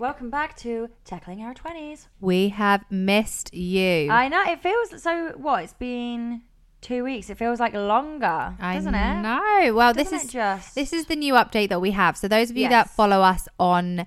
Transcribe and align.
Welcome 0.00 0.30
back. 0.30 0.56
To 0.58 0.88
Tackling 1.04 1.42
Our 1.42 1.54
20s. 1.54 2.06
We 2.20 2.50
have 2.50 2.84
missed 2.90 3.52
you. 3.54 4.08
I 4.10 4.28
know, 4.28 4.42
it 4.46 4.60
feels 4.62 5.02
so. 5.02 5.32
What? 5.36 5.64
It's 5.64 5.72
been 5.72 6.42
two 6.80 7.02
weeks. 7.04 7.30
It 7.30 7.38
feels 7.38 7.58
like 7.58 7.74
longer, 7.74 8.54
doesn't 8.60 8.94
I 8.94 9.18
it? 9.18 9.22
know. 9.68 9.74
Well, 9.74 9.92
this 9.94 10.10
Doesn't 10.10 10.18
is 10.28 10.30
it 10.30 10.32
just? 10.32 10.74
this 10.76 10.92
is 10.92 11.06
the 11.06 11.16
new 11.16 11.34
update 11.34 11.68
that 11.70 11.80
we 11.80 11.90
have. 11.92 12.16
So 12.16 12.28
those 12.28 12.50
of 12.50 12.56
you 12.56 12.68
that 12.68 12.86
Yes. 12.86 12.94
follow 12.94 13.22
us 13.22 13.48
on 13.58 14.06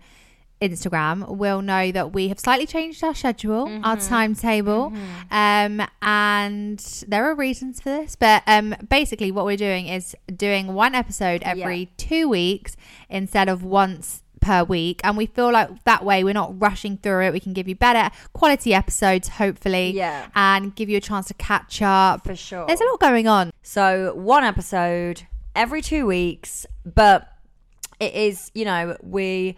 Instagram 0.61 1.35
will 1.37 1.61
know 1.61 1.91
that 1.91 2.13
we 2.13 2.27
have 2.29 2.39
slightly 2.39 2.65
changed 2.67 3.03
our 3.03 3.15
schedule, 3.15 3.63
our 3.83 3.97
Mm-hmm. 3.97 4.07
timetable, 4.07 4.93
um, 5.31 5.81
and 6.01 6.79
there 7.07 7.25
are 7.29 7.35
reasons 7.35 7.81
for 7.81 7.89
this. 7.89 8.15
But 8.15 8.43
um, 8.47 8.75
basically, 8.89 9.31
what 9.31 9.43
we're 9.45 9.57
doing 9.57 9.87
is 9.87 10.15
doing 10.33 10.73
one 10.73 10.95
episode 10.95 11.43
every 11.43 11.79
Yeah. 11.79 11.85
two 11.97 12.29
weeks 12.29 12.77
instead 13.09 13.49
of 13.49 13.63
once 13.63 14.23
per 14.41 14.63
week, 14.63 14.99
and 15.03 15.15
we 15.15 15.25
feel 15.27 15.51
like 15.51 15.83
that 15.85 16.03
way 16.03 16.23
we're 16.23 16.33
not 16.33 16.59
rushing 16.61 16.97
through 16.97 17.25
it. 17.27 17.31
We 17.33 17.39
can 17.39 17.53
give 17.53 17.67
you 17.67 17.75
better 17.75 18.13
quality 18.33 18.73
episodes, 18.73 19.27
hopefully, 19.29 19.91
Yeah. 19.91 20.27
and 20.35 20.75
give 20.75 20.89
you 20.89 20.97
a 20.97 21.01
chance 21.01 21.27
to 21.27 21.33
catch 21.35 21.81
up. 21.81 22.25
For 22.25 22.35
sure. 22.35 22.65
There's 22.67 22.81
a 22.81 22.85
lot 22.85 22.99
going 22.99 23.27
on. 23.27 23.51
So 23.63 24.13
one 24.15 24.43
episode 24.43 25.23
every 25.55 25.81
two 25.81 26.05
weeks, 26.05 26.65
but 26.85 27.27
it 27.99 28.13
is, 28.15 28.51
you 28.55 28.65
know, 28.65 28.97
we 29.03 29.55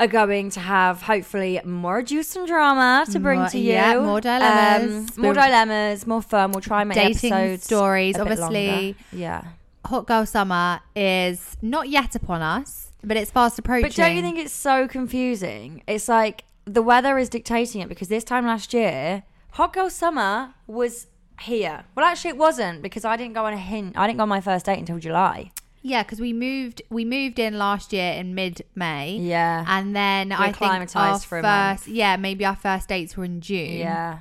are 0.00 0.08
going 0.08 0.50
to 0.50 0.58
have 0.58 1.02
hopefully 1.02 1.60
more 1.64 2.02
juice 2.02 2.34
and 2.34 2.48
drama 2.48 3.06
to 3.12 3.20
bring 3.20 3.38
More- 3.38 3.48
to 3.50 3.58
you. 3.58 3.72
yeah, 3.74 3.96
more 4.00 4.20
dilemmas. 4.20 5.16
Um, 5.16 5.22
more 5.22 5.34
dilemmas, 5.34 6.04
more 6.04 6.20
fun. 6.20 6.50
We'll 6.50 6.60
try 6.62 6.80
and 6.82 6.88
make 6.88 6.96
Dating 6.96 7.32
episodes 7.32 7.62
stories, 7.64 8.18
obviously. 8.18 8.96
Yeah. 9.12 9.44
Hot 9.84 10.06
Girl 10.06 10.26
Summer 10.26 10.80
is 10.96 11.56
not 11.62 11.88
yet 11.88 12.16
upon 12.16 12.42
us, 12.42 12.83
but 13.06 13.16
it's 13.16 13.30
fast 13.30 13.58
approaching. 13.58 13.88
But 13.88 13.94
don't 13.94 14.16
you 14.16 14.22
think 14.22 14.38
it's 14.38 14.52
so 14.52 14.88
confusing? 14.88 15.82
It's 15.86 16.08
like 16.08 16.44
the 16.64 16.82
weather 16.82 17.18
is 17.18 17.28
dictating 17.28 17.80
it 17.80 17.88
because 17.88 18.08
this 18.08 18.24
time 18.24 18.46
last 18.46 18.72
year, 18.72 19.24
Hot 19.50 19.72
Girl 19.72 19.90
Summer 19.90 20.54
was 20.66 21.06
here. 21.40 21.84
Well, 21.94 22.06
actually, 22.06 22.30
it 22.30 22.36
wasn't 22.36 22.82
because 22.82 23.04
I 23.04 23.16
didn't 23.16 23.34
go 23.34 23.44
on 23.44 23.52
a 23.52 23.58
hint. 23.58 23.96
I 23.96 24.06
didn't 24.06 24.18
go 24.18 24.22
on 24.22 24.28
my 24.28 24.40
first 24.40 24.66
date 24.66 24.78
until 24.78 24.98
July. 24.98 25.52
Yeah, 25.82 26.02
because 26.02 26.18
we 26.18 26.32
moved 26.32 26.80
we 26.88 27.04
moved 27.04 27.38
in 27.38 27.58
last 27.58 27.92
year 27.92 28.12
in 28.12 28.34
mid 28.34 28.64
May. 28.74 29.18
Yeah. 29.18 29.64
And 29.68 29.94
then 29.94 30.32
I 30.32 30.50
think 30.50 30.96
our 30.96 31.18
for 31.18 31.38
a 31.38 31.42
first 31.42 31.88
yeah, 31.88 32.16
maybe 32.16 32.46
our 32.46 32.56
first 32.56 32.88
dates 32.88 33.16
were 33.16 33.24
in 33.24 33.40
June. 33.40 33.78
Yeah. 33.78 34.20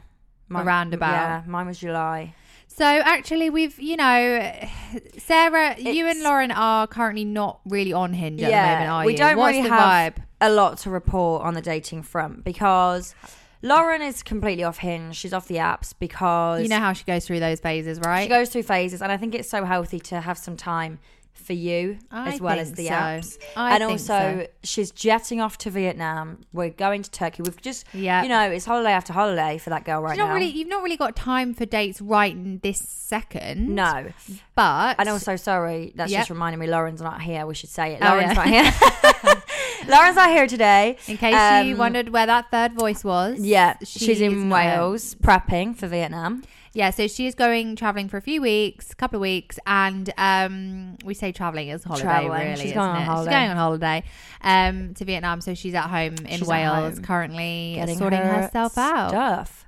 Around 0.52 0.94
about. 0.94 1.14
Yeah, 1.14 1.44
mine 1.48 1.66
was 1.66 1.80
July. 1.80 2.36
So 2.75 2.85
actually 2.85 3.49
we've 3.52 3.79
you 3.79 3.95
know 3.97 4.52
Sarah, 5.17 5.75
you 5.79 6.07
and 6.07 6.21
Lauren 6.23 6.52
are 6.52 6.88
currently 6.88 7.23
not 7.25 7.59
really 7.65 7.93
on 7.93 8.13
Hinge 8.13 8.41
at 8.41 8.49
yeah, 8.49 8.65
the 8.65 8.73
moment, 8.73 8.91
are 8.91 9.05
we 9.05 9.11
you? 9.11 9.17
don't 9.17 9.38
What's 9.38 9.57
really 9.57 9.69
the 9.69 9.75
have 9.75 10.13
vibe? 10.15 10.23
a 10.41 10.49
lot 10.49 10.77
to 10.80 10.89
report 10.89 11.43
on 11.43 11.53
the 11.53 11.61
dating 11.61 12.02
front 12.02 12.43
because 12.43 13.13
Lauren 13.61 14.02
is 14.02 14.23
completely 14.23 14.63
off 14.63 14.80
Hinge. 14.80 15.15
She's 15.15 15.33
off 15.33 15.47
the 15.47 15.55
apps 15.57 15.93
because 15.97 16.63
You 16.63 16.67
know 16.69 16.80
how 16.80 16.93
she 16.93 17.03
goes 17.05 17.25
through 17.27 17.39
those 17.39 17.59
phases, 17.59 17.99
right? 17.99 18.23
she 18.23 18.30
goes 18.30 18.49
through 18.49 18.63
phases, 18.63 19.02
and 19.02 19.11
I 19.11 19.17
think 19.17 19.35
it's 19.35 19.49
so 19.49 19.63
healthy 19.65 19.99
to 20.02 20.21
have 20.21 20.37
some 20.37 20.58
time 20.58 20.99
for 21.34 21.53
you 21.53 21.98
I 22.09 22.31
as 22.34 22.39
well 22.39 22.58
as 22.58 22.72
the 22.73 22.86
so. 22.88 22.92
apps. 22.94 23.38
I 23.58 23.76
and 23.76 23.83
also, 23.83 24.05
so. 24.05 24.48
she's 24.64 24.92
jetting 24.92 25.42
off 25.42 25.58
to 25.60 25.70
Vietnam. 25.70 26.39
We're 26.54 26.70
going 26.70 27.04
to 27.04 27.11
Turkey. 27.11 27.42
We've 27.44 27.60
just, 27.61 27.86
Yeah. 27.94 28.23
you 28.23 28.30
know, 28.30 28.49
it's 28.49 28.66
holiday 28.66 28.92
after 28.92 29.11
holiday 29.11 29.58
for 29.58 29.70
that 29.72 29.83
girl 29.83 30.02
right 30.02 30.11
You've 30.11 30.20
not 30.20 30.30
now. 30.30 30.33
really 30.36 30.48
you've 30.52 30.70
not 30.70 30.83
really 30.83 30.95
got 30.95 31.16
time 31.17 31.54
for 31.54 31.66
dates 31.66 31.99
right 31.99 32.32
in 32.32 32.60
this 32.64 32.80
second. 32.80 33.76
no, 33.76 34.11
But 34.55 34.95
and 34.99 35.10
also 35.10 35.36
sorry, 35.36 35.92
that's 35.95 36.11
Yep. 36.11 36.20
just 36.22 36.30
reminding 36.30 36.60
me. 36.60 36.67
Lauren's 36.67 37.02
not 37.02 37.22
here. 37.22 37.45
We 37.45 37.55
should 37.55 37.70
say 37.70 37.93
it. 37.95 37.99
Oh, 38.02 38.05
Lauren's 38.10 38.27
yeah. 38.27 38.33
not 38.33 38.48
here. 38.48 39.43
Lauren's 39.88 40.16
not 40.16 40.30
here 40.30 40.48
today. 40.48 40.98
in 41.08 41.17
case 41.17 41.33
you 41.66 41.73
Um, 41.73 41.77
wondered 41.77 42.10
where 42.10 42.26
that 42.26 42.49
third 42.52 42.73
voice 42.73 43.04
was. 43.04 43.39
Yeah, 43.39 43.76
she's, 43.83 43.89
she's 44.02 44.22
in 44.22 44.43
here. 44.43 44.49
Wales 44.49 45.16
prepping 45.16 45.76
for 45.76 45.88
Vietnam. 45.88 46.43
Yeah, 46.76 46.89
so 46.89 47.08
she 47.08 47.28
is 47.28 47.36
going 47.36 47.76
traveling 47.76 48.10
for 48.10 48.17
a 48.17 48.22
few 48.22 48.42
weeks, 48.42 48.92
a 48.92 48.95
couple 48.95 49.17
of 49.17 49.22
weeks, 49.22 49.60
and 49.67 50.11
um, 50.17 50.98
we 51.06 51.14
say 51.14 51.32
traveling 51.32 51.70
as 51.70 51.84
holiday. 51.84 52.04
Travelling. 52.04 52.48
Really, 52.50 52.61
She's 52.64 52.73
going 52.73 52.89
on 52.89 53.02
it? 53.02 53.06
holiday. 53.06 53.30
She's 53.32 53.38
going 53.38 53.50
on 53.52 53.58
holiday 53.58 54.04
um, 54.42 54.94
to 54.95 55.06
Vietnam, 55.06 55.39
so 55.42 55.54
she's 55.54 55.76
at 55.76 55.88
home 55.88 56.16
in 56.26 56.39
She's 56.39 56.48
Wales 56.48 56.95
home. 56.95 57.04
currently, 57.04 57.73
Getting 57.76 57.98
sorting 58.00 58.22
her 58.22 58.42
herself 58.42 58.76
out. 58.80 59.10
Stuff. 59.10 59.60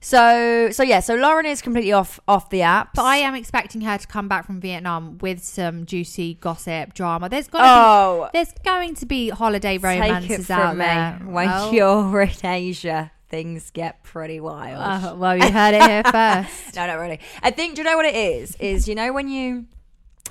So, 0.00 0.68
so 0.70 0.82
yeah, 0.82 1.00
so 1.00 1.14
Lauren 1.14 1.46
is 1.46 1.62
completely 1.62 1.92
off 1.92 2.20
off 2.28 2.50
the 2.50 2.60
app. 2.60 2.92
But 2.94 3.04
I 3.04 3.16
am 3.16 3.34
expecting 3.34 3.80
her 3.82 3.96
to 3.96 4.06
come 4.06 4.28
back 4.28 4.44
from 4.44 4.60
Vietnam 4.60 5.16
with 5.18 5.42
some 5.42 5.86
juicy 5.86 6.34
gossip 6.34 6.92
drama. 6.92 7.30
There's 7.30 7.48
got 7.48 7.60
to 7.60 7.64
oh, 7.66 8.28
be, 8.32 8.38
there's 8.38 8.52
going 8.64 8.94
to 8.96 9.06
be 9.06 9.30
holiday 9.30 9.78
romances 9.78 10.46
from 10.46 10.56
out 10.60 10.76
me. 10.76 10.84
there. 10.84 11.20
When 11.24 11.48
Oh. 11.50 11.72
you're 11.72 12.20
in 12.22 12.30
Asia, 12.44 13.12
things 13.34 13.70
get 13.72 14.02
pretty 14.04 14.38
wild. 14.38 14.80
Oh, 15.04 15.14
well, 15.16 15.36
you 15.36 15.50
heard 15.50 15.74
it 15.74 15.82
here 15.82 16.02
first. 16.12 16.76
no, 16.76 16.86
not 16.86 16.94
really. 17.00 17.18
I 17.42 17.50
think. 17.50 17.74
Do 17.74 17.80
you 17.82 17.84
know 17.84 17.96
what 17.96 18.06
it 18.06 18.14
is? 18.14 18.54
Is 18.60 18.86
you 18.88 18.94
know 18.94 19.12
when 19.12 19.28
you. 19.28 19.66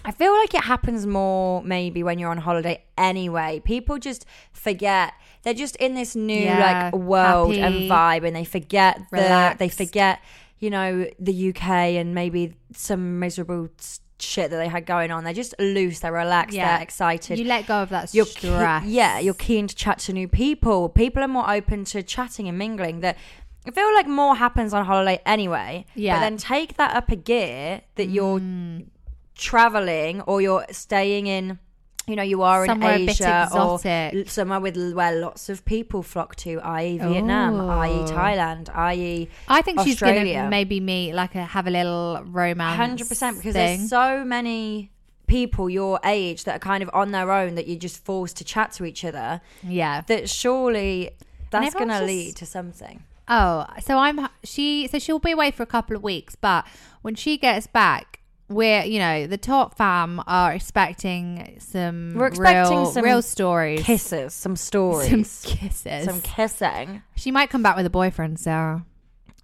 I 0.06 0.12
feel 0.12 0.34
like 0.34 0.54
it 0.54 0.64
happens 0.64 1.06
more 1.06 1.62
maybe 1.64 2.04
when 2.04 2.20
you're 2.20 2.32
on 2.32 2.38
holiday 2.38 2.84
anyway. 2.98 3.62
People 3.64 3.98
just 4.00 4.26
forget. 4.54 5.14
They're 5.44 5.54
just 5.54 5.76
in 5.78 5.94
this 5.96 6.16
new 6.16 6.44
Yeah, 6.44 6.90
like 6.92 6.96
world 6.96 7.56
and 7.56 7.90
vibe, 7.92 8.26
and 8.26 8.34
they 8.36 8.46
forget 8.46 9.02
the. 9.12 9.56
They 9.60 9.70
forget, 9.70 10.22
you 10.60 10.70
know, 10.70 11.06
the 11.20 11.50
UK 11.50 11.70
and 12.00 12.16
maybe 12.16 12.54
some 12.74 13.20
miserable 13.20 13.68
shit 14.24 14.50
that 14.52 14.58
they 14.58 14.68
had 14.68 14.86
going 14.86 15.12
on. 15.12 15.24
They're 15.24 15.34
just 15.34 15.54
loose. 15.60 16.00
They're 16.00 16.12
relaxed. 16.12 16.56
Yeah. 16.56 16.76
They're 16.78 16.84
excited. 16.84 17.38
You 17.40 17.46
let 17.46 17.68
go 17.68 17.82
of 17.84 17.90
that 17.90 18.14
you're 18.14 18.26
ke- 18.26 18.30
stress. 18.30 18.86
yeah, 18.86 19.20
you're 19.20 19.34
keen 19.34 19.68
to 19.68 19.76
chat 19.76 20.00
to 20.00 20.14
new 20.14 20.28
people. 20.28 20.90
People 20.90 21.24
are 21.24 21.28
more 21.28 21.50
open 21.50 21.86
to 21.86 22.02
chatting 22.04 22.48
and 22.48 22.58
mingling. 22.58 23.02
That 23.02 23.18
I 23.68 23.72
feel 23.72 23.94
like 23.94 24.08
more 24.08 24.36
happens 24.36 24.74
on 24.74 24.86
holiday 24.86 25.22
anyway. 25.26 25.86
Yeah. 25.96 26.16
But 26.16 26.20
then 26.22 26.38
take 26.38 26.78
that 26.78 26.96
up 26.96 27.10
a 27.12 27.16
gear 27.16 27.82
that 27.96 28.08
you're 28.08 28.40
Mm. 28.40 28.86
traveling 29.36 30.22
or 30.22 30.42
you're 30.42 30.66
staying 30.72 31.28
in. 31.28 31.60
You 32.08 32.18
know, 32.18 32.24
you 32.24 32.42
are 32.42 32.66
Somewhere 32.66 32.96
in 32.96 33.10
Asia 33.10 33.50
or 33.54 33.80
somewhere 34.28 34.60
with 34.60 34.76
where 34.94 35.16
lots 35.22 35.48
of 35.48 35.64
people 35.64 36.04
flock 36.04 36.36
to, 36.38 36.60
i.e., 36.60 36.98
Vietnam, 36.98 37.70
i.e., 37.70 37.92
oh. 37.92 38.06
Thailand, 38.06 38.70
i.e., 38.76 39.30
I 39.48 39.62
think 39.62 39.80
she's 39.82 40.00
going 40.00 40.16
Australia. 40.16 40.44
to 40.44 40.50
maybe 40.50 40.82
meet 40.82 41.14
like 41.14 41.36
a 41.36 41.44
have 41.46 41.66
a 41.66 41.70
little 41.72 42.22
romance. 42.26 42.76
hundred 42.76 43.08
percent 43.08 43.38
because 43.38 43.54
thing. 43.54 43.78
there's 43.78 43.90
so 43.90 44.26
many 44.26 44.92
people 45.28 45.70
your 45.70 46.00
age 46.04 46.44
that 46.44 46.58
are 46.58 46.60
kind 46.60 46.84
of 46.84 46.90
on 46.94 47.12
their 47.12 47.32
own 47.32 47.56
that 47.56 47.68
you're 47.68 47.80
just 47.80 48.04
forced 48.04 48.36
to 48.38 48.44
chat 48.44 48.74
to 48.74 48.84
each 48.86 49.06
other. 49.06 49.40
yeah. 49.64 50.02
that 50.08 50.30
surely 50.30 51.12
that's 51.52 51.74
gonna 51.74 51.94
just- 51.94 52.06
lead 52.06 52.36
to 52.36 52.46
something. 52.46 53.04
Oh, 53.30 53.66
so 53.80 53.98
I'm 53.98 54.28
she. 54.44 54.88
So 54.88 55.00
she'll 55.00 55.18
be 55.20 55.32
away 55.32 55.52
for 55.52 55.64
a 55.64 55.66
couple 55.66 55.96
of 55.96 56.04
weeks, 56.04 56.36
but 56.36 56.66
when 57.04 57.16
she 57.16 57.38
gets 57.38 57.68
back, 57.68 58.13
we're 58.50 58.84
you 58.84 59.00
know 59.00 59.26
the 59.28 59.38
top 59.38 59.76
fam 59.76 60.22
are 60.28 60.54
expecting 60.54 61.56
some. 61.60 62.14
We're 62.16 62.28
expecting 62.28 62.78
real, 62.78 62.86
some 62.92 63.04
real 63.06 63.22
stories, 63.22 63.84
Kisses, 63.84 64.34
some 64.34 64.56
stories, 64.56 65.10
some 65.10 65.52
kisses. 65.58 66.06
some, 66.06 66.22
kissing. 66.22 67.02
she 67.16 67.32
might 67.32 67.50
come 67.50 67.64
back 67.64 67.76
with 67.76 67.86
a 67.86 67.90
boyfriend, 67.90 68.40
Sarah. 68.40 68.86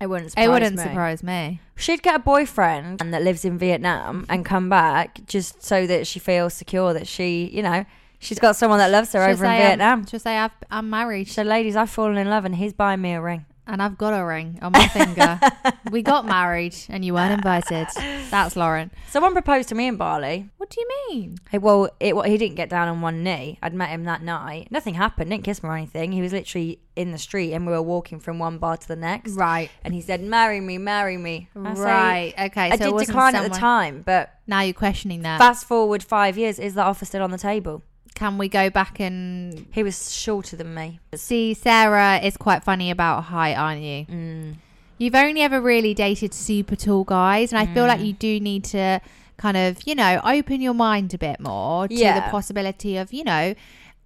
It 0.01 0.07
wouldn't 0.07 0.31
surprise 0.31 0.45
it 0.45 0.49
wouldn't 0.49 0.75
me. 0.77 0.83
surprise 0.83 1.23
me. 1.23 1.59
She'd 1.75 2.01
get 2.01 2.15
a 2.15 2.19
boyfriend 2.19 2.99
that 2.99 3.21
lives 3.21 3.43
in 3.43 3.57
Vietnam 3.57 4.25
and 4.29 4.45
come 4.45 4.69
back 4.69 5.25
just 5.25 5.61
so 5.63 5.85
that 5.87 6.07
she 6.07 6.19
feels 6.19 6.53
secure 6.53 6.93
that 6.93 7.05
she, 7.05 7.49
you 7.53 7.61
know, 7.61 7.83
she's 8.19 8.39
got 8.39 8.55
someone 8.55 8.79
that 8.79 8.91
loves 8.91 9.11
her 9.11 9.19
She'll 9.19 9.31
over 9.31 9.43
in 9.45 9.51
um, 9.51 9.57
Vietnam. 9.57 10.05
she'll 10.05 10.19
say 10.21 10.37
I've, 10.37 10.51
I'm 10.71 10.89
married 10.89 11.27
So, 11.27 11.41
ladies, 11.43 11.75
I've 11.75 11.89
fallen 11.89 12.17
in 12.17 12.29
love 12.29 12.45
and 12.45 12.55
he's 12.55 12.71
buying 12.71 13.01
me 13.01 13.11
a 13.13 13.21
ring. 13.21 13.45
And 13.69 13.81
I've 13.81 13.97
got 13.97 14.11
a 14.19 14.25
ring 14.25 14.59
on 14.61 14.71
my 14.71 14.87
finger. 14.87 15.39
we 15.91 16.01
got 16.01 16.25
married 16.25 16.75
and 16.89 17.05
you 17.05 17.13
weren't 17.13 17.33
invited. 17.33 17.87
That's 18.29 18.55
Lauren. 18.55 18.91
Someone 19.09 19.33
proposed 19.33 19.69
to 19.69 19.75
me 19.75 19.87
in 19.87 19.95
Bali. 19.95 20.49
What 20.57 20.69
do 20.69 20.81
you 20.81 20.87
mean? 21.09 21.37
Hey, 21.49 21.57
well, 21.57 21.89
it, 21.99 22.15
well, 22.15 22.25
he 22.25 22.37
didn't 22.37 22.55
get 22.55 22.69
down 22.69 22.87
on 22.87 23.01
one 23.01 23.23
knee. 23.23 23.57
I'd 23.61 23.73
met 23.73 23.89
him 23.89 24.03
that 24.05 24.21
night. 24.23 24.67
Nothing 24.71 24.95
happened. 24.95 25.29
Didn't 25.31 25.43
kiss 25.43 25.63
me 25.63 25.69
or 25.69 25.75
anything. 25.75 26.11
He 26.11 26.21
was 26.21 26.33
literally 26.33 26.79
in 26.95 27.11
the 27.11 27.17
street, 27.17 27.53
and 27.53 27.65
we 27.65 27.71
were 27.71 27.81
walking 27.81 28.19
from 28.19 28.39
one 28.39 28.57
bar 28.57 28.75
to 28.77 28.87
the 28.87 28.95
next. 28.95 29.31
Right. 29.33 29.71
And 29.83 29.93
he 29.93 30.01
said, 30.01 30.21
"Marry 30.21 30.59
me, 30.59 30.77
marry 30.77 31.17
me." 31.17 31.47
I 31.55 31.73
say- 31.73 31.81
Right. 31.81 32.33
Okay. 32.37 32.71
I 32.71 32.77
so 32.77 32.97
did 32.97 33.05
decline 33.07 33.35
at 33.35 33.49
the 33.49 33.57
time, 33.57 34.01
but 34.05 34.33
Now 34.47 34.61
you're 34.61 34.73
questioning 34.73 35.21
that. 35.21 35.39
fast 35.39 35.65
forward 35.65 36.03
five 36.03 36.37
years, 36.37 36.59
is 36.59 36.73
that 36.73 36.85
offer 36.85 37.05
still 37.05 37.23
on 37.23 37.31
the 37.31 37.37
table? 37.37 37.83
Can 38.19 38.37
we 38.37 38.49
go 38.49 38.69
back 38.69 38.99
and 38.99 39.65
He 39.71 39.81
was 39.81 40.13
shorter 40.13 40.55
than 40.57 40.73
me. 40.75 40.99
see? 41.15 41.53
Sarah 41.53 42.17
is 42.17 42.35
quite 42.35 42.63
funny 42.65 42.91
about 42.91 43.23
height, 43.25 43.55
aren't 43.55 43.81
you? 43.81 44.05
Mm. 44.05 44.55
You've 44.97 45.15
only 45.15 45.41
ever 45.41 45.61
really 45.61 45.93
dated 45.93 46.33
super 46.33 46.75
tall 46.75 47.05
guys, 47.05 47.53
and 47.53 47.59
I 47.59 47.73
feel 47.73 47.85
Mm. 47.85 47.87
like 47.87 48.01
you 48.01 48.11
do 48.11 48.39
need 48.41 48.65
to 48.65 48.99
kind 49.37 49.55
of, 49.55 49.77
you 49.87 49.95
know, 49.95 50.19
open 50.25 50.59
your 50.59 50.73
mind 50.73 51.13
a 51.13 51.17
bit 51.17 51.39
more 51.39 51.87
to 51.87 51.95
the 51.95 52.23
possibility 52.29 52.97
of, 52.97 53.13
you 53.13 53.23
know, 53.23 53.55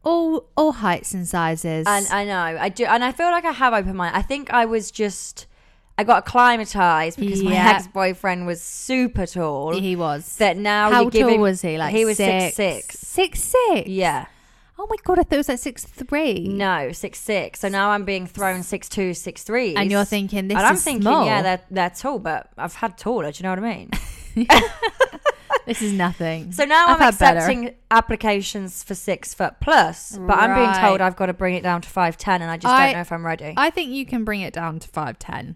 all 0.04 0.46
all 0.56 0.74
heights 0.74 1.14
and 1.16 1.28
sizes. 1.28 1.88
And 1.88 2.06
I 2.12 2.24
know 2.26 2.58
I 2.60 2.70
do, 2.70 2.86
and 2.86 3.04
I 3.04 3.12
feel 3.12 3.32
like 3.32 3.46
I 3.46 3.52
have 3.54 3.74
opened 3.74 3.96
mind. 3.98 4.16
I 4.16 4.22
think 4.22 4.54
I 4.54 4.66
was 4.66 4.92
just, 4.92 5.48
I 5.98 6.04
got 6.04 6.26
acclimatized 6.26 7.20
because 7.20 7.44
my 7.44 7.56
ex 7.56 7.88
boyfriend 7.88 8.48
was 8.48 8.62
super 8.62 9.26
tall. 9.28 9.74
he 9.74 9.96
was. 9.96 10.36
that 10.38 10.58
now 10.58 10.92
How 10.92 11.02
you're 11.04 11.12
giving, 11.12 11.36
tall 11.36 11.44
was 11.44 11.62
he? 11.62 11.78
Like 11.78 11.94
he 11.94 12.04
was 12.06 12.18
six, 12.18 12.56
six 12.56 12.56
six. 12.56 13.00
Six 13.00 13.40
six. 13.44 13.88
Yeah, 13.88 14.26
Oh 14.80 14.88
my 14.90 14.96
god, 15.04 15.20
I 15.20 15.24
thought 15.24 15.34
it 15.34 15.38
was 15.38 15.50
like 15.50 15.60
six 15.60 15.86
three. 15.86 16.48
No, 16.48 16.92
six 16.92 17.20
six. 17.20 17.60
So 17.60 17.70
now 17.70 17.92
I'm 17.92 18.06
being 18.06 18.26
thrown 18.26 18.64
six 18.64 18.90
two, 18.90 19.14
six 19.14 19.44
three. 19.44 19.76
And 19.76 19.92
you're 19.92 20.04
thinking 20.04 20.48
this 20.48 20.58
and 20.58 20.66
I'm 20.66 20.76
is 20.76 20.84
thinking, 20.84 21.04
small. 21.04 21.26
yeah, 21.26 21.42
they're 21.44 21.62
they're 21.70 21.90
tall, 21.92 22.18
but 22.20 22.50
I've 22.58 22.74
had 22.76 22.98
taller. 22.98 23.32
Do 23.32 23.38
you 23.38 23.44
know 23.44 23.52
what 23.52 23.60
I 23.60 23.76
mean? 23.76 23.92
this 25.68 25.82
is 25.84 25.94
nothing. 25.94 26.52
So 26.52 26.66
now 26.66 26.88
I've 26.88 26.96
I'm 26.96 27.02
had 27.02 27.20
better. 27.20 27.38
accepting 27.38 27.76
applications 27.92 28.84
for 28.84 28.96
six 28.96 29.34
foot 29.36 29.54
plus, 29.62 30.18
but 30.18 30.38
I'm 30.40 30.56
being 30.56 30.74
told 30.82 31.02
I've 31.02 31.16
got 31.16 31.28
to 31.28 31.34
bring 31.34 31.54
it 31.54 31.62
down 31.64 31.82
to 31.82 31.90
five 31.90 32.18
ten, 32.18 32.42
and 32.42 32.50
I 32.50 32.58
just 32.58 32.74
I- 32.74 32.88
don't 32.88 32.94
know 32.96 33.02
if 33.02 33.12
I'm 33.12 33.26
ready. 33.26 33.54
I 33.56 33.70
think 33.70 33.92
you 33.92 34.06
can 34.08 34.24
bring 34.24 34.42
it 34.42 34.54
down 34.54 34.80
to 34.80 34.88
five 34.90 35.20
ten. 35.20 35.56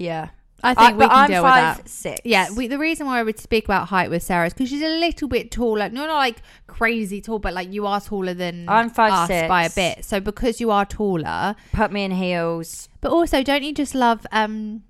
Yeah, 0.00 0.30
I 0.62 0.74
think 0.74 0.98
we 0.98 1.06
can 1.06 1.12
I'm 1.16 1.30
deal 1.30 1.42
with 1.42 1.52
that. 1.52 1.88
six. 1.88 2.20
Yeah, 2.24 2.48
we, 2.56 2.66
the 2.66 2.78
reason 2.78 3.06
why 3.06 3.20
I 3.20 3.22
would 3.22 3.38
speak 3.38 3.64
about 3.64 3.88
height 3.88 4.10
with 4.10 4.22
Sarah 4.22 4.46
is 4.46 4.52
because 4.52 4.68
she's 4.68 4.82
a 4.82 4.88
little 5.00 5.28
bit 5.28 5.50
taller. 5.50 5.88
No, 5.88 6.06
not 6.06 6.16
like 6.16 6.42
crazy 6.66 7.20
tall, 7.20 7.38
but 7.38 7.54
like 7.54 7.72
you 7.72 7.86
are 7.86 8.00
taller 8.00 8.34
than 8.34 8.68
I'm 8.68 8.90
five 8.90 9.12
us 9.12 9.28
six. 9.28 9.48
by 9.48 9.64
a 9.64 9.70
bit. 9.70 10.04
So 10.04 10.20
because 10.20 10.60
you 10.60 10.70
are 10.70 10.84
taller, 10.84 11.54
put 11.72 11.92
me 11.92 12.04
in 12.04 12.10
heels. 12.10 12.88
but 13.00 13.10
also 13.12 13.42
don't 13.42 13.62
you 13.62 13.72
just 13.72 13.94
love 13.94 14.26
um 14.32 14.82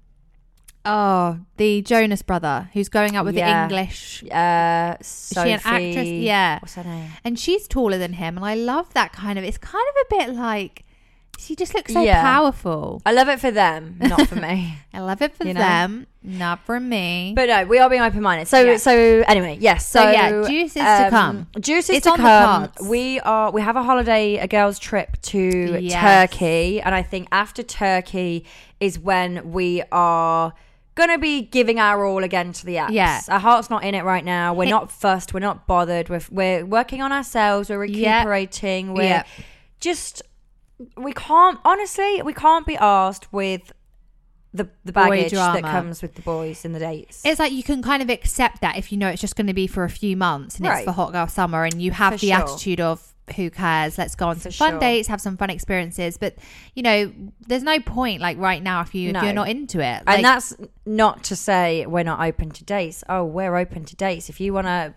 oh 0.84 1.38
the 1.58 1.82
Jonas 1.82 2.22
brother 2.22 2.70
who's 2.72 2.88
going 2.88 3.14
up 3.16 3.24
with 3.26 3.34
Yeah. 3.36 3.66
the 3.68 3.74
English 3.74 4.24
Uh, 4.24 4.96
Is 4.98 5.30
she 5.34 5.50
an 5.52 5.60
actress? 5.64 6.08
Yeah. 6.08 6.58
What's 6.60 6.74
her 6.74 6.84
name? 6.84 7.10
and 7.22 7.38
she's 7.38 7.68
taller 7.68 7.98
than 7.98 8.14
him 8.14 8.36
and 8.38 8.44
I 8.46 8.54
love 8.54 8.92
that 8.94 9.12
kind 9.12 9.38
of 9.38 9.44
it's 9.44 9.58
kind 9.58 9.84
of 9.90 9.94
a 10.06 10.16
bit 10.26 10.34
like 10.36 10.84
she 11.40 11.56
just 11.56 11.74
looks 11.74 11.92
so 11.92 12.02
Yeah. 12.02 12.22
powerful. 12.22 13.00
I 13.06 13.12
love 13.12 13.28
it 13.28 13.40
for 13.40 13.50
them, 13.50 13.96
not 14.00 14.28
for 14.28 14.36
me. 14.36 14.76
I 14.94 15.00
love 15.00 15.22
it 15.22 15.34
for 15.34 15.46
You 15.46 15.54
know? 15.54 15.60
them, 15.60 16.06
not 16.22 16.64
for 16.66 16.78
me. 16.78 17.32
But 17.34 17.48
no, 17.48 17.64
we 17.64 17.78
are 17.78 17.88
being 17.88 18.02
open 18.02 18.20
minded. 18.22 18.46
So 18.48 18.60
Yeah. 18.62 18.76
so 18.76 18.92
anyway, 19.26 19.56
yes. 19.60 19.88
So, 19.88 20.00
So, 20.02 20.10
yeah, 20.10 20.42
juices 20.46 20.74
to 20.82 21.04
um, 21.06 21.10
come. 21.10 21.46
Juices 21.60 21.96
It's 21.96 22.04
to 22.06 22.12
on 22.12 22.18
the 22.18 22.22
come. 22.24 22.66
cards. 22.68 22.88
We 22.88 23.20
are 23.20 23.50
we 23.50 23.62
have 23.62 23.76
a 23.76 23.82
holiday, 23.82 24.36
a 24.36 24.46
girls' 24.46 24.78
trip 24.78 25.20
to 25.22 25.78
Yes. 25.80 26.30
Turkey, 26.30 26.80
and 26.82 26.94
I 26.94 27.02
think 27.02 27.28
after 27.32 27.62
Turkey 27.62 28.44
is 28.78 28.98
when 28.98 29.52
we 29.52 29.82
are 29.90 30.52
gonna 30.96 31.18
be 31.18 31.40
giving 31.42 31.78
our 31.78 32.04
all 32.04 32.22
again 32.24 32.52
to 32.52 32.66
the 32.66 32.74
apps. 32.76 32.90
Yeah. 32.90 33.20
Our 33.28 33.38
heart's 33.40 33.70
not 33.70 33.84
in 33.84 33.94
it 33.94 34.04
right 34.04 34.24
now. 34.24 34.52
We're 34.52 34.68
not 34.68 34.92
fussed. 34.92 35.32
We're 35.32 35.40
not 35.40 35.66
bothered. 35.66 36.08
We're 36.10 36.20
we're 36.30 36.66
working 36.66 37.00
on 37.00 37.10
ourselves. 37.12 37.70
We're 37.70 37.84
Yeah. 37.84 38.18
recuperating. 38.18 38.92
We're 38.92 39.04
Yeah. 39.04 39.22
just 39.78 40.20
we 40.96 41.12
can't 41.12 41.58
honestly 41.64 42.22
we 42.22 42.32
can't 42.32 42.66
be 42.66 42.76
asked 42.76 43.32
with 43.32 43.72
the 44.52 44.68
the 44.84 44.92
baggage 44.92 45.30
that 45.32 45.62
comes 45.62 46.02
with 46.02 46.14
the 46.14 46.22
boys 46.22 46.64
and 46.64 46.74
the 46.74 46.80
dates. 46.80 47.22
It's 47.24 47.38
like 47.38 47.52
you 47.52 47.62
can 47.62 47.82
kind 47.82 48.02
of 48.02 48.10
accept 48.10 48.60
that 48.62 48.76
if 48.76 48.90
you 48.90 48.98
know 48.98 49.08
it's 49.08 49.20
just 49.20 49.36
going 49.36 49.46
to 49.46 49.54
be 49.54 49.66
for 49.68 49.84
a 49.84 49.90
few 49.90 50.16
months 50.16 50.56
and 50.56 50.66
Right. 50.66 50.78
it's 50.78 50.84
for 50.86 50.92
hot 50.92 51.12
girl 51.12 51.28
summer 51.28 51.64
and 51.64 51.80
you 51.80 51.92
have 51.92 52.14
For 52.14 52.18
the 52.18 52.28
sure. 52.28 52.36
attitude 52.36 52.80
of 52.80 53.06
who 53.36 53.48
cares 53.48 53.96
let's 53.96 54.16
go 54.16 54.26
on 54.26 54.34
For 54.36 54.50
some 54.50 54.52
fun 54.52 54.70
sure. 54.72 54.80
dates 54.80 55.06
have 55.06 55.20
some 55.20 55.36
fun 55.36 55.50
experiences 55.50 56.16
but 56.18 56.34
you 56.74 56.82
know 56.82 57.12
there's 57.46 57.62
no 57.62 57.78
point 57.78 58.20
like 58.20 58.38
right 58.38 58.60
now 58.60 58.80
if 58.80 58.92
you 58.92 59.12
No. 59.12 59.20
if 59.20 59.24
you're 59.26 59.32
not 59.34 59.48
into 59.48 59.78
it 59.78 60.02
like, 60.04 60.16
and 60.16 60.24
that's 60.24 60.52
not 60.84 61.22
to 61.24 61.36
say 61.36 61.86
we're 61.86 62.02
not 62.02 62.20
open 62.26 62.50
to 62.50 62.64
dates. 62.64 63.04
Oh, 63.08 63.24
we're 63.24 63.54
open 63.56 63.84
to 63.84 63.94
dates. 63.94 64.28
If 64.28 64.40
you 64.40 64.52
want 64.52 64.66
to 64.66 64.94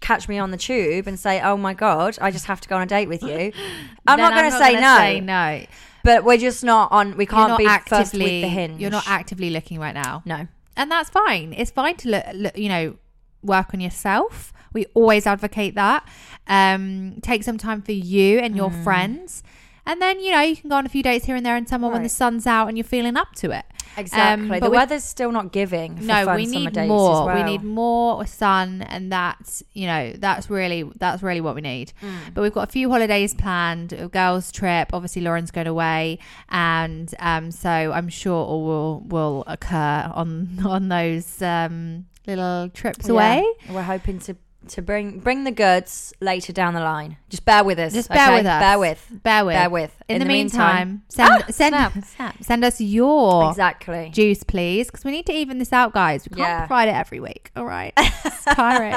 catch 0.00 0.28
me 0.28 0.38
on 0.38 0.50
the 0.50 0.56
tube 0.56 1.06
and 1.06 1.18
say, 1.18 1.40
"Oh 1.40 1.56
my 1.56 1.74
god, 1.74 2.18
I 2.20 2.30
just 2.30 2.46
have 2.46 2.60
to 2.62 2.68
go 2.68 2.76
on 2.76 2.82
a 2.82 2.86
date 2.86 3.08
with 3.08 3.22
you," 3.22 3.52
I'm 4.06 4.18
not 4.18 4.34
going 4.34 4.50
to 4.50 4.56
say, 4.58 4.74
no, 4.74 4.96
say 4.96 5.20
no 5.20 5.64
But 6.02 6.24
we're 6.24 6.36
just 6.38 6.62
not 6.64 6.92
on. 6.92 7.16
We 7.16 7.26
can't 7.26 7.56
be 7.58 7.64
first 7.66 7.86
with 7.88 7.92
actively 8.00 8.40
the 8.42 8.48
hinge. 8.48 8.80
you're 8.80 8.90
not 8.90 9.04
actively 9.06 9.50
looking 9.50 9.78
right 9.80 9.94
now 9.94 10.22
No. 10.26 10.46
and 10.76 10.90
that's 10.90 11.08
fine 11.10 11.52
it's 11.56 11.70
fine 11.70 11.96
to 11.96 12.08
look, 12.10 12.24
look 12.34 12.58
you 12.58 12.68
know 12.68 12.96
work 13.42 13.72
on 13.74 13.80
yourself 13.80 14.52
we 14.72 14.86
always 14.94 15.26
advocate 15.26 15.74
that 15.76 16.06
um 16.48 17.16
take 17.22 17.42
some 17.44 17.56
time 17.58 17.80
for 17.82 17.92
you 17.92 18.38
and 18.38 18.54
Mm. 18.54 18.56
your 18.58 18.70
friends 18.70 19.42
and 19.86 20.00
then 20.00 20.20
you 20.20 20.30
know 20.32 20.40
you 20.40 20.56
can 20.56 20.70
go 20.70 20.76
on 20.76 20.86
a 20.86 20.88
few 20.88 21.02
dates 21.02 21.26
here 21.26 21.36
and 21.36 21.44
there 21.44 21.56
in 21.56 21.66
summer 21.66 21.88
when 21.88 22.02
the 22.02 22.08
sun's 22.08 22.46
out 22.46 22.68
and 22.68 22.76
you're 22.78 22.84
feeling 22.84 23.16
up 23.16 23.34
to 23.36 23.50
it 23.50 23.64
Exactly. 23.96 24.42
Um, 24.44 24.48
the 24.48 24.58
but 24.60 24.70
we- 24.72 24.76
weather's 24.76 25.04
still 25.04 25.30
not 25.30 25.52
giving. 25.52 25.96
For 25.98 26.02
no 26.02 26.24
fun 26.24 26.36
we 26.36 26.46
need 26.46 26.74
more 26.88 27.12
as 27.20 27.26
well. 27.26 27.36
we 27.36 27.42
need 27.44 27.62
more 27.62 28.26
sun 28.26 28.82
and 28.82 29.12
that's 29.12 29.62
you 29.72 29.86
know 29.86 30.12
that's 30.18 30.50
really 30.50 30.82
that's 30.98 31.22
really 31.22 31.40
what 31.40 31.54
we 31.54 31.60
need 31.60 31.92
Mm. 32.02 32.34
but 32.34 32.42
we've 32.42 32.52
got 32.52 32.68
a 32.68 32.72
few 32.72 32.90
holidays 32.90 33.34
planned 33.34 33.92
a 33.92 34.08
girls 34.08 34.50
trip 34.50 34.90
obviously 34.92 35.22
lauren's 35.22 35.52
going 35.52 35.68
away 35.68 36.18
and 36.48 37.14
um 37.20 37.50
so 37.52 37.68
i'm 37.70 38.08
sure 38.08 38.44
all 38.44 38.64
will 38.64 39.00
will 39.06 39.44
occur 39.46 40.10
on 40.14 40.58
on 40.64 40.88
those 40.88 41.40
um 41.42 42.06
little 42.26 42.68
trips 42.70 43.06
Yeah. 43.06 43.12
away 43.12 43.44
We're 43.70 43.82
hoping 43.82 44.18
to 44.20 44.36
to 44.70 44.82
bring 44.82 45.18
bring 45.20 45.44
the 45.44 45.50
goods 45.50 46.12
later 46.20 46.52
down 46.52 46.74
the 46.74 46.80
line. 46.80 47.16
Just 47.28 47.44
bear 47.44 47.64
with 47.64 47.78
us. 47.78 47.92
Just 47.92 48.08
bear 48.08 48.26
okay? 48.28 48.36
with 48.36 48.46
us. 48.46 48.60
Bear 48.60 48.78
with. 48.78 49.08
bear 49.22 49.44
with 49.44 49.54
Bear 49.54 49.70
with. 49.70 50.02
in, 50.08 50.18
the, 50.20 50.24
meantime, 50.24 51.02
send 51.08 51.30
Ah, 51.32 51.38
send, 51.50 51.74
snap. 51.74 52.04
snap. 52.04 52.36
send 52.42 52.64
us 52.64 52.80
your 52.80 53.48
Exactly. 53.50 54.10
juice 54.12 54.42
please 54.42 54.86
because 54.88 55.04
we 55.04 55.10
need 55.12 55.26
to 55.26 55.32
even 55.32 55.58
this 55.58 55.72
out 55.72 55.92
guys 55.92 56.28
we 56.30 56.36
can't 56.36 56.48
Yeah. 56.48 56.58
provide 56.66 56.88
it 56.88 56.94
every 56.94 57.20
week 57.20 57.50
all 57.56 57.64
right 57.64 57.92
it's 57.98 58.44
tiring 58.44 58.94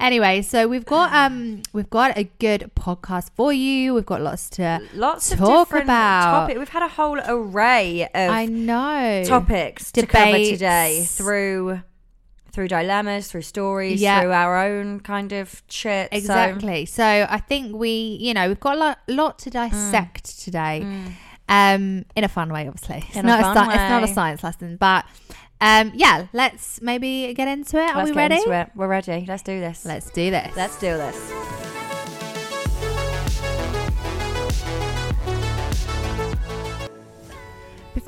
anyway 0.00 0.42
so 0.42 0.68
we've 0.68 0.84
got 0.86 1.12
um 1.12 1.62
we've 1.72 1.90
got 1.90 2.16
a 2.16 2.24
good 2.38 2.70
podcast 2.76 3.30
for 3.34 3.52
you 3.52 3.94
we've 3.94 4.06
got 4.06 4.20
lots 4.22 4.48
to 4.50 4.80
Lots 4.94 5.32
of 5.32 5.38
Talk 5.38 5.72
about- 5.74 6.40
topic. 6.42 6.58
We've 6.58 6.68
had 6.68 6.82
a 6.82 6.88
whole 6.88 7.18
array 7.26 8.02
of 8.04 8.30
i 8.30 8.46
know 8.46 9.24
topics 9.26 9.90
to 9.92 10.06
cover 10.06 10.36
today 10.38 11.04
through 11.06 11.80
through 12.58 12.66
dilemmas, 12.66 13.30
through 13.30 13.42
stories, 13.42 14.00
Yeah. 14.02 14.20
through 14.20 14.32
our 14.32 14.58
own 14.66 14.98
kind 14.98 15.30
of 15.32 15.62
shit. 15.68 16.08
Exactly 16.10 16.86
so, 16.86 17.04
i 17.30 17.38
think 17.38 17.64
we 17.76 17.90
you 18.20 18.34
know 18.34 18.48
we've 18.48 18.58
got 18.58 18.74
a 18.76 18.80
lot, 18.80 18.98
lot 19.06 19.38
to 19.38 19.48
dissect 19.48 20.40
today 20.40 20.76
um 21.48 22.04
in 22.16 22.24
a 22.24 22.28
fun 22.28 22.52
way 22.52 22.66
obviously 22.66 22.98
it's 23.08 23.16
Mm. 23.16 23.24
Not 23.24 23.56
sci- 23.56 23.72
it's 23.76 23.90
not 23.94 24.02
a 24.02 24.08
science 24.08 24.42
lesson 24.42 24.76
but 24.76 25.04
um 25.60 25.92
yeah 25.94 26.26
let's 26.32 26.82
maybe 26.82 27.32
get 27.34 27.46
into 27.46 27.76
it 27.78 27.90
are 27.94 27.98
Let's 27.98 28.10
we 28.10 28.16
ready. 28.16 28.42
We're 28.74 28.88
ready. 28.88 29.24
Let's 29.28 29.42
do 29.44 29.60
this. 29.60 29.84
let's 29.84 30.10
do 30.10 30.30
this 30.32 30.50
Let's 30.56 30.76
do 30.80 30.96
this. 30.96 31.67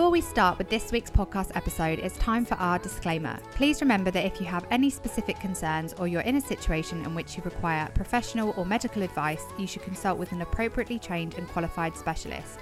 Before 0.00 0.10
we 0.10 0.22
start 0.22 0.56
with 0.56 0.70
this 0.70 0.92
week's 0.92 1.10
podcast 1.10 1.54
episode, 1.54 1.98
it's 1.98 2.16
time 2.16 2.46
for 2.46 2.54
our 2.54 2.78
disclaimer. 2.78 3.38
Please 3.50 3.82
remember 3.82 4.10
that 4.10 4.24
if 4.24 4.40
you 4.40 4.46
have 4.46 4.64
any 4.70 4.88
specific 4.88 5.38
concerns 5.38 5.92
or 5.98 6.08
you're 6.08 6.22
in 6.22 6.36
a 6.36 6.40
situation 6.40 7.04
in 7.04 7.14
which 7.14 7.36
you 7.36 7.42
require 7.42 7.86
professional 7.94 8.54
or 8.56 8.64
medical 8.64 9.02
advice, 9.02 9.44
you 9.58 9.66
should 9.66 9.82
consult 9.82 10.18
with 10.18 10.32
an 10.32 10.40
appropriately 10.40 10.98
trained 10.98 11.34
and 11.34 11.46
qualified 11.48 11.94
specialist. 11.94 12.60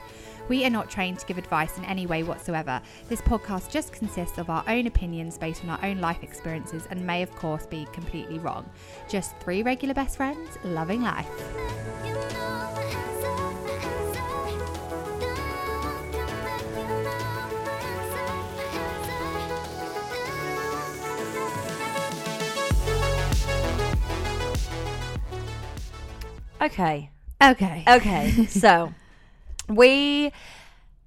We 0.48 0.64
are 0.64 0.70
not 0.70 0.90
trained 0.90 1.20
to 1.20 1.26
give 1.26 1.38
advice 1.38 1.78
in 1.78 1.84
any 1.84 2.06
way 2.06 2.24
whatsoever. 2.24 2.82
This 3.08 3.20
podcast 3.20 3.70
just 3.70 3.92
consists 3.92 4.38
of 4.38 4.50
our 4.50 4.64
own 4.66 4.88
opinions 4.88 5.38
based 5.38 5.62
on 5.62 5.70
our 5.70 5.84
own 5.84 6.00
life 6.00 6.24
experiences 6.24 6.88
and 6.90 7.06
may, 7.06 7.22
of 7.22 7.30
course, 7.36 7.66
be 7.66 7.86
completely 7.92 8.40
wrong. 8.40 8.68
Just 9.08 9.36
three 9.38 9.62
regular 9.62 9.94
best 9.94 10.16
friends 10.16 10.58
loving 10.64 11.02
life. 11.02 11.30
Okay. 26.60 27.10
Okay. 27.42 27.84
Okay. 27.88 28.46
so 28.48 28.92
we 29.68 30.32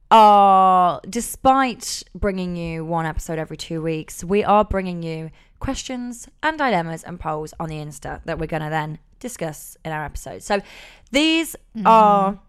are, 0.09 1.01
despite 1.09 2.03
bringing 2.15 2.55
you 2.55 2.85
one 2.85 3.05
episode 3.05 3.39
every 3.39 3.57
two 3.57 3.81
weeks, 3.81 4.23
we 4.23 4.43
are 4.43 4.63
bringing 4.63 5.03
you 5.03 5.31
questions 5.59 6.27
and 6.41 6.57
dilemmas 6.57 7.03
and 7.03 7.19
polls 7.19 7.53
on 7.59 7.69
the 7.69 7.75
Insta 7.75 8.23
that 8.25 8.39
we're 8.39 8.47
going 8.47 8.63
to 8.63 8.69
then 8.69 8.99
discuss 9.19 9.77
in 9.85 9.91
our 9.91 10.03
episode. 10.03 10.43
So 10.43 10.61
these 11.11 11.55
mm-hmm. 11.75 11.87
are 11.87 12.39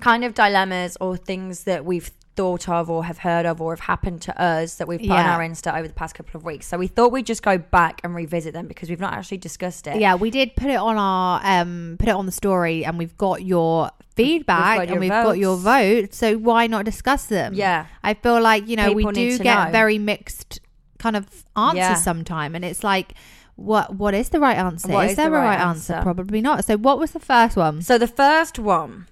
kind 0.00 0.24
of 0.24 0.34
dilemmas 0.34 0.96
or 1.00 1.16
things 1.16 1.64
that 1.64 1.84
we've 1.84 2.10
thought 2.38 2.68
of 2.68 2.88
or 2.88 3.04
have 3.04 3.18
heard 3.18 3.44
of 3.46 3.60
or 3.60 3.72
have 3.72 3.80
happened 3.80 4.22
to 4.22 4.32
us 4.40 4.76
that 4.76 4.86
we've 4.88 5.00
put 5.00 5.10
on 5.10 5.24
Yeah. 5.24 5.34
our 5.36 5.40
Insta 5.40 5.76
over 5.76 5.88
the 5.88 5.94
past 5.94 6.14
couple 6.14 6.38
of 6.38 6.44
weeks. 6.44 6.66
So 6.66 6.78
we 6.78 6.86
thought 6.86 7.10
we'd 7.12 7.26
just 7.26 7.42
go 7.42 7.58
back 7.58 8.00
and 8.04 8.14
revisit 8.14 8.52
them 8.54 8.66
because 8.68 8.88
we've 8.88 9.00
not 9.00 9.12
actually 9.12 9.38
discussed 9.38 9.86
it. 9.86 10.00
Yeah, 10.00 10.14
we 10.14 10.30
did 10.30 10.54
put 10.56 10.70
it 10.70 10.76
on 10.88 10.96
our 10.96 11.40
um 11.44 11.96
put 11.98 12.08
it 12.08 12.14
on 12.14 12.26
the 12.26 12.32
story 12.32 12.84
and 12.84 12.96
we've 12.98 13.16
got 13.16 13.42
your 13.44 13.90
feedback 14.14 14.76
got 14.76 14.82
and 14.82 14.90
your 14.90 15.00
we've 15.00 15.10
got 15.10 15.38
your 15.38 15.56
vote. 15.56 16.14
So 16.14 16.36
why 16.38 16.66
not 16.68 16.84
discuss 16.84 17.26
them? 17.26 17.54
Yeah. 17.54 17.86
I 18.02 18.14
feel 18.14 18.40
like, 18.40 18.68
you 18.68 18.76
know, 18.76 18.92
we 18.92 19.02
People 19.02 19.12
need 19.12 19.38
do 19.38 19.42
get 19.44 19.64
know. 19.66 19.70
very 19.72 19.98
mixed 19.98 20.60
kind 20.98 21.16
of 21.16 21.26
answers 21.56 21.76
Yeah. 21.78 21.94
sometime 21.94 22.54
and 22.56 22.64
it's 22.64 22.82
like 22.84 23.14
what 23.56 23.94
what 23.96 24.14
is 24.14 24.28
the 24.28 24.38
right 24.38 24.56
answer? 24.56 24.92
What 24.92 25.06
is, 25.06 25.10
is 25.12 25.16
there 25.16 25.30
the 25.30 25.36
a 25.36 25.38
right 25.40 25.44
right 25.56 25.60
answer? 25.60 25.94
answer? 25.94 26.02
Probably 26.04 26.40
not. 26.40 26.64
So 26.64 26.76
what 26.76 26.98
was 27.00 27.10
the 27.10 27.20
first 27.32 27.56
one? 27.56 27.82
So 27.82 27.98
the 27.98 28.06
first 28.06 28.58
one 28.60 29.06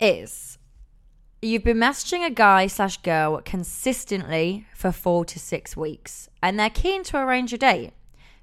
is 0.00 0.53
you've 1.46 1.64
been 1.64 1.76
messaging 1.78 2.24
a 2.24 2.30
guy 2.30 2.66
slash 2.66 2.96
girl 2.98 3.40
consistently 3.44 4.66
for 4.74 4.92
four 4.92 5.24
to 5.26 5.38
six 5.38 5.76
weeks, 5.76 6.28
and 6.42 6.58
they're 6.58 6.70
keen 6.70 7.02
to 7.04 7.18
arrange 7.18 7.52
a 7.52 7.58
date, 7.58 7.92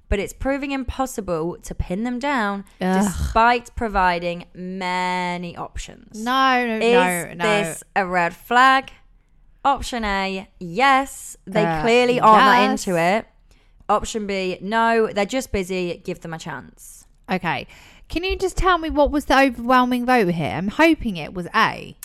but 0.08 0.18
it's 0.18 0.32
proving 0.32 0.70
impossible 0.72 1.56
to 1.62 1.74
pin 1.74 2.04
them 2.04 2.18
down 2.18 2.64
Ugh. 2.80 3.02
despite 3.04 3.74
providing 3.74 4.44
many 4.54 5.56
options. 5.56 6.22
No, 6.22 6.66
no, 6.66 6.76
Is 6.78 6.92
no, 6.94 7.34
no. 7.34 7.44
this 7.44 7.84
a 7.96 8.06
red 8.06 8.34
flag? 8.34 8.90
Option 9.64 10.04
A, 10.04 10.48
yes, 10.58 11.36
they 11.46 11.64
Uh, 11.64 11.82
clearly 11.82 12.18
aren't 12.20 12.38
that 12.44 12.60
yes. 12.70 12.86
into 12.86 13.00
it. 13.00 13.26
Option 13.88 14.26
B, 14.26 14.58
no, 14.60 15.08
they're 15.12 15.24
just 15.26 15.52
busy, 15.52 16.00
give 16.04 16.20
them 16.20 16.34
a 16.34 16.38
chance. 16.38 17.06
Okay. 17.30 17.66
Can 18.08 18.24
you 18.24 18.36
just 18.36 18.56
tell 18.56 18.78
me 18.78 18.90
what 18.90 19.10
was 19.10 19.26
the 19.26 19.38
overwhelming 19.38 20.04
vote 20.04 20.28
here? 20.34 20.50
I'm 20.50 20.68
hoping 20.68 21.16
it 21.16 21.32
was 21.32 21.46
A. 21.54 21.96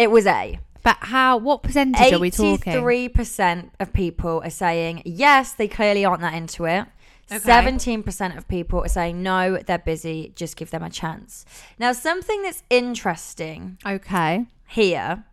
It 0.00 0.10
was 0.10 0.26
A. 0.26 0.58
But 0.82 0.96
how, 1.00 1.36
what 1.36 1.62
percentage 1.62 2.10
are 2.10 2.18
we 2.18 2.30
talking? 2.30 2.72
83% 2.72 3.70
of 3.78 3.92
people 3.92 4.40
are 4.42 4.48
saying 4.48 5.02
yes, 5.04 5.52
they 5.52 5.68
clearly 5.68 6.06
aren't 6.06 6.22
that 6.22 6.32
into 6.32 6.64
it. 6.64 6.86
Okay. 7.30 7.38
17% 7.38 8.38
of 8.38 8.48
people 8.48 8.82
are 8.82 8.88
saying 8.88 9.22
no, 9.22 9.58
they're 9.58 9.78
busy, 9.78 10.32
just 10.34 10.56
give 10.56 10.70
them 10.70 10.82
a 10.82 10.88
chance. 10.88 11.44
Now, 11.78 11.92
something 11.92 12.42
that's 12.42 12.62
interesting 12.70 13.76
Okay. 13.86 14.46
here 14.66 15.24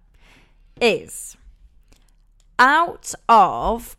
is 0.81 1.37
out 2.59 3.13
of 3.29 3.95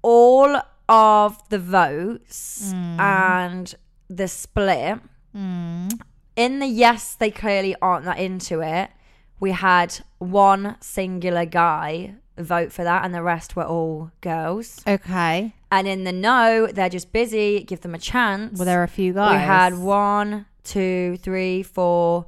all 0.00 0.56
of 0.88 1.48
the 1.50 1.58
votes 1.58 2.72
hmm. 2.72 2.98
and 2.98 3.74
the 4.08 4.26
split, 4.26 5.00
hmm. 5.32 5.88
in 6.34 6.60
the 6.60 6.66
yes, 6.66 7.14
they 7.14 7.30
clearly 7.30 7.76
aren't 7.82 8.06
that 8.06 8.18
into 8.18 8.62
it, 8.62 8.90
we 9.40 9.52
had 9.52 10.00
one 10.18 10.76
singular 10.80 11.44
guy 11.44 12.14
vote 12.36 12.72
for 12.72 12.84
that, 12.84 13.04
and 13.04 13.14
the 13.14 13.22
rest 13.22 13.56
were 13.56 13.64
all 13.64 14.10
girls. 14.20 14.80
Okay. 14.86 15.54
And 15.70 15.86
in 15.86 16.04
the 16.04 16.12
no, 16.12 16.66
they're 16.66 16.88
just 16.88 17.12
busy, 17.12 17.62
give 17.64 17.80
them 17.80 17.94
a 17.94 17.98
chance. 17.98 18.58
Well, 18.58 18.66
there 18.66 18.80
are 18.80 18.84
a 18.84 18.88
few 18.88 19.12
guys. 19.12 19.32
We 19.32 19.44
had 19.44 19.78
one, 19.78 20.46
two, 20.64 21.18
three, 21.18 21.62
four, 21.62 22.26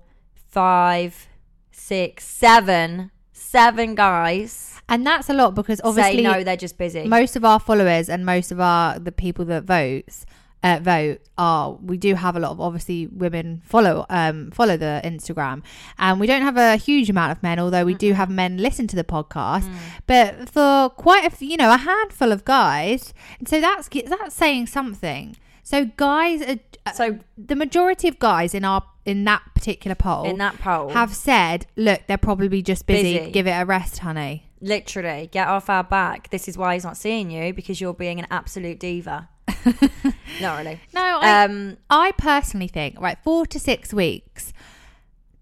five, 0.49 1.29
six, 1.71 2.27
seven, 2.27 3.11
seven 3.33 3.95
guys 3.95 4.81
And 4.89 5.05
that's 5.07 5.29
a 5.29 5.33
lot 5.35 5.55
because 5.55 5.81
obviously 5.83 6.19
say 6.19 6.23
no, 6.23 6.45
they're 6.45 6.57
just 6.57 6.79
busy. 6.79 7.09
most 7.09 7.35
of 7.37 7.45
our 7.45 7.59
followers 7.59 8.09
and 8.09 8.25
most 8.25 8.53
of 8.53 8.61
our 8.61 8.99
the 8.99 9.13
people 9.13 9.45
that 9.47 9.65
votes 9.65 10.25
uh, 10.63 10.79
vote 10.83 11.19
are 11.39 11.73
we 11.83 11.97
do 11.97 12.15
have 12.15 12.37
a 12.37 12.39
lot 12.41 12.51
of 12.51 12.61
obviously 12.61 13.07
women 13.07 13.63
follow 13.65 14.05
um 14.11 14.51
follow 14.51 14.77
the 14.77 15.01
Instagram 15.05 15.63
and 15.99 16.21
we 16.21 16.27
don't 16.27 16.43
have 16.43 16.57
a 16.59 16.77
huge 16.77 17.09
amount 17.09 17.33
of 17.33 17.43
men 17.43 17.59
although 17.59 17.85
we 17.85 17.95
do 17.95 18.13
have 18.13 18.29
men 18.29 18.59
listen 18.59 18.87
to 18.87 18.95
the 18.97 19.05
podcast 19.05 19.63
Mm. 19.65 19.75
but 20.07 20.51
for 20.51 20.91
quite 20.91 21.25
a 21.25 21.31
few, 21.31 21.49
you 21.49 21.57
know 21.57 21.73
a 21.73 21.79
handful 21.79 22.31
of 22.33 22.45
guys 22.45 23.15
and 23.39 23.49
so 23.49 23.61
that's 23.61 23.89
that's 24.07 24.35
saying 24.35 24.67
something 24.67 25.35
so 25.63 25.87
guys 25.97 26.43
are 26.43 26.59
uh, 26.87 26.93
So- 26.93 27.19
the 27.39 27.57
majority 27.57 28.07
of 28.09 28.19
guys 28.19 28.55
in 28.55 28.65
our 28.65 28.83
in 29.07 29.25
that 29.25 29.43
particular 29.55 29.95
poll 29.95 30.25
in 30.25 30.37
that 30.39 30.59
poll, 30.59 30.91
have 30.91 31.15
said 31.15 31.67
look 31.77 32.03
they're 32.07 32.19
probably 32.19 32.61
just 32.63 32.87
busy, 32.87 33.19
Busy. 33.19 33.31
give 33.31 33.47
it 33.47 33.53
a 33.53 33.65
rest 33.65 33.99
honey 34.01 34.47
literally 34.61 35.29
get 35.33 35.49
off 35.49 35.71
our 35.71 35.83
back. 35.83 36.29
This 36.31 36.47
is 36.47 36.59
why 36.59 36.75
he's 36.75 36.85
not 36.85 36.99
seeing 36.99 37.31
you 37.31 37.55
because 37.55 37.81
you're 37.81 37.95
being 37.95 38.19
an 38.19 38.27
absolute 38.31 38.79
diva. 38.79 39.31
not 40.41 40.59
really. 40.59 40.81
no 40.95 41.19
I, 41.21 41.45
Um, 41.45 41.77
I 41.89 42.13
personally 42.13 42.69
think 42.69 43.01
right 43.01 43.19
four 43.23 43.47
to 43.47 43.59
six 43.59 43.93
weeks. 43.93 44.53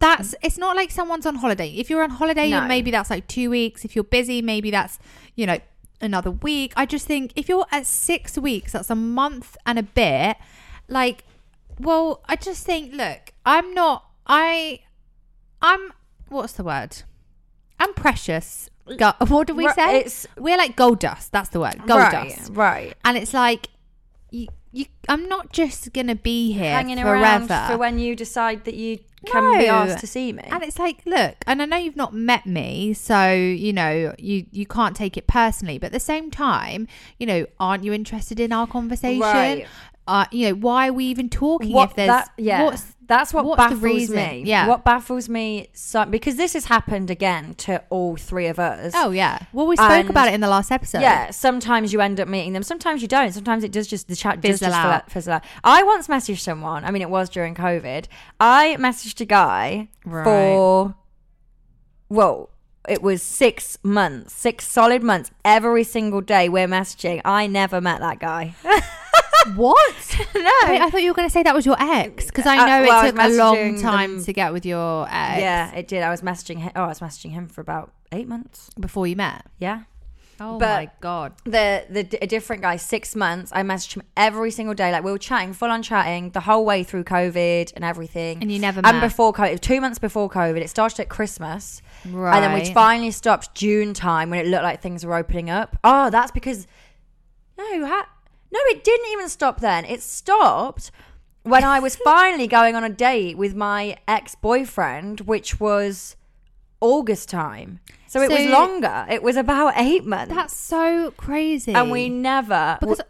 That's 0.01 0.35
it's 0.43 0.59
not 0.59 0.77
like 0.77 0.91
someone's 0.93 1.27
on 1.27 1.37
holiday. 1.37 1.71
If 1.71 1.91
you're 1.91 2.03
on 2.05 2.11
holiday, 2.11 2.51
No. 2.51 2.67
maybe 2.67 2.91
that's 2.93 3.11
like 3.11 3.27
two 3.27 3.51
weeks. 3.51 3.85
If 3.85 3.97
you're 3.97 4.05
busy, 4.05 4.41
maybe 4.43 4.71
that's 4.71 4.99
you 5.35 5.45
know 5.47 5.59
another 6.01 6.31
week. 6.31 6.73
I 6.77 6.87
just 6.87 7.07
think 7.07 7.33
if 7.35 7.49
you're 7.49 7.67
at 7.73 7.85
six 7.87 8.39
weeks, 8.39 8.73
that's 8.73 8.91
a 8.91 8.95
month 8.95 9.57
and 9.67 9.79
a 9.79 9.83
bit. 9.83 10.37
Like, 10.89 11.25
well, 11.81 12.23
I 12.29 12.37
just 12.37 12.65
think 12.65 12.95
look, 12.95 13.33
I'm 13.45 13.75
not. 13.75 14.05
I, 14.27 14.81
I'm. 15.61 15.93
What's 16.29 16.53
the 16.53 16.63
word? 16.65 17.03
I'm 17.81 17.93
precious. 17.95 18.71
Go- 18.97 19.13
what 19.27 19.47
do 19.49 19.55
we 19.55 19.69
say? 19.71 19.97
it's- 19.97 20.27
We're 20.37 20.57
like 20.59 20.77
gold 20.77 21.01
dust. 21.01 21.33
That's 21.33 21.49
the 21.49 21.59
word. 21.61 21.77
Gold 21.87 22.01
right, 22.01 22.29
dust 22.29 22.51
right. 22.55 22.95
and 23.05 23.17
it's 23.17 23.35
like 23.35 23.69
you, 24.31 24.47
you 24.73 24.85
i'm 25.09 25.29
not 25.29 25.53
just 25.53 25.93
gonna 25.93 26.15
be 26.15 26.53
here 26.53 26.71
Hanging 26.73 26.99
forever 26.99 27.23
around 27.23 27.49
for 27.71 27.79
when 27.79 27.99
you 27.99 28.15
decide 28.15 28.65
that 28.65 28.75
you 28.75 28.99
can 29.27 29.59
be 29.59 29.67
asked 29.67 29.99
to 30.01 30.07
see 30.07 30.33
me. 30.33 30.43
and 30.47 30.63
it's 30.63 30.79
like 30.79 31.01
look 31.05 31.37
and 31.47 31.61
i 31.61 31.65
know 31.65 31.77
you've 31.77 31.97
not 31.97 32.15
met 32.15 32.47
me 32.47 32.93
so 32.95 33.33
you 33.33 33.73
know 33.73 34.15
you 34.19 34.47
you 34.53 34.67
can't 34.67 34.95
take 34.95 35.17
it 35.17 35.27
personally 35.27 35.79
but 35.79 35.87
at 35.87 35.93
the 35.93 36.01
same 36.01 36.31
time 36.31 36.87
you 37.19 37.27
know 37.27 37.47
aren't 37.59 37.83
you 37.85 37.93
interested 37.93 38.39
in 38.39 38.53
our 38.53 38.67
conversation 38.67 39.21
Right. 39.21 39.67
uh 40.07 40.27
you 40.31 40.49
know 40.49 40.55
why 40.55 40.89
are 40.89 40.93
we 40.93 41.07
even 41.07 41.29
talking 41.29 41.73
what 41.73 41.91
if 41.91 41.97
there's 41.97 42.09
that, 42.09 42.31
yeah 42.37 42.65
what's 42.65 42.95
that's 43.09 43.35
what 43.35 43.45
what's 43.45 43.57
baffles 43.59 44.11
me. 44.11 44.43
Yeah. 44.47 44.69
what 44.69 44.85
baffles 44.85 45.29
me 45.29 45.69
so 45.73 46.05
because 46.05 46.37
this 46.37 46.53
has 46.53 46.67
happened 46.67 47.11
again 47.11 47.55
to 47.55 47.83
all 47.91 48.17
three 48.17 48.47
of 48.47 48.59
us. 48.61 48.93
Oh 48.95 49.11
yeah. 49.11 49.41
Well 49.53 49.67
we 49.67 49.75
spoke 49.77 49.91
And- 49.91 50.11
about 50.11 50.29
it 50.29 50.35
in 50.35 50.41
the 50.41 50.49
last 50.49 50.71
episode. 50.71 51.01
Yeah 51.01 51.31
sometimes 51.31 51.93
you 51.93 52.01
end 52.01 52.21
up 52.21 52.29
meeting 52.29 52.53
them 52.53 52.63
sometimes 52.63 53.03
you 53.03 53.09
don't. 53.09 53.33
Sometimes 53.33 53.65
it 53.65 53.73
does 53.73 53.89
just 53.89 54.07
the 54.09 54.15
chat 54.15 54.41
does 54.41 54.61
Fizzle 54.61 54.69
just 54.69 54.79
out. 54.79 54.93
out. 54.95 55.11
fizzle 55.11 55.33
out. 55.35 55.45
I 55.65 55.83
once 55.83 56.07
messaged 56.07 56.41
someone 56.41 56.85
i 56.85 56.91
mean 56.93 57.03
it 57.03 57.11
was 57.11 57.29
during 57.29 57.55
covid. 57.55 58.05
I 58.39 58.77
messaged 58.79 59.21
a 59.21 59.25
guy 59.25 59.89
Right. 60.05 60.25
for 60.25 60.95
well 62.09 62.51
it 62.89 63.03
was 63.03 63.23
six 63.23 63.79
months 63.83 64.33
six 64.35 64.67
solid 64.67 65.03
months 65.03 65.31
every 65.45 65.85
single 65.85 66.21
day 66.21 66.49
we're 66.49 66.67
messaging. 66.69 67.21
I 67.25 67.47
never 67.47 67.81
met 67.81 68.01
that 68.01 68.19
guy 68.19 68.55
what? 69.57 70.17
No. 70.35 70.51
Wait, 70.69 70.81
i 70.81 70.89
thought 70.91 71.03
you 71.03 71.11
were 71.11 71.15
going 71.15 71.29
to 71.29 71.33
say 71.33 71.43
that 71.43 71.55
was 71.55 71.67
your 71.67 71.77
ex 71.81 72.27
because 72.27 72.47
i 72.47 72.57
Uh, 72.59 72.67
know 72.67 72.83
well, 72.89 73.05
I 73.05 73.09
it 73.09 73.11
took 73.13 73.21
a 73.21 73.29
long 73.29 73.57
messaging 73.57 73.81
time 73.83 74.15
them- 74.17 74.25
to 74.25 74.33
get 74.33 74.53
with 74.53 74.65
your 74.67 75.07
ex. 75.11 75.41
Yeah 75.41 75.75
it 75.75 75.89
did. 75.89 76.03
I 76.03 76.11
was 76.11 76.23
messaging 76.23 76.59
him 76.59 76.73
oh 76.77 76.83
i 76.85 76.89
was 76.89 77.01
messaging 77.01 77.33
him 77.33 77.49
for 77.49 77.61
about 77.61 77.93
eight 78.13 78.29
months. 78.29 78.71
Before 78.79 79.07
you 79.07 79.17
met? 79.17 79.45
Yeah. 79.59 79.83
Oh 80.41 80.59
But- 80.59 80.77
my 80.83 80.91
god. 81.01 81.33
the 81.45 81.85
the 81.91 82.19
a 82.23 82.27
different 82.27 82.63
guy 82.63 82.77
six 82.77 83.15
months 83.17 83.51
i 83.55 83.63
messaged 83.63 83.95
him 83.97 84.03
every 84.17 84.51
single 84.51 84.75
day. 84.75 84.91
Like 84.93 85.03
we 85.05 85.11
were 85.13 85.19
chatting 85.19 85.53
full 85.53 85.71
on 85.71 85.83
chatting 85.83 86.31
the 86.31 86.41
whole 86.41 86.65
way 86.65 86.85
through 86.85 87.05
covid 87.05 87.73
and 87.75 87.85
everything. 87.85 88.39
And 88.43 88.51
you 88.53 88.59
never 88.59 88.81
and 88.85 88.99
met. 88.99 89.09
before 89.09 89.33
covid 89.33 89.61
two 89.61 89.81
months 89.81 89.99
before 89.99 90.29
covid. 90.31 90.61
It 90.61 90.71
started 90.71 91.01
at 91.01 91.09
christmas. 91.09 91.83
Right. 92.09 92.35
and 92.37 92.45
then 92.45 92.53
we 92.59 92.73
finally 92.73 93.11
stopped 93.11 93.55
june 93.55 93.93
time 93.95 94.31
when 94.31 94.39
it 94.41 94.47
looked 94.49 94.63
like 94.65 94.81
things 94.83 95.05
were 95.05 95.17
opening 95.17 95.51
up. 95.51 95.77
Oh 95.85 96.11
that's 96.11 96.31
because 96.31 96.67
no 97.59 97.87
ha- 97.87 98.09
no 98.51 98.61
it 98.67 98.85
didn't 98.85 99.11
even 99.13 99.29
stop 99.29 99.61
then. 99.61 99.85
It 99.85 100.03
stopped 100.03 100.91
when 101.43 101.65
i 101.65 101.79
was 101.81 101.97
finally 102.05 102.47
going 102.47 102.75
on 102.75 102.85
a 102.85 102.89
date 102.89 103.39
with 103.39 103.55
my 103.55 103.97
ex-boyfriend 104.07 105.21
which 105.23 105.61
was 105.61 106.17
august 106.81 107.29
time. 107.29 107.81
So 108.07 108.23
it 108.23 108.31
was 108.31 108.47
longer. 108.47 109.07
It 109.11 109.23
was 109.23 109.37
about 109.37 109.75
eight 109.77 110.05
months. 110.05 110.35
That's 110.35 110.57
so 110.57 111.13
crazy. 111.17 111.75
and 111.75 111.91
we 111.91 112.09
never 112.09 112.79
because 112.81 113.01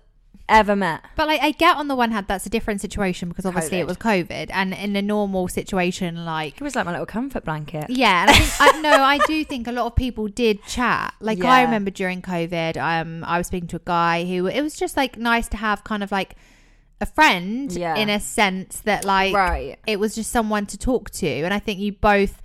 ever 0.48 0.74
met. 0.76 1.02
but 1.16 1.26
like 1.26 1.40
I 1.42 1.50
get 1.50 1.76
on 1.76 1.88
the 1.88 1.94
one 1.96 2.10
hand 2.10 2.26
that's 2.28 2.46
a 2.46 2.50
different 2.50 2.80
situation 2.80 3.28
because 3.28 3.44
obviously 3.46 3.78
COVID. 3.78 3.80
it 3.80 3.86
was 3.86 3.96
COVID 3.98 4.50
and 4.52 4.72
in 4.74 4.96
a 4.96 5.02
normal 5.02 5.48
situation 5.48 6.24
like 6.24 6.54
It 6.56 6.62
was 6.62 6.74
like 6.74 6.84
my 6.86 6.92
little 6.92 7.06
comfort 7.06 7.44
blanket. 7.44 7.86
yeah, 7.90 8.22
and 8.22 8.30
I 8.30 8.34
think 8.34 8.74
I, 8.76 8.80
no, 8.80 8.90
I 9.02 9.18
do 9.26 9.44
think 9.44 9.66
a 9.66 9.72
lot 9.72 9.86
of 9.86 9.96
people 9.96 10.28
did 10.28 10.62
chat. 10.64 11.14
Like 11.20 11.42
I 11.44 11.62
remember 11.62 11.90
during 11.90 12.22
COVID, 12.22 12.76
um, 12.76 13.24
I 13.24 13.38
was 13.38 13.46
speaking 13.48 13.68
to 13.68 13.76
a 13.76 13.82
guy 13.84 14.24
who 14.24 14.46
it 14.46 14.62
was 14.62 14.74
just 14.76 14.96
like 14.96 15.16
nice 15.18 15.48
to 15.48 15.56
have 15.56 15.84
kind 15.84 16.02
of 16.02 16.10
like 16.12 16.34
a 17.00 17.06
friend 17.06 17.70
Yeah. 17.72 17.94
in 17.96 18.08
a 18.08 18.18
sense 18.18 18.80
that 18.80 19.04
like 19.04 19.34
Right. 19.34 19.76
it 19.86 20.00
was 20.00 20.14
just 20.14 20.30
someone 20.32 20.66
to 20.66 20.76
talk 20.78 21.10
to, 21.10 21.28
and 21.28 21.52
I 21.54 21.58
think 21.58 21.78
you 21.80 21.92
both. 21.92 22.40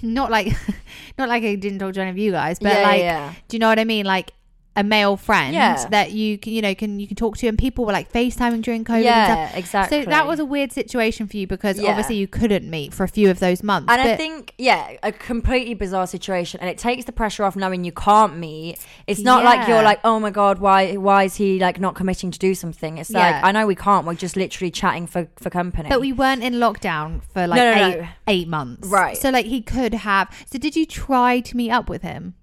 Not 0.00 0.30
like, 0.30 0.46
not 1.18 1.28
like 1.28 1.42
I 1.42 1.56
didn't 1.56 1.80
talk 1.80 1.92
to 1.94 2.00
any 2.00 2.10
of 2.10 2.16
you 2.18 2.30
guys, 2.30 2.60
but 2.60 2.72
Yeah, 2.72 2.82
like, 2.82 3.00
yeah. 3.00 3.32
do 3.48 3.56
you 3.56 3.58
know 3.58 3.66
what 3.68 3.80
I 3.80 3.84
mean? 3.84 4.06
Like 4.06 4.32
a 4.78 4.84
male 4.84 5.16
friend 5.16 5.52
Yeah. 5.52 5.86
that 5.90 6.12
you 6.12 6.38
can, 6.38 6.52
you 6.52 6.62
know, 6.62 6.74
can 6.74 7.00
you 7.00 7.06
can 7.06 7.16
talk 7.16 7.36
to, 7.38 7.48
and 7.48 7.58
people 7.58 7.84
were 7.84 7.92
like 7.92 8.12
FaceTiming 8.12 8.62
during 8.62 8.84
COVID. 8.84 9.02
Yeah, 9.02 9.50
exactly. 9.54 10.04
So 10.04 10.08
that 10.10 10.26
was 10.26 10.38
a 10.38 10.44
weird 10.44 10.72
situation 10.72 11.26
for 11.26 11.36
you 11.36 11.46
because 11.46 11.78
Yeah. 11.78 11.90
obviously 11.90 12.16
you 12.16 12.28
couldn't 12.28 12.70
meet 12.70 12.94
for 12.94 13.02
a 13.04 13.08
few 13.08 13.28
of 13.28 13.40
those 13.40 13.62
months. 13.62 13.92
And 13.92 14.00
I 14.00 14.16
think, 14.16 14.54
yeah, 14.56 14.92
a 15.02 15.12
completely 15.12 15.74
bizarre 15.74 16.06
situation, 16.06 16.60
and 16.60 16.70
it 16.70 16.78
takes 16.78 17.04
the 17.04 17.12
pressure 17.12 17.44
off 17.44 17.56
knowing 17.56 17.84
you 17.84 17.92
can't 17.92 18.36
meet. 18.38 18.78
It's 19.06 19.20
not 19.20 19.44
like 19.44 19.66
you're 19.68 19.82
like, 19.82 20.00
oh 20.04 20.20
my 20.20 20.30
god, 20.30 20.58
why, 20.60 20.94
why 20.96 21.24
is 21.24 21.34
he 21.36 21.58
like 21.58 21.80
not 21.80 21.94
committing 21.96 22.30
to 22.30 22.38
do 22.38 22.54
something? 22.54 22.98
It's 22.98 23.10
like 23.10 23.34
Yeah. 23.34 23.40
I 23.44 23.52
know 23.52 23.66
we 23.66 23.74
can't. 23.74 24.06
We're 24.06 24.14
just 24.14 24.36
literally 24.36 24.70
chatting 24.70 25.06
for 25.08 25.28
for 25.36 25.50
company. 25.50 25.88
But 25.88 26.00
we 26.00 26.12
weren't 26.12 26.42
in 26.44 26.54
lockdown 26.54 27.22
for 27.32 27.46
like 27.46 27.58
No, 27.58 27.74
no, 27.74 27.86
eight, 27.88 28.00
no. 28.00 28.08
eight 28.28 28.48
months. 28.48 28.86
Right. 28.88 29.16
So 29.16 29.30
like 29.30 29.46
he 29.46 29.60
could 29.60 29.94
have. 29.94 30.28
So 30.50 30.58
did 30.58 30.76
you 30.76 30.86
try 30.86 31.40
to 31.40 31.56
meet 31.56 31.70
up 31.70 31.88
with 31.88 32.02
him? 32.02 32.34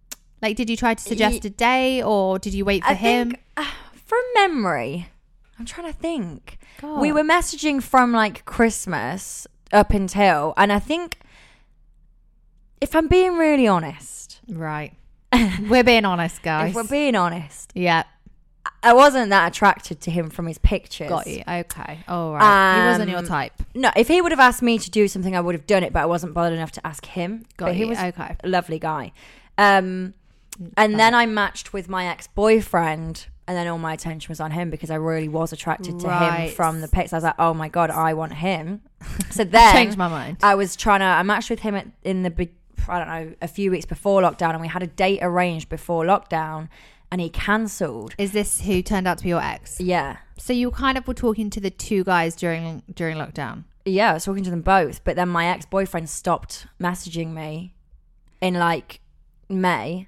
Like 0.41 0.55
did 0.57 0.69
you 0.69 0.77
try 0.77 0.93
to 0.93 1.01
suggest 1.01 1.45
a 1.45 1.49
day 1.49 2.01
or 2.03 2.37
did 2.39 2.53
you 2.53 2.65
wait 2.65 2.83
for 2.83 2.91
I 2.91 2.93
him? 2.93 3.31
think, 3.31 3.43
uh, 3.57 3.65
from 3.93 4.19
memory, 4.35 5.09
I'm 5.57 5.65
trying 5.65 5.91
to 5.91 5.97
think. 5.97 6.57
God. 6.81 6.99
We 7.01 7.11
were 7.11 7.23
messaging 7.23 7.81
from 7.81 8.11
like 8.11 8.45
Christmas 8.45 9.47
up 9.71 9.91
until, 9.91 10.53
and 10.57 10.71
I 10.71 10.79
think, 10.79 11.19
if 12.81 12.95
I'm 12.95 13.07
being 13.07 13.37
really 13.37 13.67
honest, 13.67 14.39
right. 14.47 14.93
we're 15.69 15.83
being 15.83 16.05
honest, 16.05 16.43
guys. 16.43 16.69
if 16.69 16.75
we're 16.75 16.83
being 16.83 17.15
honest, 17.15 17.71
yeah. 17.75 18.03
I 18.81 18.93
wasn't 18.93 19.29
that 19.29 19.47
attracted 19.51 20.01
to 20.01 20.11
him 20.11 20.29
from 20.29 20.47
his 20.47 20.57
pictures. 20.57 21.09
Got 21.09 21.27
you. 21.27 21.43
Okay. 21.47 21.99
All 22.07 22.33
right. 22.33 22.81
he 22.81 22.87
wasn't 22.87 23.09
your 23.09 23.19
Um, 23.19 23.25
type. 23.27 23.53
No, 23.73 23.91
if 23.95 24.07
he 24.07 24.21
would 24.21 24.31
have 24.31 24.39
asked 24.39 24.61
me 24.61 24.77
to 24.79 24.89
do 24.91 25.07
something, 25.07 25.35
I 25.35 25.39
would 25.41 25.55
have 25.55 25.65
done 25.67 25.83
it, 25.83 25.93
but 25.93 26.01
I 26.01 26.05
wasn't 26.05 26.33
bothered 26.33 26.53
enough 26.53 26.71
to 26.73 26.85
ask 26.85 27.05
him. 27.05 27.45
Got 27.57 27.67
but 27.67 27.75
you. 27.75 27.83
he 27.83 27.89
was 27.89 27.99
okay. 27.99 28.35
a 28.43 28.47
lovely 28.47 28.79
guy. 28.79 29.11
Um, 29.57 30.13
and 30.77 30.99
then 30.99 31.13
I 31.13 31.25
matched 31.25 31.73
with 31.73 31.89
my 31.89 32.05
ex 32.07 32.27
boyfriend, 32.27 33.27
and 33.47 33.55
then 33.57 33.67
all 33.67 33.77
my 33.77 33.93
attention 33.93 34.29
was 34.29 34.39
on 34.39 34.51
him 34.51 34.69
because 34.69 34.89
I 34.89 34.95
really 34.95 35.27
was 35.27 35.53
attracted 35.53 35.99
to 35.99 36.07
Right. 36.07 36.47
him 36.49 36.55
from 36.55 36.81
the 36.81 36.87
pics. 36.87 37.13
I 37.13 37.17
was 37.17 37.23
like, 37.23 37.35
oh 37.39 37.53
my 37.53 37.67
god, 37.69 37.89
I 37.91 38.13
want 38.13 38.33
him. 38.33 38.81
So 39.29 39.43
then 39.43 39.73
Changed 39.75 39.97
my 39.97 40.07
mind. 40.07 40.37
I 40.41 40.55
was 40.55 40.75
trying 40.75 41.01
to. 41.01 41.05
I 41.05 41.21
matched 41.23 41.49
with 41.49 41.59
him 41.59 41.75
at, 41.75 41.87
in 42.03 42.23
the 42.23 42.29
big. 42.29 42.51
I 42.87 42.99
don't 42.99 43.07
know, 43.07 43.35
a 43.41 43.47
few 43.47 43.71
weeks 43.71 43.85
before 43.85 44.21
lockdown, 44.21 44.51
and 44.51 44.61
we 44.61 44.67
had 44.67 44.83
a 44.83 44.87
date 44.87 45.19
arranged 45.21 45.69
before 45.69 46.05
lockdown, 46.05 46.69
and 47.11 47.19
he 47.19 47.29
cancelled. 47.29 48.13
Is 48.17 48.31
this 48.31 48.61
who 48.61 48.81
turned 48.83 49.07
out 49.07 49.17
to 49.17 49.23
be 49.23 49.29
your 49.29 49.41
ex? 49.41 49.81
Yeah, 49.81 50.17
So 50.37 50.53
you 50.53 50.69
kind 50.71 50.97
of 50.97 51.07
were 51.07 51.13
talking 51.15 51.49
to 51.49 51.59
the 51.59 51.69
two 51.71 52.03
guys 52.03 52.35
during 52.35 52.83
during 52.93 53.17
lockdown. 53.17 53.63
yeah. 53.85 54.11
I 54.11 54.13
was 54.13 54.25
talking 54.25 54.43
to 54.43 54.49
them 54.51 54.61
both, 54.61 55.03
but 55.03 55.15
then 55.15 55.29
my 55.29 55.47
ex 55.47 55.65
boyfriend 55.65 56.09
stopped 56.09 56.67
messaging 56.79 57.33
me 57.33 57.73
in 58.41 58.53
like 58.55 59.01
May, 59.49 60.07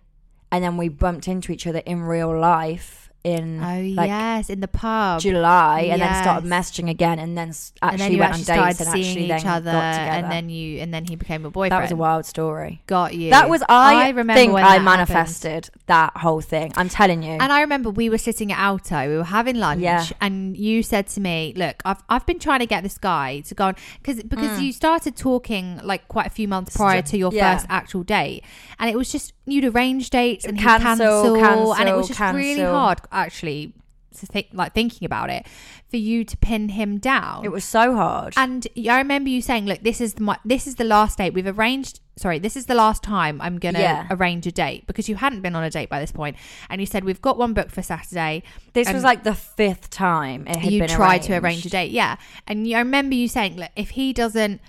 and 0.52 0.64
then 0.64 0.78
we 0.78 0.90
bumped 0.90 1.28
into 1.28 1.52
each 1.52 1.68
other 1.68 1.80
in 1.86 2.02
real 2.04 2.38
life 2.38 3.04
in 3.24 3.62
Oh 3.62 3.82
like 3.96 4.08
yes, 4.08 4.50
in 4.50 4.62
the 4.62 4.70
pub. 4.70 5.20
July, 5.20 5.82
and 5.92 6.02
then 6.02 6.24
started 6.24 6.48
messaging 6.50 6.90
again, 6.90 7.20
and 7.20 7.38
then 7.38 7.50
actually 7.50 7.82
and 7.82 8.00
then 8.00 8.12
you 8.14 8.20
went 8.20 8.34
actually 8.36 8.58
on 8.60 8.68
dates 8.68 8.80
and 8.80 8.90
seeing 8.90 9.06
actually 9.06 9.24
each 9.24 9.44
then 9.44 9.52
other, 9.52 9.72
got 9.72 9.92
together. 9.92 10.12
and 10.12 10.32
then 10.32 10.50
you 10.50 10.80
and 10.80 10.94
then 10.94 11.04
he 11.06 11.16
became 11.18 11.44
a 11.44 11.50
boyfriend. 11.50 11.72
that 11.74 11.82
was 11.82 11.92
a 11.92 11.96
wild 11.98 12.26
story. 12.26 12.84
Got 12.88 13.16
you. 13.16 13.32
That 13.32 13.50
was 13.50 13.64
I, 13.68 14.06
I 14.06 14.10
remember 14.10 14.34
think 14.36 14.54
I 14.54 14.78
that 14.78 14.84
manifested 14.84 15.70
that 15.88 16.16
whole 16.16 16.40
thing. 16.40 16.72
I'm 16.78 16.88
telling 16.88 17.22
you. 17.24 17.32
And 17.32 17.52
I 17.52 17.62
remember 17.62 17.90
we 17.90 18.10
were 18.10 18.18
sitting 18.20 18.52
at 18.52 18.60
Alto, 18.60 19.10
we 19.10 19.18
were 19.18 19.24
having 19.26 19.58
lunch, 19.58 19.82
Yeah. 19.82 20.06
and 20.22 20.56
you 20.56 20.82
said 20.84 21.08
to 21.08 21.20
me, 21.20 21.54
"Look, 21.58 21.82
I've 21.84 22.02
I've 22.08 22.26
been 22.26 22.40
trying 22.40 22.60
to 22.60 22.66
get 22.68 22.84
this 22.84 22.98
guy 22.98 23.42
to 23.42 23.56
go 23.56 23.66
on 23.66 23.76
because 24.02 24.24
because 24.24 24.52
Mm. 24.60 24.62
you 24.66 24.72
started 24.72 25.18
talking 25.18 25.82
like 25.84 26.08
quite 26.08 26.28
a 26.28 26.30
few 26.30 26.48
months 26.48 26.78
prior 26.78 27.02
to 27.02 27.18
your 27.18 27.34
Yeah. 27.34 27.56
first 27.56 27.66
actual 27.70 28.04
date, 28.04 28.44
and 28.80 28.90
it 28.90 28.96
was 28.96 29.12
just 29.12 29.34
you'd 29.48 29.66
arrange 29.66 30.10
dates 30.10 30.46
and 30.46 30.58
he'd 30.60 30.64
Cancel, 30.66 31.36
cancel, 31.40 31.74
and 31.76 31.90
it 31.90 31.96
was 31.96 32.08
cancel, 32.10 32.40
just 32.40 32.58
really 32.60 32.62
hard 32.62 33.00
actually 33.12 33.74
to 34.20 34.26
think 34.26 34.48
like 34.52 34.74
thinking 34.74 35.06
about 35.06 35.30
it 35.30 35.46
for 35.92 35.98
you 35.98 36.24
to 36.26 36.36
pin 36.38 36.70
him 36.70 36.98
down. 36.98 37.46
it 37.46 37.52
was 37.52 37.64
so 37.64 37.96
hard. 37.96 38.34
And 38.36 38.68
I 38.90 38.98
remember 38.98 39.30
you 39.30 39.42
saying, 39.44 39.66
"Look, 39.68 39.82
this 39.84 40.02
is 40.02 40.20
my 40.20 40.38
this 40.44 40.66
is 40.68 40.76
the 40.76 40.84
last 40.84 41.18
date 41.20 41.34
we've 41.34 41.46
arranged. 41.48 42.00
Sorry, 42.18 42.40
this 42.40 42.58
is 42.58 42.66
the 42.66 42.74
last 42.74 43.04
time 43.04 43.40
I'm 43.42 43.60
gonna 43.60 43.80
Yeah. 43.80 44.08
arrange 44.10 44.48
a 44.48 44.52
date 44.52 44.88
because 44.88 45.08
you 45.08 45.18
hadn't 45.18 45.42
been 45.42 45.56
on 45.56 45.64
a 45.64 45.70
date 45.70 45.88
by 45.88 46.00
this 46.00 46.12
point, 46.12 46.36
and 46.68 46.82
you 46.82 46.88
said 46.88 47.04
we've 47.04 47.22
got 47.22 47.38
one 47.38 47.54
booked 47.54 47.72
for 47.72 47.84
Saturday. 47.84 48.42
this 48.74 48.92
was 48.92 49.04
like 49.04 49.24
the 49.24 49.36
fifth 49.36 49.92
time 49.92 50.48
it 50.48 50.56
had 50.56 50.74
you 50.74 50.88
tried 50.88 51.22
to 51.24 51.38
arrange 51.38 51.64
a 51.68 51.70
date, 51.70 51.92
yeah. 51.92 52.16
And 52.48 52.66
you, 52.68 52.76
I 52.76 52.80
remember 52.80 53.14
you 53.14 53.28
saying, 53.28 53.56
"Look, 53.58 53.70
if 53.76 53.92
he 53.92 54.14
doesn't, 54.14 54.62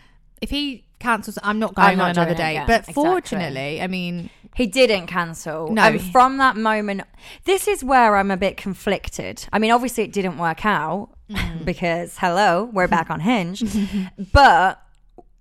if 0.42 0.50
he 0.50 0.84
cancels, 0.98 1.38
I'm 1.42 1.58
not 1.58 1.74
going 1.74 1.88
I'm 1.88 1.96
not 1.98 2.04
on 2.10 2.10
another 2.24 2.34
date." 2.34 2.50
again. 2.56 2.66
But 2.66 2.80
Exactly. 2.80 2.94
fortunately, 2.94 3.80
I 3.80 3.86
mean, 3.86 4.28
He 4.58 4.66
didn't 4.66 5.06
cancel. 5.06 5.72
No. 5.72 5.82
And 5.82 6.02
from 6.02 6.36
that 6.36 6.56
moment, 6.56 7.02
this 7.44 7.66
is 7.66 7.82
where 7.82 8.16
I'm 8.16 8.30
a 8.30 8.36
bit 8.36 8.56
conflicted. 8.56 9.46
I 9.52 9.58
mean, 9.58 9.70
obviously, 9.70 10.04
it 10.04 10.12
didn't 10.12 10.36
work 10.36 10.66
out 10.66 11.08
Mm. 11.30 11.64
because, 11.64 12.16
hello, 12.18 12.70
we're 12.72 12.88
back 12.88 13.10
on 13.10 13.20
Hinge. 13.20 13.62
but 14.32 14.82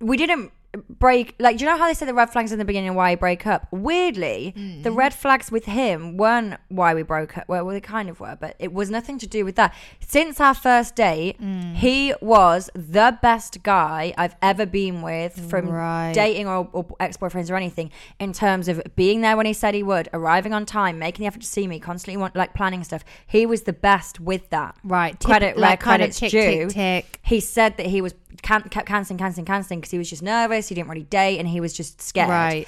we 0.00 0.16
didn't 0.16 0.52
break. 0.88 1.34
Like, 1.38 1.56
do 1.56 1.64
you 1.64 1.70
know 1.70 1.78
how 1.78 1.86
they 1.88 1.94
said 1.94 2.08
the 2.08 2.14
red 2.14 2.30
flags 2.30 2.52
in 2.52 2.58
the 2.58 2.64
beginning 2.64 2.94
why 2.94 3.12
we 3.12 3.16
break 3.16 3.46
up? 3.46 3.66
Weirdly, 3.70 4.52
Mm. 4.56 4.82
the 4.82 4.90
red 4.92 5.14
flags 5.14 5.50
with 5.50 5.64
him 5.64 6.16
weren't 6.16 6.54
why 6.68 6.94
we 6.94 7.02
broke 7.02 7.38
up. 7.38 7.44
Well, 7.48 7.64
well, 7.64 7.72
they 7.74 7.80
kind 7.80 8.08
of 8.10 8.20
were, 8.20 8.36
but 8.38 8.54
it 8.58 8.72
was 8.72 8.90
nothing 8.90 9.18
to 9.18 9.26
do 9.26 9.44
with 9.44 9.56
that. 9.56 9.74
Since 10.06 10.40
our 10.40 10.54
first 10.54 10.94
date, 10.94 11.40
Mm. 11.40 11.74
he 11.76 12.12
was 12.20 12.68
the 12.74 13.18
best 13.22 13.62
guy 13.62 14.12
I've 14.18 14.36
ever 14.42 14.66
been 14.66 15.00
with 15.00 15.48
from 15.48 15.68
Right. 15.70 16.12
dating 16.12 16.46
or, 16.48 16.68
or 16.72 16.84
ex-boyfriends 17.00 17.50
or 17.50 17.56
anything 17.56 17.90
in 18.18 18.32
terms 18.32 18.68
of 18.68 18.82
being 18.94 19.22
there 19.22 19.36
when 19.36 19.46
he 19.46 19.52
said 19.54 19.74
he 19.74 19.82
would 19.82 20.08
arriving 20.12 20.52
on 20.52 20.66
time 20.66 20.98
making 20.98 21.22
the 21.22 21.26
effort 21.28 21.40
to 21.40 21.46
see 21.46 21.66
me 21.66 21.78
constantly 21.80 22.16
want, 22.18 22.36
like 22.36 22.52
planning 22.54 22.84
stuff 22.84 23.04
he 23.26 23.46
was 23.46 23.62
the 23.62 23.72
best 23.72 24.20
with 24.20 24.50
that 24.50 24.74
right? 24.84 25.18
Credit 25.24 25.56
where 25.56 25.62
like 25.62 25.80
credit's 25.80 26.18
tick, 26.18 26.30
due. 26.30 26.66
tick, 26.66 26.70
tick. 26.70 27.18
he 27.22 27.40
said 27.40 27.76
that 27.78 27.86
he 27.86 28.00
was 28.02 28.14
can- 28.42 28.62
kept 28.68 28.86
cancelling 28.86 29.18
cancelling 29.18 29.46
cancelling 29.46 29.80
because 29.80 29.90
he 29.90 29.98
was 29.98 30.08
just 30.10 30.22
nervous 30.22 30.57
he 30.66 30.74
didn't 30.74 30.88
really 30.88 31.04
date 31.04 31.38
and 31.38 31.46
he 31.46 31.60
was 31.60 31.72
just 31.72 32.00
scared 32.00 32.28
Right. 32.28 32.66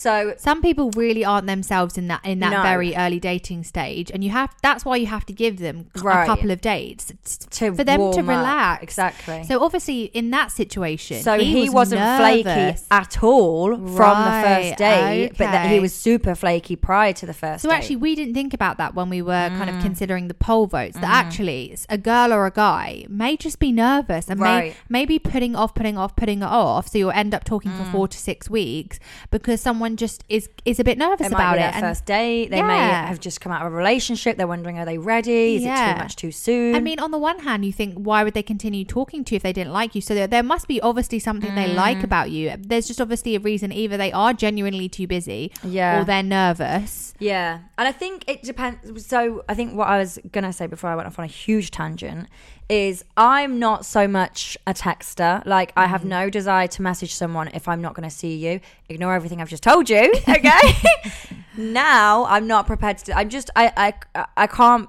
So 0.00 0.34
Some 0.38 0.62
people 0.62 0.90
really 1.04 1.24
aren't 1.24 1.46
themselves 1.46 1.98
in 2.00 2.08
that 2.08 2.20
in 2.24 2.38
that 2.40 2.50
No. 2.52 2.62
very 2.62 2.90
early 2.96 3.20
dating 3.20 3.64
stage, 3.64 4.10
and 4.12 4.20
you 4.24 4.30
have 4.30 4.50
that's 4.62 4.84
why 4.84 4.96
you 4.96 5.06
have 5.06 5.26
to 5.26 5.32
give 5.32 5.58
them 5.58 5.76
a 5.94 6.00
couple 6.30 6.50
of 6.50 6.60
dates 6.60 7.04
to 7.58 7.74
for 7.74 7.84
them 7.84 7.98
to 7.98 8.04
warm 8.04 8.28
up. 8.30 8.36
relax. 8.36 8.82
exactly 8.82 9.44
So 9.44 9.62
obviously, 9.62 10.04
in 10.20 10.30
that 10.30 10.50
situation, 10.52 11.22
so 11.22 11.38
he, 11.38 11.62
was 11.68 11.70
wasn't 11.80 12.02
flaky 12.20 12.76
at 12.90 13.22
all 13.22 13.68
from 13.76 14.16
the 14.28 14.36
first 14.46 14.76
date, 14.78 15.30
but 15.38 15.50
that 15.54 15.70
he 15.70 15.78
was 15.80 15.92
super 15.94 16.34
flaky 16.34 16.76
prior 16.76 17.12
to 17.20 17.26
the 17.26 17.34
first 17.34 17.62
So 17.62 17.68
date. 17.68 17.76
actually, 17.76 17.96
we 17.96 18.14
didn't 18.14 18.34
think 18.34 18.52
about 18.54 18.78
that 18.78 18.94
when 18.94 19.08
we 19.10 19.20
were 19.22 19.48
kind 19.58 19.68
Mm. 19.70 19.76
of 19.76 19.82
considering 19.82 20.28
the 20.28 20.34
poll 20.34 20.66
votes. 20.66 20.96
That 20.96 21.10
actually, 21.24 21.76
a 21.88 21.98
girl 21.98 22.32
or 22.32 22.46
a 22.46 22.50
guy 22.50 23.04
may 23.08 23.36
just 23.36 23.58
be 23.58 23.70
nervous 23.72 24.28
and 24.30 24.38
may, 24.40 24.46
Right. 24.60 24.76
maybe 24.88 25.18
putting 25.18 25.54
off, 25.56 25.74
putting 25.74 25.96
off, 25.98 26.16
putting 26.16 26.40
it 26.42 26.52
off. 26.66 26.88
So 26.88 26.98
you'll 26.98 27.10
end 27.24 27.34
up 27.34 27.44
talking 27.44 27.70
Mm. 27.72 27.78
for 27.78 27.84
four 27.92 28.08
to 28.08 28.16
six 28.18 28.48
weeks 28.48 28.98
because 29.30 29.60
someone 29.60 29.89
just 29.96 30.24
is 30.28 30.48
is 30.64 30.78
a 30.80 30.84
bit 30.84 30.98
nervous 30.98 31.26
It 31.26 31.32
about 31.32 31.58
it. 31.58 31.74
first 31.80 32.04
date. 32.06 32.50
They 32.50 32.62
may 32.62 32.78
have 32.78 33.20
just 33.20 33.40
come 33.40 33.52
out 33.52 33.64
of 33.66 33.72
a 33.72 33.76
relationship. 33.76 34.36
They're 34.36 34.46
wondering, 34.46 34.78
are 34.78 34.84
they 34.84 34.98
ready? 34.98 35.56
Is 35.56 35.62
it 35.64 35.66
too 35.68 35.98
much 35.98 36.16
too 36.16 36.32
soon? 36.32 36.74
I 36.74 36.80
mean, 36.80 36.98
on 37.00 37.10
the 37.10 37.18
one 37.18 37.40
hand, 37.40 37.64
you 37.64 37.72
think, 37.72 37.94
why 37.94 38.24
would 38.24 38.34
they 38.34 38.42
continue 38.42 38.84
talking 38.84 39.24
to 39.24 39.34
you 39.34 39.36
if 39.36 39.42
they 39.42 39.52
didn't 39.52 39.72
like 39.72 39.94
you? 39.94 40.00
So 40.00 40.14
there, 40.14 40.26
there 40.26 40.42
must 40.42 40.68
be 40.68 40.80
obviously 40.80 41.18
something 41.18 41.54
they 41.54 41.70
Mm. 41.70 41.74
like 41.74 42.02
about 42.02 42.30
you. 42.30 42.54
There's 42.58 42.86
just 42.86 43.00
obviously 43.00 43.34
a 43.36 43.40
reason 43.40 43.72
either 43.72 43.96
they 43.96 44.12
are 44.12 44.32
genuinely 44.32 44.88
too 44.88 45.06
busy 45.06 45.52
yeah, 45.62 46.00
or 46.00 46.04
they're 46.04 46.22
nervous. 46.22 47.14
yeah. 47.18 47.60
And 47.78 47.86
I 47.88 47.92
think 47.92 48.24
it 48.28 48.42
depends. 48.42 49.06
So 49.06 49.44
I 49.48 49.54
think 49.54 49.74
what 49.74 49.88
I 49.88 49.98
was 49.98 50.18
gonna 50.32 50.52
say 50.52 50.66
before 50.66 50.90
I 50.90 50.94
went 50.96 51.06
off 51.06 51.18
on 51.18 51.24
a 51.24 51.28
huge 51.28 51.70
tangent 51.70 52.28
is 52.70 53.04
I'm 53.16 53.58
not 53.58 53.84
so 53.84 54.06
much 54.08 54.56
a 54.66 54.72
texter. 54.72 55.44
Like 55.44 55.72
I 55.76 55.82
Mm-hmm. 55.82 55.90
have 55.90 56.04
no 56.04 56.30
desire 56.30 56.68
to 56.68 56.82
message 56.82 57.12
someone 57.14 57.48
if 57.48 57.66
I'm 57.68 57.82
not 57.82 57.94
gonna 57.94 58.10
see 58.10 58.36
you. 58.36 58.60
Ignore 58.88 59.12
everything 59.14 59.40
I've 59.42 59.50
just 59.50 59.62
told 59.64 59.90
you. 59.90 60.12
Okay. 60.28 60.60
now 61.56 62.24
I'm 62.26 62.46
not 62.46 62.66
prepared 62.66 62.98
to. 62.98 63.16
I'm 63.16 63.28
just. 63.28 63.50
I. 63.56 63.92
I. 64.14 64.24
I 64.36 64.46
can't. 64.46 64.88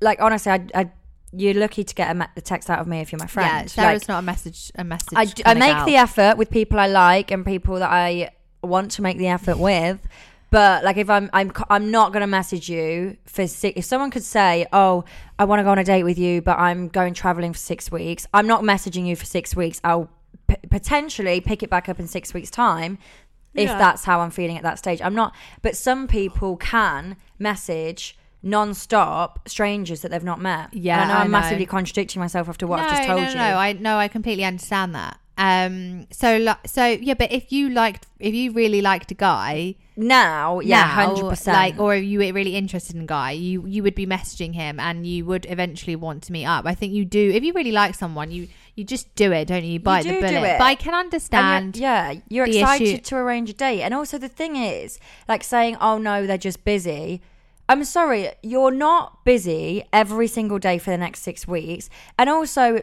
Like 0.00 0.20
honestly, 0.20 0.52
I. 0.52 0.66
I 0.74 0.90
you're 1.36 1.54
lucky 1.54 1.82
to 1.82 1.94
get 1.96 2.12
a, 2.12 2.14
me- 2.14 2.26
a 2.36 2.40
text 2.40 2.70
out 2.70 2.78
of 2.78 2.86
me 2.86 3.00
if 3.00 3.10
you're 3.10 3.18
my 3.18 3.26
friend. 3.26 3.74
Yeah, 3.76 3.86
Like, 3.92 4.06
not 4.06 4.20
a 4.20 4.22
message. 4.22 4.70
A 4.76 4.84
message. 4.84 5.14
I, 5.16 5.24
d- 5.24 5.42
I 5.44 5.54
make 5.54 5.72
gal. 5.74 5.84
the 5.86 5.96
effort 5.96 6.36
with 6.36 6.48
people 6.48 6.78
I 6.78 6.86
like 6.86 7.32
and 7.32 7.44
people 7.44 7.80
that 7.80 7.90
I 7.90 8.30
want 8.62 8.92
to 8.92 9.02
make 9.02 9.18
the 9.18 9.26
effort 9.26 9.58
with. 9.58 9.98
But 10.54 10.84
like 10.84 10.98
if 10.98 11.10
I'm 11.10 11.28
I'm 11.32 11.50
I'm 11.68 11.90
not 11.90 12.12
gonna 12.12 12.28
message 12.28 12.68
you 12.68 13.16
for 13.26 13.44
six. 13.48 13.76
If 13.76 13.84
someone 13.84 14.12
could 14.12 14.22
say, 14.22 14.66
"Oh, 14.72 15.04
I 15.36 15.46
want 15.46 15.58
to 15.58 15.64
go 15.64 15.70
on 15.70 15.78
a 15.78 15.84
date 15.84 16.04
with 16.04 16.16
you, 16.16 16.42
but 16.42 16.56
I'm 16.60 16.86
going 16.86 17.12
traveling 17.12 17.52
for 17.52 17.58
six 17.58 17.90
weeks," 17.90 18.28
I'm 18.32 18.46
not 18.46 18.62
messaging 18.62 19.04
you 19.04 19.16
for 19.16 19.24
six 19.24 19.56
weeks. 19.56 19.80
I'll 19.82 20.08
p- 20.46 20.54
potentially 20.70 21.40
pick 21.40 21.64
it 21.64 21.70
back 21.70 21.88
up 21.88 21.98
in 21.98 22.06
six 22.06 22.32
weeks' 22.32 22.52
time 22.52 22.98
if 23.54 23.68
Yeah. 23.68 23.78
that's 23.78 24.04
how 24.04 24.20
I'm 24.20 24.30
feeling 24.30 24.56
at 24.56 24.62
that 24.62 24.78
stage. 24.78 25.02
I'm 25.02 25.16
not. 25.16 25.34
But 25.60 25.76
some 25.76 26.06
people 26.06 26.56
can 26.56 27.16
message 27.36 28.16
non-stop 28.40 29.48
strangers 29.48 30.02
that 30.02 30.12
they've 30.12 30.22
not 30.22 30.40
met. 30.40 30.72
Yeah, 30.72 31.02
and 31.02 31.10
I 31.10 31.14
know 31.14 31.18
I 31.18 31.24
I'm 31.24 31.32
know. 31.32 31.38
massively 31.38 31.66
contradicting 31.66 32.20
myself 32.20 32.48
after 32.48 32.64
what 32.68 32.76
no, 32.76 32.84
I've 32.84 32.90
just 32.90 33.08
told 33.08 33.22
no, 33.22 33.28
you. 33.28 33.34
No, 33.34 33.58
I 33.58 33.72
no, 33.72 33.96
I 33.96 34.06
completely 34.06 34.44
understand 34.44 34.94
that. 34.94 35.18
Um, 35.36 36.06
so 36.12 36.54
so 36.64 36.86
yeah, 36.86 37.14
but 37.14 37.32
if 37.32 37.50
you 37.50 37.68
liked, 37.70 38.06
if 38.20 38.34
you 38.34 38.52
really 38.52 38.80
liked 38.80 39.10
a 39.10 39.14
guy, 39.14 39.74
now, 39.96 40.60
yeah, 40.60 40.84
hundred 40.84 41.28
percent. 41.28 41.56
like, 41.56 41.78
or 41.78 41.94
if 41.96 42.04
you 42.04 42.20
were 42.20 42.32
really 42.32 42.56
interested 42.56 42.94
in 42.96 43.02
a 43.02 43.06
guy, 43.06 43.32
you 43.32 43.66
you 43.66 43.82
would 43.82 43.94
be 43.96 44.06
messaging 44.06 44.54
him, 44.54 44.78
and 44.78 45.06
you 45.06 45.24
would 45.26 45.46
eventually 45.48 45.96
want 45.96 46.22
to 46.24 46.32
meet 46.32 46.46
up. 46.46 46.66
I 46.66 46.74
think 46.74 46.92
you 46.92 47.04
do. 47.04 47.30
If 47.32 47.42
you 47.42 47.52
really 47.52 47.72
like 47.72 47.94
someone, 47.96 48.30
you 48.30 48.46
you 48.76 48.84
just 48.84 49.12
do 49.16 49.32
it, 49.32 49.46
don't 49.46 49.64
you? 49.64 49.72
You 49.74 49.80
bite 49.80 50.04
the 50.04 50.10
do 50.12 50.20
bullet. 50.20 50.44
it. 50.54 50.58
But 50.58 50.64
I 50.64 50.74
can 50.76 50.94
understand. 50.94 51.76
you're- 51.76 51.82
yeah, 51.84 52.14
you're 52.28 52.46
the 52.46 52.58
excited 52.60 52.88
issue- 52.88 52.98
to 52.98 53.16
arrange 53.16 53.50
a 53.50 53.54
date, 53.54 53.82
and 53.82 53.92
also 53.92 54.18
the 54.18 54.28
thing 54.28 54.54
is, 54.56 55.00
like 55.28 55.42
saying, 55.42 55.76
"Oh 55.80 55.98
no, 55.98 56.26
they're 56.26 56.38
just 56.38 56.64
busy." 56.64 57.22
I'm 57.66 57.82
sorry, 57.84 58.28
you're 58.42 58.70
not 58.70 59.24
busy 59.24 59.84
every 59.90 60.26
single 60.26 60.58
day 60.58 60.76
for 60.76 60.90
the 60.90 60.98
next 60.98 61.22
six 61.22 61.48
weeks, 61.48 61.88
and 62.18 62.28
also 62.28 62.82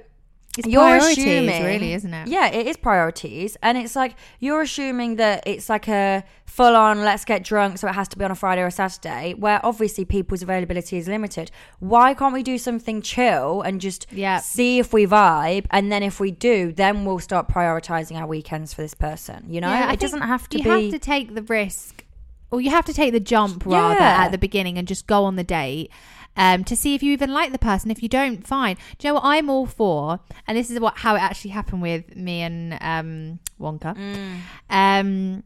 It's 0.57 0.67
you're 0.67 0.81
priorities, 0.81 1.17
assuming, 1.17 1.63
really, 1.63 1.93
isn't 1.93 2.13
it? 2.13 2.27
Yeah, 2.27 2.47
it 2.47 2.67
is 2.67 2.75
priorities, 2.75 3.55
and 3.63 3.77
it's 3.77 3.95
like 3.95 4.15
you're 4.39 4.61
assuming 4.61 5.15
that 5.15 5.43
it's 5.47 5.69
like 5.69 5.87
a 5.87 6.23
full 6.45 6.75
on 6.75 7.05
let's 7.05 7.23
get 7.23 7.43
drunk, 7.43 7.77
so 7.77 7.87
it 7.87 7.93
has 7.93 8.09
to 8.09 8.17
be 8.17 8.25
on 8.25 8.31
a 8.31 8.35
Friday 8.35 8.61
or 8.61 8.65
a 8.67 8.71
Saturday, 8.71 9.33
where 9.33 9.65
obviously 9.65 10.03
people's 10.03 10.41
availability 10.43 10.97
is 10.97 11.07
limited. 11.07 11.51
Why 11.79 12.13
can't 12.13 12.33
we 12.33 12.43
do 12.43 12.57
something 12.57 13.01
chill 13.01 13.61
and 13.61 13.79
just 13.79 14.07
Yeah. 14.11 14.39
see 14.39 14.77
if 14.79 14.91
we 14.91 15.05
vibe, 15.07 15.67
and 15.71 15.89
then 15.89 16.03
if 16.03 16.19
we 16.19 16.31
do, 16.31 16.73
then 16.73 17.05
we'll 17.05 17.19
start 17.19 17.47
prioritizing 17.47 18.19
our 18.19 18.27
weekends 18.27 18.73
for 18.73 18.81
this 18.81 18.93
person. 18.93 19.45
You 19.47 19.61
know, 19.61 19.69
Yeah, 19.69 19.93
it 19.93 20.01
doesn't 20.01 20.21
have 20.21 20.49
to 20.49 20.57
be 20.57 20.63
you 20.63 20.75
be. 20.75 20.83
have 20.83 20.91
to 20.91 20.99
take 20.99 21.33
the 21.33 21.43
risk 21.43 22.03
or 22.51 22.59
you 22.59 22.69
have 22.71 22.83
to 22.83 22.93
take 22.93 23.13
the 23.13 23.19
jump 23.21 23.65
rather 23.65 23.95
Yeah. 24.01 24.25
at 24.25 24.33
the 24.33 24.37
beginning 24.37 24.77
and 24.77 24.85
just 24.85 25.07
go 25.07 25.23
on 25.23 25.37
the 25.37 25.43
date. 25.45 25.89
Um, 26.37 26.63
to 26.63 26.75
see 26.75 26.95
if 26.95 27.03
you 27.03 27.11
even 27.11 27.33
like 27.33 27.51
the 27.51 27.59
person. 27.59 27.91
If 27.91 28.01
you 28.01 28.09
don't, 28.09 28.45
fine. 28.47 28.77
Do 28.97 29.07
you 29.07 29.09
know 29.09 29.15
what 29.15 29.25
I'm 29.25 29.49
all 29.49 29.65
for? 29.65 30.21
And 30.47 30.57
this 30.57 30.71
is 30.71 30.79
what 30.79 30.99
how 30.99 31.15
it 31.15 31.21
actually 31.21 31.51
happened 31.51 31.81
with 31.81 32.15
me 32.15 32.41
and 32.41 32.77
um, 32.81 33.39
Wonka. 33.59 33.95
Mm. 33.97 34.39
Um, 34.69 35.43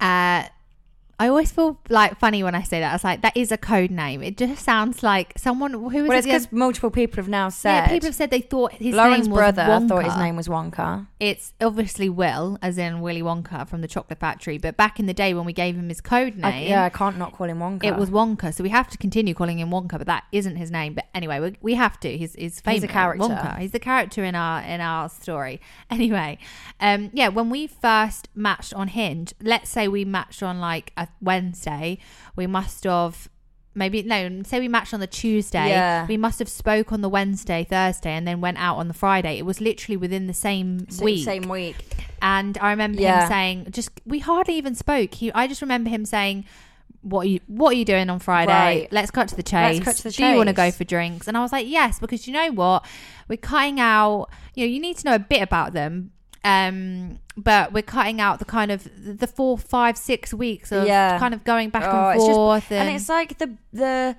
uh, 0.00 0.48
I 1.20 1.26
always 1.28 1.50
feel 1.50 1.78
like 1.88 2.16
funny 2.18 2.44
when 2.44 2.54
I 2.54 2.62
say 2.62 2.78
that. 2.78 2.94
It's 2.94 3.02
like 3.02 3.22
that 3.22 3.36
is 3.36 3.50
a 3.50 3.56
code 3.58 3.90
name. 3.90 4.22
It 4.22 4.36
just 4.36 4.64
sounds 4.64 5.02
like 5.02 5.32
someone 5.36 5.72
who 5.72 5.80
was 5.80 5.92
Well, 6.08 6.12
it's 6.18 6.26
because 6.26 6.52
multiple 6.52 6.90
people 6.90 7.16
have 7.16 7.28
now 7.28 7.48
said. 7.48 7.72
yeah, 7.74 7.88
people 7.88 8.06
have 8.06 8.14
said 8.14 8.30
they 8.30 8.40
thought 8.40 8.72
his 8.74 8.94
Lauren's 8.94 9.26
name 9.26 9.30
was 9.32 9.38
brother 9.38 9.62
Wonka. 9.62 9.88
thought 9.88 10.04
his 10.04 10.16
name 10.16 10.36
was 10.36 10.46
Wonka. 10.46 11.06
It's 11.18 11.54
obviously 11.60 12.08
Will, 12.08 12.56
as 12.62 12.78
in 12.78 13.00
Willy 13.00 13.20
Wonka 13.22 13.68
from 13.68 13.80
the 13.80 13.88
Chocolate 13.88 14.20
Factory. 14.20 14.58
But 14.58 14.76
back 14.76 15.00
in 15.00 15.06
the 15.06 15.12
day 15.14 15.34
when 15.34 15.44
we 15.44 15.52
gave 15.52 15.74
him 15.74 15.88
his 15.88 16.00
code 16.00 16.34
I- 16.40 16.50
name, 16.52 16.68
yeah, 16.68 16.84
I 16.84 16.88
can't 16.88 17.18
not 17.18 17.32
call 17.32 17.48
him 17.48 17.58
Wonka. 17.58 17.82
it 17.84 17.96
was 17.96 18.10
Wonka. 18.10 18.54
So 18.54 18.62
we 18.62 18.70
have 18.70 18.88
to 18.90 18.96
continue 18.98 19.34
calling 19.34 19.58
him 19.58 19.70
Wonka, 19.70 19.98
but 19.98 20.06
that 20.06 20.22
isn't 20.30 20.54
his 20.54 20.70
name. 20.70 20.94
But 20.94 21.06
anyway, 21.14 21.40
we, 21.40 21.56
we 21.60 21.74
have 21.74 21.98
to. 22.00 22.16
He's, 22.16 22.34
he's 22.34 22.60
famous. 22.60 22.82
He's 22.82 22.84
a 22.90 22.92
character. 22.92 23.26
Wonka. 23.26 23.58
He's 23.58 23.72
the 23.72 23.80
character 23.80 24.22
in 24.22 24.36
our 24.36 24.62
in 24.62 24.80
our 24.80 25.08
story. 25.08 25.60
Anyway, 25.90 26.38
um, 26.80 27.10
yeah. 27.12 27.26
When 27.28 27.50
we 27.50 27.66
first 27.66 28.28
matched 28.34 28.72
on 28.74 28.88
Hinge, 28.88 29.32
let's 29.42 29.68
say 29.70 29.88
we 29.88 30.04
matched 30.04 30.42
on 30.44 30.60
like 30.60 30.92
a 30.96 31.07
Wednesday, 31.20 31.98
we 32.36 32.46
must 32.46 32.84
have. 32.84 33.28
Maybe 33.74 34.02
no. 34.02 34.42
Say 34.42 34.58
we 34.58 34.66
matched 34.66 34.92
on 34.92 34.98
the 34.98 35.06
Tuesday. 35.06 35.68
Yeah. 35.68 36.04
We 36.06 36.16
must 36.16 36.40
have 36.40 36.48
spoke 36.48 36.90
on 36.90 37.00
the 37.00 37.08
Wednesday, 37.08 37.62
Thursday, 37.62 38.10
and 38.10 38.26
then 38.26 38.40
went 38.40 38.58
out 38.58 38.76
on 38.76 38.88
the 38.88 38.94
Friday. 38.94 39.38
It 39.38 39.46
was 39.46 39.60
literally 39.60 39.96
within 39.96 40.26
the 40.26 40.34
same 40.34 40.86
week. 41.00 41.24
Same 41.24 41.42
week. 41.48 41.76
And 42.20 42.58
I 42.60 42.70
remember 42.70 43.00
Yeah. 43.00 43.22
him 43.22 43.28
saying, 43.28 43.66
"Just 43.70 43.90
we 44.04 44.18
hardly 44.18 44.54
even 44.56 44.74
spoke." 44.74 45.14
He, 45.14 45.30
I 45.32 45.46
just 45.46 45.62
remember 45.62 45.90
him 45.90 46.04
saying, 46.04 46.44
"What 47.02 47.26
are 47.26 47.28
you 47.28 47.40
What 47.46 47.70
are 47.74 47.76
you 47.76 47.84
doing 47.84 48.10
on 48.10 48.18
Friday? 48.18 48.52
Right. 48.52 48.88
Let's 48.90 49.12
cut 49.12 49.28
to 49.28 49.36
the 49.36 49.44
chase. 49.44 49.76
Let's 49.76 49.84
cut 49.84 49.96
to 49.96 50.02
the 50.04 50.10
Do 50.10 50.26
you 50.26 50.36
want 50.36 50.48
to 50.48 50.54
go 50.54 50.72
for 50.72 50.82
drinks?" 50.82 51.28
And 51.28 51.36
I 51.36 51.40
was 51.40 51.52
like, 51.52 51.68
"Yes," 51.68 52.00
because 52.00 52.26
you 52.26 52.32
know 52.32 52.50
what, 52.50 52.84
we're 53.28 53.36
cutting 53.36 53.78
out. 53.78 54.28
You 54.56 54.66
know, 54.66 54.72
you 54.72 54.80
need 54.80 54.96
to 54.98 55.04
know 55.04 55.14
a 55.14 55.20
bit 55.20 55.42
about 55.42 55.72
them. 55.72 56.10
Um, 56.44 57.18
but 57.36 57.72
we're 57.72 57.82
cutting 57.82 58.20
out 58.20 58.38
the 58.38 58.44
kind 58.44 58.70
of 58.70 58.88
the 58.96 59.26
four, 59.26 59.58
five, 59.58 59.96
six 59.98 60.32
weeks 60.34 60.72
of 60.72 60.86
Yeah. 60.86 61.18
kind 61.18 61.34
of 61.34 61.44
going 61.44 61.70
back 61.70 61.84
Oh, 61.84 62.08
and 62.10 62.16
it's 62.16 62.24
just- 62.26 62.34
forth, 62.36 62.72
And 62.72 62.88
it's 62.88 63.08
like 63.08 63.38
the 63.38 63.54
the 63.72 64.16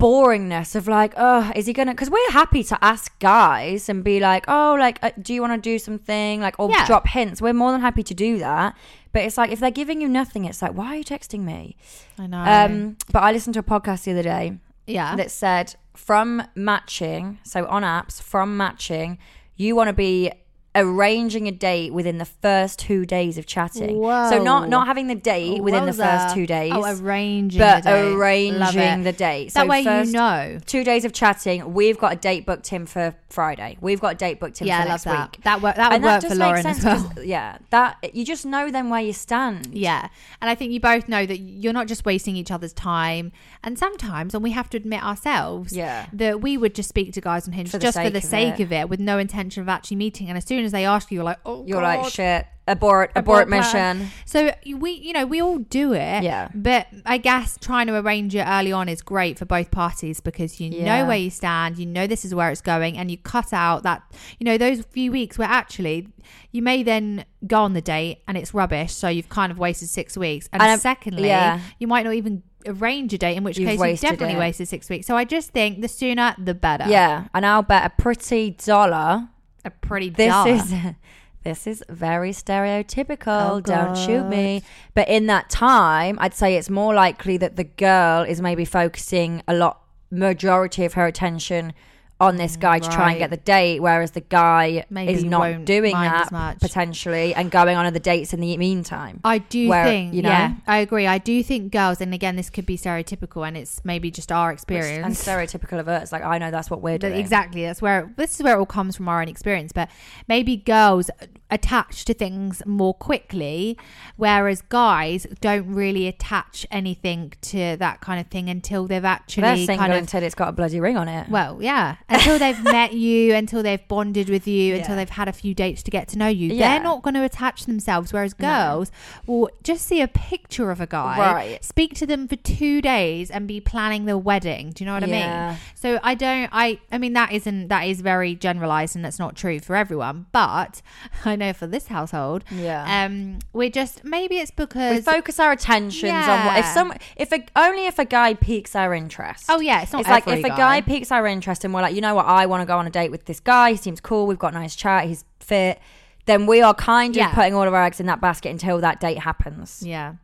boringness 0.00 0.74
of 0.74 0.88
like, 0.88 1.14
oh, 1.16 1.50
is 1.54 1.66
he 1.66 1.72
gonna? 1.72 1.92
Because 1.92 2.10
we're 2.10 2.30
happy 2.30 2.62
to 2.64 2.78
ask 2.84 3.16
guys 3.20 3.88
and 3.88 4.02
be 4.04 4.20
like, 4.20 4.44
oh, 4.48 4.76
like, 4.78 4.98
uh, 5.02 5.10
do 5.20 5.32
you 5.32 5.40
want 5.40 5.52
to 5.54 5.58
do 5.70 5.78
something? 5.78 6.40
Like, 6.40 6.58
or 6.58 6.70
Yeah. 6.70 6.86
drop 6.86 7.06
hints. 7.08 7.40
We're 7.40 7.52
more 7.52 7.72
than 7.72 7.80
happy 7.80 8.02
to 8.02 8.14
do 8.14 8.38
that. 8.38 8.74
But 9.12 9.22
it's 9.22 9.38
like 9.38 9.50
if 9.50 9.60
they're 9.60 9.70
giving 9.70 10.00
you 10.00 10.08
nothing, 10.08 10.44
it's 10.44 10.60
like, 10.60 10.72
why 10.72 10.86
are 10.88 10.96
you 10.96 11.04
texting 11.04 11.40
me? 11.40 11.76
I 12.18 12.26
know. 12.26 12.38
Um, 12.44 12.96
but 13.12 13.22
I 13.22 13.32
listened 13.32 13.54
to 13.54 13.60
a 13.60 13.62
podcast 13.62 14.04
the 14.04 14.10
other 14.12 14.22
day 14.24 14.58
yeah, 14.86 15.14
that 15.16 15.30
said 15.30 15.76
from 15.94 16.42
matching, 16.56 17.38
so 17.44 17.64
on 17.66 17.82
apps, 17.82 18.20
from 18.20 18.56
matching, 18.56 19.18
you 19.56 19.76
want 19.76 19.88
to 19.88 19.92
be 19.94 20.32
arranging 20.74 21.46
a 21.46 21.52
date 21.52 21.92
within 21.92 22.18
the 22.18 22.24
first 22.24 22.78
two 22.78 23.06
days 23.06 23.38
of 23.38 23.46
chatting. 23.46 23.96
So 24.02 24.42
not 24.42 24.68
not 24.68 24.86
having 24.86 25.06
the 25.06 25.14
date 25.14 25.62
within 25.62 25.86
the 25.86 25.92
first 25.92 26.34
two 26.34 26.46
days. 26.46 26.72
Oh, 26.74 26.84
arranging, 26.84 27.58
but 27.60 27.84
the 27.84 27.90
date. 27.90 28.12
Arranging 28.14 29.02
the 29.04 29.12
date. 29.12 29.52
That 29.54 29.62
so 29.62 29.66
way 29.66 29.80
you 29.82 30.12
know. 30.12 30.58
Two 30.66 30.84
days 30.84 31.04
of 31.04 31.12
chatting. 31.12 31.74
We've 31.74 31.98
got 31.98 32.12
a 32.12 32.16
date 32.16 32.46
booked 32.46 32.72
in 32.72 32.86
for 32.86 33.14
Friday. 33.28 33.76
We've 33.80 34.00
got 34.00 34.14
a 34.14 34.16
date 34.16 34.40
booked 34.40 34.60
in 34.60 34.66
Yeah, 34.66 34.82
for 34.82 34.88
next 34.88 35.04
that. 35.04 35.30
week. 35.32 35.44
That 35.44 35.62
work. 35.62 35.76
That 35.76 35.90
would 35.90 35.94
and 35.96 36.04
work 36.04 36.22
that 36.22 36.28
for 36.28 36.34
Lauren 36.34 36.66
as 36.66 36.84
well. 36.84 37.12
Yeah, 37.24 37.58
that 37.70 38.14
you 38.14 38.24
just 38.24 38.44
know 38.44 38.70
then 38.70 38.90
where 38.90 39.00
you 39.00 39.12
stand. 39.12 39.68
Yeah. 39.72 40.08
And 40.40 40.50
I 40.50 40.54
think 40.54 40.72
you 40.72 40.80
both 40.80 41.08
know 41.08 41.24
that 41.24 41.38
you're 41.38 41.72
not 41.72 41.86
just 41.86 42.04
wasting 42.04 42.36
each 42.36 42.50
other's 42.50 42.72
time. 42.72 43.32
And 43.62 43.78
sometimes, 43.78 44.34
and 44.34 44.42
we 44.42 44.50
have 44.50 44.68
to 44.70 44.76
admit 44.76 45.02
ourselves, 45.02 45.74
Yeah. 45.74 46.06
that 46.12 46.40
we 46.42 46.56
would 46.58 46.74
just 46.74 46.88
speak 46.88 47.12
to 47.14 47.20
guys 47.20 47.46
on 47.48 47.54
Hinge 47.54 47.70
For 47.70 47.78
the 47.78 47.82
just 47.82 47.96
for 47.96 48.02
sake 48.04 48.12
the 48.12 48.18
of 48.18 48.24
sake 48.24 48.60
it. 48.60 48.64
of 48.64 48.72
it 48.72 48.88
with 48.88 49.00
no 49.00 49.18
intention 49.18 49.62
of 49.62 49.68
actually 49.68 49.96
meeting. 49.96 50.28
And 50.28 50.36
as 50.36 50.44
soon 50.44 50.63
as 50.64 50.72
they 50.72 50.84
ask 50.84 51.10
you, 51.10 51.16
you're 51.16 51.24
like, 51.24 51.38
oh, 51.44 51.64
You're 51.66 51.80
God. 51.80 52.00
like 52.04 52.12
shit. 52.12 52.46
Abort. 52.66 53.10
Abort 53.14 53.42
Abort, 53.42 53.48
mission. 53.50 54.08
So 54.24 54.50
we, 54.66 54.92
you 54.92 55.12
know, 55.12 55.26
we 55.26 55.42
all 55.42 55.58
do 55.58 55.92
it. 55.92 56.22
Yeah. 56.24 56.48
But 56.54 56.86
I 57.04 57.18
guess 57.18 57.58
trying 57.60 57.88
to 57.88 57.94
arrange 57.96 58.34
it 58.34 58.42
early 58.46 58.72
on 58.72 58.88
is 58.88 59.02
great 59.02 59.38
for 59.38 59.44
both 59.44 59.70
parties 59.70 60.20
because 60.20 60.58
you 60.60 60.70
Yeah. 60.70 60.84
know 61.02 61.06
where 61.06 61.18
you 61.18 61.28
stand, 61.28 61.76
you 61.78 61.84
know 61.84 62.06
this 62.06 62.24
is 62.24 62.34
where 62.34 62.50
it's 62.50 62.62
going, 62.62 62.96
and 62.96 63.10
you 63.10 63.18
cut 63.18 63.52
out 63.52 63.82
that, 63.82 64.02
you 64.38 64.46
know, 64.46 64.56
those 64.56 64.80
few 64.86 65.12
weeks 65.12 65.36
where 65.36 65.46
actually 65.48 66.08
you 66.52 66.62
may 66.62 66.82
then 66.82 67.26
go 67.46 67.60
on 67.62 67.74
the 67.74 67.82
date 67.82 68.22
and 68.26 68.38
it's 68.38 68.54
rubbish. 68.54 68.92
So 68.94 69.08
you've 69.08 69.28
kind 69.28 69.52
of 69.52 69.58
wasted 69.58 69.90
six 69.90 70.16
weeks. 70.16 70.48
And, 70.50 70.62
And 70.62 70.80
secondly, 70.80 71.26
yeah. 71.28 71.60
you 71.78 71.86
might 71.86 72.04
not 72.06 72.14
even 72.14 72.42
arrange 72.66 73.12
a 73.12 73.18
date, 73.18 73.36
in 73.36 73.44
which 73.44 73.58
You've 73.58 73.68
case 73.78 73.78
you've 73.78 74.00
definitely 74.00 74.36
it. 74.36 74.38
wasted 74.38 74.68
six 74.68 74.88
weeks. 74.88 75.06
So 75.06 75.16
I 75.18 75.24
just 75.24 75.50
think 75.50 75.82
the 75.82 75.88
sooner 75.88 76.34
the 76.38 76.54
better. 76.54 76.88
Yeah, 76.88 77.26
and 77.34 77.44
I'll 77.44 77.60
bet 77.60 77.84
a 77.84 78.02
pretty 78.02 78.52
dollar. 78.52 79.28
A 79.64 79.70
pretty 79.70 80.10
This 80.10 80.46
is 80.46 80.74
this 81.44 81.66
is 81.66 81.84
very 81.88 82.30
stereotypical. 82.30 83.50
Oh, 83.50 83.60
Don't 83.60 83.96
shoot 83.96 84.24
me. 84.26 84.62
But 84.94 85.08
in 85.08 85.26
that 85.26 85.50
time, 85.50 86.18
I'd 86.20 86.34
say 86.34 86.56
it's 86.56 86.70
more 86.70 86.94
likely 86.94 87.36
that 87.38 87.56
the 87.56 87.64
girl 87.64 88.22
is 88.22 88.40
maybe 88.40 88.64
focusing 88.64 89.42
a 89.46 89.54
lot 89.54 89.80
majority 90.10 90.84
of 90.84 90.94
her 90.94 91.06
attention 91.06 91.72
on 92.20 92.36
this 92.36 92.56
guy 92.56 92.78
to 92.78 92.88
try 92.88 93.10
and 93.10 93.18
get 93.18 93.30
the 93.30 93.36
date, 93.36 93.80
whereas 93.80 94.12
the 94.12 94.20
guy 94.20 94.84
Maybe 94.88 95.12
is 95.12 95.24
not 95.24 95.40
won't 95.40 95.64
doing 95.64 95.92
mind 95.92 96.12
that 96.14 96.26
as 96.26 96.32
much. 96.32 96.60
potentially 96.60 97.34
and 97.34 97.50
going 97.50 97.76
on 97.76 97.86
other 97.86 97.98
dates 97.98 98.32
in 98.32 98.40
the 98.40 98.56
meantime. 98.56 99.20
I 99.24 99.38
do 99.38 99.68
Where, 99.68 99.84
think, 99.84 100.14
you 100.14 100.22
know- 100.22 100.28
yeah, 100.28 100.54
I 100.66 100.78
agree. 100.78 101.06
I 101.08 101.18
do 101.18 101.42
think 101.42 101.72
girls, 101.72 102.00
and 102.00 102.14
again, 102.14 102.36
this 102.36 102.50
could 102.50 102.66
be 102.66 102.78
stereotypical, 102.78 103.46
and 103.46 103.56
it's 103.56 103.84
maybe 103.84 104.10
just 104.12 104.30
our 104.30 104.50
and 104.50 104.56
experience. 104.56 105.04
And 105.04 105.14
stereotypical 105.38 105.78
of 105.80 105.88
us, 105.88 106.12
like 106.12 106.22
I 106.22 106.38
know 106.38 106.50
that's 106.52 106.70
what 106.70 106.82
we're 106.82 106.98
That- 106.98 107.08
doing. 107.08 107.20
exactly, 107.20 107.62
that's 107.64 107.82
where 107.82 108.12
this 108.16 108.36
is 108.36 108.42
where 108.44 108.54
it 108.54 108.58
all 108.58 108.66
comes 108.66 108.96
from 108.96 109.08
our 109.08 109.20
own 109.20 109.28
experience. 109.28 109.72
But 109.72 109.90
maybe 110.28 110.56
girls 110.56 111.10
attach 111.54 112.04
to 112.04 112.12
things 112.14 112.62
more 112.66 112.92
quickly, 112.92 113.78
whereas 114.16 114.60
guys 114.62 115.26
don't 115.40 115.66
really 115.72 116.06
attach 116.06 116.66
anything 116.70 117.32
to 117.42 117.76
that 117.78 118.00
kind 118.00 118.20
of 118.20 118.26
thing 118.26 118.48
until 118.50 118.86
they've 118.86 119.02
They're 119.02 119.10
actually 119.12 119.66
single 119.66 119.76
kind 119.78 119.92
of 119.92 119.98
until 120.00 120.22
it's 120.22 120.34
got 120.34 120.48
a 120.48 120.52
bloody 120.52 120.80
ring 120.80 120.96
on 120.96 121.08
it. 121.08 121.28
well, 121.28 121.62
yeah. 121.62 121.96
Until 122.08 122.38
they've 122.38 122.62
met 122.78 122.92
you, 122.92 123.34
until 123.34 123.62
they've 123.62 123.86
bonded 123.88 124.28
with 124.28 124.46
you, 124.46 124.74
until 124.76 124.96
they've 124.96 125.08
had 125.08 125.28
a 125.28 125.32
few 125.32 125.54
dates 125.54 125.82
to 125.84 125.90
get 125.90 126.08
to 126.08 126.18
know 126.18 126.28
you, 126.28 126.48
Yeah. 126.52 126.74
they're 126.74 126.82
not 126.82 127.02
going 127.02 127.14
to 127.14 127.22
attach 127.24 127.64
themselves. 127.66 128.12
Whereas 128.12 128.34
No. 128.38 128.48
girls 128.48 128.90
will 129.26 129.48
just 129.62 129.86
see 129.86 130.00
a 130.00 130.08
picture 130.08 130.70
of 130.70 130.80
a 130.80 130.86
guy, 130.86 131.18
Right. 131.18 131.64
speak 131.64 131.94
to 131.94 132.06
them 132.06 132.26
for 132.28 132.36
two 132.36 132.82
days, 132.82 133.30
and 133.30 133.46
be 133.46 133.60
planning 133.60 134.04
the 134.06 134.18
wedding. 134.18 134.70
Do 134.74 134.82
you 134.84 134.86
know 134.86 134.94
what 134.94 135.04
I 135.04 135.06
mean? 135.06 135.58
So 135.74 135.98
I 136.02 136.14
don't. 136.14 136.48
I. 136.52 136.80
I 136.90 136.98
mean 136.98 137.12
that 137.14 137.32
isn't 137.32 137.68
that 137.68 137.82
is 137.86 138.00
very 138.00 138.34
generalized, 138.34 138.96
and 138.96 139.04
that's 139.04 139.18
not 139.18 139.36
true 139.36 139.60
for 139.60 139.76
everyone. 139.76 140.26
But 140.32 140.82
I 141.24 141.36
know 141.36 141.43
for 141.52 141.66
this 141.66 141.88
household, 141.88 142.44
Yeah. 142.50 143.04
um, 143.04 143.40
we're 143.52 143.68
just 143.70 144.04
maybe 144.04 144.38
it's 144.38 144.50
because 144.50 144.96
we 144.96 145.02
focus 145.02 145.38
our 145.38 145.52
attentions 145.52 146.12
on 146.12 146.46
what 146.46 146.58
if 146.60 146.64
some 146.66 146.92
if 147.16 147.32
a, 147.32 147.44
only 147.56 147.86
if 147.86 147.98
a 147.98 148.04
guy 148.04 148.34
piques 148.34 148.74
our 148.74 148.94
interest. 148.94 149.46
oh 149.48 149.60
yeah, 149.60 149.82
it's 149.82 149.92
not 149.92 150.00
it's 150.00 150.08
like 150.08 150.26
if 150.26 150.44
a 150.44 150.48
guy 150.48 150.80
piques 150.80 151.12
our 151.12 151.26
interest 151.26 151.64
and 151.64 151.74
we're 151.74 151.82
like, 151.82 151.94
you 151.94 152.00
know 152.00 152.14
what, 152.14 152.26
I 152.26 152.46
want 152.46 152.62
to 152.62 152.66
go 152.66 152.78
on 152.78 152.86
a 152.86 152.90
date 152.90 153.10
with 153.10 153.26
this 153.26 153.40
guy. 153.40 153.72
He 153.72 153.76
seems 153.76 154.00
cool. 154.00 154.26
We've 154.26 154.38
got 154.38 154.54
a 154.54 154.58
nice 154.58 154.74
chat. 154.74 155.04
He's 155.06 155.24
fit. 155.40 155.78
Then 156.26 156.46
we 156.46 156.62
are 156.62 156.72
kind 156.72 157.12
of 157.14 157.16
Yeah. 157.18 157.34
putting 157.34 157.52
all 157.54 157.64
of 157.68 157.74
our 157.74 157.84
eggs 157.84 158.00
in 158.00 158.06
that 158.06 158.20
basket 158.20 158.48
until 158.48 158.78
that 158.80 158.98
date 159.00 159.18
happens, 159.18 159.82
yeah, 159.84 160.14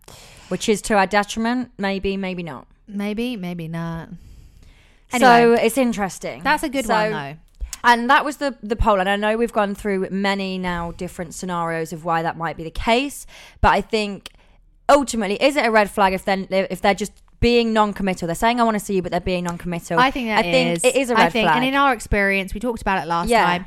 which 0.48 0.66
is 0.68 0.80
to 0.82 0.94
our 0.94 1.06
detriment. 1.06 1.72
Maybe, 1.76 2.16
maybe 2.16 2.42
not. 2.42 2.66
maybe, 2.88 3.36
maybe 3.36 3.68
not. 3.68 4.08
So 5.18 5.52
it's 5.54 5.76
interesting. 5.76 6.42
That's 6.42 6.62
a 6.62 6.68
good 6.68 6.86
So- 6.86 6.94
one 6.94 7.10
though. 7.12 7.34
And 7.84 8.08
that 8.10 8.24
was 8.24 8.36
the 8.38 8.56
the 8.62 8.76
poll. 8.76 9.00
And 9.00 9.08
I 9.08 9.16
know 9.16 9.36
we've 9.36 9.52
gone 9.52 9.74
through 9.74 10.08
many 10.10 10.58
now 10.58 10.92
different 10.92 11.34
scenarios 11.34 11.92
of 11.92 12.04
why 12.04 12.22
that 12.22 12.36
might 12.36 12.56
be 12.56 12.64
the 12.64 12.70
case. 12.70 13.26
But 13.60 13.70
I 13.72 13.80
think 13.80 14.30
ultimately, 14.88 15.36
is 15.42 15.56
it 15.56 15.64
a 15.64 15.70
red 15.70 15.90
flag 15.90 16.12
if 16.12 16.24
then 16.24 16.46
if 16.50 16.80
they're 16.80 16.94
just 16.94 17.12
being 17.40 17.72
non-committal? 17.72 18.26
They're 18.26 18.34
saying 18.34 18.60
I 18.60 18.64
want 18.64 18.78
to 18.78 18.84
see 18.84 18.94
you, 18.96 19.02
but 19.02 19.10
they're 19.12 19.20
being 19.20 19.44
non-committal. 19.44 19.98
I 19.98 20.10
think 20.10 20.28
that 20.28 20.38
I 20.40 20.42
think 20.42 20.76
is- 20.76 20.84
it 20.84 20.94
is 20.96 21.10
a 21.10 21.14
red 21.14 21.26
I 21.26 21.30
think, 21.30 21.46
flag. 21.46 21.56
and 21.56 21.64
in 21.64 21.74
our 21.74 21.92
experience, 21.94 22.52
we 22.54 22.60
talked 22.60 22.82
about 22.82 23.02
it 23.02 23.06
last 23.08 23.28
Yeah. 23.28 23.44
time. 23.44 23.64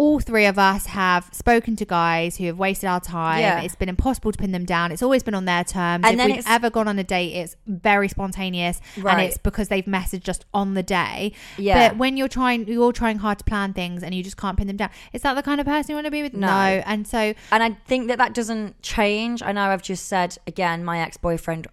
All 0.00 0.18
three 0.18 0.46
of 0.46 0.58
us 0.58 0.86
have 0.86 1.28
spoken 1.30 1.76
to 1.76 1.84
guys 1.84 2.38
who 2.38 2.46
have 2.46 2.58
wasted 2.58 2.88
our 2.88 3.00
time. 3.00 3.40
Yeah. 3.40 3.60
It's 3.60 3.76
been 3.76 3.90
impossible 3.90 4.32
to 4.32 4.38
pin 4.38 4.50
them 4.50 4.64
down. 4.64 4.92
It's 4.92 5.02
always 5.02 5.22
been 5.22 5.34
on 5.34 5.44
their 5.44 5.62
terms. 5.62 6.06
And 6.08 6.18
if 6.18 6.26
we've 6.26 6.44
ever 6.46 6.70
gone 6.70 6.88
on 6.88 6.98
a 6.98 7.04
date, 7.04 7.34
it's 7.34 7.54
very 7.66 8.08
spontaneous, 8.08 8.80
and 8.96 9.20
it's 9.20 9.36
because 9.36 9.68
they've 9.68 9.84
messaged 9.84 10.22
just 10.22 10.46
on 10.54 10.72
the 10.72 10.82
day. 10.82 11.34
Yeah. 11.58 11.90
But 11.90 11.98
when 11.98 12.16
you're 12.16 12.28
trying, 12.28 12.66
you're 12.66 12.94
trying 12.94 13.18
hard 13.18 13.40
to 13.40 13.44
plan 13.44 13.74
things, 13.74 14.02
and 14.02 14.14
you 14.14 14.24
just 14.24 14.38
can't 14.38 14.56
pin 14.56 14.68
them 14.68 14.78
down. 14.78 14.88
Is 15.12 15.20
that 15.20 15.34
the 15.34 15.42
kind 15.42 15.60
of 15.60 15.66
person 15.66 15.90
you 15.90 15.96
want 15.96 16.06
to 16.06 16.10
be 16.10 16.22
with? 16.22 16.32
No. 16.32 16.48
And 16.48 17.06
so, 17.06 17.34
And 17.52 17.62
I 17.62 17.72
think 17.86 18.08
that 18.08 18.16
that 18.16 18.32
doesn't 18.32 18.80
change. 18.80 19.42
I 19.42 19.52
know 19.52 19.64
I've 19.64 19.82
just 19.82 20.06
said 20.06 20.38
again, 20.46 20.82
my 20.82 21.00
ex 21.00 21.18
boyfriend 21.18 21.66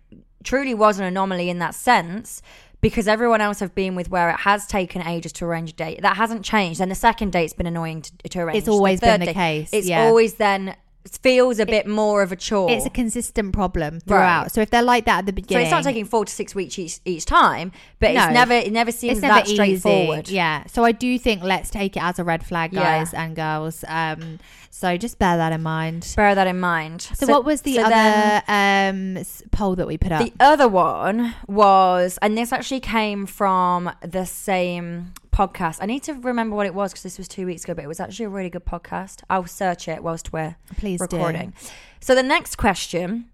truly 0.43 0.73
was 0.73 0.99
an 0.99 1.05
anomaly 1.05 1.49
in 1.49 1.59
that 1.59 1.75
sense 1.75 2.41
because 2.81 3.07
everyone 3.07 3.41
else 3.41 3.61
I've 3.61 3.73
been 3.75 3.95
with 3.95 4.09
where 4.09 4.29
it 4.29 4.41
has 4.41 4.67
taken 4.67 5.01
ages 5.01 5.31
to 5.33 5.45
arrange 5.45 5.71
a 5.71 5.73
date, 5.73 6.01
that 6.01 6.17
hasn't 6.17 6.43
changed. 6.45 6.79
And 6.79 6.91
the 6.91 6.95
second 6.95 7.31
date's 7.31 7.53
been 7.53 7.65
annoying 7.67 8.03
to, 8.03 8.11
to 8.29 8.39
arrange. 8.39 8.57
It's 8.59 8.67
always 8.67 8.99
The 8.99 9.07
been 9.07 9.19
the 9.21 9.25
date- 9.27 9.35
case, 9.35 9.69
It's 9.73 9.87
yeah. 9.87 10.03
always 10.05 10.35
then 10.35 10.75
feels 11.07 11.59
a 11.59 11.65
bit 11.65 11.87
more 11.87 12.21
of 12.21 12.31
a 12.31 12.35
chore. 12.35 12.69
It's 12.71 12.85
a 12.85 12.89
consistent 12.89 13.53
problem 13.53 13.99
throughout. 14.01 14.41
Right. 14.43 14.51
So 14.51 14.61
if 14.61 14.69
they're 14.69 14.81
like 14.81 15.05
that 15.05 15.19
at 15.19 15.25
the 15.25 15.33
beginning, 15.33 15.65
so 15.65 15.67
it's 15.77 15.85
not 15.85 15.89
taking 15.89 16.05
four 16.05 16.25
to 16.25 16.31
six 16.33 16.53
weeks 16.55 16.77
each, 16.79 16.99
each 17.05 17.25
time, 17.25 17.71
but 17.99 18.13
No. 18.13 18.23
it's 18.25 18.33
never 18.33 18.53
it 18.53 18.71
never 18.71 18.91
seems 18.91 19.13
it's 19.17 19.21
never 19.21 19.35
that 19.35 19.45
easy. 19.45 19.55
straightforward. 19.55 20.29
Yeah. 20.29 20.65
So 20.67 20.83
I 20.83 20.91
do 20.91 21.17
think 21.19 21.43
let's 21.43 21.69
take 21.69 21.95
it 21.95 22.03
as 22.03 22.19
a 22.19 22.23
red 22.23 22.45
flag, 22.45 22.73
Yeah. 22.73 22.81
guys 22.83 23.13
and 23.13 23.35
girls. 23.35 23.83
Um, 23.87 24.39
so 24.69 24.95
just 24.97 25.17
bear 25.17 25.37
that 25.37 25.51
in 25.53 25.63
mind. 25.63 26.13
Bear 26.15 26.35
that 26.35 26.45
in 26.45 26.59
mind. 26.59 27.01
So, 27.01 27.25
what 27.25 27.43
was 27.45 27.61
the 27.63 27.75
so 27.75 27.89
then- 27.89 28.43
other 28.47 29.17
um, 29.17 29.25
poll 29.51 29.75
that 29.75 29.87
we 29.87 29.97
put 29.97 30.11
up? 30.11 30.23
The 30.23 30.33
other 30.39 30.67
one 30.67 31.33
was, 31.47 32.19
and 32.21 32.37
this 32.37 32.53
actually 32.53 32.81
came 32.81 33.25
from 33.25 33.89
the 34.01 34.25
same 34.25 35.13
podcast. 35.37 35.77
I 35.81 35.85
need 35.85 36.01
to 36.03 36.13
remember 36.15 36.55
what 36.55 36.65
it 36.65 36.73
was 36.73 36.91
because 36.91 37.03
this 37.03 37.17
was 37.19 37.27
two 37.27 37.45
weeks 37.45 37.63
ago, 37.63 37.75
but 37.75 37.83
it 37.83 37.87
was 37.87 37.99
actually 37.99 38.25
a 38.25 38.29
really 38.29 38.49
good 38.49 38.65
podcast. 38.65 39.21
I'll 39.29 39.45
search 39.45 39.87
it 39.87 40.01
whilst 40.01 40.33
we're 40.33 40.55
Please 40.77 40.99
do. 40.99 41.15
recording. 41.15 41.53
So 41.99 42.15
the 42.15 42.23
next 42.23 42.55
question 42.55 43.29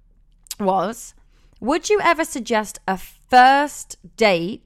was 0.59 1.13
Would 1.61 1.89
you 1.89 1.99
ever 2.01 2.25
suggest 2.25 2.79
a 2.87 2.97
first 2.97 3.95
date? 4.17 4.63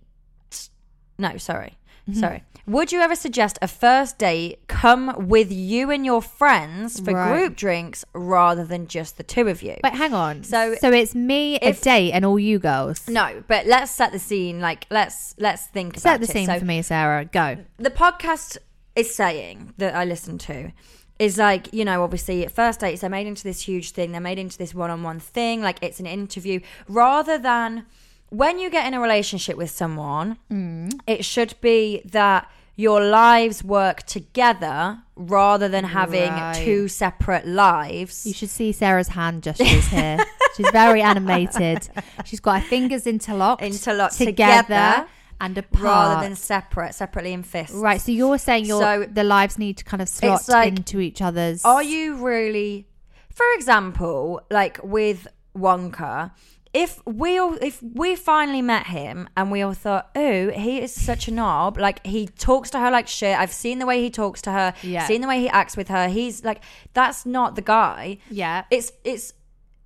No, 1.19 1.37
sorry. 1.37 1.77
Mm-hmm. 2.09 2.19
Sorry. 2.19 2.43
Would 2.67 2.91
you 2.91 2.99
ever 2.99 3.15
suggest 3.15 3.57
a 3.61 3.67
first 3.67 4.17
date 4.17 4.59
come 4.67 5.27
with 5.29 5.49
you 5.51 5.89
and 5.89 6.05
your 6.05 6.21
friends 6.21 6.99
for 6.99 7.13
Right. 7.13 7.31
group 7.31 7.55
drinks 7.55 8.03
rather 8.13 8.65
than 8.65 8.87
just 8.87 9.15
the 9.15 9.23
two 9.23 9.47
of 9.47 9.61
you? 9.61 9.77
Wait, 9.85 9.93
hang 9.93 10.13
on. 10.13 10.43
So- 10.43 10.75
so 10.81 10.91
it's 10.91 11.15
me, 11.15 11.55
if- 11.61 11.79
a 11.79 11.83
date, 11.83 12.11
and 12.11 12.25
all 12.25 12.37
you 12.37 12.59
girls. 12.59 13.07
No, 13.07 13.41
but 13.47 13.65
let's 13.67 13.91
set 13.91 14.11
the 14.11 14.19
scene. 14.19 14.59
Like, 14.59 14.85
let's 14.89 15.33
let's 15.39 15.63
think 15.67 15.93
about. 15.93 16.01
Set 16.01 16.09
about 16.17 16.25
the 16.27 16.31
it. 16.31 16.33
scene 16.33 16.45
So 16.47 16.59
for 16.59 16.65
me, 16.65 16.81
Sarah. 16.81 17.23
Go. 17.23 17.57
the 17.77 17.89
podcast 17.89 18.57
is 18.97 19.15
saying 19.15 19.73
that 19.77 19.95
I 19.95 20.03
listen 20.03 20.37
to 20.39 20.71
is 21.19 21.37
like 21.37 21.73
you 21.73 21.85
know 21.85 22.03
obviously 22.03 22.45
at 22.45 22.51
first 22.51 22.81
dates 22.81 22.99
they're 23.01 23.09
made 23.09 23.27
into 23.27 23.43
this 23.45 23.61
huge 23.61 23.91
thing. 23.91 24.11
They're 24.11 24.19
made 24.19 24.39
into 24.39 24.57
this 24.57 24.73
one-on-one 24.75 25.21
thing. 25.21 25.61
Like 25.61 25.77
it's 25.81 26.01
an 26.01 26.05
interview 26.05 26.59
rather 26.89 27.37
than 27.37 27.85
when 28.29 28.59
you 28.59 28.69
get 28.69 28.85
in 28.85 28.93
a 28.93 28.99
relationship 28.99 29.55
with 29.55 29.71
someone. 29.71 30.37
Mm. 30.51 30.99
It 31.07 31.23
should 31.23 31.55
be 31.61 32.01
that 32.03 32.49
your 32.77 33.01
lives 33.03 33.63
work 33.63 34.03
together 34.03 34.99
rather 35.15 35.67
than 35.67 35.83
having 35.83 36.29
Right. 36.31 36.55
two 36.63 36.87
separate 36.87 37.45
lives. 37.47 38.25
You 38.25 38.33
should 38.33 38.49
see 38.51 38.71
Sarah's 38.71 39.09
hand 39.09 39.43
gestures 39.43 39.87
here. 39.87 40.17
She's 40.55 40.69
very 40.71 41.01
animated. 41.01 41.89
She's 42.23 42.39
got 42.39 42.61
her 42.61 42.67
fingers 42.67 43.05
interlocked, 43.07 43.61
Interlocked 43.63 44.17
together, 44.17 44.61
together 44.63 45.07
and 45.41 45.57
apart. 45.57 45.83
rather 45.83 46.21
than 46.27 46.35
separate, 46.35 46.93
separately 46.93 47.33
in 47.33 47.41
fists. 47.43 47.75
right. 47.75 47.99
So 47.99 48.11
you're 48.11 48.37
saying 48.37 48.65
your 48.65 48.81
So- 48.81 49.05
the 49.11 49.23
lives 49.23 49.57
need 49.57 49.77
to 49.77 49.83
kind 49.83 50.01
of 50.01 50.07
slot 50.09 50.47
like, 50.47 50.69
into 50.77 50.99
each 50.99 51.19
other's. 51.21 51.65
Are 51.65 51.83
you 51.83 52.15
really, 52.23 52.87
for 53.33 53.45
example, 53.55 54.41
like 54.51 54.79
with 54.83 55.27
Wonka? 55.57 56.31
If 56.73 57.01
we 57.05 57.37
all, 57.39 57.55
if 57.61 57.81
we 57.81 58.15
finally 58.15 58.61
met 58.61 58.87
him 58.87 59.29
and 59.37 59.51
we 59.51 59.61
all 59.61 59.73
thought, 59.73 60.09
oh, 60.15 60.49
he 60.51 60.79
is 60.81 60.91
such 60.93 61.27
a 61.27 61.31
knob. 61.31 61.77
Like 61.77 62.05
he 62.05 62.27
talks 62.27 62.69
to 62.71 62.79
her 62.79 62.91
like 62.91 63.07
shit. 63.07 63.37
I've 63.37 63.53
seen 63.53 63.79
the 63.79 63.85
way 63.85 64.01
he 64.01 64.09
talks 64.09 64.41
to 64.43 64.51
her. 64.51 64.73
Yeah. 64.83 65.05
Seen 65.07 65.21
the 65.21 65.27
way 65.27 65.39
he 65.39 65.49
acts 65.49 65.75
with 65.77 65.87
her. 65.87 66.07
He's 66.09 66.43
like, 66.43 66.61
that's 66.93 67.25
not 67.25 67.55
the 67.55 67.61
guy. 67.61 68.17
Yeah. 68.29 68.65
It's 68.69 68.91
it's 69.03 69.33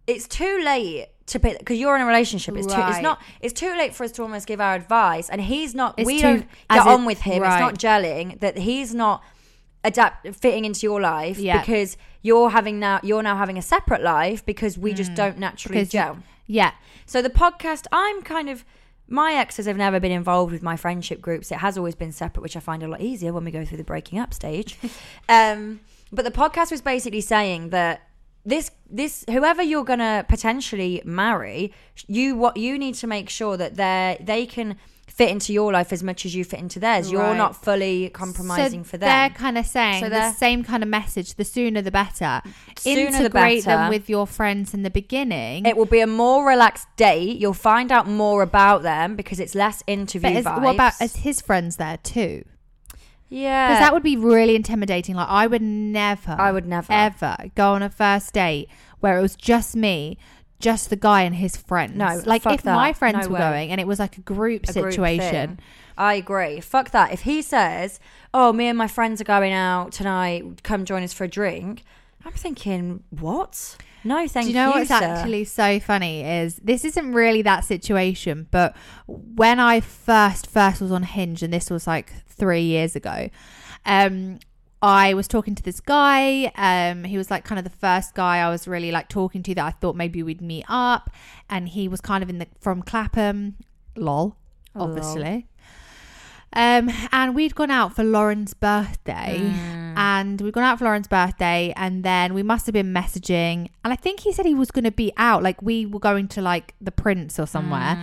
it's 0.08 0.28
too 0.28 0.62
late 0.63 1.08
to 1.28 1.39
pick 1.39 1.60
because 1.60 1.78
you're 1.78 1.96
in 1.96 2.02
a 2.02 2.06
relationship. 2.06 2.56
It's 2.58 2.65
too. 2.67 2.74
It's 2.74 2.80
Right. 2.96 3.04
not. 3.04 3.22
It's 3.39 3.54
too 3.54 3.74
late 3.78 3.94
for 3.96 4.04
us 4.04 4.12
to 4.13 4.24
almost 4.24 4.48
give 4.48 4.60
our 4.60 4.74
advice, 4.76 5.30
and 5.30 5.39
he's 5.39 5.74
not. 5.76 5.94
It's 5.98 6.06
we 6.08 6.17
too- 6.17 6.22
don't 6.24 6.48
as 6.70 6.84
get 6.84 6.88
on 6.88 7.06
with 7.06 7.22
him. 7.22 7.41
right. 7.44 7.54
It's 7.54 7.62
not 7.62 7.76
gelling. 7.78 8.39
That 8.39 8.58
he's 8.58 8.94
not 8.94 9.24
adapt 9.84 10.36
fitting 10.36 10.65
into 10.65 10.82
your 10.86 11.00
life 11.02 11.38
Yeah. 11.39 11.60
because 11.60 11.98
you're 12.22 12.50
having 12.50 12.80
now 12.80 13.00
you're 13.04 13.24
now 13.24 13.36
having 13.38 13.58
a 13.58 13.62
separate 13.62 14.02
life 14.02 14.46
because 14.46 14.78
we 14.78 14.94
just 14.94 15.13
don't 15.15 15.38
naturally 15.39 15.78
Mm. 15.78 15.80
Because 15.82 15.94
you- 15.94 16.00
gel. 16.00 16.17
Yeah. 16.45 16.71
So 17.06 17.21
the 17.21 17.30
podcast, 17.30 17.86
I'm 17.91 18.21
kind 18.21 18.49
of 18.49 18.65
my 19.08 19.34
exes 19.34 19.65
have 19.65 19.75
never 19.75 19.99
been 19.99 20.12
involved 20.12 20.54
with 20.54 20.63
my 20.63 20.77
friendship 20.77 21.21
groups. 21.21 21.51
It 21.51 21.58
has 21.58 21.77
always 21.77 21.95
been 21.95 22.13
separate, 22.13 22.41
which 22.41 22.56
I 22.56 22.62
find 22.62 22.82
a 22.82 22.88
lot 22.88 23.01
easier 23.01 23.34
when 23.34 23.43
we 23.43 23.51
go 23.51 23.65
through 23.65 23.77
the 23.77 23.84
breaking 23.84 24.19
up 24.19 24.34
stage. 24.34 24.77
um, 25.30 25.82
but 26.13 26.23
the 26.23 26.32
podcast 26.32 26.71
was 26.71 26.82
basically 26.82 27.21
saying 27.21 27.69
that 27.69 28.01
this 28.45 28.71
this 28.89 29.23
whoever 29.30 29.62
you're 29.62 29.84
gonna 29.84 30.25
potentially 30.27 31.01
marry, 31.06 31.73
you 32.08 32.36
what 32.36 32.58
you 32.58 32.80
need 32.80 32.95
to 32.95 33.08
make 33.08 33.30
sure 33.30 33.58
that 33.58 33.75
they 33.75 34.17
they 34.21 34.45
can 34.45 34.77
fit 35.13 35.30
into 35.30 35.54
your 35.54 35.71
life 35.71 35.91
as 35.91 36.02
much 36.02 36.26
as 36.26 36.34
you 36.34 36.43
fit 36.43 36.60
into 36.60 36.80
theirs. 36.80 37.12
You're 37.12 37.36
not 37.36 37.62
fully 37.63 38.10
compromising 38.10 38.84
so 38.84 38.91
for 38.91 38.97
them. 38.97 39.08
They're 39.10 39.30
kind 39.38 39.58
of 39.58 39.65
saying 39.65 40.04
So 40.04 40.10
the 40.10 40.32
same 40.32 40.63
kind 40.63 40.84
of 40.84 40.89
message. 40.89 41.36
The 41.36 41.43
sooner 41.45 41.82
the 41.82 41.91
better. 41.91 42.41
Sooner 42.78 43.12
the 43.12 43.17
Integrate 43.17 43.65
them 43.65 43.89
with 43.89 44.10
your 44.10 44.26
friends 44.26 44.74
in 44.74 44.84
the 44.84 44.89
beginning. 44.89 45.65
It 45.65 45.76
will 45.78 45.86
be 45.86 46.00
a 46.00 46.08
more 46.08 46.47
relaxed 46.47 46.88
date. 46.95 47.38
You'll 47.38 47.54
find 47.54 47.91
out 47.91 48.08
more 48.08 48.41
about 48.41 48.84
them 48.84 49.15
because 49.15 49.39
it's 49.39 49.54
less 49.54 49.84
interview 49.86 50.41
vibes. 50.41 50.62
what 50.62 50.76
about 50.76 50.93
is 51.02 51.17
his 51.17 51.41
friends 51.41 51.76
there 51.78 51.97
too? 51.97 52.43
yeah, 53.30 53.67
Because 53.67 53.80
that 53.80 53.93
would 53.93 54.04
be 54.04 54.17
really 54.17 54.56
intimidating. 54.56 55.15
Like 55.15 55.30
I 55.30 55.47
would 55.47 55.62
never, 55.62 56.36
I 56.38 56.52
would 56.52 56.65
never. 56.67 56.91
ever 56.91 57.36
go 57.56 57.74
on 57.74 57.82
a 57.84 57.89
first 57.89 58.34
date 58.34 58.69
where 59.00 59.17
it 59.17 59.21
was 59.21 59.36
just 59.36 59.76
me, 59.76 60.17
just 60.62 60.89
the 60.89 60.95
guy 60.95 61.24
and 61.24 61.36
his 61.36 61.58
friends. 61.58 61.95
No, 61.95 62.21
like 62.26 62.45
if 62.45 62.63
my 62.63 62.93
friends 62.93 63.26
No 63.28 63.34
were 63.34 63.34
way. 63.34 63.39
going 63.39 63.71
and 63.71 63.82
it 63.82 63.88
was 63.88 64.00
like 64.00 64.17
a 64.17 64.21
group 64.21 64.63
a 64.69 64.74
situation. 64.74 65.58
thing. 65.58 65.60
I 65.97 66.13
agree. 66.15 66.62
Fuck 66.62 66.91
that. 66.91 67.12
If 67.12 67.21
he 67.21 67.41
says, 67.41 68.00
"Oh, 68.34 68.54
me 68.54 68.67
and 68.67 68.78
my 68.78 68.88
friends 68.88 69.19
are 69.21 69.26
going 69.26 69.52
out 69.54 69.91
tonight. 69.91 70.63
Come 70.63 70.86
join 70.86 71.04
us 71.04 71.13
for 71.13 71.26
a 71.26 71.28
drink," 71.28 71.84
I'm 72.26 72.32
thinking, 72.32 73.04
"What? 73.10 73.78
No, 74.04 74.28
thank 74.28 74.45
Do 74.47 74.52
you 74.52 74.56
know 74.56 74.69
you, 74.69 74.80
what's 74.80 74.89
sir. 74.89 74.95
actually 74.95 75.43
so 75.43 75.80
funny 75.80 76.24
is 76.24 76.56
this 76.56 76.84
isn't 76.86 77.13
really 77.13 77.43
that 77.43 77.65
situation, 77.65 78.47
but 78.50 78.76
when 79.06 79.60
I 79.60 79.80
first 79.80 80.47
first 80.47 80.82
was 80.82 80.91
on 80.91 81.04
Hinge, 81.04 81.43
and 81.43 81.54
this 81.54 81.69
was 81.69 81.86
like 81.86 82.12
three 82.28 82.63
years 82.63 82.95
ago, 82.95 83.30
um, 83.86 84.39
I 84.82 85.13
was 85.13 85.28
talking 85.28 85.54
to 85.56 85.62
this 85.63 85.80
guy. 85.80 86.52
Um, 86.56 87.04
he 87.04 87.17
was 87.17 87.30
like 87.30 87.44
kind 87.46 87.60
of 87.60 87.63
the 87.63 87.78
first 87.78 88.15
guy 88.15 88.38
I 88.39 88.50
was 88.50 88.67
really 88.67 88.91
like 88.91 89.10
talking 89.10 89.44
to 89.44 89.56
that 89.56 89.65
I 89.65 89.72
thought 89.72 89.96
maybe 89.96 90.24
we'd 90.24 90.41
meet 90.41 90.65
up, 90.67 91.10
and 91.50 91.70
he 91.70 91.88
was 91.88 92.02
kind 92.02 92.24
of 92.24 92.30
in 92.30 92.39
the 92.39 92.48
from 92.60 92.82
Clapham, 92.82 93.58
lol, 93.96 94.36
Oh, 94.76 94.84
obviously. 94.84 95.48
Um, 96.54 96.91
and 97.13 97.34
we'd 97.34 97.56
gone 97.56 97.72
out 97.72 97.96
for 97.96 98.04
Lauren's 98.04 98.54
birthday, 98.54 99.39
Mm. 99.41 99.94
and 99.96 100.41
we'd 100.41 100.54
gone 100.54 100.65
out 100.65 100.80
for 100.80 100.86
Lauren's 100.86 101.08
birthday, 101.08 101.74
and 101.78 102.04
then 102.04 102.34
we 102.34 102.44
must 102.44 102.65
have 102.65 102.74
been 102.74 102.94
messaging. 102.94 103.70
And 103.86 103.94
I 103.94 103.96
think 103.96 104.22
he 104.22 104.34
said 104.34 104.46
he 104.46 104.54
was 104.56 104.70
going 104.70 104.84
to 104.84 104.91
be 104.91 105.13
out, 105.15 105.44
like 105.44 105.62
we 105.62 105.86
were 105.86 106.00
going 106.00 106.28
to 106.30 106.41
like 106.41 106.74
the 106.82 106.91
Prince 106.91 107.39
or 107.39 107.46
somewhere. 107.48 107.98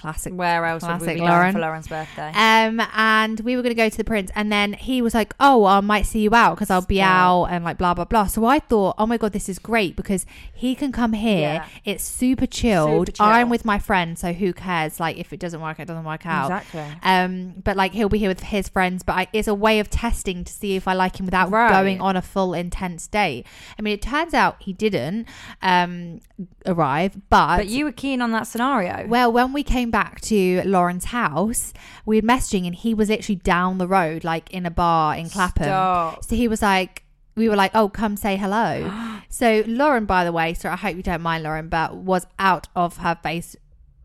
Classic. 0.00 0.32
Where 0.32 0.64
else 0.64 0.82
would 0.82 1.00
we 1.02 1.14
be 1.14 1.20
Lauren. 1.20 1.40
going 1.42 1.52
for 1.52 1.58
Lauren's 1.60 1.88
birthday? 1.88 2.32
Um, 2.34 2.80
and 2.94 3.38
we 3.40 3.54
were 3.56 3.62
going 3.62 3.74
to 3.74 3.82
go 3.82 3.88
to 3.88 3.96
the 3.96 4.04
Prince, 4.04 4.30
and 4.34 4.50
then 4.50 4.72
he 4.72 5.02
was 5.02 5.12
like, 5.14 5.34
"Oh, 5.38 5.64
I 5.66 5.80
might 5.80 6.06
see 6.06 6.20
you 6.20 6.34
out 6.34 6.54
because 6.54 6.70
I'll 6.70 6.80
be 6.80 6.96
Stop. 6.96 7.10
out," 7.10 7.44
and 7.46 7.64
like 7.64 7.76
blah 7.78 7.92
blah 7.94 8.04
blah. 8.06 8.26
So 8.26 8.44
I 8.46 8.60
thought, 8.60 8.94
"Oh 8.98 9.06
my 9.06 9.16
god, 9.18 9.32
this 9.32 9.48
is 9.48 9.58
great 9.58 9.96
because 9.96 10.24
he 10.52 10.74
can 10.74 10.90
come 10.90 11.12
here. 11.12 11.40
Yeah. 11.40 11.66
It's 11.84 12.02
super 12.04 12.46
chilled. 12.46 13.08
Super 13.08 13.16
chill. 13.18 13.26
I'm 13.26 13.48
with 13.50 13.64
my 13.64 13.78
friend, 13.78 14.18
so 14.18 14.32
who 14.32 14.52
cares? 14.52 14.98
Like 15.00 15.18
if 15.18 15.32
it 15.32 15.40
doesn't 15.40 15.60
work, 15.60 15.78
it 15.78 15.84
doesn't 15.86 16.04
work 16.04 16.24
out. 16.24 16.46
Exactly. 16.50 16.86
Um, 17.02 17.54
but 17.62 17.76
like 17.76 17.92
he'll 17.92 18.08
be 18.08 18.18
here 18.18 18.28
with 18.30 18.40
his 18.40 18.68
friends. 18.68 19.02
But 19.02 19.12
I, 19.16 19.26
it's 19.32 19.48
a 19.48 19.54
way 19.54 19.80
of 19.80 19.90
testing 19.90 20.44
to 20.44 20.52
see 20.52 20.76
if 20.76 20.88
I 20.88 20.94
like 20.94 21.20
him 21.20 21.26
without 21.26 21.50
Right. 21.50 21.70
going 21.70 22.00
on 22.00 22.16
a 22.16 22.22
full 22.22 22.54
intense 22.54 23.06
date. 23.06 23.46
I 23.78 23.82
mean, 23.82 23.92
it 23.94 24.02
turns 24.02 24.32
out 24.34 24.56
he 24.60 24.72
didn't 24.72 25.26
um 25.62 26.20
arrive, 26.66 27.16
but, 27.28 27.58
But 27.58 27.66
you 27.68 27.84
were 27.84 27.92
keen 27.92 28.20
on 28.22 28.32
that 28.32 28.46
scenario. 28.46 29.06
well, 29.06 29.30
when 29.32 29.52
we 29.52 29.62
came 29.62 29.89
back 29.90 30.20
to 30.22 30.62
Lauren's 30.64 31.06
house, 31.06 31.72
we 32.06 32.20
were 32.20 32.26
messaging 32.26 32.66
and 32.66 32.74
he 32.74 32.94
was 32.94 33.08
literally 33.08 33.36
down 33.36 33.78
the 33.78 33.88
road, 33.88 34.24
like 34.24 34.50
in 34.52 34.66
a 34.66 34.70
bar 34.70 35.14
in 35.16 35.28
Clapham. 35.30 35.64
Stop. 35.64 36.24
So 36.24 36.34
he 36.36 36.48
was 36.48 36.62
like, 36.62 37.04
we 37.36 37.48
were 37.48 37.56
like, 37.56 37.70
oh, 37.74 37.88
come 37.88 38.16
say 38.16 38.36
hello. 38.36 39.20
so 39.28 39.62
Lauren, 39.66 40.04
by 40.04 40.24
the 40.24 40.32
way, 40.32 40.54
so 40.54 40.68
I 40.68 40.76
hope 40.76 40.96
you 40.96 41.02
don't 41.02 41.22
mind 41.22 41.44
Lauren, 41.44 41.68
but 41.68 41.96
was 41.96 42.26
out 42.38 42.68
of 42.74 42.98
her 42.98 43.16
face 43.22 43.56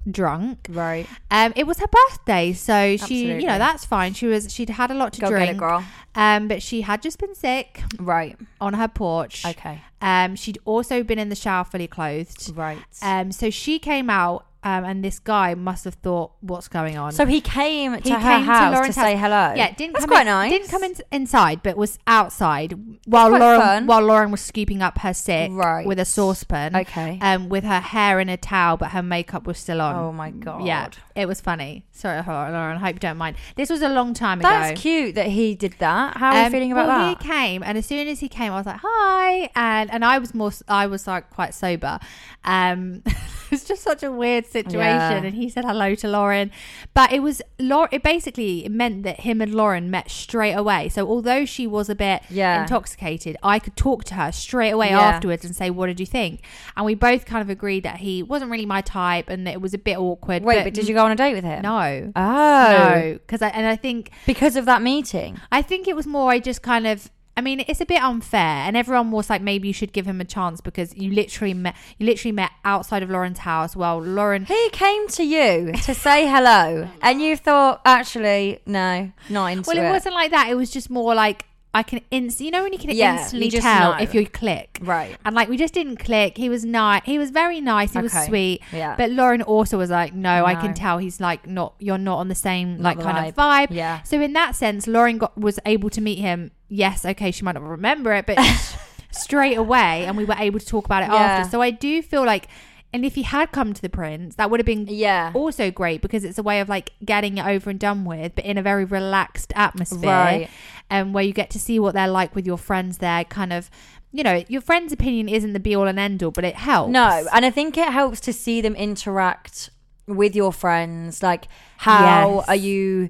drunk. 0.10 0.68
Right. 0.70 1.08
Um, 1.32 1.52
it 1.56 1.66
was 1.66 1.80
her 1.80 1.88
birthday, 1.88 2.54
so 2.54 2.96
she, 2.98 3.28
you 3.28 3.48
know, 3.48 3.58
that's 3.58 3.86
fine. 3.86 4.14
She 4.14 4.28
was, 4.28 4.54
she'd 4.54 4.70
had 4.70 4.92
a 4.92 4.94
lot 4.94 5.14
to 5.14 5.22
Go 5.22 5.30
drink. 5.30 5.46
get 5.48 5.56
it, 5.56 5.58
girl. 5.58 5.84
Um, 6.14 6.48
but 6.48 6.62
she 6.62 6.82
had 6.82 7.02
just 7.02 7.18
been 7.20 7.34
sick 7.36 7.82
Right. 8.00 8.38
on 8.62 8.76
her 8.76 8.88
porch. 8.88 9.46
Okay. 9.46 9.82
Um, 10.02 10.36
she'd 10.36 10.60
also 10.66 11.02
been 11.04 11.18
in 11.20 11.30
the 11.30 11.36
shower 11.36 11.64
fully 11.64 11.88
clothed. 11.88 12.52
Right. 12.56 12.78
Um, 13.02 13.32
so 13.32 13.50
she 13.50 13.80
came 13.80 14.10
out. 14.10 14.46
Um, 14.66 14.84
and 14.84 15.04
this 15.04 15.20
guy 15.20 15.54
must 15.54 15.86
have 15.86 15.94
thought, 15.96 16.32
"What's 16.42 16.68
going 16.68 16.98
on?" 16.98 17.12
So 17.14 17.26
he 17.26 17.40
came 17.40 17.94
to 18.02 18.14
her 18.14 18.20
came 18.20 18.44
house 18.44 18.72
to, 18.72 18.76
Lauren's 18.76 18.96
say 18.96 19.16
house. 19.16 19.22
hello. 19.22 19.54
yeah, 19.56 19.74
didn't 19.74 19.94
That's 19.94 20.04
come 20.06 20.10
quite 20.10 20.22
in, 20.22 20.28
nice. 20.28 20.52
Didn't 20.52 20.70
come 20.70 20.84
in, 20.84 20.96
inside, 21.12 21.62
but 21.64 21.78
was 21.78 21.98
outside 22.08 22.74
while 23.06 23.30
Lauren 23.30 23.62
fun. 23.62 23.88
while 23.88 24.02
Lauren 24.02 24.32
was 24.32 24.42
scooping 24.42 24.82
up 24.82 24.98
her 25.00 25.14
sick 25.14 25.52
Right. 25.54 25.86
with 25.88 26.00
a 26.00 26.06
saucepan. 26.06 26.76
Okay. 26.76 27.20
Um, 27.22 27.48
with 27.48 27.64
her 27.64 27.80
hair 27.80 28.20
in 28.20 28.28
a 28.28 28.38
towel, 28.38 28.76
but 28.78 28.90
her 28.92 29.04
makeup 29.04 29.46
was 29.48 29.58
still 29.60 29.80
on. 29.82 29.96
oh 29.96 30.12
my 30.12 30.32
god. 30.32 30.66
Yeah, 30.66 30.90
it 31.16 31.28
was 31.28 31.40
funny. 31.40 31.86
Sorry, 31.92 32.22
Lauren. 32.26 32.78
I 32.78 32.80
hope 32.80 32.96
you 32.96 33.00
don't 33.00 33.18
mind. 33.18 33.38
This 33.56 33.70
was 33.70 33.82
a 33.84 33.90
long 33.90 34.14
time 34.14 34.40
ago. 34.40 34.50
That's 34.50 34.82
cute 34.82 35.16
that 35.16 35.28
he 35.28 35.54
did 35.56 35.76
that. 35.80 36.18
How 36.18 36.32
are 36.32 36.40
you 36.40 36.46
Um, 36.48 36.52
feeling 36.52 36.72
about 36.72 36.88
well, 36.88 37.00
that? 37.14 37.22
He 37.22 37.30
came, 37.30 37.62
and 37.64 37.78
as 37.78 37.86
soon 37.86 38.08
as 38.08 38.20
he 38.20 38.28
came, 38.28 38.52
I 38.52 38.58
was 38.58 38.66
like, 38.66 38.80
"Hi," 38.84 39.50
and 39.56 39.92
and 39.92 40.04
I 40.04 40.18
was 40.18 40.34
more, 40.34 40.52
I 40.68 40.88
was 40.88 41.06
like 41.06 41.30
quite 41.30 41.54
sober. 41.54 42.00
Um, 42.44 43.04
it's 43.56 43.68
just 43.68 43.82
such 43.84 44.04
a 44.04 44.12
weird 44.12 44.46
situation. 44.46 44.80
Yeah. 44.80 45.24
And 45.24 45.34
he 45.36 45.50
said 45.50 45.66
hello 45.66 45.96
to 45.96 46.08
Lauren, 46.08 46.52
but 46.94 47.12
it 47.12 47.22
was. 47.22 47.42
It 47.60 48.04
basically 48.04 48.68
meant 48.70 49.04
that 49.04 49.22
him 49.22 49.42
and 49.42 49.54
Lauren 49.54 49.90
met 49.90 50.10
straight 50.12 50.54
away. 50.54 50.90
So 50.90 51.08
although 51.08 51.46
she 51.46 51.66
was 51.68 51.90
a 51.90 51.96
bit 51.96 52.22
Yeah. 52.30 52.62
intoxicated, 52.62 53.38
I 53.42 53.60
could 53.60 53.76
talk 53.76 54.04
to 54.06 54.14
her 54.16 54.32
straight 54.32 54.72
away 54.72 54.90
Yeah. 54.90 55.00
afterwards 55.00 55.44
and 55.46 55.56
say, 55.56 55.70
"What 55.70 55.88
did 55.88 56.00
you 56.00 56.06
think?" 56.06 56.42
And 56.78 56.86
we 56.86 56.96
both 56.96 57.26
kind 57.26 57.42
of 57.42 57.50
agreed 57.50 57.84
that 57.84 57.98
he 57.98 58.22
wasn't 58.22 58.52
really 58.52 58.66
my 58.66 58.82
type, 58.82 59.30
and 59.30 59.48
that 59.48 59.54
it 59.54 59.62
was 59.62 59.74
a 59.74 59.78
bit 59.78 59.98
awkward. 59.98 60.44
Wait, 60.44 60.64
but 60.64 60.74
did 60.74 60.88
you 60.88 60.94
go 60.94 61.06
on 61.06 61.12
a 61.12 61.16
date 61.16 61.34
with 61.34 61.44
him? 61.44 61.62
No. 61.64 62.12
Oh. 62.16 62.66
No, 62.78 63.20
because 63.26 63.42
I 63.42 63.50
and 63.50 63.66
I 63.66 63.76
think 63.76 64.12
Because 64.26 64.56
of 64.56 64.66
that 64.66 64.82
meeting. 64.82 65.40
I 65.52 65.62
think 65.62 65.88
it 65.88 65.96
was 65.96 66.06
more 66.06 66.32
I 66.32 66.40
just 66.40 66.62
kind 66.62 66.86
of 66.88 67.10
I 67.38 67.42
mean, 67.42 67.66
it's 67.68 67.82
a 67.82 67.86
bit 67.86 68.02
unfair, 68.02 68.40
and 68.66 68.78
everyone 68.78 69.12
was 69.12 69.30
like, 69.30 69.42
maybe 69.42 69.68
you 69.68 69.74
should 69.74 69.92
give 69.92 70.06
him 70.06 70.22
a 70.22 70.26
chance 70.26 70.62
because 70.62 70.96
you 70.96 71.12
literally 71.12 71.54
met, 71.54 71.76
you 71.98 72.06
literally 72.06 72.32
met 72.32 72.52
outside 72.64 73.04
of 73.04 73.10
Lauren's 73.10 73.40
house. 73.40 73.76
Well, 73.76 74.00
Lauren, 74.02 74.46
He 74.46 74.70
came 74.72 75.08
to 75.10 75.24
you 75.24 75.74
to 75.84 75.94
say 75.94 76.28
hello, 76.28 76.88
and 77.02 77.22
you 77.22 77.36
thought, 77.36 77.82
actually, 77.84 78.60
no, 78.66 79.12
not 79.30 79.48
into 79.48 79.68
well, 79.68 79.78
it 79.78 79.84
it. 79.88 79.90
wasn't 79.90 80.16
like 80.16 80.32
that. 80.32 80.48
It 80.50 80.56
was 80.56 80.70
just 80.72 80.90
more 80.90 81.14
like 81.14 81.46
I 81.74 81.84
can 81.84 82.00
inst, 82.10 82.40
you 82.40 82.52
know, 82.52 82.64
when 82.64 82.72
you 82.72 82.80
can 82.80 82.92
Yeah, 82.92 83.18
instantly 83.20 83.48
you 83.48 83.52
just 83.52 83.64
tell 83.64 83.92
know. 83.96 83.98
if 84.02 84.14
you 84.16 84.26
click, 84.26 84.78
Right. 84.82 85.18
And 85.26 85.36
like 85.36 85.50
we 85.50 85.58
just 85.58 85.74
didn't 85.74 85.98
click. 85.98 86.38
He 86.38 86.48
was 86.48 86.64
nice. 86.64 87.02
He 87.04 87.20
was 87.20 87.32
very 87.32 87.60
nice. 87.60 87.92
He 87.92 88.00
was 88.00 88.16
Okay. 88.16 88.28
sweet. 88.28 88.62
Yeah. 88.72 88.96
But 88.96 89.12
Lauren 89.12 89.42
also 89.42 89.78
was 89.78 89.90
like, 89.90 90.14
no, 90.14 90.46
I 90.46 90.54
No. 90.54 90.62
can 90.62 90.74
tell 90.74 91.00
he's 91.00 91.20
like 91.20 91.46
not. 91.48 91.74
You're 91.80 91.98
not 91.98 92.20
on 92.20 92.30
the 92.30 92.36
same 92.36 92.78
like 92.78 92.96
the 92.98 93.04
kind 93.04 93.28
of 93.28 93.36
vibe. 93.36 93.68
vibe. 93.68 93.76
Yeah. 93.76 94.02
So 94.04 94.22
in 94.22 94.32
that 94.32 94.56
sense, 94.56 94.88
Lauren 94.88 95.18
got 95.18 95.38
was 95.38 95.60
able 95.66 95.90
to 95.90 96.00
meet 96.00 96.20
him. 96.20 96.52
Yes, 96.68 97.06
okay, 97.06 97.32
she 97.32 97.44
might 97.44 97.54
not 97.56 97.64
remember 97.64 98.14
it, 98.14 98.26
but 98.26 98.38
straight 99.12 99.56
away, 99.58 100.06
and 100.06 100.18
we 100.18 100.26
were 100.26 100.36
able 100.38 100.60
to 100.60 100.66
talk 100.66 100.86
about 100.86 101.04
it 101.04 101.10
Yeah. 101.10 101.16
after. 101.16 101.50
So 101.50 101.62
I 101.62 101.72
do 101.72 102.02
feel 102.02 102.26
like, 102.26 102.48
and 102.94 103.06
if 103.06 103.16
he 103.16 103.24
had 103.24 103.52
come 103.52 103.74
to 103.74 103.82
the 103.82 103.90
Prince, 103.90 104.36
that 104.36 104.50
would 104.50 104.60
have 104.60 104.66
been 104.66 104.88
Yeah. 104.90 105.32
also 105.34 105.70
great 105.72 106.02
because 106.02 106.24
it's 106.24 106.38
a 106.38 106.44
way 106.44 106.60
of 106.60 106.70
like 106.70 106.92
getting 107.04 107.38
it 107.38 107.46
over 107.46 107.70
and 107.70 107.80
done 107.80 108.06
with, 108.06 108.36
but 108.36 108.46
in 108.46 108.58
a 108.58 108.62
very 108.62 108.86
relaxed 108.86 109.52
atmosphere, 109.56 110.10
Right. 110.10 110.50
and 110.90 111.14
where 111.14 111.24
you 111.24 111.34
get 111.34 111.50
to 111.52 111.60
see 111.60 111.80
what 111.80 111.94
they're 111.94 112.08
like 112.08 112.36
with 112.36 112.46
your 112.46 112.58
friends. 112.58 112.98
There, 113.00 113.24
kind 113.26 113.54
of, 113.54 113.70
you 114.12 114.24
know, 114.24 114.44
your 114.48 114.62
friend's 114.62 114.92
opinion 114.94 115.30
isn't 115.30 115.54
the 115.54 115.60
be 115.60 115.76
all 115.76 115.88
and 115.88 116.00
end 116.00 116.24
all, 116.24 116.32
but 116.32 116.44
it 116.46 116.56
helps. 116.56 116.92
No, 116.92 117.28
and 117.34 117.46
I 117.46 117.52
think 117.52 117.78
it 117.78 117.90
helps 117.90 118.20
to 118.22 118.34
see 118.34 118.62
them 118.62 118.76
interact 118.76 119.70
with 120.08 120.36
your 120.36 120.54
friends. 120.54 121.22
Like, 121.24 121.48
how 121.78 122.36
Yes. 122.38 122.46
are 122.50 122.56
you 122.56 123.10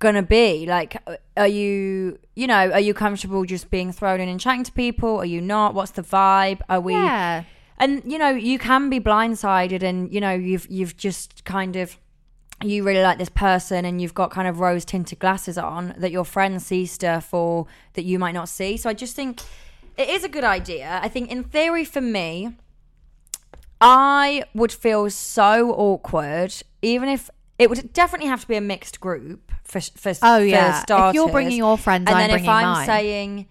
gonna 0.00 0.24
be? 0.24 0.66
Like, 0.66 0.96
are 1.36 1.46
you, 1.46 2.18
you 2.34 2.48
know, 2.48 2.70
are 2.72 2.80
you 2.80 2.92
comfortable 2.92 3.44
just 3.44 3.70
being 3.70 3.92
thrown 3.92 4.20
in 4.20 4.28
and 4.28 4.40
chatting 4.40 4.64
to 4.64 4.72
people? 4.72 5.18
Are 5.18 5.24
you 5.24 5.40
not? 5.40 5.74
What's 5.74 5.92
the 5.92 6.02
vibe? 6.02 6.60
Are 6.68 6.80
we? 6.80 6.94
yeah, 6.94 7.44
And 7.78 8.02
you 8.04 8.18
know, 8.18 8.30
you 8.30 8.58
can 8.58 8.90
be 8.90 8.98
blindsided, 8.98 9.84
and 9.84 10.12
you 10.12 10.20
know, 10.20 10.32
you've 10.32 10.66
you've 10.68 10.96
just 10.96 11.44
kind 11.44 11.76
of. 11.76 11.96
You 12.62 12.84
really 12.84 13.00
like 13.02 13.16
this 13.16 13.30
person, 13.30 13.86
and 13.86 14.02
you've 14.02 14.12
got 14.12 14.30
kind 14.30 14.46
of 14.46 14.60
rose 14.60 14.84
tinted 14.84 15.18
glasses 15.18 15.56
on 15.56 15.94
that 15.96 16.10
your 16.10 16.26
friends 16.26 16.66
see 16.66 16.84
stuff 16.84 17.32
or 17.32 17.66
that 17.94 18.04
you 18.04 18.18
might 18.18 18.32
not 18.32 18.50
see. 18.50 18.76
So 18.76 18.90
I 18.90 18.92
just 18.92 19.16
think 19.16 19.40
it 19.96 20.10
is 20.10 20.24
a 20.24 20.28
good 20.28 20.44
idea. 20.44 21.00
I 21.02 21.08
think, 21.08 21.30
in 21.30 21.42
theory, 21.42 21.86
for 21.86 22.02
me, 22.02 22.56
I 23.80 24.44
would 24.54 24.72
feel 24.72 25.08
so 25.08 25.72
awkward, 25.72 26.54
even 26.82 27.08
if 27.08 27.30
it 27.60 27.68
would 27.68 27.92
definitely 27.92 28.26
have 28.28 28.40
to 28.40 28.48
be 28.48 28.56
a 28.56 28.60
mixed 28.60 29.00
group 29.00 29.52
for 29.64 29.80
for, 29.80 30.10
oh 30.22 30.38
for 30.38 30.44
yeah. 30.44 30.80
starters. 30.80 31.10
If 31.10 31.14
you're 31.14 31.28
bringing 31.28 31.58
your 31.58 31.76
friends, 31.76 32.06
and 32.08 32.16
I'm 32.16 32.22
then 32.22 32.30
if 32.30 32.34
bringing 32.36 32.50
I'm 32.50 32.64
mine. 32.64 32.86
saying, 32.86 33.46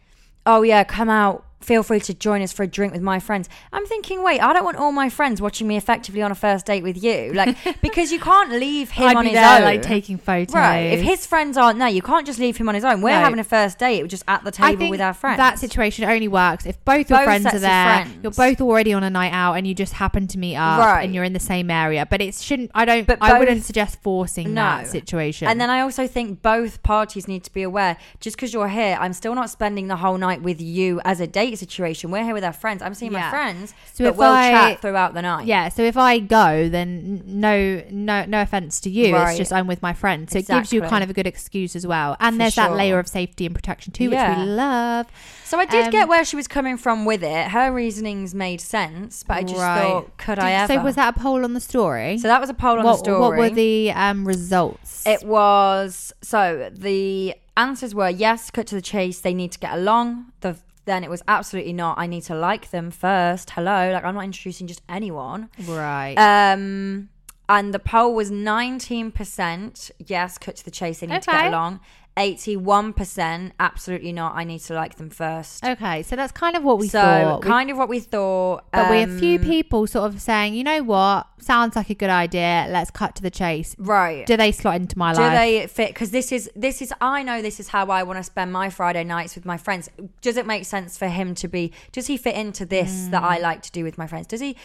"Oh 0.47 0.63
yeah, 0.63 0.83
come 0.83 1.09
out." 1.09 1.45
Feel 1.61 1.83
free 1.83 1.99
to 1.99 2.13
join 2.13 2.41
us 2.41 2.53
for 2.53 2.63
a 2.63 2.67
drink 2.67 2.93
with 2.93 3.01
my 3.01 3.19
friends. 3.19 3.49
I'm 3.73 3.85
thinking, 3.85 4.23
wait, 4.23 4.39
I 4.39 4.53
don't 4.53 4.63
want 4.63 4.77
all 4.77 4.93
my 4.93 5.09
friends 5.09 5.41
watching 5.41 5.67
me 5.67 5.75
effectively 5.75 6.21
on 6.21 6.31
a 6.31 6.35
first 6.35 6.65
date 6.65 6.83
with 6.83 7.03
you, 7.03 7.33
like 7.33 7.57
because 7.81 8.11
you 8.13 8.19
can't 8.19 8.51
leave 8.51 8.89
him 8.91 9.09
I'd 9.09 9.15
on 9.17 9.25
his 9.25 9.33
there, 9.33 9.57
own, 9.57 9.63
like 9.63 9.81
taking 9.81 10.17
photos. 10.17 10.55
Right. 10.55 10.93
If 10.93 11.01
his 11.01 11.25
friends 11.25 11.57
aren't 11.57 11.77
there, 11.77 11.89
you 11.89 12.01
can't 12.01 12.25
just 12.25 12.39
leave 12.39 12.55
him 12.55 12.69
on 12.69 12.75
his 12.75 12.85
own. 12.85 13.01
We're 13.01 13.09
No. 13.11 13.19
having 13.19 13.39
a 13.39 13.43
first 13.43 13.77
date. 13.77 14.07
Just 14.07 14.23
at 14.27 14.43
the 14.45 14.53
I 14.63 14.71
table 14.71 14.89
with 14.89 15.01
our 15.01 15.13
friends. 15.13 15.37
That 15.37 15.59
situation 15.59 16.05
only 16.05 16.29
works 16.29 16.65
if 16.65 16.83
both 16.85 17.09
your 17.09 17.19
Both 17.19 17.25
friends 17.25 17.45
are 17.47 17.59
there. 17.59 17.85
friends. 18.05 18.17
You're 18.23 18.31
both 18.31 18.61
already 18.61 18.93
on 18.93 19.03
a 19.03 19.09
night 19.09 19.33
out, 19.33 19.55
and 19.55 19.67
you 19.67 19.75
just 19.75 19.93
happen 19.93 20.27
to 20.27 20.37
meet 20.37 20.55
up, 20.55 20.79
Right. 20.79 21.03
and 21.03 21.13
you're 21.13 21.25
in 21.25 21.33
the 21.33 21.39
same 21.41 21.69
area. 21.69 22.07
But 22.09 22.21
it 22.21 22.35
shouldn't. 22.35 22.71
I 22.73 22.85
don't. 22.85 23.05
But 23.05 23.17
I 23.21 23.31
both- 23.31 23.39
wouldn't 23.39 23.63
suggest 23.65 24.01
forcing 24.01 24.53
No. 24.53 24.61
that 24.61 24.87
situation. 24.87 25.47
And 25.49 25.59
then 25.59 25.69
I 25.69 25.81
also 25.81 26.07
think 26.07 26.41
both 26.41 26.81
parties 26.83 27.27
need 27.27 27.43
to 27.43 27.53
be 27.53 27.63
aware. 27.63 27.97
Just 28.21 28.37
because 28.37 28.53
you're 28.53 28.69
here, 28.69 28.97
I'm 28.99 29.11
still 29.13 29.35
not 29.35 29.49
spending 29.49 29.87
the 29.87 29.97
whole 29.97 30.17
night 30.17 30.41
with 30.41 30.61
you 30.61 31.01
as 31.03 31.19
a 31.19 31.27
date 31.27 31.48
situation. 31.57 32.11
We're 32.11 32.23
here 32.23 32.33
with 32.33 32.43
our 32.43 32.53
friends. 32.53 32.81
I'm 32.81 32.93
seeing 32.93 33.11
Yeah. 33.11 33.25
my 33.25 33.29
friends, 33.29 33.73
So 33.93 34.03
but 34.05 34.09
if 34.11 34.15
we'll 34.17 34.29
I- 34.31 34.51
chat 34.51 34.81
throughout 34.81 35.13
the 35.13 35.21
night. 35.21 35.45
yeah. 35.45 35.69
So 35.69 35.81
if 35.83 35.97
I 35.97 36.19
go, 36.19 36.69
then 36.69 37.21
n- 37.27 37.41
no, 37.41 37.81
no, 37.91 38.25
no 38.25 38.41
offense 38.41 38.79
to 38.81 38.89
you. 38.89 39.13
Right. 39.15 39.29
It's 39.29 39.37
just 39.37 39.53
I'm 39.53 39.67
with 39.67 39.81
my 39.81 39.93
friends. 39.93 40.31
So 40.33 40.39
it 40.39 40.47
gives 40.47 40.71
you 40.73 40.79
Exactly. 40.79 40.89
kind 40.89 41.03
of 41.03 41.09
a 41.09 41.13
good 41.13 41.27
excuse 41.27 41.75
as 41.75 41.85
well. 41.87 42.15
And 42.19 42.35
For 42.35 42.39
there's 42.39 42.55
that 42.55 42.67
sure. 42.67 42.75
layer 42.75 42.99
of 42.99 43.07
safety 43.07 43.45
and 43.45 43.53
protection 43.55 43.93
too, 43.93 44.09
which 44.09 44.19
we 44.19 44.43
love. 44.43 45.07
So 45.45 45.57
I 45.59 45.65
did 45.65 45.85
Um, 45.85 45.91
get 45.91 46.07
where 46.07 46.23
she 46.23 46.35
was 46.35 46.47
coming 46.47 46.77
from 46.77 47.05
with 47.05 47.23
it. 47.23 47.47
Her 47.49 47.71
reasonings 47.71 48.35
made 48.35 48.61
sense, 48.61 49.23
but 49.23 49.37
I 49.37 49.43
just 49.43 49.59
Right. 49.59 49.81
thought, 49.81 50.17
could 50.17 50.37
I 50.39 50.51
ever? 50.51 50.73
So 50.73 50.81
was 50.83 50.95
that 50.95 51.15
a 51.17 51.19
poll 51.19 51.43
on 51.43 51.53
the 51.53 51.59
story? 51.59 52.17
So 52.19 52.27
that 52.27 52.39
was 52.39 52.49
a 52.49 52.53
poll 52.53 52.77
on 52.77 52.85
what, 52.85 52.93
the 52.93 52.97
story. 52.99 53.19
what 53.19 53.37
were 53.37 53.49
the 53.49 53.91
um, 53.93 54.27
results? 54.27 55.03
It 55.07 55.23
was 55.23 56.13
so 56.21 56.69
the 56.71 57.33
answers 57.57 57.95
were 57.95 58.09
yes, 58.09 58.51
cut 58.51 58.67
to 58.67 58.75
the 58.75 58.81
chase. 58.81 59.19
They 59.21 59.33
need 59.33 59.51
to 59.53 59.59
get 59.59 59.73
along. 59.73 60.25
The 60.41 60.55
then 60.89 61.03
it 61.03 61.09
was 61.09 61.21
absolutely 61.27 61.73
not. 61.73 61.97
I 61.99 62.07
need 62.07 62.23
to 62.23 62.35
like 62.35 62.71
them 62.71 62.89
first. 62.91 63.51
Hello, 63.51 63.91
like 63.93 64.03
I'm 64.03 64.15
not 64.15 64.23
introducing 64.25 64.67
just 64.67 64.81
anyone. 64.89 65.49
right. 65.65 66.15
Um, 66.17 67.09
and 67.47 67.73
the 67.73 67.79
poll 67.79 68.13
was 68.13 68.29
19% 68.31 69.91
yes, 70.05 70.37
cut 70.37 70.55
to 70.57 70.65
the 70.65 70.71
chase. 70.71 70.99
They 70.99 71.07
need 71.07 71.21
to 71.23 71.29
Okay. 71.31 71.43
get 71.43 71.47
along. 71.47 71.79
81% 72.19 73.51
absolutely 73.59 74.11
not. 74.11 74.35
I 74.35 74.43
need 74.43 74.59
to 74.59 74.73
like 74.73 74.95
them 74.95 75.09
first. 75.09 75.63
okay, 75.63 76.03
so 76.03 76.15
that's 76.15 76.31
kind 76.31 76.55
of 76.55 76.63
what 76.63 76.77
we 76.77 76.87
so 76.87 76.99
thought. 76.99 77.43
We 77.43 77.49
kind 77.49 77.71
of 77.71 77.77
what 77.77 77.89
we 77.89 77.99
thought. 77.99 78.65
But 78.71 78.91
we 78.91 78.99
have 78.99 79.09
a 79.09 79.19
few 79.19 79.39
um, 79.39 79.45
people 79.45 79.87
sort 79.87 80.13
of 80.13 80.21
saying, 80.21 80.53
you 80.53 80.63
know 80.63 80.83
what, 80.83 81.27
sounds 81.39 81.75
like 81.75 81.89
a 81.89 81.95
good 81.95 82.09
idea. 82.09 82.67
Let's 82.69 82.91
cut 82.91 83.15
to 83.15 83.21
the 83.21 83.31
chase. 83.31 83.75
right. 83.79 84.25
Do 84.25 84.37
they 84.37 84.51
slot 84.51 84.75
into 84.75 84.97
my 84.97 85.13
do 85.13 85.21
life? 85.21 85.31
Do 85.31 85.37
they 85.37 85.67
fit 85.67 85.89
because 85.89 86.11
this 86.11 86.31
is 86.31 86.49
this 86.55 86.81
is 86.81 86.93
i 87.01 87.23
know 87.23 87.41
this 87.41 87.59
is 87.59 87.69
how 87.69 87.85
i 87.87 88.03
want 88.03 88.17
to 88.17 88.23
spend 88.23 88.51
my 88.51 88.69
friday 88.69 89.03
nights 89.03 89.35
with 89.35 89.45
my 89.45 89.57
friends 89.57 89.89
does 90.21 90.37
it 90.37 90.45
make 90.45 90.65
sense 90.65 90.97
for 90.97 91.07
him 91.07 91.33
to 91.35 91.47
be 91.47 91.71
does 91.91 92.07
he 92.07 92.17
fit 92.17 92.35
into 92.35 92.65
this 92.65 93.07
that 93.07 93.23
i 93.23 93.37
like 93.37 93.61
to 93.61 93.71
do 93.71 93.83
with 93.83 93.97
my 93.97 94.07
friends 94.07 94.27
does 94.27 94.41
he 94.41 94.55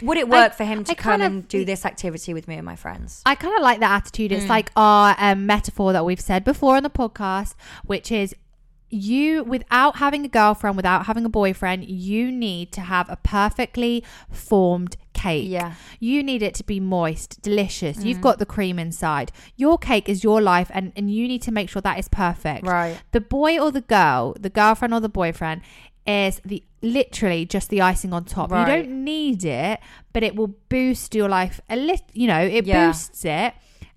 would 0.00 0.16
it 0.16 0.28
work 0.28 0.54
for 0.54 0.64
him 0.64 0.84
to 0.84 0.92
I 0.92 0.94
come 0.94 1.10
kind 1.12 1.22
of- 1.22 1.32
and 1.32 1.48
do 1.48 1.64
this 1.64 1.84
activity 1.84 2.32
with 2.32 2.48
me 2.48 2.56
and 2.56 2.64
my 2.64 2.76
friends 2.76 3.22
I 3.26 3.34
kind 3.34 3.54
of 3.54 3.62
like 3.62 3.80
that 3.80 3.90
attitude. 3.90 4.30
Mm. 4.30 4.36
It's 4.36 4.48
like 4.48 4.70
our 4.74 5.14
um, 5.18 5.46
metaphor 5.46 5.92
that 5.92 6.04
we've 6.04 6.20
said 6.20 6.44
before 6.44 6.76
on 6.76 6.82
the 6.82 6.90
podcast, 6.90 7.54
which 7.84 8.10
is 8.10 8.34
you, 8.92 9.42
without 9.42 9.96
having 9.96 10.24
a 10.24 10.28
girlfriend, 10.28 10.76
without 10.76 11.06
having 11.06 11.24
a 11.24 11.28
boyfriend, 11.28 11.88
you 11.88 12.30
need 12.30 12.72
to 12.72 12.82
have 12.82 13.08
a 13.08 13.16
perfectly 13.16 14.04
formed 14.30 14.96
cake. 15.14 15.48
Yeah. 15.48 15.74
You 15.98 16.22
need 16.22 16.42
it 16.42 16.54
to 16.56 16.64
be 16.64 16.78
moist, 16.78 17.40
delicious. 17.40 18.04
You've 18.04 18.20
got 18.20 18.38
the 18.38 18.46
cream 18.46 18.78
inside. 18.78 19.32
Your 19.56 19.78
cake 19.78 20.08
is 20.10 20.22
your 20.22 20.42
life, 20.42 20.70
and, 20.74 20.92
and 20.94 21.10
you 21.10 21.26
need 21.26 21.40
to 21.42 21.52
make 21.52 21.70
sure 21.70 21.80
that 21.80 21.98
is 21.98 22.08
perfect. 22.08 22.66
Right. 22.66 22.98
The 23.12 23.20
boy 23.22 23.58
or 23.58 23.70
the 23.70 23.80
girl, 23.80 24.36
the 24.38 24.50
girlfriend 24.50 24.92
or 24.92 25.00
the 25.00 25.08
boyfriend, 25.08 25.62
is 26.06 26.40
the 26.44 26.62
literally 26.82 27.44
just 27.46 27.70
the 27.70 27.80
icing 27.80 28.12
on 28.12 28.24
top. 28.24 28.50
Right. 28.50 28.60
You 28.60 28.82
don't 28.82 29.04
need 29.04 29.44
it, 29.44 29.78
but 30.12 30.22
it 30.22 30.34
will 30.34 30.54
boost 30.68 31.14
your 31.14 31.28
life 31.28 31.60
a 31.70 31.76
little. 31.76 32.06
You 32.12 32.26
know, 32.26 32.40
it 32.40 32.66
Yeah. 32.66 32.86
Mm. 32.86 32.88
boosts 32.88 33.24
it. 33.24 33.54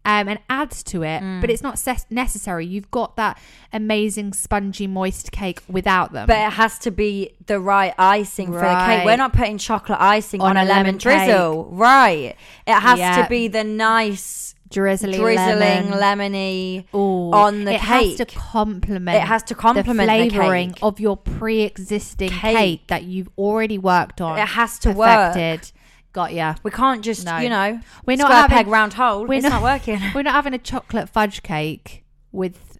Um, 0.07 0.27
and 0.29 0.37
adds 0.51 0.83
to 0.83 1.01
it, 1.01 1.23
but 1.41 1.49
it's 1.49 1.63
not 1.63 1.79
ses- 1.79 2.05
necessary. 2.11 2.63
You've 2.63 2.91
got 2.91 3.15
that 3.15 3.39
amazing 3.73 4.33
spongy, 4.33 4.85
moist 4.85 5.31
cake 5.31 5.61
without 5.67 6.13
them. 6.13 6.27
but 6.27 6.37
it 6.37 6.53
has 6.53 6.77
to 6.79 6.91
be 6.91 7.31
the 7.47 7.59
right 7.59 7.91
icing 7.97 8.47
for 8.51 8.59
the 8.59 8.83
cake 8.85 9.03
we're 9.03 9.17
not 9.17 9.33
putting 9.33 9.57
chocolate 9.57 9.99
icing 9.99 10.41
on, 10.41 10.51
On 10.51 10.57
a, 10.57 10.59
a 10.59 10.65
lemon, 10.65 10.85
lemon 10.85 10.97
drizzle 10.99 11.65
right 11.71 12.35
it 12.67 12.73
has 12.73 12.99
Yeah. 12.99 13.23
to 13.23 13.29
be 13.29 13.47
the 13.47 13.63
nice 13.63 14.53
drizzly, 14.69 15.17
drizzling 15.17 15.89
lemon. 15.91 16.31
lemony 16.33 16.85
Ooh, 16.93 17.31
on 17.33 17.65
the 17.65 17.73
it 17.75 17.81
has 17.81 18.15
to 18.15 18.25
cake. 18.25 18.37
complement. 18.37 19.17
It 19.17 19.21
has 19.27 19.43
to 19.43 19.55
complement 19.55 20.09
the 20.09 20.29
the 20.29 20.29
flavoring 20.35 20.71
cake. 20.73 20.83
of 20.83 20.99
your 20.99 21.17
pre-existing 21.17 22.29
Cake. 22.29 22.55
cake. 22.57 22.87
that 22.87 23.03
you've 23.03 23.29
already 23.37 23.77
worked 23.77 24.21
on. 24.21 24.37
It 24.39 24.47
has 24.49 24.79
to 24.79 24.91
work. 24.91 25.33
perfected, 25.33 25.71
Got 26.13 26.33
ya. 26.33 26.55
We 26.63 26.71
can't 26.71 27.03
just, 27.03 27.25
No. 27.25 27.37
you 27.39 27.49
know, 27.49 27.79
We're 28.05 28.15
not 28.17 28.31
having- 28.31 28.55
peg 28.55 28.67
round 28.67 28.93
hole. 28.93 29.25
we're 29.25 29.35
it's 29.35 29.43
not- 29.43 29.61
not 29.61 29.63
working. 29.63 29.99
We're 30.15 30.21
not 30.23 30.33
having 30.33 30.53
a 30.53 30.57
chocolate 30.57 31.09
fudge 31.09 31.43
cake 31.43 32.03
with. 32.31 32.79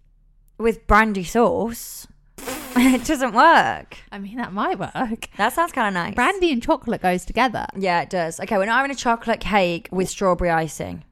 With 0.57 0.88
brandy 0.88 1.25
sauce, 1.25 2.07
it 2.77 3.03
doesn't 3.03 3.33
work. 3.33 3.97
I 4.09 4.17
mean, 4.19 4.38
that 4.38 4.53
might 4.53 4.79
work. 4.79 5.27
That 5.36 5.51
sounds 5.51 5.73
kind 5.73 5.89
of 5.89 5.93
nice. 5.93 6.15
Brandy 6.15 6.49
and 6.53 6.63
chocolate 6.63 7.01
goes 7.01 7.25
together. 7.25 7.65
Yeah, 7.77 7.99
it 8.03 8.09
does. 8.09 8.39
Okay, 8.39 8.57
we're 8.57 8.65
not 8.65 8.77
having 8.77 8.91
a 8.91 8.95
chocolate 8.95 9.41
cake 9.41 9.89
with 9.91 10.07
strawberry 10.07 10.49
icing. 10.49 11.03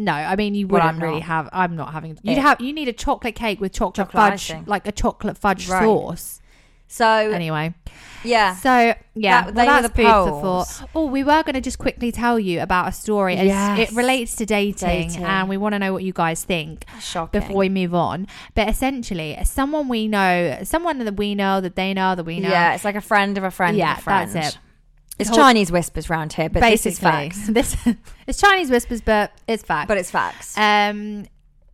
No, 0.00 0.12
I 0.12 0.36
mean 0.36 0.54
you 0.54 0.66
Well, 0.66 0.82
wouldn't 0.82 0.96
I'm 0.96 1.02
really 1.02 1.20
not. 1.20 1.28
have. 1.28 1.48
I'm 1.52 1.76
not 1.76 1.92
having. 1.92 2.18
You'd 2.22 2.38
It- 2.38 2.40
have. 2.42 2.60
You 2.60 2.72
need 2.72 2.88
a 2.88 2.92
chocolate 2.92 3.34
cake 3.34 3.60
with 3.60 3.72
chocolate, 3.72 4.08
Chocolate 4.08 4.30
fudge, 4.32 4.50
icing. 4.50 4.64
like 4.66 4.86
a 4.86 4.92
chocolate 4.92 5.36
fudge 5.38 5.68
Right. 5.68 5.82
sauce. 5.84 6.36
So, 6.92 7.06
Anyway, 7.06 7.72
yeah. 8.24 8.56
so 8.56 8.94
yeah, 9.14 9.42
That- 9.42 9.44
well, 9.44 9.54
they 9.54 9.60
were 9.60 9.82
that's 9.82 9.88
the 9.88 9.94
food 9.94 10.06
for 10.06 10.30
polls. 10.40 10.78
thought. 10.78 10.88
Oh, 10.92 11.06
we 11.06 11.22
were 11.22 11.44
going 11.44 11.54
to 11.54 11.60
just 11.60 11.78
quickly 11.78 12.10
tell 12.10 12.36
you 12.36 12.60
about 12.60 12.88
a 12.88 12.92
story. 12.92 13.34
It's- 13.34 13.46
Yes. 13.46 13.78
It 13.92 13.94
relates 13.96 14.34
to 14.36 14.44
dating, 14.44 14.88
Dating. 15.10 15.24
and 15.24 15.48
we 15.48 15.56
want 15.56 15.74
to 15.74 15.78
know 15.78 15.92
what 15.92 16.02
you 16.02 16.12
guys 16.12 16.42
think. 16.42 16.84
Shocking. 17.00 17.40
before 17.42 17.56
we 17.58 17.68
move 17.68 17.94
on. 17.94 18.26
But 18.56 18.68
essentially, 18.68 19.38
someone 19.44 19.86
we 19.86 20.08
know, 20.08 20.58
someone 20.64 20.98
that 20.98 21.16
we 21.16 21.36
know, 21.36 21.60
that 21.60 21.76
they 21.76 21.94
know, 21.94 22.16
that 22.16 22.24
we 22.24 22.40
know. 22.40 22.48
Yeah, 22.50 22.74
it's 22.74 22.84
like 22.84 22.96
a 22.96 23.00
friend 23.00 23.38
of 23.38 23.44
a 23.44 23.52
friend 23.52 23.76
Yeah, 23.76 23.92
of 23.92 23.98
a 23.98 24.02
friend. 24.02 24.32
that's 24.32 24.56
it. 24.56 24.58
It's 25.20 25.28
Whole- 25.30 25.38
Chinese 25.38 25.70
whispers 25.70 26.08
round 26.10 26.32
here, 26.32 26.48
but 26.48 26.60
this 26.60 26.86
is 26.86 26.98
facts. 26.98 27.48
This 27.50 27.76
it's 28.26 28.40
Chinese 28.40 28.70
whispers, 28.70 29.00
but 29.00 29.32
it's 29.46 29.62
fact. 29.62 29.88
But 29.88 29.98
it's 29.98 30.10
facts. 30.10 30.56
um, 30.58 31.26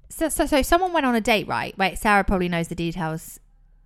so, 0.09 0.29
so 0.29 0.47
so 0.47 0.63
someone 0.63 0.93
went 0.93 1.07
on 1.07 1.15
a 1.15 1.21
date, 1.21 1.47
right? 1.47 1.77
Wait, 1.79 1.99
Sarah 1.99 2.25
probably 2.25 2.49
knows 2.49 2.69
the 2.69 2.75
details, 2.75 3.39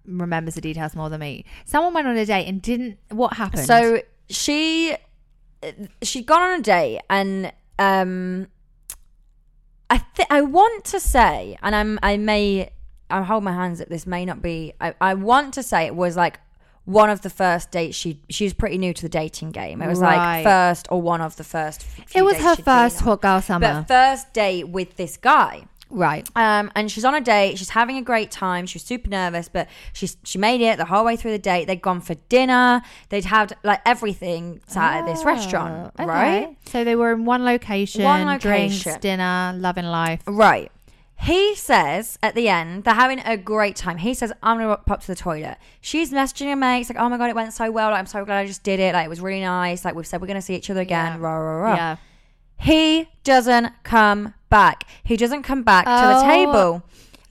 remembers 0.07 0.55
the 0.55 0.61
details 0.61 0.95
more 0.95 1.09
than 1.11 1.21
me. 1.21 1.45
Someone 1.65 1.93
went 1.93 2.07
on 2.07 2.17
a 2.17 2.25
date 2.25 2.47
and 2.47 2.63
didn't. 2.63 2.99
What 3.11 3.35
happened? 3.35 3.65
So 3.67 4.01
she 4.29 4.97
she'd 6.03 6.27
gone 6.27 6.41
on 6.41 6.61
a 6.61 6.63
date 6.63 7.01
and 7.11 7.53
um 7.79 8.47
I 9.91 9.99
th- 10.15 10.29
I 10.31 10.41
want 10.41 10.85
to 10.87 11.01
say 11.01 11.59
and 11.63 11.75
I'm 11.75 11.99
I 12.03 12.17
may 12.17 12.71
I 13.11 13.23
hold 13.23 13.43
my 13.45 13.53
hands 13.53 13.79
that 13.81 13.91
this 13.91 14.07
may 14.07 14.25
not 14.25 14.41
be 14.41 14.73
I, 14.81 14.95
I 15.01 15.15
want 15.15 15.53
to 15.55 15.63
say 15.63 15.85
it 15.87 15.95
was 15.95 16.17
like 16.17 16.39
one 16.91 17.11
of 17.11 17.20
the 17.22 17.30
first 17.30 17.70
dates 17.70 17.97
she 17.97 18.20
she 18.28 18.45
was 18.45 18.53
pretty 18.55 18.78
new 18.78 18.93
to 18.93 19.03
the 19.03 19.09
dating 19.09 19.51
game. 19.53 19.80
It 19.82 19.88
was 19.88 19.99
Right. 20.01 20.16
like 20.43 20.45
first 20.45 20.88
or 20.91 21.01
one 21.01 21.20
of 21.20 21.36
the 21.36 21.45
first 21.45 21.82
few 21.82 22.05
it 22.20 22.24
was 22.24 22.34
dates 22.34 22.45
her 22.45 22.55
she'd 22.57 22.64
been 22.64 22.74
first 22.74 22.99
on. 22.99 23.05
hot 23.05 23.20
girl 23.22 23.41
summer, 23.41 23.72
but 23.80 23.88
first 23.88 24.32
date 24.32 24.68
with 24.68 24.97
this 24.97 25.16
guy. 25.16 25.64
right? 25.93 26.28
Um, 26.36 26.70
and 26.76 26.88
she's 26.88 27.05
on 27.05 27.16
a 27.16 27.20
date. 27.20 27.59
She's 27.59 27.70
having 27.70 27.97
a 27.97 28.03
great 28.03 28.30
time. 28.30 28.64
She 28.66 28.76
was 28.76 28.84
super 28.84 29.09
nervous, 29.09 29.49
but 29.49 29.66
she's 29.93 30.16
she 30.22 30.38
made 30.38 30.61
it 30.61 30.78
the 30.78 30.84
whole 30.84 31.05
way 31.05 31.16
through 31.16 31.32
the 31.32 31.38
date. 31.38 31.66
They'd 31.66 31.82
gone 31.82 32.01
for 32.01 32.14
dinner. 32.28 32.80
They'd 33.09 33.24
had 33.24 33.57
like 33.64 33.80
everything 33.84 34.61
sat 34.68 35.01
at 35.01 35.07
this 35.07 35.24
restaurant, 35.24 35.93
Oh, 35.99 36.03
okay. 36.05 36.07
right? 36.12 36.57
So 36.66 36.84
they 36.84 36.95
were 36.97 37.12
in 37.12 37.24
one 37.24 37.45
location, 37.45 38.05
One 38.05 38.38
drinks, 38.38 38.84
location. 38.86 39.01
dinner, 39.01 39.53
loving 39.57 39.86
life. 39.86 40.22
Right. 40.26 40.70
He 41.23 41.55
says 41.55 42.18
at 42.23 42.35
the 42.35 42.49
end 42.49 42.85
they're 42.85 42.95
having 42.95 43.21
a 43.21 43.37
great 43.37 43.77
time. 43.77 43.99
He 43.99 44.14
says, 44.14 44.33
"I'm 44.43 44.59
gonna 44.59 44.77
pop 44.79 45.01
to 45.03 45.07
the 45.07 45.14
toilet." 45.14 45.59
She's 45.81 46.12
messaging 46.12 46.49
her 46.49 46.57
mates 46.57 46.89
like, 46.89 46.99
"Oh 46.99 47.09
my 47.09 47.18
god, 47.18 47.29
it 47.29 47.35
went 47.37 47.53
so 47.53 47.71
well! 47.71 47.91
Like, 47.91 47.99
I'm 48.01 48.07
so 48.07 48.25
glad 48.25 48.39
I 48.39 48.47
just 48.47 48.62
did 48.62 48.81
it. 48.81 48.95
Like, 48.95 49.05
it 49.05 49.09
was 49.11 49.21
really 49.21 49.41
nice. 49.43 49.85
Like, 49.85 49.95
we've 49.95 50.07
said 50.07 50.21
we're 50.21 50.27
gonna 50.29 50.41
see 50.43 50.55
each 50.55 50.71
other 50.71 50.81
again." 50.81 51.12
Yeah. 51.14 51.18
Rah 51.27 51.37
rah 51.37 51.57
rah. 51.62 51.75
Yeah. 51.77 51.97
He 52.59 53.09
doesn't 53.25 53.73
come 53.85 54.35
back. 54.49 54.85
He 55.03 55.16
doesn't 55.16 55.43
come 55.43 55.62
back 55.62 55.85
to 55.85 55.91
the 55.91 56.18
Oh. 56.25 56.29
table. 56.29 56.83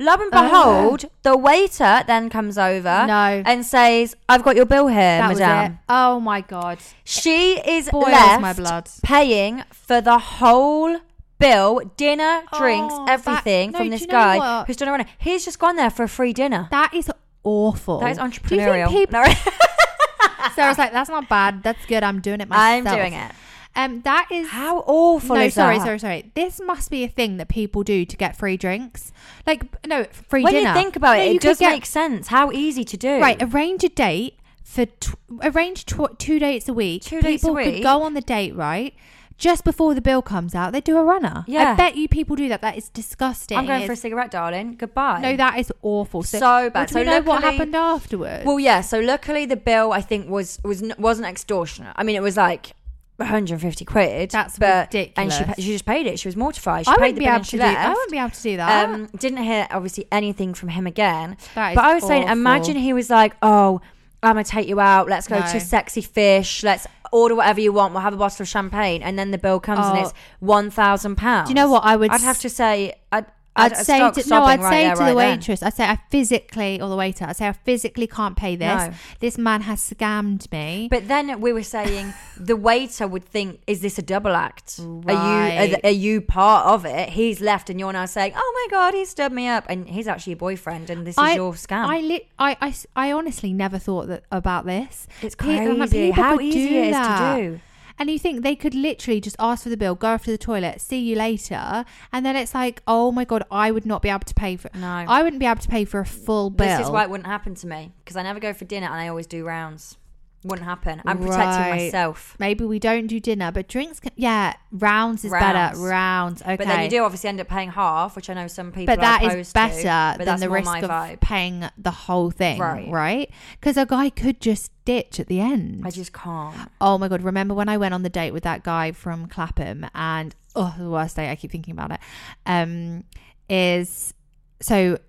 Lo 0.01 0.13
and 0.13 0.29
Oh. 0.33 0.41
behold, 0.43 1.05
the 1.23 1.35
waiter 1.37 2.03
then 2.07 2.29
comes 2.29 2.57
over 2.57 3.05
No. 3.05 3.43
and 3.45 3.65
says, 3.65 4.15
I've 4.29 4.43
got 4.43 4.55
your 4.55 4.65
bill 4.65 4.87
here, 4.87 4.97
That 5.19 5.27
madame. 5.37 5.79
Oh 5.89 6.21
my 6.21 6.39
god. 6.39 6.77
She 7.03 7.59
is 7.59 7.89
Boils 7.89 8.05
left 8.05 8.41
my 8.41 8.53
blood. 8.53 8.87
paying 9.03 9.63
for 9.73 9.99
the 9.99 10.17
whole 10.17 10.99
bill, 11.39 11.81
dinner, 11.97 12.43
drinks, 12.57 12.93
Oh, 12.97 13.05
that- 13.05 13.13
everything 13.19 13.71
no, 13.71 13.77
from 13.79 13.87
do 13.87 13.91
this 13.91 14.01
you 14.01 14.07
know 14.07 14.11
guy 14.11 14.37
what? 14.37 14.67
who's 14.67 14.77
done 14.77 14.87
a 14.89 14.91
runner. 14.91 15.05
He's 15.17 15.45
just 15.45 15.57
gone 15.59 15.75
there 15.75 15.89
for 15.89 16.03
a 16.03 16.09
free 16.09 16.33
dinner. 16.33 16.67
That 16.71 16.93
is 16.93 17.09
awful. 17.43 17.99
That 17.99 18.11
is 18.11 18.17
Do 18.17 18.23
you 18.25 18.29
think 18.29 18.61
entrepreneurial. 18.61 18.89
people- 18.89 19.21
No. 19.21 19.23
Sarah's 20.55 20.77
like, 20.77 20.91
that's 20.91 21.09
not 21.09 21.29
bad. 21.29 21.63
That's 21.63 21.85
good. 21.85 22.03
I'm 22.03 22.21
doing 22.21 22.41
it 22.41 22.49
myself. 22.49 22.63
I'm 22.65 22.83
myself. 22.83 22.99
doing 22.99 23.13
it. 23.13 23.31
Um, 23.75 24.01
that 24.01 24.27
is. 24.31 24.49
How 24.49 24.79
awful 24.79 25.35
no, 25.35 25.43
is 25.43 25.53
sorry, 25.53 25.77
that? 25.77 25.85
sorry, 25.85 25.99
sorry. 25.99 26.31
This 26.33 26.59
must 26.59 26.89
be 26.89 27.03
a 27.03 27.07
thing 27.07 27.37
that 27.37 27.47
people 27.49 27.83
do 27.83 28.03
to 28.03 28.17
get 28.17 28.35
free 28.35 28.57
drinks. 28.57 29.13
Like, 29.45 29.85
no, 29.85 30.05
free 30.05 30.43
When 30.43 30.53
dinner. 30.53 30.69
you 30.69 30.73
think 30.73 30.95
about 30.95 31.17
No, 31.17 31.23
it, 31.23 31.25
you 31.27 31.31
it 31.35 31.41
could 31.41 31.47
does 31.49 31.59
get- 31.59 31.71
make 31.71 31.85
sense. 31.85 32.27
How 32.27 32.51
easy 32.51 32.83
to 32.83 32.97
do. 32.97 33.19
Right, 33.21 33.41
arrange 33.41 33.83
a 33.83 33.89
date 33.89 34.37
for 34.63 34.85
tw- 34.85 35.15
arrange 35.43 35.85
tw- 35.85 36.17
two 36.17 36.39
dates 36.39 36.67
a 36.67 36.73
week. 36.73 37.03
Two 37.03 37.21
dates 37.21 37.43
a 37.43 37.47
people 37.47 37.63
could 37.63 37.73
week? 37.75 37.83
go 37.83 38.01
on 38.01 38.13
the 38.15 38.21
date 38.21 38.55
right 38.55 38.93
just 39.39 39.63
before 39.63 39.95
the 39.95 40.01
bill 40.01 40.21
comes 40.21 40.53
out. 40.53 40.71
They 40.73 40.81
do 40.81 40.97
a 40.97 41.03
runner. 41.03 41.43
Yeah. 41.47 41.71
I 41.71 41.75
bet 41.75 41.95
you 41.95 42.07
people 42.07 42.35
do 42.35 42.47
that. 42.49 42.61
That 42.61 42.77
is 42.77 42.89
disgusting. 42.89 43.57
I'm 43.57 43.65
going 43.65 43.79
for 43.79 43.93
a 43.93 43.93
It's- 43.93 44.01
cigarette, 44.01 44.29
darling. 44.29 44.75
Goodbye. 44.77 45.21
no, 45.21 45.35
that 45.37 45.57
is 45.57 45.71
awful. 45.81 46.21
So 46.23 46.39
well, 46.39 46.69
bad. 46.69 46.89
do 46.89 46.93
So 46.93 46.99
we 46.99 47.05
know 47.05 47.21
what 47.21 47.41
luckily- 47.41 47.51
happened 47.53 47.75
afterwards? 47.75 48.45
Well, 48.45 48.59
yeah. 48.59 48.81
So 48.81 48.99
luckily, 48.99 49.45
the 49.47 49.55
bill 49.55 49.91
I 49.93 50.01
think 50.01 50.29
was 50.29 50.59
was 50.63 50.83
n- 50.83 50.93
wasn't 50.99 51.27
extortionate. 51.27 51.93
I 51.95 52.03
mean, 52.03 52.15
it 52.15 52.21
was 52.21 52.37
like 52.37 52.73
150 53.17 53.83
quid. 53.85 54.31
That's 54.31 54.57
And 54.57 54.87
ridiculous. 54.93 55.37
she 55.37 55.43
pa- 55.43 55.53
she 55.57 55.63
just 55.73 55.85
paid 55.85 56.07
it. 56.07 56.19
She 56.19 56.27
was 56.27 56.35
mortified. 56.37 56.85
She 56.85 56.91
I 56.91 56.95
paid 56.95 57.01
wouldn't 57.01 57.15
the 57.15 57.19
be 57.19 57.25
bill 57.25 57.29
able 57.31 57.35
and 57.37 57.45
to 57.45 57.49
she 57.51 57.57
do. 57.57 57.63
left. 57.63 57.79
I 57.79 57.89
wouldn't 57.89 58.11
be 58.11 58.17
able 58.17 58.29
to 58.29 58.41
do 58.43 58.57
that. 58.57 58.89
Um, 58.89 59.05
didn't 59.17 59.43
hear 59.43 59.67
obviously 59.71 60.07
anything 60.11 60.53
from 60.53 60.69
him 60.69 60.87
again. 60.87 61.37
That 61.55 61.71
is 61.71 61.75
but 61.75 61.83
I 61.85 61.93
was 61.95 62.05
saying, 62.07 62.23
awful. 62.23 62.33
imagine 62.33 62.75
he 62.77 62.93
was 62.93 63.09
like, 63.09 63.35
"Oh, 63.41 63.81
I'm 64.21 64.33
gonna 64.35 64.43
take 64.43 64.67
you 64.67 64.79
out. 64.79 65.07
Let's 65.07 65.27
go 65.27 65.39
No. 65.39 65.45
to 65.51 65.59
Sexy 65.59 66.01
Fish. 66.01 66.63
Let's 66.63 66.85
order 67.11 67.35
whatever 67.35 67.61
you 67.61 67.71
want. 67.71 67.93
We'll 67.93 68.01
have 68.03 68.13
a 68.13 68.17
bottle 68.17 68.43
of 68.43 68.47
champagne." 68.47 69.01
And 69.01 69.17
then 69.17 69.31
the 69.31 69.37
bill 69.37 69.59
comes 69.59 69.85
and 69.87 69.97
Oh. 69.97 70.01
it's 70.01 70.13
one 70.39 70.69
thousand 70.69 71.15
pounds. 71.15 71.47
Do 71.47 71.51
you 71.51 71.55
know 71.55 71.69
what 71.69 71.83
I 71.85 71.95
would? 71.95 72.11
I'd 72.11 72.21
have 72.21 72.39
to 72.39 72.49
say, 72.49 72.93
I'd. 73.11 73.25
I'd, 73.59 73.73
I'd 73.73 73.85
say 73.85 74.11
to, 74.11 74.29
no, 74.29 74.43
I'd 74.43 74.59
right 74.59 74.69
say 74.71 74.83
there, 74.85 74.95
to 74.95 75.01
right 75.01 75.09
the 75.09 75.15
waitress, 75.15 75.63
I 75.63 75.69
say 75.69 75.85
I 75.85 75.97
physically 76.09 76.81
or 76.81 76.89
the 76.89 76.95
waiter, 76.95 77.25
I 77.25 77.33
say 77.33 77.47
I 77.47 77.53
physically 77.53 78.07
can't 78.07 78.35
pay 78.35 78.55
this. 78.55 78.87
No. 78.87 78.93
This 79.19 79.37
man 79.37 79.61
has 79.61 79.81
scammed 79.81 80.51
me. 80.51 80.87
But 80.89 81.07
then 81.07 81.39
we 81.41 81.53
were 81.53 81.63
saying 81.63 82.13
the 82.37 82.55
waiter 82.55 83.07
would 83.07 83.25
think, 83.25 83.61
"Is 83.67 83.81
this 83.81 83.97
a 83.97 84.01
double 84.01 84.35
act? 84.35 84.79
Are 84.79 84.83
you 84.83 85.75
are, 85.75 85.79
are 85.83 85.89
you 85.89 86.21
part 86.21 86.67
of 86.67 86.85
it?" 86.85 87.09
He's 87.09 87.41
left, 87.41 87.69
and 87.69 87.79
you're 87.79 87.93
now 87.93 88.05
saying, 88.05 88.33
"Oh 88.35 88.67
my 88.71 88.77
god, 88.77 88.93
he 88.93 89.05
stood 89.05 89.31
me 89.31 89.47
up," 89.47 89.65
and 89.69 89.87
he's 89.87 90.07
actually 90.07 90.31
your 90.31 90.37
boyfriend, 90.37 90.89
and 90.89 91.05
this 91.05 91.15
is 91.15 91.19
I, 91.19 91.35
your 91.35 91.53
scam. 91.53 91.85
I, 91.85 91.99
li- 92.01 92.27
I, 92.37 92.57
I, 92.61 92.73
I 92.95 93.11
honestly 93.11 93.53
never 93.53 93.77
thought 93.77 94.07
that 94.07 94.23
about 94.31 94.65
this. 94.65 95.07
it's 95.21 95.35
Pe- 95.35 95.59
I'm 95.59 95.79
like, 95.79 95.89
crazy 95.89 96.09
people 96.09 96.23
how 96.23 96.39
easy 96.39 96.69
do 96.69 96.75
it 96.75 96.85
is 96.87 96.91
that. 96.93 97.35
to 97.35 97.41
do. 97.41 97.59
And 97.99 98.09
you 98.09 98.17
think 98.17 98.41
they 98.41 98.55
could 98.55 98.73
literally 98.73 99.19
just 99.21 99.35
ask 99.37 99.63
for 99.63 99.69
the 99.69 99.77
bill, 99.77 99.93
go 99.93 100.13
off 100.13 100.23
to 100.23 100.31
the 100.31 100.37
toilet, 100.37 100.79
see 100.81 100.99
you 100.99 101.15
later, 101.15 101.85
and 102.11 102.25
then 102.25 102.35
it's 102.35 102.55
like, 102.55 102.81
oh 102.87 103.11
my 103.11 103.25
god, 103.25 103.43
I 103.51 103.69
would 103.71 103.85
not 103.85 104.01
be 104.01 104.09
able 104.09 104.21
to 104.21 104.33
pay 104.33 104.55
for. 104.55 104.71
No. 104.73 104.87
I 104.87 105.21
wouldn't 105.21 105.39
be 105.39 105.45
able 105.45 105.61
to 105.61 105.67
pay 105.67 105.85
for 105.85 105.99
a 105.99 106.05
full 106.05 106.49
bill. 106.49 106.65
This 106.65 106.87
is 106.87 106.89
why 106.89 107.03
it 107.03 107.09
wouldn't 107.09 107.27
happen 107.27 107.53
to 107.55 107.67
me 107.67 107.91
because 108.03 108.15
I 108.15 108.23
never 108.23 108.39
go 108.39 108.53
for 108.53 108.65
dinner 108.65 108.87
and 108.87 108.95
I 108.95 109.09
always 109.09 109.27
do 109.27 109.45
rounds. 109.45 109.98
Wouldn't 110.43 110.65
happen. 110.65 111.01
I'm 111.05 111.17
protecting 111.17 111.39
Right. 111.47 111.69
myself. 111.85 112.35
Maybe 112.39 112.63
we 112.63 112.79
don't 112.79 113.07
do 113.07 113.19
dinner, 113.19 113.51
but 113.51 113.67
drinks. 113.67 113.99
Can, 113.99 114.11
yeah, 114.15 114.53
rounds 114.71 115.25
is 115.25 115.31
better. 115.31 115.75
Rounds. 115.77 115.79
Rounds. 115.79 116.41
Okay. 116.43 116.55
But 116.55 116.67
then 116.67 116.83
you 116.85 116.89
do 116.89 117.03
obviously 117.03 117.27
end 117.27 117.41
up 117.41 117.49
paying 117.49 117.71
half, 117.71 118.15
which 118.15 118.29
I 118.29 118.33
know 118.35 118.47
some 118.47 118.71
people. 118.71 118.95
but 118.95 119.01
that 119.01 119.21
is 119.23 119.51
better 119.51 119.75
to, 119.75 119.83
than 119.83 120.17
but 120.17 120.25
that's 120.25 120.41
the 120.41 120.49
risk 120.49 120.71
of 120.77 120.89
vibe. 120.89 121.19
paying 121.19 121.65
the 121.77 121.91
whole 121.91 122.31
thing, 122.31 122.57
Right. 122.59 122.89
right? 122.89 123.31
Because 123.59 123.75
a 123.75 123.85
guy 123.85 124.09
could 124.09 124.39
just 124.39 124.71
ditch 124.85 125.19
at 125.19 125.27
the 125.27 125.41
end. 125.41 125.81
I 125.85 125.89
just 125.91 126.13
can't. 126.13 126.55
oh 126.79 126.97
my 126.97 127.09
god! 127.09 127.21
Remember 127.21 127.53
when 127.53 127.67
I 127.67 127.75
went 127.75 127.93
on 127.93 128.03
the 128.03 128.09
date 128.09 128.31
with 128.31 128.43
that 128.43 128.63
guy 128.63 128.93
from 128.93 129.27
Clapham, 129.27 129.87
and 129.93 130.33
oh, 130.55 130.73
the 130.79 130.89
worst 130.89 131.17
day. 131.17 131.29
I 131.29 131.35
keep 131.35 131.51
thinking 131.51 131.73
about 131.73 131.91
it. 131.91 131.99
Um, 132.45 133.03
is 133.49 134.13
so 134.61 134.99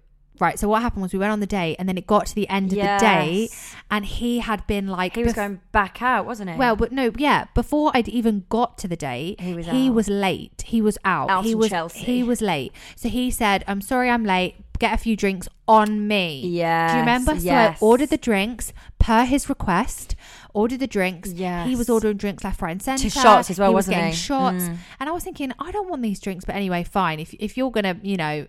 right. 0.41 0.59
So 0.59 0.69
what 0.69 0.83
happened 0.83 1.03
was 1.03 1.13
we 1.13 1.19
went 1.19 1.33
on 1.33 1.41
the 1.41 1.47
date, 1.47 1.77
and 1.79 1.89
then 1.89 1.97
it 1.99 2.07
got 2.07 2.27
to 2.27 2.35
the 2.35 2.49
end 2.49 2.73
of 2.73 2.79
the 2.79 2.97
date, 3.01 3.51
and 3.91 4.05
he 4.05 4.39
had 4.41 4.67
been 4.67 4.87
like, 4.89 5.15
He 5.17 5.23
was 5.25 5.33
bef- 5.33 5.37
going 5.37 5.61
back 5.73 6.01
out, 6.03 6.27
wasn't 6.27 6.51
he? 6.51 6.57
well, 6.57 6.77
but 6.77 6.93
no, 6.93 7.13
yeah. 7.17 7.47
Before 7.55 7.91
I'd 7.95 8.09
even 8.09 8.45
got 8.49 8.79
to 8.79 8.89
the 8.89 8.97
date, 8.97 9.41
He 9.41 9.55
was 9.55 9.67
he 9.67 9.89
out. 9.89 9.95
was 9.95 10.09
late. 10.09 10.63
He 10.67 10.81
was 10.83 10.99
out. 11.05 11.31
Out 11.31 11.45
he 11.45 11.53
in 11.53 11.59
was 11.59 11.69
Chelsea. 11.71 11.99
he 12.01 12.23
was 12.23 12.41
late. 12.41 12.73
So 12.97 13.09
he 13.09 13.31
said, 13.31 13.65
"I'm 13.67 13.81
sorry, 13.81 14.09
I'm 14.11 14.25
late. 14.25 14.57
Get 14.79 14.95
a 14.95 14.97
few 14.97 15.15
drinks 15.17 15.47
on 15.69 16.09
me." 16.09 16.41
yeah. 16.47 16.89
Do 16.89 16.95
you 16.95 17.01
remember? 17.01 17.39
So 17.39 17.51
I 17.51 17.77
ordered 17.81 18.09
the 18.11 18.17
drinks 18.19 18.73
per 18.99 19.25
his 19.25 19.49
request. 19.49 20.17
Ordered 20.53 20.81
the 20.81 20.87
drinks. 20.89 21.33
Yes. 21.33 21.69
He 21.69 21.77
was 21.77 21.89
ordering 21.89 22.17
drinks 22.17 22.43
left, 22.43 22.61
right, 22.61 22.73
and 22.73 22.83
centre. 22.83 23.09
shots 23.09 23.51
as 23.51 23.59
well, 23.61 23.71
he 23.71 23.75
was 23.75 23.87
wasn't 23.87 23.97
getting 23.99 24.11
he? 24.11 24.17
shots. 24.17 24.65
Mm. 24.65 24.77
And 24.99 25.09
I 25.09 25.13
was 25.13 25.23
thinking, 25.23 25.53
I 25.61 25.71
don't 25.71 25.89
want 25.89 26.03
these 26.03 26.19
drinks, 26.19 26.45
but 26.45 26.57
anyway, 26.57 26.83
fine. 26.83 27.21
If 27.21 27.33
if 27.35 27.57
you're 27.57 27.71
gonna, 27.71 27.97
you 28.03 28.17
know. 28.17 28.47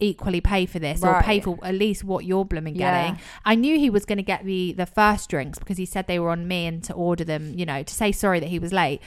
Equally 0.00 0.40
pay 0.40 0.64
for 0.66 0.78
this 0.78 1.02
or 1.02 1.20
pay 1.22 1.40
for 1.40 1.58
at 1.64 1.74
least 1.74 2.04
what 2.04 2.24
you're 2.24 2.44
blooming 2.44 2.76
Yeah. 2.76 3.08
getting. 3.08 3.20
I 3.44 3.56
knew 3.56 3.76
he 3.78 3.90
was 3.90 4.04
going 4.04 4.18
to 4.18 4.22
get 4.22 4.44
the 4.44 4.72
the 4.72 4.86
first 4.86 5.28
drinks 5.28 5.58
because 5.58 5.76
he 5.76 5.86
said 5.86 6.06
they 6.06 6.20
were 6.20 6.30
on 6.30 6.46
me 6.46 6.66
and 6.66 6.84
to 6.84 6.92
order 6.92 7.24
them, 7.24 7.52
you 7.58 7.66
know, 7.66 7.82
to 7.82 7.92
say 7.94 8.12
sorry 8.12 8.38
that 8.38 8.48
he 8.48 8.60
was 8.60 8.72
late. 8.72 9.00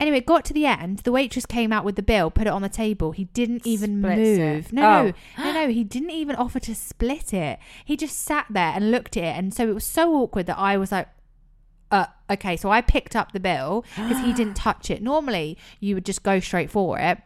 Anyway, 0.00 0.16
it 0.18 0.26
got 0.26 0.44
to 0.46 0.52
the 0.52 0.66
end. 0.66 0.98
The 1.00 1.12
waitress 1.12 1.46
came 1.46 1.72
out 1.72 1.84
with 1.84 1.94
the 1.94 2.02
bill, 2.02 2.28
put 2.28 2.48
it 2.48 2.52
on 2.52 2.60
the 2.62 2.68
table. 2.68 3.12
He 3.12 3.26
didn't 3.26 3.64
even 3.64 4.00
Splits 4.02 4.18
move. 4.38 4.66
it. 4.66 4.72
No, 4.72 4.82
Oh. 4.82 5.12
no, 5.38 5.44
no, 5.44 5.52
no. 5.52 5.68
He 5.68 5.84
didn't 5.84 6.10
even 6.10 6.34
offer 6.34 6.58
to 6.58 6.74
split 6.74 7.32
it. 7.32 7.60
He 7.84 7.96
just 7.96 8.18
sat 8.18 8.46
there 8.50 8.72
and 8.74 8.90
looked 8.90 9.16
at 9.16 9.22
it, 9.22 9.36
and 9.38 9.54
so 9.54 9.68
it 9.68 9.74
was 9.74 9.84
so 9.86 10.12
awkward 10.14 10.46
that 10.46 10.58
I 10.58 10.76
was 10.76 10.90
like, 10.90 11.06
uh, 11.92 12.06
okay, 12.28 12.56
so 12.56 12.68
I 12.68 12.80
picked 12.80 13.14
up 13.14 13.30
the 13.30 13.38
bill 13.38 13.84
because 13.94 14.18
he 14.24 14.32
didn't 14.32 14.54
touch 14.54 14.90
it. 14.90 15.02
Normally, 15.02 15.56
you 15.78 15.94
would 15.94 16.04
just 16.06 16.24
go 16.24 16.40
straight 16.40 16.70
for 16.70 16.98
it. 16.98 17.18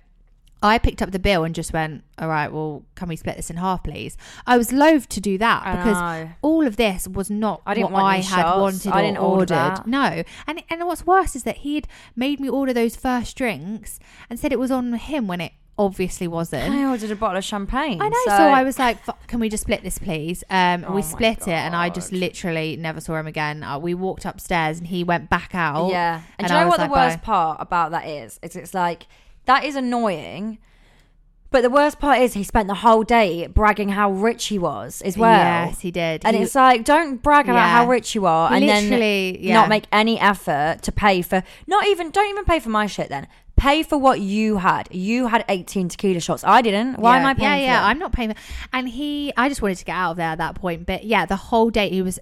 I 0.62 0.78
picked 0.78 1.02
up 1.02 1.10
the 1.12 1.18
bill 1.18 1.44
and 1.44 1.54
just 1.54 1.72
went, 1.72 2.02
all 2.18 2.28
right, 2.28 2.50
well, 2.50 2.82
can 2.94 3.08
we 3.08 3.16
split 3.16 3.36
this 3.36 3.50
in 3.50 3.56
half, 3.56 3.84
please? 3.84 4.16
I 4.46 4.56
was 4.56 4.72
loath 4.72 5.08
to 5.10 5.20
do 5.20 5.36
that 5.38 5.62
I 5.66 5.76
because 5.76 5.96
know. 6.24 6.30
all 6.42 6.66
of 6.66 6.76
this 6.76 7.06
was 7.06 7.30
not 7.30 7.60
I 7.66 7.78
what 7.78 7.92
I 7.94 8.16
had 8.16 8.42
shots. 8.42 8.58
wanted 8.60 8.92
I 8.92 8.98
or 9.00 9.02
didn't 9.02 9.18
order 9.18 9.54
ordered. 9.54 9.54
that. 9.54 9.86
No, 9.86 10.22
and 10.46 10.62
and 10.70 10.86
what's 10.86 11.06
worse 11.06 11.36
is 11.36 11.42
that 11.44 11.58
he 11.58 11.74
had 11.74 11.86
made 12.16 12.40
me 12.40 12.48
order 12.48 12.72
those 12.72 12.96
first 12.96 13.36
drinks 13.36 14.00
and 14.30 14.38
said 14.40 14.50
it 14.52 14.58
was 14.58 14.70
on 14.70 14.92
him 14.94 15.26
when 15.26 15.40
it 15.42 15.52
obviously 15.78 16.26
wasn't. 16.26 16.72
I 16.74 16.86
ordered 16.86 17.10
a 17.10 17.16
bottle 17.16 17.36
of 17.36 17.44
champagne. 17.44 18.00
I 18.00 18.08
know. 18.08 18.22
So, 18.24 18.32
I 18.32 18.62
was 18.62 18.78
like, 18.78 18.96
"F- 19.06 19.26
"Can 19.26 19.40
we 19.40 19.50
just 19.50 19.64
split 19.64 19.82
this, 19.82 19.98
please?" 19.98 20.42
Um, 20.48 20.86
Oh 20.88 20.94
we 20.94 21.02
split 21.02 21.42
it, 21.42 21.48
and 21.48 21.76
I 21.76 21.90
just 21.90 22.12
literally 22.12 22.76
never 22.76 22.98
saw 23.00 23.16
him 23.18 23.26
again. 23.26 23.62
Uh, 23.62 23.78
we 23.78 23.92
walked 23.92 24.24
upstairs, 24.24 24.78
and 24.78 24.86
he 24.86 25.04
went 25.04 25.28
back 25.28 25.54
out. 25.54 25.90
Yeah. 25.90 26.22
And, 26.38 26.46
and 26.46 26.48
do 26.48 26.54
you 26.54 26.60
know 26.60 26.68
what 26.68 26.80
the 26.80 26.88
worst 26.88 27.18
bye. 27.18 27.24
part 27.24 27.58
about 27.60 27.90
that 27.90 28.06
is? 28.06 28.40
Is 28.42 28.56
it's 28.56 28.72
like 28.72 29.06
that 29.46 29.64
is 29.64 29.74
annoying. 29.76 30.58
But 31.52 31.62
the 31.62 31.70
worst 31.70 32.00
part 32.00 32.18
is 32.18 32.34
he 32.34 32.42
spent 32.42 32.66
the 32.68 32.74
whole 32.74 33.02
day 33.04 33.46
bragging 33.46 33.90
how 33.90 34.10
rich 34.10 34.46
he 34.46 34.58
was 34.58 35.00
as 35.02 35.16
well. 35.16 35.30
Yes, 35.38 35.80
he 35.80 35.90
did. 35.90 36.22
And 36.24 36.36
He- 36.36 36.42
it's 36.42 36.54
like, 36.56 36.84
don't 36.84 37.22
brag 37.22 37.46
about 37.46 37.54
Yeah. 37.54 37.68
how 37.68 37.86
rich 37.88 38.14
you 38.14 38.26
are 38.26 38.52
and 38.52 38.66
Literally, 38.66 39.32
then 39.32 39.42
yeah. 39.42 39.54
not 39.54 39.68
make 39.68 39.84
any 39.92 40.20
effort 40.20 40.82
to 40.82 40.92
pay 40.92 41.22
for, 41.22 41.42
not 41.66 41.86
even, 41.86 42.10
don't 42.10 42.28
even 42.28 42.44
pay 42.44 42.58
for 42.58 42.68
my 42.68 42.86
shit 42.86 43.08
then. 43.08 43.28
Pay 43.56 43.84
for 43.84 43.96
what 43.96 44.20
you 44.20 44.58
had. 44.58 44.88
You 44.92 45.28
had 45.28 45.44
18 45.48 45.88
tequila 45.88 46.20
shots. 46.20 46.44
I 46.44 46.60
didn't. 46.60 46.98
Why 46.98 47.14
yeah, 47.14 47.20
am 47.20 47.26
I 47.26 47.34
paying 47.34 47.60
Yeah, 47.62 47.80
yeah. 47.80 47.86
I'm 47.86 47.98
not 47.98 48.12
paying. 48.12 48.34
And 48.72 48.88
he, 48.88 49.32
I 49.36 49.48
just 49.48 49.62
wanted 49.62 49.78
to 49.78 49.84
get 49.86 49.94
out 49.96 50.10
of 50.10 50.16
there 50.18 50.28
at 50.28 50.38
that 50.38 50.56
point. 50.56 50.84
But 50.84 51.04
yeah, 51.04 51.24
the 51.24 51.36
whole 51.36 51.70
day 51.70 51.88
he 51.88 52.02
was 52.02 52.18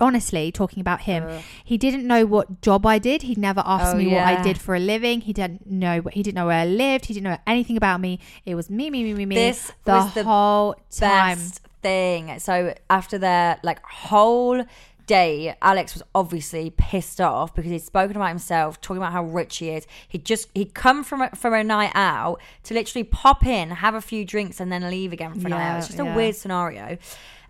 honestly 0.00 0.50
talking 0.52 0.80
about 0.80 1.02
him. 1.02 1.24
Uh. 1.24 1.40
He 1.64 1.78
didn't 1.78 2.06
know 2.06 2.26
what 2.26 2.60
job 2.60 2.84
I 2.86 2.98
did. 2.98 3.22
He 3.22 3.34
never 3.36 3.62
asked 3.64 3.94
Oh, 3.94 3.98
me 3.98 4.08
what 4.08 4.22
I 4.24 4.42
did 4.42 4.58
for 4.60 4.74
a 4.74 4.80
living. 4.80 5.20
He 5.22 5.32
didn't 5.32 5.66
know. 5.66 6.02
He 6.12 6.22
didn't 6.22 6.34
know 6.36 6.46
where 6.46 6.60
I 6.60 6.66
lived. 6.66 7.06
He 7.06 7.14
didn't 7.14 7.24
know 7.24 7.38
anything 7.46 7.76
about 7.76 8.00
me. 8.00 8.18
It 8.44 8.54
was 8.54 8.68
me, 8.70 8.90
me, 8.90 9.04
me, 9.04 9.14
me, 9.14 9.26
me. 9.26 9.34
This 9.34 9.72
the 9.84 9.92
was 9.92 10.14
the 10.14 10.24
whole 10.24 10.74
time. 10.90 11.36
best 11.38 11.60
thing. 11.82 12.38
So 12.38 12.74
after 12.90 13.18
their 13.18 13.58
like 13.62 13.82
whole 13.84 14.64
day, 15.06 15.54
Alex 15.60 15.92
was 15.92 16.02
obviously 16.14 16.70
pissed 16.70 17.20
off 17.20 17.54
because 17.54 17.70
he'd 17.70 17.82
spoken 17.82 18.16
about 18.16 18.28
himself, 18.30 18.80
talking 18.80 18.96
about 18.96 19.12
how 19.12 19.22
rich 19.22 19.58
he 19.58 19.68
is. 19.70 19.86
He'd 20.08 20.24
just 20.24 20.48
he'd 20.54 20.72
come 20.74 21.04
from 21.04 21.20
a, 21.22 21.30
from 21.30 21.52
a 21.52 21.62
night 21.62 21.92
out 21.94 22.40
to 22.64 22.74
literally 22.74 23.04
pop 23.04 23.44
in, 23.46 23.70
have 23.70 23.94
a 23.94 24.00
few 24.00 24.24
drinks, 24.24 24.60
and 24.60 24.72
then 24.72 24.88
leave 24.90 25.12
again 25.12 25.38
for 25.38 25.46
a 25.46 25.50
night 25.50 25.60
out. 25.60 25.72
Yeah, 25.72 25.78
It's 25.78 25.86
just 25.88 25.98
yeah. 25.98 26.12
a 26.12 26.16
weird 26.16 26.36
scenario. 26.36 26.96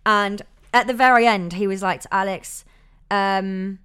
And 0.07 0.43
at 0.75 0.87
the 0.87 0.95
very 0.95 1.27
end, 1.27 1.55
he 1.55 1.67
was 1.67 1.83
like 1.83 2.01
to 2.03 2.13
Alex. 2.15 2.65
Um, 3.11 3.79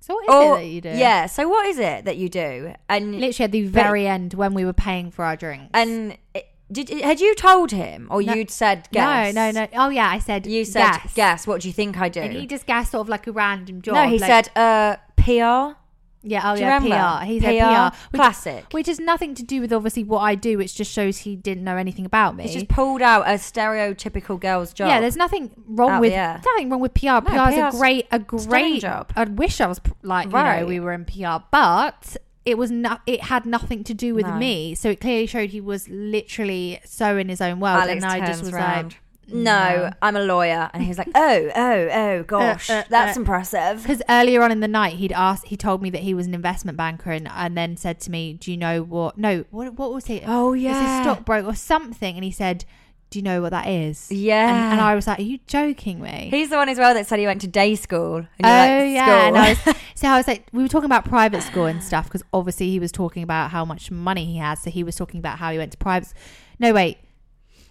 So 0.00 0.14
what 0.14 0.24
is 0.28 0.34
or- 0.34 0.54
it 0.54 0.60
that 0.62 0.66
you 0.66 0.80
do? 0.80 0.88
Yeah. 0.90 1.26
So 1.26 1.48
what 1.48 1.66
is 1.66 1.78
it 1.78 2.04
that 2.06 2.16
you 2.16 2.28
do? 2.28 2.74
And 2.88 3.20
Literally 3.20 3.44
at 3.44 3.52
the 3.52 3.66
very 3.66 4.06
end 4.08 4.34
when 4.34 4.52
we 4.54 4.64
were 4.64 4.72
paying 4.72 5.10
for 5.12 5.24
our 5.24 5.36
drinks. 5.36 5.70
and 5.74 6.16
it- 6.34 6.48
did 6.72 6.88
had 6.88 7.20
you 7.20 7.34
told 7.34 7.70
him 7.70 8.08
or 8.10 8.22
No. 8.22 8.32
you'd 8.34 8.50
said 8.50 8.88
guess? 8.92 9.34
no, 9.34 9.50
no, 9.50 9.60
no. 9.60 9.66
Oh 9.76 9.90
yeah, 9.90 10.08
I 10.08 10.18
said 10.18 10.46
You 10.46 10.64
said 10.64 10.80
guess. 11.02 11.14
guess. 11.14 11.46
What 11.46 11.60
do 11.60 11.68
you 11.68 11.74
think 11.74 11.98
I 12.00 12.08
do? 12.08 12.20
And 12.20 12.32
he 12.32 12.46
just 12.46 12.64
guessed 12.66 12.92
sort 12.92 13.02
of 13.02 13.08
like 13.10 13.26
a 13.26 13.32
random 13.32 13.82
job. 13.82 13.94
no, 13.94 14.08
he 14.08 14.18
like- 14.18 14.46
said 14.46 14.50
uh, 14.56 14.96
PR. 15.16 15.76
Yeah, 16.24 16.52
oh 16.52 16.54
Do 16.54 16.60
yeah, 16.62 16.74
remember? 16.78 17.18
PR. 17.20 17.24
He 17.26 17.40
said 17.40 17.58
PR, 17.58 17.94
PR. 17.96 17.96
Which, 18.10 18.20
classic. 18.20 18.64
Which 18.72 18.86
has 18.86 19.00
nothing 19.00 19.34
to 19.34 19.42
do 19.42 19.60
with 19.60 19.72
obviously 19.72 20.04
what 20.04 20.20
I 20.20 20.34
do, 20.36 20.56
which 20.58 20.74
just 20.74 20.92
shows 20.92 21.18
he 21.18 21.34
didn't 21.34 21.64
know 21.64 21.76
anything 21.76 22.06
about 22.06 22.36
me. 22.36 22.44
He's 22.44 22.54
just 22.54 22.68
pulled 22.68 23.02
out 23.02 23.22
a 23.26 23.32
stereotypical 23.32 24.38
girl's 24.40 24.72
job. 24.72 24.88
yeah, 24.88 25.00
there's 25.00 25.16
nothing 25.16 25.50
wrong 25.66 26.00
with 26.00 26.12
nothing 26.12 26.70
wrong 26.70 26.80
with 26.80 26.94
PR. 26.94 27.20
PR 27.20 27.50
is 27.50 27.74
a 27.74 27.76
great 27.76 28.06
a 28.12 28.18
great 28.18 28.80
job. 28.82 29.12
I 29.16 29.24
wish 29.24 29.60
I 29.60 29.66
was 29.66 29.80
like 30.02 30.26
you 30.26 30.32
know 30.32 30.66
we 30.66 30.80
were 30.80 30.92
in 30.92 31.04
PR, 31.04 31.42
but 31.50 32.16
it 32.44 32.58
was 32.58 32.70
not. 32.70 33.02
It 33.06 33.22
had 33.22 33.46
nothing 33.46 33.84
to 33.84 33.94
do 33.94 34.14
with 34.14 34.26
No. 34.26 34.34
me. 34.36 34.74
So 34.74 34.90
it 34.90 35.00
clearly 35.00 35.26
showed 35.26 35.50
he 35.50 35.60
was 35.60 35.88
literally 35.88 36.80
so 36.84 37.16
in 37.16 37.28
his 37.28 37.40
own 37.40 37.60
world, 37.60 37.82
Alex 37.82 38.02
and 38.02 38.04
I 38.04 38.24
just 38.26 38.42
was 38.42 38.52
round. 38.52 38.88
like. 38.92 39.01
No, 39.28 39.90
I'm 40.02 40.16
a 40.16 40.20
lawyer, 40.22 40.70
and 40.72 40.82
he 40.82 40.88
was 40.88 40.98
like, 40.98 41.08
"Oh, 41.14 41.50
oh, 41.54 41.88
oh, 41.92 42.22
gosh, 42.26 42.68
uh, 42.70 42.84
that's 42.88 43.16
uh. 43.16 43.20
impressive." 43.20 43.82
Because 43.82 44.02
earlier 44.08 44.42
on 44.42 44.50
in 44.50 44.60
the 44.60 44.68
night, 44.68 44.94
he'd 44.94 45.12
asked, 45.12 45.46
he 45.46 45.56
told 45.56 45.82
me 45.82 45.90
that 45.90 46.02
he 46.02 46.14
was 46.14 46.26
an 46.26 46.34
investment 46.34 46.76
banker, 46.76 47.10
and, 47.10 47.28
and 47.28 47.56
then 47.56 47.76
said 47.76 48.00
to 48.00 48.10
me, 48.10 48.34
"Do 48.34 48.50
you 48.50 48.56
know 48.56 48.82
what? 48.82 49.16
No, 49.18 49.44
what 49.50 49.74
what 49.74 49.92
was 49.92 50.06
he? 50.06 50.22
Oh 50.26 50.52
was 50.52 50.60
yeah, 50.60 51.00
a 51.00 51.02
stockbroker 51.02 51.46
or 51.48 51.54
something?" 51.54 52.16
And 52.16 52.24
he 52.24 52.30
said, 52.30 52.64
"Do 53.10 53.18
you 53.18 53.22
know 53.22 53.40
what 53.42 53.50
that 53.50 53.68
is?" 53.68 54.10
Yeah. 54.10 54.48
and, 54.48 54.72
and 54.74 54.80
I 54.80 54.94
was 54.94 55.06
like, 55.06 55.18
"Are 55.18 55.22
you 55.22 55.38
joking 55.46 56.00
me?" 56.00 56.28
He's 56.30 56.50
the 56.50 56.56
one 56.56 56.68
as 56.68 56.78
well 56.78 56.92
that 56.94 57.06
said 57.06 57.18
he 57.18 57.26
went 57.26 57.40
to 57.42 57.48
day 57.48 57.74
school. 57.74 58.16
And 58.16 58.26
oh 58.44 58.48
you're 58.48 58.58
like, 58.58 58.94
yeah, 58.94 59.26
and 59.28 59.38
I 59.38 59.48
was, 59.50 59.76
so 59.94 60.08
I 60.08 60.16
was 60.16 60.26
like, 60.26 60.46
we 60.52 60.62
were 60.62 60.68
talking 60.68 60.86
about 60.86 61.04
private 61.04 61.42
school 61.42 61.66
and 61.66 61.82
stuff 61.82 62.04
because 62.06 62.22
obviously 62.32 62.70
he 62.70 62.78
was 62.80 62.90
talking 62.92 63.22
about 63.22 63.50
how 63.50 63.64
much 63.64 63.90
money 63.90 64.24
he 64.26 64.38
has, 64.38 64.60
so 64.62 64.70
he 64.70 64.82
was 64.84 64.96
talking 64.96 65.18
about 65.20 65.38
how 65.38 65.52
he 65.52 65.58
went 65.58 65.72
to 65.72 65.78
private. 65.78 66.08
s- 66.08 66.14
No, 66.58 66.72
wait, 66.72 66.98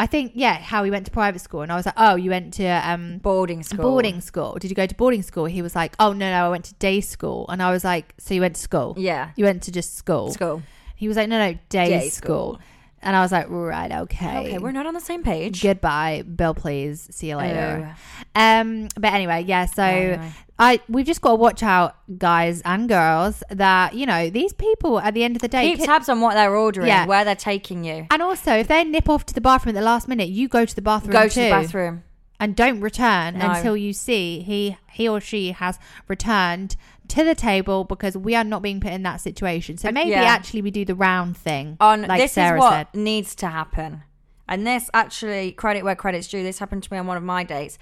I 0.02 0.08
think 0.08 0.32
yeah, 0.34 0.56
how 0.56 0.84
he 0.84 0.90
went 0.90 1.06
to 1.06 1.12
private 1.12 1.42
school, 1.42 1.62
and 1.62 1.72
I 1.72 1.76
was 1.76 1.86
like, 1.86 1.94
oh, 1.98 2.16
you 2.16 2.32
went 2.32 2.56
to 2.56 2.66
um 2.92 3.20
boarding 3.20 3.62
school. 3.62 3.84
boarding 3.84 4.20
school. 4.20 4.58
Did 4.60 4.72
you 4.72 4.76
go 4.76 4.88
to 4.88 4.96
boarding 4.96 5.22
school? 5.22 5.46
He 5.46 5.62
was 5.62 5.76
like, 5.76 5.94
oh 6.00 6.12
no, 6.12 6.28
no, 6.32 6.48
I 6.48 6.50
went 6.50 6.66
to 6.66 6.74
day 6.76 7.02
school, 7.02 7.46
and 7.50 7.62
I 7.62 7.70
was 7.72 7.84
like, 7.84 8.16
so 8.18 8.34
you 8.34 8.42
went 8.42 8.56
to 8.56 8.62
school? 8.62 8.96
Yeah, 8.98 9.30
You 9.36 9.46
went 9.46 9.62
to 9.68 9.72
just 9.72 9.96
school? 9.96 10.32
school. 10.32 10.64
He 10.96 11.08
was 11.08 11.18
like, 11.18 11.30
no, 11.30 11.38
no, 11.38 11.54
day, 11.70 11.90
Day 11.90 12.10
school. 12.10 12.58
school. 12.58 12.60
And 13.04 13.16
I 13.16 13.22
was 13.22 13.32
like, 13.32 13.48
right, 13.50 13.92
okay, 13.92 14.40
Okay, 14.48 14.58
we're 14.58 14.72
not 14.72 14.86
on 14.86 14.94
the 14.94 15.00
same 15.02 15.24
page. 15.24 15.62
goodbye, 15.62 16.24
bill, 16.24 16.54
please, 16.54 17.08
see 17.12 17.30
you 17.30 17.36
later. 17.38 17.96
Oh. 18.36 18.42
Um, 18.42 18.88
but 19.00 19.14
anyway, 19.14 19.44
yeah. 19.46 19.66
So 19.66 19.84
Anyway. 19.84 20.32
I 20.60 20.80
we've 20.88 21.06
just 21.06 21.22
got 21.22 21.30
to 21.32 21.36
watch 21.36 21.64
out, 21.64 21.96
guys 22.18 22.62
and 22.64 22.88
girls, 22.88 23.42
that 23.50 23.96
you 23.96 24.06
know 24.06 24.30
these 24.30 24.54
people 24.54 25.00
at 25.00 25.14
the 25.16 25.24
end 25.24 25.36
of 25.36 25.42
the 25.42 25.48
day. 25.48 25.76
Keep 25.76 25.86
tabs 25.86 26.08
on 26.10 26.22
what 26.22 26.36
they're 26.36 26.56
ordering, 26.56 26.88
Yeah. 26.88 27.06
where 27.08 27.26
they're 27.26 27.36
taking 27.36 27.84
you. 27.84 28.06
and 28.12 28.22
also, 28.22 28.54
if 28.54 28.68
they 28.68 28.84
nip 28.84 29.10
off 29.10 29.26
to 29.28 29.34
the 29.34 29.42
bathroom 29.42 29.76
at 29.76 29.80
the 29.80 29.86
last 29.86 30.08
minute, 30.08 30.30
you 30.30 30.48
go 30.48 30.64
to 30.66 30.76
the 30.76 30.82
bathroom 30.82 31.14
Go 31.14 31.28
to 31.28 31.34
too, 31.34 31.42
the 31.46 31.50
bathroom. 31.50 32.04
and 32.40 32.56
don't 32.56 32.80
return 32.80 33.40
No. 33.40 33.50
until 33.52 33.76
you 33.76 33.92
see 33.94 34.42
he 34.42 34.78
he 34.92 35.08
or 35.08 35.20
she 35.20 35.52
has 35.54 35.80
returned 36.08 36.76
to 37.12 37.24
the 37.24 37.36
table 37.36 37.84
because 37.84 38.18
we 38.18 38.36
are 38.36 38.44
not 38.44 38.62
being 38.62 38.80
put 38.82 38.92
in 38.92 39.04
that 39.04 39.22
situation. 39.22 39.78
So 39.78 39.92
maybe 39.92 40.10
yeah. 40.12 40.24
actually 40.24 40.62
we 40.62 40.72
do 40.72 40.84
the 40.86 40.96
round 40.96 41.38
thing. 41.38 41.78
on 41.80 42.04
like 42.04 42.20
this 42.20 42.34
Sarah 42.34 42.58
is 42.58 42.62
what 42.62 42.74
said. 42.74 42.88
needs 43.00 43.36
to 43.36 43.48
happen 43.48 44.04
and 44.52 44.68
this 44.68 44.90
actually 44.94 45.54
credit 45.54 45.84
where 45.84 45.96
credit's 45.96 46.28
due 46.28 46.44
this 46.44 46.60
happened 46.60 46.84
to 46.84 46.92
me 46.92 47.00
on 47.00 47.08
one 47.08 47.16
of 47.18 47.24
my 47.24 47.44
dates 47.44 47.78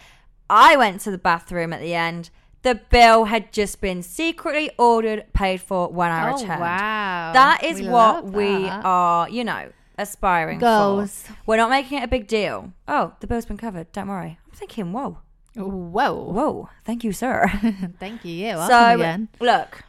i 0.50 0.76
went 0.78 1.02
to 1.02 1.10
the 1.10 1.18
bathroom 1.18 1.74
at 1.74 1.82
the 1.82 1.94
end 1.96 2.30
the 2.62 2.76
bill 2.92 3.26
had 3.26 3.52
just 3.52 3.82
been 3.82 4.04
secretly 4.04 4.70
ordered 4.78 5.26
paid 5.34 5.60
for 5.60 5.88
when 5.90 6.12
i 6.12 6.30
Oh 6.30 6.34
returned 6.34 6.62
wow, 6.62 7.32
that 7.34 7.64
is 7.64 7.82
We 7.82 7.90
what 7.90 8.26
we 8.26 8.64
that. 8.64 8.86
are 8.86 9.30
you 9.30 9.44
know 9.44 9.72
aspiring 9.98 10.60
Goals. 10.60 11.24
for 11.24 11.36
we're 11.48 11.58
not 11.58 11.70
making 11.72 11.98
it 12.00 12.04
a 12.04 12.08
big 12.08 12.28
deal 12.28 12.72
oh 12.88 13.14
the 13.20 13.28
bill's 13.28 13.46
been 13.46 13.58
covered 13.58 13.92
don't 13.92 14.08
worry 14.08 14.38
i'm 14.46 14.52
thinking 14.54 14.94
whoa 14.94 15.18
Whoa, 15.56 16.14
whoa 16.32 16.70
thank 16.86 17.04
you 17.04 17.12
sir 17.12 17.48
thank 18.00 18.24
you. 18.26 18.34
Yeah, 18.34 18.56
Welcome 18.58 18.76
so 18.78 18.96
again. 18.96 19.30
look 19.40 19.84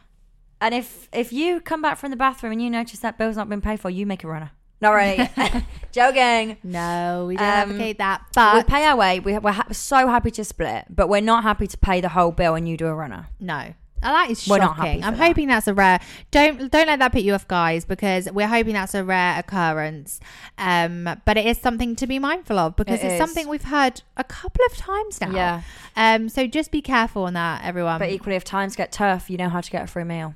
and 0.59 0.73
if 0.75 1.07
if 1.13 1.31
you 1.33 1.59
come 1.61 1.81
back 1.81 1.97
from 1.97 2.11
the 2.11 2.17
bathroom 2.17 2.51
and 2.53 2.61
you 2.61 2.69
notice 2.69 2.99
that 2.99 3.17
bill's 3.17 3.37
not 3.37 3.49
been 3.49 3.61
paid 3.61 3.79
for 3.79 3.89
you 3.89 4.05
make 4.05 4.23
a 4.23 4.27
runner 4.27 4.51
not 4.81 4.91
really 4.93 5.29
joking 5.91 6.57
No, 6.63 7.25
we 7.27 7.35
don't 7.35 7.45
Um, 7.45 7.53
advocate 7.71 7.97
that. 7.99 8.23
But 8.33 8.55
we 8.55 8.63
pay 8.63 8.83
our 8.85 8.95
way. 8.95 9.19
We, 9.19 9.37
we're 9.37 9.51
ha- 9.51 9.67
so 9.71 10.07
happy 10.07 10.31
to 10.31 10.43
split, 10.43 10.85
but 10.89 11.07
we're 11.07 11.21
not 11.21 11.43
happy 11.43 11.67
to 11.67 11.77
pay 11.77 12.01
the 12.01 12.09
whole 12.09 12.31
bill 12.31 12.55
and 12.55 12.67
you 12.67 12.77
do 12.77 12.87
a 12.87 12.95
runner. 12.95 13.27
no. 13.39 13.75
Oh, 14.03 14.11
that 14.11 14.29
is 14.31 14.41
shocking. 14.43 14.61
not 14.63 14.75
happy 14.77 14.99
for 15.01 15.05
I'm 15.07 15.17
that. 15.17 15.27
hoping 15.27 15.47
that's 15.47 15.67
a 15.67 15.73
rare. 15.73 15.99
Don't 16.31 16.71
don't 16.71 16.87
let 16.87 16.99
that 16.99 17.11
put 17.11 17.21
you 17.21 17.33
off, 17.33 17.47
guys, 17.47 17.85
because 17.85 18.31
we're 18.31 18.47
hoping 18.47 18.73
that's 18.73 18.93
a 18.95 19.03
rare 19.03 19.37
occurrence. 19.39 20.19
Um, 20.57 21.07
but 21.25 21.37
it 21.37 21.45
is 21.45 21.57
something 21.59 21.95
to 21.97 22.07
be 22.07 22.17
mindful 22.19 22.57
of 22.57 22.75
because 22.75 22.99
It 23.01 23.05
it's 23.05 23.13
is. 23.13 23.17
something 23.19 23.47
we've 23.47 23.63
heard 23.63 24.01
a 24.17 24.23
couple 24.23 24.65
of 24.65 24.75
times 24.77 25.21
now. 25.21 25.31
Yeah. 25.31 25.61
Um. 25.95 26.29
So 26.29 26.47
just 26.47 26.71
be 26.71 26.81
careful 26.81 27.23
on 27.23 27.33
that, 27.33 27.63
everyone. 27.63 27.99
But 27.99 28.09
equally, 28.09 28.35
if 28.35 28.43
times 28.43 28.75
get 28.75 28.91
tough, 28.91 29.29
you 29.29 29.37
know 29.37 29.49
how 29.49 29.61
to 29.61 29.69
get 29.71 29.83
a 29.83 29.87
free 29.87 30.03
meal. 30.03 30.35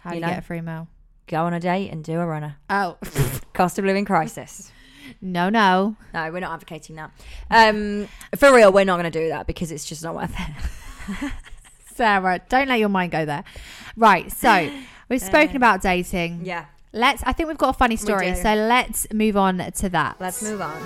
How 0.00 0.10
do 0.10 0.16
you 0.16 0.20
you 0.20 0.26
know. 0.26 0.32
get 0.32 0.38
a 0.40 0.42
free 0.42 0.60
meal? 0.60 0.88
Go 1.28 1.44
on 1.44 1.54
a 1.54 1.60
date 1.60 1.90
and 1.92 2.02
do 2.02 2.18
a 2.20 2.26
runner. 2.26 2.56
Oh 2.68 2.98
Cost 3.52 3.78
of 3.78 3.84
living 3.84 4.04
crisis. 4.04 4.72
no, 5.20 5.48
no. 5.48 5.94
No, 6.12 6.30
we're 6.32 6.40
not 6.40 6.52
advocating 6.52 6.96
that. 6.96 7.10
Um, 7.50 8.08
for 8.36 8.52
real, 8.52 8.72
we're 8.72 8.84
not 8.84 8.98
going 9.00 9.10
to 9.10 9.18
do 9.22 9.28
that 9.28 9.46
because 9.46 9.70
it's 9.70 9.84
just 9.84 10.02
not 10.02 10.14
worth 10.16 10.34
it. 10.36 11.32
Sarah, 11.94 12.40
don't 12.48 12.68
let 12.68 12.78
your 12.78 12.88
mind 12.88 13.12
go 13.12 13.24
there. 13.24 13.44
Right. 13.96 14.30
So 14.32 14.70
we've 15.08 15.22
spoken 15.22 15.56
about 15.56 15.82
dating. 15.82 16.42
Yeah. 16.44 16.66
Let's. 16.92 17.22
I 17.24 17.32
think 17.32 17.48
we've 17.48 17.58
got 17.58 17.74
a 17.74 17.78
funny 17.78 17.96
story. 17.96 18.34
So 18.34 18.54
let's 18.54 19.06
move 19.12 19.36
on 19.36 19.58
to 19.58 19.88
that. 19.90 20.16
Let's 20.20 20.42
move 20.42 20.60
on. 20.60 20.82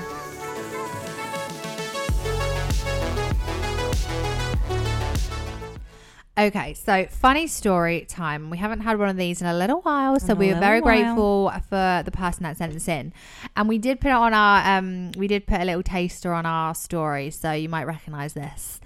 Okay, 6.38 6.74
so 6.74 7.06
funny 7.06 7.46
story 7.46 8.04
time. 8.06 8.50
We 8.50 8.58
haven't 8.58 8.80
had 8.80 8.98
one 8.98 9.08
of 9.08 9.16
these 9.16 9.40
in 9.40 9.46
a 9.46 9.54
little 9.54 9.80
while, 9.80 10.20
so 10.20 10.32
In 10.32 10.38
we 10.38 10.50
are 10.50 10.60
very 10.60 10.82
little 10.82 11.02
grateful 11.02 11.52
for 11.66 12.02
the 12.04 12.10
person 12.10 12.42
that 12.42 12.58
sent 12.58 12.74
this 12.74 12.88
in. 12.88 13.14
And 13.56 13.70
we 13.70 13.78
did 13.78 14.02
put 14.02 14.08
it 14.08 14.14
on 14.14 14.34
our, 14.34 14.76
um, 14.78 15.12
we 15.12 15.28
did 15.28 15.46
put 15.46 15.62
a 15.62 15.64
little 15.64 15.82
taster 15.82 16.34
on 16.34 16.44
our 16.44 16.74
story, 16.74 17.30
so 17.30 17.52
you 17.52 17.70
might 17.70 17.84
recognize 17.84 18.34
this. 18.34 18.80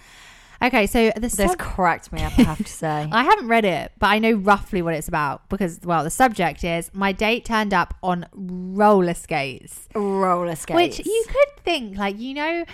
Okay, 0.62 0.86
so 0.86 1.10
the 1.14 1.20
This 1.20 1.54
cracked 1.56 2.12
me 2.12 2.22
up, 2.22 2.38
I 2.38 2.42
have 2.42 2.58
to 2.58 2.64
say. 2.64 3.08
I 3.12 3.24
haven't 3.24 3.48
read 3.48 3.64
it, 3.64 3.92
but 3.98 4.08
I 4.08 4.18
know 4.18 4.32
roughly 4.32 4.82
what 4.82 4.94
it's 4.94 5.08
about 5.08 5.48
because, 5.48 5.80
well, 5.84 6.04
the 6.04 6.10
subject 6.10 6.64
is 6.64 6.90
my 6.92 7.12
date 7.12 7.44
turned 7.46 7.72
up 7.72 7.94
on 8.02 8.26
roller 8.32 9.14
skates, 9.14 9.88
Roller 9.94 10.56
skates. 10.56 10.98
which 10.98 11.06
you 11.06 11.24
could 11.28 11.64
think, 11.64 11.96
like, 11.96 12.18
you 12.18 12.34
know, 12.34 12.64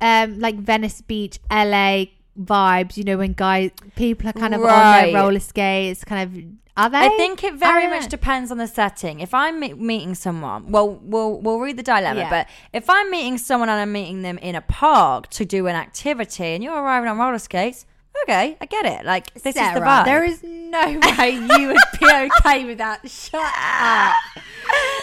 um, 0.00 0.38
like 0.40 0.56
Venice 0.56 1.02
Beach, 1.02 1.38
LA 1.50 2.06
vibes, 2.38 2.96
you 2.96 3.04
know, 3.04 3.18
when 3.18 3.32
guys, 3.34 3.70
people 3.94 4.28
are 4.28 4.32
kind 4.32 4.54
of 4.54 4.62
on 4.62 4.68
their 5.04 5.14
roller 5.14 5.40
skates, 5.40 6.02
kind 6.04 6.22
of, 6.22 6.42
are 6.76 6.90
they? 6.90 6.98
I 6.98 7.08
think 7.10 7.44
it 7.44 7.54
very 7.54 7.86
much 7.86 8.08
depends 8.08 8.50
on 8.50 8.58
the 8.58 8.66
setting. 8.66 9.20
If 9.20 9.32
I'm 9.32 9.60
me- 9.60 9.74
meeting 9.74 10.14
someone, 10.14 10.70
well, 10.72 10.98
we'll 11.02 11.40
we'll 11.40 11.60
read 11.60 11.76
the 11.76 11.82
dilemma. 11.82 12.20
Yeah. 12.20 12.30
But 12.30 12.48
if 12.72 12.90
I'm 12.90 13.10
meeting 13.10 13.38
someone 13.38 13.68
and 13.68 13.80
I'm 13.80 13.92
meeting 13.92 14.22
them 14.22 14.38
in 14.38 14.54
a 14.54 14.60
park 14.60 15.28
to 15.30 15.44
do 15.44 15.66
an 15.66 15.76
activity, 15.76 16.44
and 16.46 16.64
you're 16.64 16.74
arriving 16.76 17.08
on 17.08 17.18
roller 17.18 17.38
skates, 17.38 17.86
okay, 18.24 18.56
I 18.60 18.66
get 18.66 18.84
it. 18.86 19.04
Like 19.06 19.32
this 19.34 19.46
is 19.46 19.54
the 19.54 19.60
Sarah, 19.60 19.80
vibe. 19.86 20.04
There 20.04 20.24
is 20.24 20.42
no 20.42 20.98
way 21.18 21.30
you 21.30 21.68
would 21.68 21.76
be 22.00 22.06
okay 22.06 22.64
with 22.64 22.78
that. 22.78 23.08
Shut 23.08 23.40
up. 23.40 24.14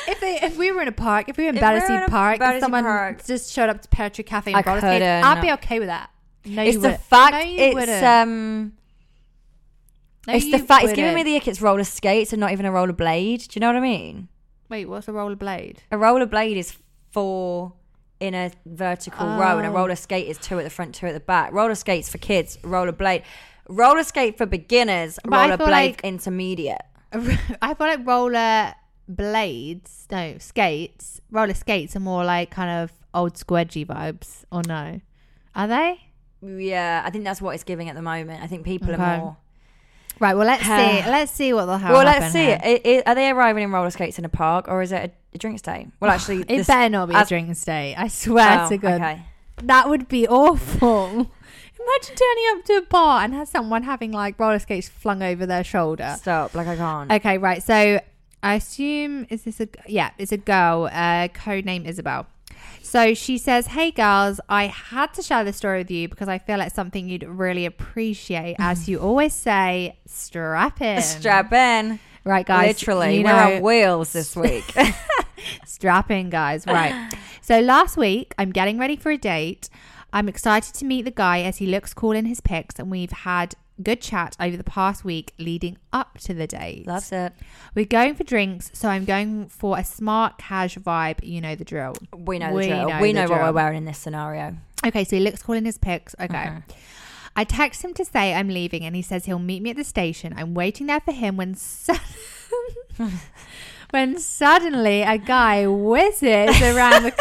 If 0.07 0.19
they, 0.19 0.39
if 0.41 0.57
we 0.57 0.71
were 0.73 0.81
in 0.81 0.87
a 0.89 0.91
park, 0.91 1.29
if 1.29 1.37
we 1.37 1.43
were 1.45 1.51
in 1.51 1.55
If 1.57 1.61
we 1.61 1.67
were 1.67 1.73
Battersea 1.79 2.03
in 2.03 2.09
Park, 2.09 2.41
and 2.41 2.59
someone 2.61 2.83
Park. 2.83 3.23
just 3.25 3.53
showed 3.53 3.69
up 3.69 3.81
to 3.81 3.87
Pear 3.87 4.09
Tree 4.09 4.23
Cafe 4.25 4.51
and 4.51 4.57
I 4.65 4.67
roller 4.67 4.81
skates, 4.81 4.93
couldn't. 4.95 5.23
I'd 5.23 5.41
be 5.41 5.51
okay 5.53 5.79
with 5.79 5.87
that. 5.87 6.09
No, 6.43 6.63
it's 6.63 6.73
you 6.75 6.81
the 6.81 6.87
wouldn't. 6.89 7.01
fact. 7.03 7.33
No, 7.35 7.39
you 7.41 7.59
it's 7.59 7.75
wouldn't. 7.75 8.03
um. 8.03 8.73
No, 10.27 10.33
it's 10.35 10.49
the 10.51 10.59
fact. 10.59 10.83
It's 10.85 10.93
giving 10.93 11.15
me 11.15 11.23
the 11.23 11.35
ick. 11.35 11.47
It's 11.47 11.61
roller 11.61 11.83
skates 11.83 12.31
and 12.33 12.39
not 12.39 12.51
even 12.51 12.65
a 12.65 12.71
roller 12.71 12.93
blade. 12.93 13.39
Do 13.41 13.47
you 13.53 13.59
know 13.61 13.67
what 13.67 13.75
I 13.75 13.79
mean? 13.81 14.27
Wait, 14.69 14.85
what's 14.85 15.07
a 15.07 15.11
roller 15.13 15.35
blade? 15.35 15.81
A 15.91 15.97
roller 15.97 16.25
blade 16.25 16.57
is 16.57 16.77
four 17.11 17.73
in 18.19 18.33
a 18.35 18.51
vertical 18.65 19.25
row, 19.25 19.57
and 19.57 19.65
a 19.65 19.69
Oh. 19.69 19.73
roller 19.73 19.95
skate 19.95 20.27
is 20.27 20.37
two 20.37 20.59
at 20.59 20.63
the 20.63 20.69
front, 20.69 20.93
two 20.95 21.07
at 21.07 21.13
the 21.13 21.19
back. 21.19 21.51
Roller 21.51 21.73
skates 21.75 22.07
for 22.09 22.19
kids, 22.19 22.57
roller 22.63 22.91
blade. 22.91 23.23
Roller 23.67 24.03
skate 24.03 24.37
for 24.37 24.45
beginners, 24.45 25.17
But 25.23 25.33
I 25.33 25.43
roller 25.45 25.57
feel 25.57 25.65
blade 25.67 25.89
like- 25.91 26.01
intermediate. 26.03 26.81
I 27.13 27.73
feel 27.73 27.87
like 27.87 28.05
roller 28.05 28.73
blades, 29.09 30.07
no 30.11 30.37
skates, 30.37 31.19
roller 31.31 31.53
skates 31.53 31.95
are 31.95 31.99
more 31.99 32.23
like 32.23 32.51
kind 32.51 32.69
of 32.83 32.91
old 33.13 33.37
school 33.37 33.57
edgy 33.57 33.85
vibes, 33.85 34.45
or 34.51 34.61
no? 34.67 35.01
Are 35.55 35.67
they? 35.67 35.99
Yeah, 36.41 37.01
I 37.05 37.09
think 37.09 37.23
that's 37.23 37.41
what 37.41 37.55
it's 37.55 37.63
giving 37.63 37.89
at 37.89 37.95
the 37.95 38.01
moment. 38.01 38.41
I 38.43 38.47
think 38.47 38.65
people 38.65 38.91
Okay. 38.91 39.01
are 39.01 39.17
more. 39.17 39.37
Right. 40.19 40.35
Well, 40.35 40.45
let's 40.45 40.63
see. 40.63 40.69
Let's 41.09 41.31
see 41.31 41.53
what 41.53 41.65
the 41.65 41.77
hell. 41.77 41.93
well, 41.93 42.05
let's 42.05 42.31
see. 42.31 42.45
here. 42.45 42.59
I- 42.61 42.81
I- 42.85 43.11
are 43.11 43.15
they 43.15 43.29
arriving 43.29 43.63
in 43.63 43.71
roller 43.71 43.89
skates 43.89 44.19
in 44.19 44.25
a 44.25 44.29
park, 44.29 44.67
or 44.67 44.81
is 44.81 44.91
it 44.91 45.11
a, 45.11 45.35
a 45.35 45.37
drinks 45.37 45.61
day? 45.61 45.87
Well, 45.99 46.11
actually, 46.15 46.41
It 46.41 46.47
this- 46.47 46.67
better 46.67 46.89
not 46.89 47.09
be 47.09 47.15
a 47.15 47.25
drinking 47.25 47.55
stay. 47.55 47.95
I 47.97 48.07
swear 48.07 48.65
oh, 48.65 48.69
to 48.69 48.77
God. 48.77 49.01
Okay. 49.01 49.21
That 49.63 49.89
would 49.89 50.07
be 50.07 50.27
awful. 50.27 51.07
Imagine 51.81 52.15
turning 52.15 52.45
up 52.51 52.65
to 52.65 52.73
a 52.77 52.81
bar 52.83 53.23
and 53.23 53.33
has 53.33 53.49
someone 53.49 53.83
having 53.83 54.11
like 54.11 54.39
roller 54.39 54.59
skates 54.59 54.87
flung 54.87 55.23
over 55.23 55.45
their 55.47 55.63
shoulder. 55.63 56.15
Stop. 56.19 56.53
Like 56.53 56.67
I 56.67 56.75
can't. 56.75 57.11
Okay, 57.11 57.37
right. 57.39 57.63
So 57.63 57.99
I 58.43 58.55
assume 58.55 59.25
is 59.29 59.43
this 59.43 59.59
a 59.59 59.67
yeah? 59.87 60.11
It's 60.19 60.31
a 60.31 60.37
girl. 60.37 60.89
Uh, 60.91 61.27
code 61.29 61.65
name 61.65 61.85
Isabel. 61.85 62.27
So 62.91 63.13
she 63.13 63.37
says, 63.37 63.67
"Hey 63.67 63.89
girls, 63.89 64.41
I 64.49 64.65
had 64.67 65.13
to 65.13 65.21
share 65.21 65.45
this 65.45 65.55
story 65.55 65.77
with 65.77 65.89
you 65.89 66.09
because 66.09 66.27
I 66.27 66.39
feel 66.39 66.57
like 66.57 66.75
something 66.75 67.07
you'd 67.07 67.23
really 67.23 67.65
appreciate. 67.65 68.57
As 68.59 68.83
mm. 68.83 68.87
you 68.89 68.99
always 68.99 69.33
say, 69.33 69.97
strap 70.05 70.81
in. 70.81 71.01
Strap 71.01 71.53
in. 71.53 72.01
right, 72.25 72.45
guys. 72.45 72.67
Literally, 72.67 73.19
you 73.19 73.23
we're 73.23 73.31
know- 73.31 73.55
on 73.55 73.61
wheels 73.61 74.11
this 74.11 74.35
week. 74.35 74.65
Strap 75.65 76.11
in, 76.11 76.29
guys. 76.29 76.67
Right. 76.67 77.13
so 77.39 77.61
last 77.61 77.95
week, 77.95 78.35
I'm 78.37 78.51
getting 78.51 78.77
ready 78.77 78.97
for 78.97 79.09
a 79.09 79.17
date. 79.17 79.69
I'm 80.11 80.27
excited 80.27 80.73
to 80.75 80.83
meet 80.83 81.03
the 81.03 81.11
guy 81.11 81.43
as 81.43 81.59
he 81.59 81.67
looks 81.67 81.93
cool 81.93 82.11
in 82.11 82.25
his 82.25 82.41
pics, 82.41 82.77
and 82.77 82.91
we've 82.91 83.13
had 83.13 83.55
good 83.81 84.01
chat 84.01 84.35
over 84.39 84.55
the 84.57 84.63
past 84.63 85.03
week 85.03 85.33
leading 85.37 85.77
up 85.91 86.17
to 86.19 86.33
the 86.33 86.47
date. 86.47 86.85
That's 86.85 87.11
it. 87.11 87.33
We're 87.75 87.85
going 87.85 88.15
for 88.15 88.23
drinks, 88.23 88.71
so 88.73 88.89
I'm 88.89 89.05
going 89.05 89.47
for 89.47 89.77
a 89.77 89.83
smart 89.83 90.37
cash 90.37 90.77
vibe. 90.77 91.19
You 91.23 91.41
know 91.41 91.55
the 91.55 91.65
drill. 91.65 91.95
We 92.15 92.39
know 92.39 92.51
We 92.53 92.63
the 92.63 92.67
drill. 92.75 92.89
know 92.89 93.01
we 93.01 93.13
know 93.13 93.21
what 93.21 93.27
drill. 93.35 93.39
we're 93.47 93.51
wearing 93.53 93.77
in 93.77 93.85
this 93.85 93.97
scenario. 93.97 94.55
Okay, 94.85 95.03
so 95.03 95.15
he 95.15 95.21
looks 95.21 95.43
cool 95.43 95.55
in 95.55 95.65
his 95.65 95.77
pics. 95.77 96.15
Okay. 96.19 96.33
Mhm. 96.35 96.63
I 97.35 97.43
text 97.45 97.83
him 97.83 97.93
to 97.93 98.03
say 98.03 98.33
I'm 98.33 98.49
leaving, 98.49 98.83
and 98.83 98.93
he 98.95 99.01
says 99.01 99.25
he'll 99.25 99.39
meet 99.39 99.61
me 99.61 99.69
at 99.69 99.77
the 99.77 99.83
station. 99.85 100.33
I'm 100.35 100.53
waiting 100.53 100.87
there 100.87 100.99
for 100.99 101.13
him 101.13 101.37
when 101.37 101.55
su- 101.55 101.93
when 103.91 104.17
suddenly 104.19 105.01
a 105.01 105.17
guy 105.17 105.65
whizzes 105.67 106.61
around 106.61 107.03
the 107.03 107.13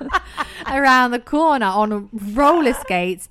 around 0.66 1.10
the 1.12 1.18
corner 1.18 1.66
on 1.66 2.08
roller 2.12 2.74
skates. 2.74 3.28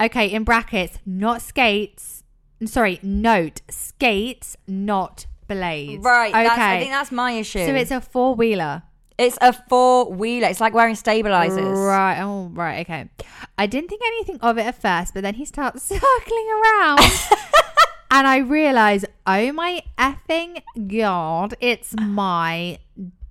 Okay, 0.00 0.26
in 0.28 0.44
brackets, 0.44 0.98
not 1.04 1.42
skates. 1.42 2.22
Mm, 2.60 2.68
sorry, 2.68 3.00
note 3.02 3.62
skates, 3.68 4.56
not 4.66 5.26
blades. 5.48 6.04
Right. 6.04 6.28
Okay. 6.30 6.44
That's, 6.44 6.58
I 6.58 6.78
think 6.78 6.90
that's 6.92 7.12
my 7.12 7.32
issue. 7.32 7.64
so 7.66 7.74
it's 7.74 7.90
a 7.90 8.00
four 8.00 8.34
wheeler. 8.34 8.82
It's 9.16 9.36
a 9.40 9.52
four 9.52 10.12
wheeler. 10.12 10.46
It's 10.48 10.60
like 10.60 10.74
wearing 10.74 10.94
stabilizers. 10.94 11.76
Right. 11.78 12.20
Oh, 12.20 12.50
right. 12.52 12.80
Okay. 12.88 13.08
I 13.56 13.66
didn't 13.66 13.88
think 13.88 14.02
anything 14.06 14.38
of 14.40 14.58
it 14.58 14.66
at 14.66 14.80
first, 14.80 15.14
but 15.14 15.22
then 15.22 15.34
he 15.34 15.44
starts 15.44 15.82
circling 15.94 16.48
around. 16.62 17.00
and 18.12 18.26
I 18.28 18.38
realize, 18.38 19.04
oh 19.26 19.52
my 19.52 19.82
effing 19.98 20.62
God, 20.86 21.54
it's 21.60 21.94
my 22.00 22.78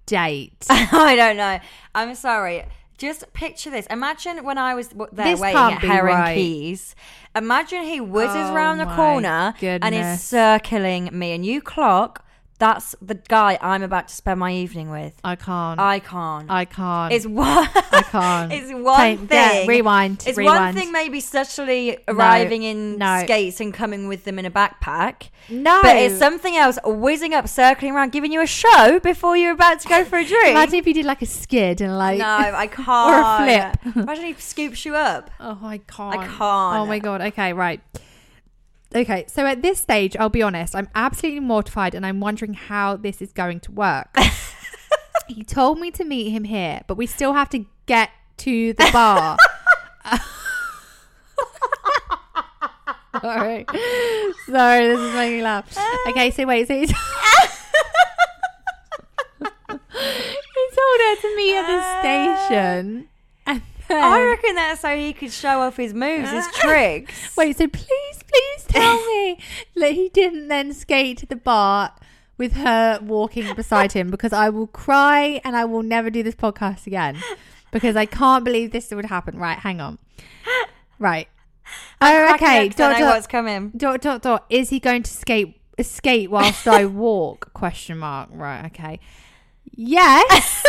date. 0.05 0.65
I 0.70 1.15
don't 1.15 1.38
know. 1.38 1.59
I'm 1.95 2.15
sorry. 2.15 2.65
Just 2.98 3.32
picture 3.34 3.70
this. 3.70 3.86
Imagine 3.88 4.43
when 4.43 4.58
I 4.58 4.74
was 4.74 4.88
w- 4.89 5.10
there 5.14 5.28
This 5.28 5.39
waiting 5.39 5.58
can't 5.58 5.76
at 5.76 5.82
be 5.82 5.88
Heron 5.88 6.16
right. 6.16 6.38
Quays. 6.38 6.95
Imagine 7.36 7.84
he 7.84 8.02
whizzes 8.02 8.36
Oh 8.36 8.54
round 8.54 8.80
the 8.80 8.86
my 8.86 8.95
corner 8.95 9.54
and 9.58 9.60
goodness. 9.60 10.22
is 10.24 10.24
circling 10.28 11.10
me, 11.18 11.32
and 11.34 11.45
you 11.45 11.62
clock. 11.62 12.26
That's 12.60 12.95
the 13.01 13.16
guy 13.16 13.60
I'm 13.62 13.84
about 13.84 14.08
to 14.08 14.16
spend 14.16 14.39
my 14.39 14.51
evening 14.51 14.89
with. 14.89 15.14
I 15.24 15.36
can't. 15.36 15.80
I 15.80 15.99
can't. 15.99 16.49
I 16.49 16.66
can't. 16.66 17.14
it's 17.14 17.28
one. 17.28 17.70
I 17.76 18.03
can't. 18.10 18.53
It's 18.58 18.72
one 18.74 19.28
yeah, 19.30 19.49
thing. 19.49 19.68
rewind. 19.68 20.24
It's 20.26 20.38
rewind. 20.38 20.66
one 20.66 20.74
thing, 20.74 20.91
maybe 20.91 21.20
subtly 21.20 21.99
arriving 22.08 22.64
in 22.64 22.97
no. 22.97 23.22
skates 23.24 23.60
and 23.60 23.74
coming 23.74 24.08
with 24.08 24.24
them 24.24 24.39
in 24.39 24.45
a 24.45 24.51
backpack. 24.51 25.30
No. 25.49 25.80
But 25.84 25.97
it's 25.97 26.18
something 26.18 26.55
else, 26.55 26.80
whizzing 26.84 27.34
up, 27.34 27.47
circling 27.47 27.93
around, 27.93 28.12
giving 28.12 28.32
you 28.32 28.41
a 28.41 28.47
show 28.47 28.99
before 28.99 29.38
you're 29.38 29.51
about 29.51 29.80
to 29.82 29.88
go 29.88 30.03
for 30.03 30.18
a 30.18 30.26
drink. 30.26 30.49
Imagine 30.49 30.76
if 30.76 30.88
you 30.88 30.93
did 30.93 31.05
like 31.05 31.22
a 31.22 31.28
skid 31.28 31.82
and 31.82 31.95
like. 31.97 32.18
no, 32.18 32.26
I 32.26 32.68
can't. 32.68 32.88
Or 33.08 33.20
a 33.22 33.74
flip. 33.76 33.95
Imagine 33.95 34.26
he 34.26 34.34
scoops 34.34 34.84
you 34.86 34.95
up. 34.95 35.30
Oh, 35.39 35.60
I 35.62 35.78
can't. 35.80 36.20
I 36.20 36.26
can't. 36.26 36.80
Oh 36.80 36.86
my 36.86 36.99
god. 36.99 37.22
Okay, 37.22 37.53
right. 37.53 37.82
Okay, 38.96 39.26
so 39.28 39.46
at 39.46 39.62
this 39.62 39.80
stage, 39.80 40.16
I'll 40.18 40.30
be 40.30 40.42
honest, 40.42 40.76
I'm 40.76 40.88
absolutely 40.96 41.42
mortified 41.42 41.94
and 41.94 42.06
I'm 42.06 42.20
wondering 42.20 42.54
how 42.54 42.96
this 42.96 43.22
is 43.22 43.34
going 43.34 43.60
to 43.62 43.72
work. 43.72 44.16
he 45.28 45.44
told 45.44 45.80
me 45.80 45.92
to 45.92 46.06
meet 46.06 46.30
him 46.30 46.46
here, 46.46 46.82
but 46.88 46.96
we 46.96 47.06
still 47.06 47.34
have 47.34 47.50
to 47.50 47.66
get 47.86 48.12
to 48.38 48.74
the 48.74 48.90
bar. 48.94 49.38
Sorry. 53.22 53.66
Sorry, 54.46 54.88
this 54.88 55.00
is 55.00 55.14
making 55.16 55.38
me 55.38 55.44
laugh. 55.44 55.78
Okay, 56.08 56.32
so 56.32 56.46
wait, 56.46 56.68
so 56.68 56.74
he's 56.80 56.90
he 56.92 56.96
told 60.78 61.00
her 61.02 61.16
to 61.22 61.36
meet 61.36 61.56
at 61.56 61.68
the 61.68 61.78
uh, 61.78 62.00
station. 62.00 63.10
I 63.90 64.24
reckon 64.32 64.56
that's 64.56 64.82
so 64.82 64.96
he 64.96 65.14
could 65.14 65.32
show 65.32 65.62
off 65.62 65.78
his 65.78 65.94
moves, 65.94 66.30
his 66.32 66.48
tricks. 66.54 67.36
Wait, 67.38 67.58
so 67.58 67.68
please, 67.68 68.24
please 68.28 68.64
tell 68.68 68.96
me 69.08 69.40
that 69.76 69.92
he 69.94 70.10
didn't 70.10 70.48
then 70.50 70.74
skate 70.74 71.18
to 71.20 71.26
the 71.26 71.36
bar 71.36 71.94
with 72.38 72.54
her 72.54 73.00
walking 73.02 73.54
beside 73.56 73.94
him 73.94 74.10
because 74.12 74.32
I 74.34 74.50
will 74.50 74.68
cry 74.68 75.42
and 75.44 75.56
I 75.56 75.66
will 75.66 75.82
never 75.84 76.10
do 76.10 76.22
this 76.24 76.36
podcast 76.36 76.86
again 76.86 77.18
because 77.72 77.96
I 77.96 78.06
can't 78.06 78.44
believe 78.46 78.72
this 78.72 78.92
would 78.92 79.06
happen. 79.06 79.38
Right, 79.40 79.58
hang 79.58 79.82
on. 79.82 79.98
Right. 81.00 81.28
Oh, 82.00 82.34
okay. 82.36 82.68
up 82.68 82.72
'cause 82.76 82.80
I 82.80 82.90
Dot, 82.92 83.00
know 83.00 83.06
dot, 83.08 83.16
what's 83.16 83.28
coming. 83.28 83.70
dot, 83.76 84.02
dot, 84.02 84.22
dot. 84.22 84.46
Is 84.50 84.70
he 84.70 84.80
going 84.80 85.04
to 85.04 85.12
skate 85.12 85.60
skate 85.82 86.30
whilst 86.32 86.68
I 86.68 86.86
walk? 86.86 87.54
Question 87.54 87.98
mark. 88.00 88.30
Right. 88.32 88.66
Okay. 88.68 89.00
Yes. 89.76 90.66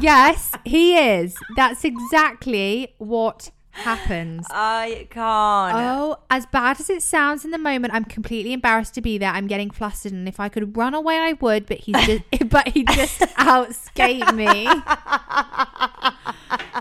Yes, 0.00 0.52
he 0.64 0.96
is. 0.96 1.36
That's 1.56 1.84
exactly 1.84 2.94
what 2.98 3.50
happens. 3.72 4.46
I 4.50 5.06
can't. 5.10 5.74
Oh, 5.74 6.18
as 6.30 6.46
bad 6.46 6.78
as 6.80 6.88
it 6.90 7.02
sounds 7.02 7.44
in 7.44 7.50
the 7.50 7.58
moment, 7.58 7.94
I'm 7.94 8.04
completely 8.04 8.52
embarrassed 8.52 8.94
to 8.94 9.00
be 9.00 9.18
there. 9.18 9.30
I'm 9.30 9.46
getting 9.46 9.70
flustered, 9.70 10.12
and 10.12 10.28
if 10.28 10.38
I 10.38 10.48
could 10.48 10.76
run 10.76 10.94
away, 10.94 11.16
I 11.18 11.32
would. 11.34 11.66
But 11.66 11.78
he's 11.78 11.96
just, 12.06 12.22
but 12.48 12.68
he 12.68 12.84
just 12.84 13.20
outskate 13.20 14.34
me. 14.34 14.68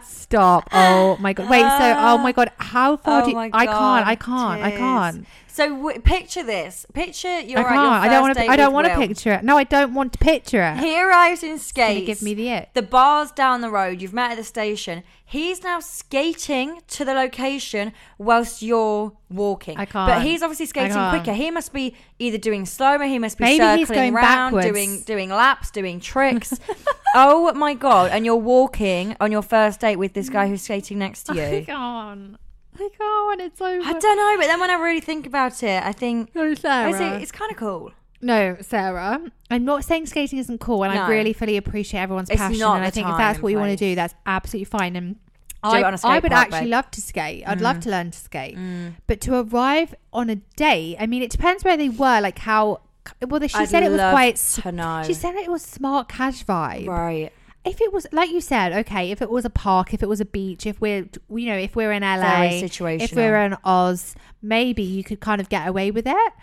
Stop! 0.04 0.70
Oh 0.72 1.18
my 1.20 1.34
god! 1.34 1.50
Wait. 1.50 1.62
So, 1.62 1.96
oh 1.98 2.18
my 2.18 2.32
god! 2.32 2.52
How 2.58 2.98
far 2.98 3.22
Oh 3.22 3.26
do 3.26 3.32
you, 3.32 3.38
I 3.38 3.66
can't? 3.66 4.08
I 4.08 4.16
can't. 4.16 4.62
I 4.62 4.72
can't. 4.72 5.26
So 5.52 5.76
w- 5.76 6.00
picture 6.00 6.44
this. 6.44 6.86
Picture 6.94 7.42
you're 7.42 7.60
I 7.60 7.64
can't. 7.64 8.04
I 8.04 8.08
don't 8.08 8.22
want 8.22 8.38
to. 8.38 8.46
I 8.46 8.56
don't 8.56 8.74
want 8.74 8.88
to 8.88 8.96
picture 8.96 9.34
it. 9.34 9.44
No, 9.44 9.58
I 9.58 9.66
don't 9.66 9.94
want 9.94 10.14
to 10.14 10.20
picture 10.20 10.64
it. 10.64 10.78
He 10.78 10.98
arrives 10.98 11.44
in 11.44 11.60
skates. 11.60 12.06
give 12.06 12.22
me 12.22 12.34
the 12.34 12.50
it. 12.50 12.70
The 12.74 12.82
bar's 12.82 13.32
down 13.32 13.60
the 13.60 13.70
road. 13.70 14.02
You've 14.02 14.14
met 14.14 14.32
at 14.32 14.38
the 14.38 14.46
station. 14.46 15.04
He's 15.26 15.62
now 15.62 15.82
skating 15.82 16.82
to 16.88 17.04
the 17.04 17.14
location 17.14 17.92
whilst 18.18 18.62
you're 18.62 19.12
walking. 19.30 19.78
I 19.78 19.86
can't. 19.86 20.10
But 20.10 20.22
he's 20.22 20.42
obviously 20.42 20.68
skating 20.68 21.10
quicker. 21.10 21.34
He 21.34 21.52
must 21.52 21.74
be 21.74 21.96
either 22.20 22.38
doing 22.38 22.66
slow 22.66 22.98
mo. 22.98 23.06
He 23.06 23.20
must 23.20 23.38
be 23.38 23.44
Maybe 23.44 23.80
he's 23.80 23.88
circling 23.88 24.14
going 24.14 24.14
round, 24.14 24.56
backwards. 24.56 24.68
doing 24.68 25.02
doing 25.04 25.30
laps, 25.30 25.70
doing 25.70 26.00
tricks. 26.00 26.58
oh 27.16 27.52
my 27.54 27.74
god! 27.74 28.12
And 28.12 28.26
you're 28.26 28.36
walking 28.38 29.18
on 29.20 29.34
your 29.34 29.42
first 29.42 29.82
date 29.82 29.98
with 29.98 30.14
this 30.14 30.30
guy 30.30 30.46
mm. 30.46 30.50
who's 30.50 30.62
skating 30.62 31.00
next 31.00 31.24
to 31.24 31.34
I 31.34 31.58
you. 31.58 31.66
can't. 31.66 32.38
I 32.80 32.90
can't. 32.98 33.42
It's 33.42 33.60
so. 33.60 33.66
I 33.66 33.94
don't 34.00 34.18
know, 34.18 34.36
but 34.38 34.48
then 34.48 34.60
when 34.60 34.70
I 34.70 34.76
really 34.76 35.02
think 35.02 35.26
about 35.28 35.62
it, 35.64 35.84
I 35.84 35.92
think 35.92 36.34
No, 36.36 36.44
I 36.44 36.54
Sarah. 36.54 37.20
it's 37.20 37.32
kind 37.32 37.52
of 37.52 37.58
cool. 37.58 37.92
No, 38.22 38.56
Sarah. 38.62 39.20
I'm 39.50 39.66
not 39.66 39.84
saying 39.84 40.06
skating 40.06 40.38
isn't 40.40 40.60
cool, 40.60 40.84
and 40.84 40.98
I 40.98 41.10
really 41.10 41.34
fully 41.34 41.58
appreciate 41.58 42.00
everyone's 42.02 42.30
It's 42.30 42.40
passion. 42.40 42.60
not 42.60 42.76
And 42.78 42.86
I 42.86 42.90
think 42.92 43.08
if 43.08 43.18
that's 43.18 43.40
what 43.42 43.52
you 43.52 43.58
want 43.58 43.72
to 43.72 43.76
do, 43.78 43.96
that's 43.96 44.14
absolutely 44.26 44.66
fine. 44.66 44.96
And 44.96 45.16
I, 45.64 45.80
it 45.80 45.84
on 45.84 45.94
a 45.94 45.98
skate 45.98 46.12
I 46.12 46.20
would 46.20 46.32
park, 46.32 46.46
actually 46.48 46.62
babe. 46.62 46.70
love 46.72 46.92
to 46.92 47.02
skate. 47.02 47.44
I'd 47.48 47.62
love 47.62 47.80
to 47.82 47.90
learn 47.90 48.12
to 48.12 48.18
skate. 48.20 48.58
Mm. 48.58 48.96
But 49.08 49.22
to 49.22 49.42
arrive 49.42 49.94
on 50.14 50.30
a 50.30 50.36
date, 50.36 50.98
I 51.00 51.08
mean, 51.08 51.22
it 51.24 51.32
depends 51.32 51.64
where 51.64 51.78
they 51.78 51.90
were. 51.90 52.22
Like 52.22 52.40
how. 52.40 52.82
Well, 53.28 53.42
she 53.48 53.56
I'd 53.56 53.68
said 53.70 53.84
it 53.84 53.90
was 53.92 54.00
quite. 54.00 54.36
to 54.36 54.72
know. 54.72 55.02
She 55.06 55.16
said 55.16 55.34
it 55.36 55.50
was 55.50 55.64
smart 55.64 56.08
cash 56.08 56.46
vibe. 56.46 56.88
right. 56.88 57.32
If 57.64 57.80
it 57.80 57.94
was 57.94 58.08
like 58.12 58.32
you 58.32 58.42
said, 58.42 58.74
okay, 58.74 59.12
if 59.12 59.22
it 59.22 59.30
was 59.30 59.46
a 59.46 59.50
park, 59.50 59.94
if 59.94 60.02
it 60.02 60.10
was 60.10 60.20
a 60.20 60.26
beach, 60.26 60.66
if 60.66 60.82
we're 60.82 61.08
you 61.30 61.46
know, 61.46 61.58
if 61.58 61.76
we're 61.76 61.92
in 61.92 62.02
LA, 62.02 62.50
if 63.04 63.14
we're 63.16 63.38
in 63.46 63.56
Oz, 63.64 64.16
maybe 64.42 64.82
you 64.82 65.04
could 65.04 65.20
kind 65.20 65.40
of 65.40 65.48
get 65.50 65.68
away 65.68 65.92
with 65.92 66.08
it. 66.08 66.34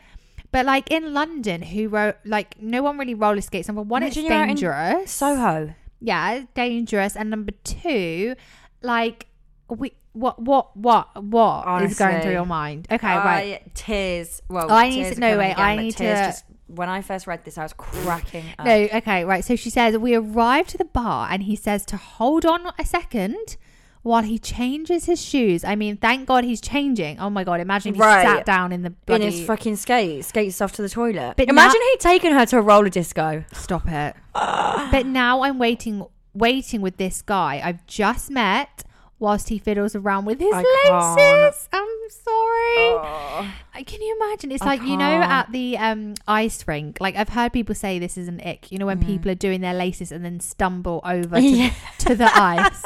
But 0.51 0.65
like 0.65 0.91
in 0.91 1.13
London, 1.13 1.63
who 1.63 1.89
wrote 1.89 2.17
like 2.25 2.61
no 2.61 2.83
one 2.83 2.99
really 2.99 3.15
roller 3.15 3.41
skates. 3.41 3.69
Number 3.69 3.83
one, 3.83 4.03
Imagine 4.03 4.23
it's 4.25 4.29
you're 4.31 4.39
out 4.39 4.43
in 4.43 4.49
dangerous. 4.49 5.11
Soho. 5.11 5.75
yeah, 6.01 6.45
dangerous. 6.55 7.17
And 7.17 7.31
number 7.31 7.53
two, 7.65 8.35
like 8.83 9.27
we 9.69 9.93
what 10.13 10.41
what 10.41 10.77
what 10.77 11.23
what 11.23 11.83
is 11.83 11.99
going 11.99 12.21
through 12.23 12.33
your 12.33 12.47
mind? 12.47 12.87
Okay, 12.91 13.07
right. 13.07 13.75
Tears. 13.75 14.41
Well, 14.49 14.71
I 14.71 14.89
need 14.89 15.15
to- 15.15 15.21
no, 15.21 15.37
way. 15.39 15.55
I 15.55 15.77
need 15.77 15.97
to- 15.97 16.05
Just, 16.05 16.45
when 16.69 16.89
I 16.89 17.03
first 17.03 17.27
read 17.27 17.45
this, 17.45 17.59
I 17.59 17.63
was 17.65 17.73
cracking 17.73 18.45
up. 18.59 18.67
No, 18.67 18.73
okay, 18.95 19.25
right. 19.25 19.45
So 19.45 19.57
she 19.57 19.71
says 19.71 19.97
we 19.99 20.15
arrive 20.15 20.67
to 20.69 20.79
the 20.79 20.85
bar 20.85 21.29
and 21.31 21.43
he 21.43 21.57
says 21.57 21.85
to 21.87 21.97
hold 21.97 22.47
on 22.47 22.73
a 22.79 22.85
second 22.85 23.57
while 24.03 24.23
he 24.23 24.39
changes 24.39 25.07
his 25.07 25.21
shoes. 25.21 25.65
I 25.65 25.75
mean, 25.75 25.97
thank 25.97 26.27
God 26.27 26.45
he's 26.45 26.61
changing. 26.61 27.19
Oh 27.19 27.29
my 27.31 27.43
God, 27.45 27.61
imagine 27.61 27.91
if 27.91 27.97
he 27.97 28.01
Right. 28.03 28.23
sat 28.25 28.47
down 28.47 28.73
in 28.73 28.83
the 28.83 28.89
in 28.91 28.97
bloody... 29.07 29.25
his 29.31 29.45
fucking 29.47 29.77
skates, 29.77 30.29
skates 30.29 30.61
off 30.61 30.73
to 30.73 30.83
the 30.83 30.89
toilet. 30.89 31.35
But 31.37 31.49
Imagine 31.49 31.81
he'd 31.93 32.01
taken 32.01 32.33
her 32.33 32.47
to 32.47 32.59
a 32.59 32.63
roller 32.63 32.89
disco. 32.89 33.45
Stop 33.53 33.89
it. 33.89 34.15
Ah. 34.35 34.89
but 34.93 35.05
now 35.05 35.43
I'm 35.43 35.59
waiting, 35.59 36.07
waiting 36.33 36.81
with 36.81 36.97
this 36.97 37.23
guy 37.23 37.61
I've 37.65 37.85
just 37.87 38.31
met 38.31 38.85
whilst 39.19 39.49
he 39.49 39.59
fiddles 39.59 39.95
around 39.97 40.25
with 40.25 40.39
his 40.41 40.53
I 40.53 40.63
laces. 40.63 41.69
I'm 41.73 41.87
sorry. 42.11 42.77
Oh. 42.79 43.55
Uh, 43.75 43.83
Can 43.85 44.01
you 44.03 44.17
imagine? 44.21 44.51
It's 44.53 44.63
I 44.63 44.67
like 44.67 44.83
you 44.83 44.97
know 44.97 45.05
at 45.23 45.51
the 45.53 45.77
um 45.79 46.15
ice 46.27 46.67
rink. 46.67 46.99
Like 47.01 47.17
I've 47.17 47.29
heard 47.31 47.53
people 47.53 47.75
say 47.75 47.99
this 47.99 48.17
is 48.17 48.29
an 48.29 48.41
ick. 48.45 48.71
You 48.73 48.79
know 48.79 48.87
when 48.87 49.01
people 49.05 49.31
are 49.31 49.35
doing 49.37 49.61
their 49.61 49.75
laces 49.75 50.13
and 50.13 50.25
then 50.25 50.41
stumble 50.41 51.01
over 51.05 51.37
to, 51.41 51.43
Mm. 51.43 51.57
Yeah. 51.59 51.73
to 51.99 52.15
the 52.15 52.31
ice. 52.35 52.83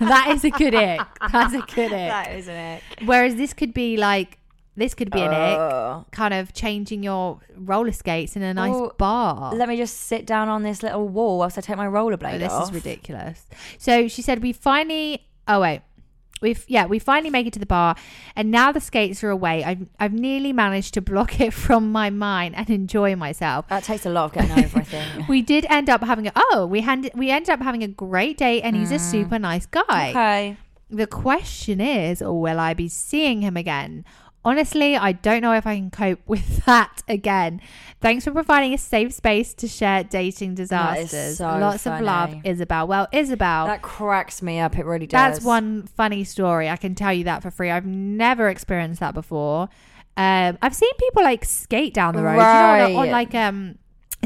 that 0.00 0.28
is 0.30 0.44
a 0.44 0.50
good 0.50 0.74
ick. 0.74 1.00
That's 1.32 1.54
a 1.54 1.60
good 1.74 1.92
ick. 1.92 2.08
That 2.10 2.32
is 2.36 2.48
an 2.48 2.76
ick. 2.76 2.82
Whereas 3.06 3.34
this 3.36 3.52
could 3.54 3.72
be 3.74 3.96
like 3.96 4.38
this 4.78 4.92
could 4.92 5.10
be 5.10 5.20
an 5.20 5.30
ick. 5.32 5.58
Oh. 5.58 6.04
Kind 6.10 6.34
of 6.34 6.52
changing 6.52 7.02
your 7.02 7.40
roller 7.56 7.92
skates 7.92 8.36
in 8.36 8.42
a 8.42 8.52
nice 8.52 8.90
bar. 8.98 9.54
Let 9.54 9.68
me 9.70 9.76
just 9.78 9.96
sit 10.02 10.26
down 10.26 10.48
on 10.50 10.62
this 10.64 10.82
little 10.82 11.08
wall 11.08 11.38
whilst 11.38 11.56
I 11.56 11.62
take 11.62 11.78
my 11.78 11.86
rollerblade 11.86 12.34
Oh, 12.34 12.38
this 12.38 12.52
off. 12.52 12.64
is 12.68 12.72
ridiculous. 12.74 13.46
So 13.78 14.06
she 14.08 14.20
said 14.20 14.42
we 14.42 14.52
finally. 14.52 15.25
Oh 15.48 15.60
wait. 15.60 15.82
We've 16.42 16.62
yeah, 16.68 16.84
we 16.84 16.98
finally 16.98 17.30
make 17.30 17.46
it 17.46 17.54
to 17.54 17.58
the 17.58 17.66
bar, 17.66 17.96
and 18.34 18.50
now 18.50 18.70
the 18.70 18.80
skates 18.80 19.24
are 19.24 19.30
away. 19.30 19.64
I've 19.64 19.86
I've 19.98 20.12
nearly 20.12 20.52
managed 20.52 20.92
to 20.94 21.00
block 21.00 21.40
it 21.40 21.54
from 21.54 21.90
my 21.90 22.10
mind 22.10 22.54
and 22.56 22.68
enjoy 22.68 23.16
myself. 23.16 23.68
That 23.68 23.84
takes 23.84 24.04
a 24.04 24.10
lot 24.10 24.26
of 24.26 24.32
getting 24.34 24.64
over, 24.64 24.78
I 24.78 24.82
think. 24.82 25.28
We 25.28 25.40
did 25.40 25.66
end 25.70 25.88
up 25.88 26.04
having 26.04 26.26
a 26.26 26.32
oh 26.36 26.66
we 26.66 26.82
hand, 26.82 27.10
we 27.14 27.30
ended 27.30 27.50
up 27.50 27.62
having 27.62 27.82
a 27.82 27.88
great 27.88 28.36
day, 28.36 28.60
and 28.60 28.76
he's 28.76 28.92
a 28.92 28.96
mm. 28.96 29.10
super 29.10 29.38
nice 29.38 29.66
guy. 29.66 30.10
okay. 30.10 30.56
The 30.88 31.06
question 31.08 31.80
is, 31.80 32.20
will 32.20 32.60
I 32.60 32.74
be 32.74 32.88
seeing 32.88 33.42
him 33.42 33.56
again? 33.56 34.04
Honestly, 34.46 34.96
I 34.96 35.12
don't 35.12 35.42
know 35.42 35.52
if 35.54 35.66
I 35.66 35.74
can 35.76 35.90
cope 35.90 36.20
with 36.26 36.64
that 36.64 37.02
again. 37.08 37.60
Thanks 38.00 38.24
for 38.24 38.30
providing 38.30 38.72
a 38.72 38.78
safe 38.78 39.12
space 39.12 39.52
to 39.54 39.66
share 39.66 40.04
dating 40.04 40.54
disasters. 40.54 41.38
so 41.38 41.44
Lots 41.44 41.86
of 41.86 42.00
love, 42.00 42.30
funny. 42.30 42.42
Isabel. 42.44 42.86
Well, 42.86 43.08
Isabel, 43.12 43.66
That 43.66 43.82
cracks 43.82 44.42
me 44.42 44.60
up. 44.60 44.78
It 44.78 44.86
really 44.86 45.06
does. 45.06 45.12
that's 45.12 45.44
one 45.44 45.82
funny 45.96 46.22
story. 46.24 46.68
I 46.68 46.76
can 46.76 46.94
tell 46.94 47.12
you 47.12 47.24
that 47.24 47.42
for 47.42 47.50
free. 47.50 47.70
I've 47.70 47.86
never 47.86 48.48
experienced 48.48 49.00
that 49.00 49.14
before. 49.14 49.68
Um, 50.16 50.56
I've 50.62 50.74
seen 50.74 50.92
people 50.98 51.22
like 51.24 51.44
skate 51.44 51.92
down 51.92 52.14
the 52.14 52.22
road, 52.22 52.34
you 52.34 52.38
know, 52.38 52.98
on, 53.00 53.06
on 53.06 53.10
like 53.10 53.34
um 53.34 53.76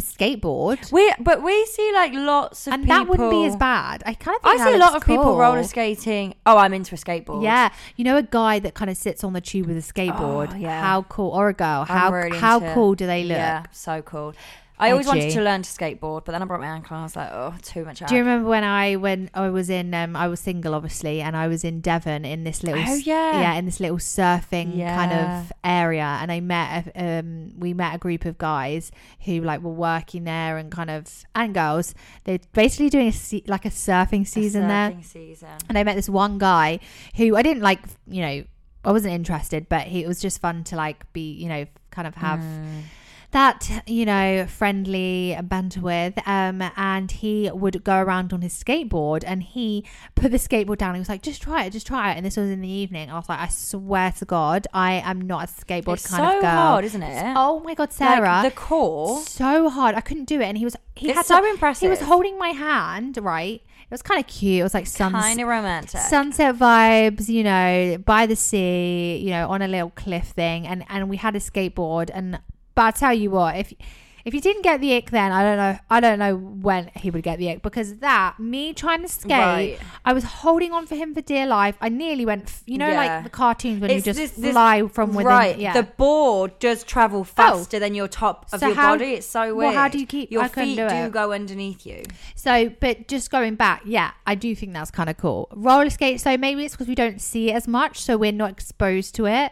a 0.01 0.03
skateboard, 0.03 0.90
We, 0.92 1.12
but 1.20 1.42
we 1.42 1.66
see 1.66 1.92
like 1.92 2.12
lots 2.12 2.66
of 2.66 2.72
and 2.72 2.82
people. 2.82 2.96
that 2.96 3.09
wouldn't 3.09 3.30
be 3.30 3.44
as 3.44 3.57
bad. 3.57 4.03
I 4.07 4.14
kind 4.14 4.36
of 4.42 4.42
I 4.44 4.57
see 4.64 4.74
a 4.74 4.78
lot 4.78 4.96
of 4.96 5.05
people 5.05 5.24
cool. 5.24 5.36
roller 5.36 5.62
skating. 5.62 6.34
Oh, 6.46 6.57
I'm 6.57 6.72
into 6.74 6.94
a 6.94 6.98
skateboard. 6.98 7.42
Yeah, 7.42 7.70
you 7.96 8.05
know 8.05 8.16
a 8.16 8.22
guy 8.22 8.59
that 8.61 8.74
kind 8.74 8.90
of 8.90 8.96
sits 8.96 9.22
on 9.22 9.32
the 9.32 9.40
tube 9.40 9.66
with 9.66 9.76
a 9.76 9.78
oh, 9.78 9.92
skateboard. 9.92 10.55
Oh, 10.55 10.57
yeah. 10.57 10.80
How 10.80 11.03
cool, 11.03 11.30
or 11.30 11.48
a 11.48 11.55
girl. 11.55 11.86
I'm 11.88 11.96
How 11.98 12.12
really 12.12 12.38
how 12.38 12.74
cool 12.74 12.94
do 12.94 13.07
they 13.07 13.24
look? 13.24 13.36
Yeah, 13.36 13.64
so 13.72 14.03
cool. 14.03 14.34
I 14.80 14.90
always 14.92 15.06
wanted 15.06 15.30
to 15.32 15.40
learn 15.42 15.62
to 15.62 15.70
skateboard, 15.70 16.24
but 16.24 16.32
then 16.32 16.42
I 16.42 16.44
broke 16.46 16.60
my 16.60 16.66
ankle 16.68 16.96
and 16.96 17.00
I 17.02 17.04
was 17.04 17.14
like, 17.16 17.30
oh, 17.32 17.54
too 17.62 17.84
much. 17.84 18.00
Do 18.00 18.14
you 18.14 18.20
remember 18.20 18.48
when 18.48 18.64
I 18.64 18.96
when 18.96 19.30
I 19.34 19.50
was 19.50 19.68
in 19.70 19.92
um 19.94 20.16
I 20.16 20.26
was 20.28 20.40
single 20.40 20.74
obviously 20.74 21.20
and 21.20 21.36
I 21.36 21.46
was 21.48 21.64
in 21.64 21.80
Devon 21.80 22.24
in 22.24 22.44
this 22.44 22.62
little 22.62 22.82
Oh, 22.86 22.94
yeah. 22.94 23.40
yeah 23.40 23.54
in 23.54 23.64
this 23.66 23.78
little 23.78 23.98
surfing 23.98 24.76
kind 24.96 25.12
of 25.12 25.52
area 25.64 26.18
and 26.20 26.32
I 26.32 26.40
met 26.40 26.86
a, 26.96 27.18
um 27.20 27.52
we 27.58 27.74
met 27.74 27.94
a 27.94 27.98
group 27.98 28.24
of 28.24 28.38
guys 28.38 28.90
who 29.26 29.40
like 29.42 29.60
were 29.60 29.70
working 29.72 30.24
there 30.24 30.56
and 30.56 30.70
kind 30.72 30.90
of 30.90 31.24
and 31.34 31.52
girls 31.54 31.94
they're 32.24 32.40
basically 32.52 32.88
doing 32.90 33.08
a 33.08 33.12
se- 33.12 33.44
like 33.46 33.64
a 33.64 33.70
surfing 33.70 34.22
A 34.22 34.24
season 34.24 34.68
there 34.68 34.96
season. 35.02 35.48
and 35.68 35.76
I 35.78 35.84
met 35.84 35.96
this 35.96 36.08
one 36.08 36.38
guy 36.38 36.80
who 37.16 37.36
I 37.36 37.42
didn't 37.42 37.62
like 37.62 37.80
you 38.06 38.22
know 38.22 38.44
I 38.84 38.92
wasn't 38.92 39.12
interested 39.14 39.68
but 39.68 39.82
he 39.82 40.02
it 40.04 40.08
was 40.08 40.20
just 40.20 40.40
fun 40.40 40.64
to 40.64 40.76
like 40.76 41.10
be 41.12 41.32
you 41.32 41.48
know 41.48 41.66
kind 41.90 42.08
of 42.08 42.14
have 42.16 42.40
Mm. 42.40 42.82
That 43.32 43.84
you 43.86 44.04
know 44.04 44.44
friendly 44.46 45.36
banter 45.44 45.80
with 45.80 46.14
um 46.26 46.60
and 46.76 47.10
he 47.12 47.48
would 47.52 47.84
go 47.84 47.98
around 48.00 48.32
on 48.32 48.42
his 48.42 48.52
skateboard 48.52 49.22
and 49.26 49.42
he 49.42 49.84
put 50.14 50.30
the 50.32 50.36
skateboard 50.38 50.78
down. 50.78 50.94
He 50.94 50.98
was 50.98 51.08
like 51.08 51.22
just 51.22 51.40
try 51.42 51.64
it 51.64 51.70
just 51.70 51.86
try 51.86 52.12
it. 52.12 52.16
And 52.16 52.26
this 52.26 52.36
was 52.36 52.50
in 52.50 52.60
the 52.60 52.68
evening. 52.68 53.10
I 53.10 53.14
was 53.14 53.28
like 53.28 53.38
i 53.40 53.48
swear 53.48 54.12
to 54.18 54.24
god 54.24 54.66
i 54.74 54.94
am 54.94 55.20
not 55.20 55.44
a 55.48 55.52
skateboard 55.52 55.94
It's 55.94 56.08
kind 56.08 56.24
so 56.24 56.36
of 56.38 56.42
girl. 56.42 56.50
hard, 56.50 56.84
isn't 56.84 57.02
it? 57.02 57.34
oh 57.36 57.60
my 57.60 57.74
god 57.74 57.92
sarah. 57.92 58.42
Like, 58.42 58.52
the 58.54 58.60
core. 58.60 59.20
so 59.22 59.68
hard. 59.68 59.94
I 59.94 60.00
couldn't 60.00 60.24
do 60.24 60.40
it. 60.40 60.44
And 60.44 60.58
he 60.58 60.64
was 60.64 60.76
he 60.96 61.08
It's 61.08 61.16
had 61.18 61.26
so 61.26 61.40
to, 61.40 61.48
impressive. 61.48 61.82
he 61.82 61.88
was 61.88 62.00
holding 62.00 62.38
my 62.38 62.48
hand 62.50 63.16
right? 63.22 63.62
It 63.82 63.94
was 63.94 64.02
kind 64.02 64.20
of 64.20 64.26
cute. 64.28 64.60
It 64.60 64.62
was 64.62 64.74
like 64.74 64.86
sun 64.86 65.12
Kind 65.12 65.40
of 65.40 65.48
romantic. 65.48 66.00
sunset 66.00 66.54
vibes 66.56 67.28
you 67.28 67.42
know 67.44 67.98
by 68.04 68.26
the 68.26 68.36
sea 68.36 69.16
you 69.18 69.30
know 69.30 69.48
on 69.48 69.62
a 69.62 69.68
little 69.68 69.90
cliff 69.90 70.28
thing. 70.28 70.66
And 70.66 70.84
and 70.88 71.08
we 71.08 71.16
had 71.16 71.36
a 71.36 71.40
skateboard 71.40 72.10
and 72.12 72.40
but 72.80 72.86
i 72.86 72.92
tell 73.04 73.12
you 73.22 73.30
what 73.38 73.52
if 73.62 73.72
if 74.22 74.34
you 74.36 74.40
didn't 74.46 74.62
get 74.62 74.76
the 74.82 74.90
ick 74.96 75.10
then 75.10 75.32
i 75.32 75.42
don't 75.46 75.56
know 75.64 75.74
i 75.96 75.98
don't 76.04 76.18
know 76.24 76.34
when 76.36 76.90
he 77.02 77.10
would 77.12 77.22
get 77.28 77.38
the 77.38 77.48
ick 77.52 77.62
because 77.68 77.88
that 78.06 78.38
me 78.38 78.62
trying 78.82 79.02
to 79.02 79.08
skate 79.08 79.30
Right. 79.30 79.78
i 80.04 80.12
was 80.18 80.24
holding 80.42 80.72
on 80.78 80.86
for 80.90 80.94
him 81.02 81.14
for 81.16 81.22
dear 81.32 81.46
life 81.46 81.76
i 81.80 81.88
nearly 81.88 82.26
went 82.30 82.52
you 82.66 82.78
know 82.82 82.88
Yeah. 82.88 83.02
like 83.02 83.24
the 83.24 83.30
cartoons 83.42 83.80
when 83.82 83.90
It's 83.90 84.06
you 84.06 84.12
just 84.12 84.18
this- 84.24 84.42
this- 84.44 84.52
fly 84.52 84.74
from 84.96 85.08
within 85.14 85.26
right. 85.38 85.58
yeah 85.66 85.72
The 85.80 85.88
board 86.02 86.58
does 86.66 86.84
travel 86.94 87.22
faster 87.24 87.78
than 87.84 87.94
your 88.00 88.08
top 88.08 88.36
of 88.52 88.60
So 88.60 88.66
your 88.68 88.76
how- 88.76 88.92
body. 88.96 89.12
It's 89.18 89.26
so 89.38 89.44
well, 89.54 89.68
weird. 89.68 89.74
how 89.80 89.88
do 89.88 89.98
you 90.02 90.06
keep- 90.14 90.30
your 90.36 90.42
I 90.44 90.48
feet 90.48 90.76
do 90.76 90.88
do, 90.96 91.08
go 91.20 91.32
underneath 91.40 91.82
you? 91.90 92.02
So, 92.44 92.52
but 92.84 93.08
just 93.14 93.30
going 93.36 93.54
back, 93.64 93.78
yeah, 93.96 94.10
I 94.26 94.34
do 94.46 94.54
think 94.54 94.70
that's 94.78 94.90
kind 94.98 95.08
of 95.12 95.16
cool. 95.24 95.48
Roller 95.68 95.90
skate. 95.98 96.20
so 96.26 96.36
maybe 96.46 96.64
it's 96.64 96.74
because 96.74 96.88
we 96.94 96.98
don't 97.04 97.20
see 97.30 97.50
it 97.50 97.54
as 97.60 97.66
much, 97.78 97.94
so 98.06 98.16
we're 98.22 98.38
not 98.44 98.50
exposed 98.58 99.14
to 99.18 99.26
it. 99.26 99.48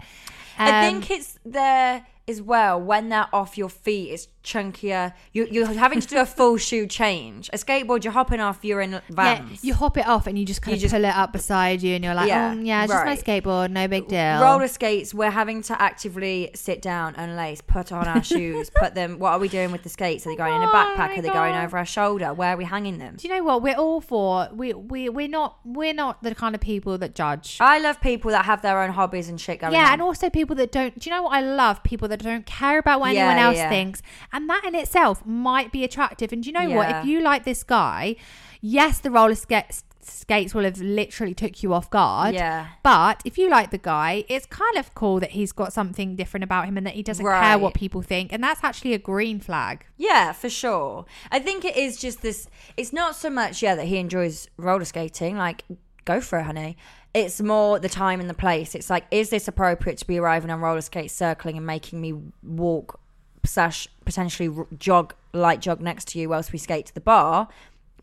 I 0.59 0.69
Um, 0.71 0.81
think 1.01 1.11
it's 1.17 1.39
there 1.45 2.05
as 2.29 2.43
well 2.43 2.81
when 2.81 3.09
they're 3.09 3.29
off 3.33 3.57
your 3.57 3.69
feet. 3.69 4.11
It's 4.11 4.29
chunkier. 4.53 5.13
You, 5.33 5.47
you're 5.51 5.67
having 5.67 6.01
to 6.01 6.07
do 6.07 6.19
a 6.19 6.27
full 6.27 6.57
shoe 6.69 6.87
change. 6.87 7.49
A 7.53 7.57
skateboard, 7.57 8.05
you're 8.05 8.13
hopping 8.13 8.41
off, 8.41 8.65
you're 8.65 8.81
in 8.81 8.93
Yeah, 8.93 9.01
vans. 9.11 9.63
you 9.65 9.75
hop 9.75 9.97
it 9.99 10.07
off 10.07 10.27
and 10.27 10.39
you 10.39 10.45
just 10.45 10.63
kind 10.63 10.75
of 10.75 10.81
just- 10.81 10.93
pull 10.95 11.05
it 11.05 11.15
up 11.15 11.33
beside 11.33 11.83
you, 11.83 11.95
and 11.95 12.05
you're 12.05 12.15
like, 12.15 12.29
Yeah, 12.29 12.55
oh 12.57 12.61
yeah, 12.61 12.85
it's 12.85 12.93
just 12.93 13.05
my 13.05 13.17
skateboard, 13.17 13.71
no 13.71 13.87
big 13.89 14.09
deal. 14.09 14.41
Roller 14.41 14.69
skates, 14.69 15.13
we're 15.13 15.31
having 15.31 15.63
to 15.63 15.81
actively 15.81 16.51
sit 16.55 16.81
down, 16.83 17.15
unlace, 17.15 17.61
put 17.67 17.93
on 17.93 18.09
our 18.09 18.23
shoes, 18.23 18.71
put 18.75 18.95
them. 18.95 19.19
What 19.19 19.33
are 19.33 19.39
we 19.39 19.49
doing 19.49 19.71
with 19.73 19.83
the 19.83 19.89
skates? 19.89 20.27
Are 20.27 20.31
they 20.31 20.35
oh 20.35 20.39
going 20.39 20.55
in 20.55 20.63
a 20.63 20.67
Oh 20.67 20.73
backpack? 20.73 21.19
Are 21.19 21.23
they 21.23 21.29
going 21.29 21.55
over 21.55 21.77
our 21.79 21.87
shoulder? 21.87 22.33
Where 22.33 22.55
are 22.55 22.57
we 22.57 22.65
hanging 22.65 22.99
them? 22.99 23.17
Do 23.17 23.29
you 23.29 23.35
know 23.35 23.43
what? 23.45 23.63
We're 23.63 23.77
all 23.77 24.01
for 24.01 24.49
we 24.53 24.73
we 24.75 25.09
we're 25.09 25.29
not 25.29 25.59
we're 25.65 25.95
not 25.95 26.23
the 26.23 26.35
kind 26.35 26.55
of 26.55 26.61
people 26.61 26.97
that 26.99 27.15
judge. 27.15 27.59
I 27.61 27.79
love 27.79 28.01
people 28.01 28.31
that 28.31 28.45
have 28.45 28.63
their 28.63 28.81
own 28.83 28.91
hobbies 28.91 29.29
and 29.29 29.41
shit 29.41 29.61
going 29.61 29.73
yeah, 29.73 29.87
on. 29.87 29.93
and 29.95 30.03
also 30.03 30.31
people 30.31 30.55
that 30.57 30.73
don't. 30.73 30.99
Do 30.99 31.09
you 31.11 31.15
know 31.17 31.23
what 31.25 31.33
I 31.35 31.41
love? 31.41 31.83
People 31.83 32.09
that 32.09 32.23
don't 32.23 32.47
care 32.47 32.79
about 32.79 33.01
what 33.01 33.13
Yeah, 33.15 33.27
anyone 33.27 33.39
else 33.45 33.57
yeah. 33.57 33.69
thinks, 33.69 34.03
and 34.33 34.38
that 34.47 34.65
in 34.65 34.75
itself 34.75 35.25
might 35.27 35.73
be 35.73 35.85
attractive. 35.85 36.33
And 36.33 36.43
do 36.43 36.49
you 36.49 36.53
know 36.53 36.71
what? 36.71 36.91
If 36.91 37.05
you 37.07 37.21
like 37.21 37.45
this 37.45 37.63
guy, 37.65 38.17
yes, 38.61 39.01
the 39.01 39.11
roller 39.11 39.35
ska- 39.35 39.65
skates 40.01 40.55
will 40.55 40.65
have 40.65 40.81
literally 40.81 41.35
took 41.35 41.63
you 41.63 41.73
off 41.75 41.91
guard. 41.91 42.35
Yeah. 42.35 42.69
But 42.83 43.23
if 43.25 43.39
you 43.39 43.49
like 43.49 43.71
the 43.71 43.79
guy, 43.79 44.25
it's 44.29 44.47
kind 44.47 44.77
of 44.77 44.95
cool 44.95 45.21
that 45.21 45.33
he's 45.33 45.53
got 45.53 45.73
something 45.73 46.17
different 46.17 46.45
about 46.45 46.67
him 46.67 46.77
and 46.77 46.87
that 46.87 46.95
he 46.95 47.03
doesn't 47.03 47.25
care 47.25 47.59
what 47.59 47.75
people 47.75 48.03
think, 48.03 48.33
and 48.33 48.43
that's 48.43 48.63
actually 48.65 48.95
a 48.95 48.99
green 48.99 49.41
flag. 49.41 49.85
Yeah, 49.97 50.33
for 50.33 50.49
sure. 50.49 51.05
I 51.31 51.39
think 51.39 51.65
it 51.65 51.77
is 51.77 51.99
just 51.99 52.23
this. 52.23 52.49
It's 52.77 52.93
not 52.93 53.17
so 53.17 53.31
much, 53.31 53.63
yeah, 53.63 53.75
that 53.75 53.87
he 53.87 53.99
enjoys 53.99 54.49
roller 54.57 54.85
skating. 54.85 55.37
Like, 55.37 55.65
go 56.05 56.21
for 56.21 56.39
it, 56.39 56.45
honey. 56.45 56.77
It's 57.15 57.41
more 57.41 57.79
the 57.79 57.89
time 57.89 58.21
and 58.21 58.29
the 58.29 58.35
place. 58.35 58.75
It's 58.75 58.91
like, 58.91 59.05
is 59.11 59.31
this 59.31 59.49
appropriate 59.49 59.99
to 59.99 60.07
be 60.07 60.19
arriving 60.19 60.51
on 60.51 60.61
roller 60.61 60.83
skates, 60.83 61.15
circling 61.15 61.57
and 61.57 61.67
making 61.67 62.01
me 62.01 62.15
walk, 62.43 63.01
slash, 63.49 63.89
potentially 64.05 64.51
jog, 64.79 65.15
light 65.33 65.61
jog 65.61 65.81
next 65.81 66.09
to 66.09 66.19
you 66.19 66.29
whilst 66.29 66.53
we 66.53 66.59
skate 66.59 66.87
to 66.87 66.95
the 66.95 67.01
bar? 67.01 67.49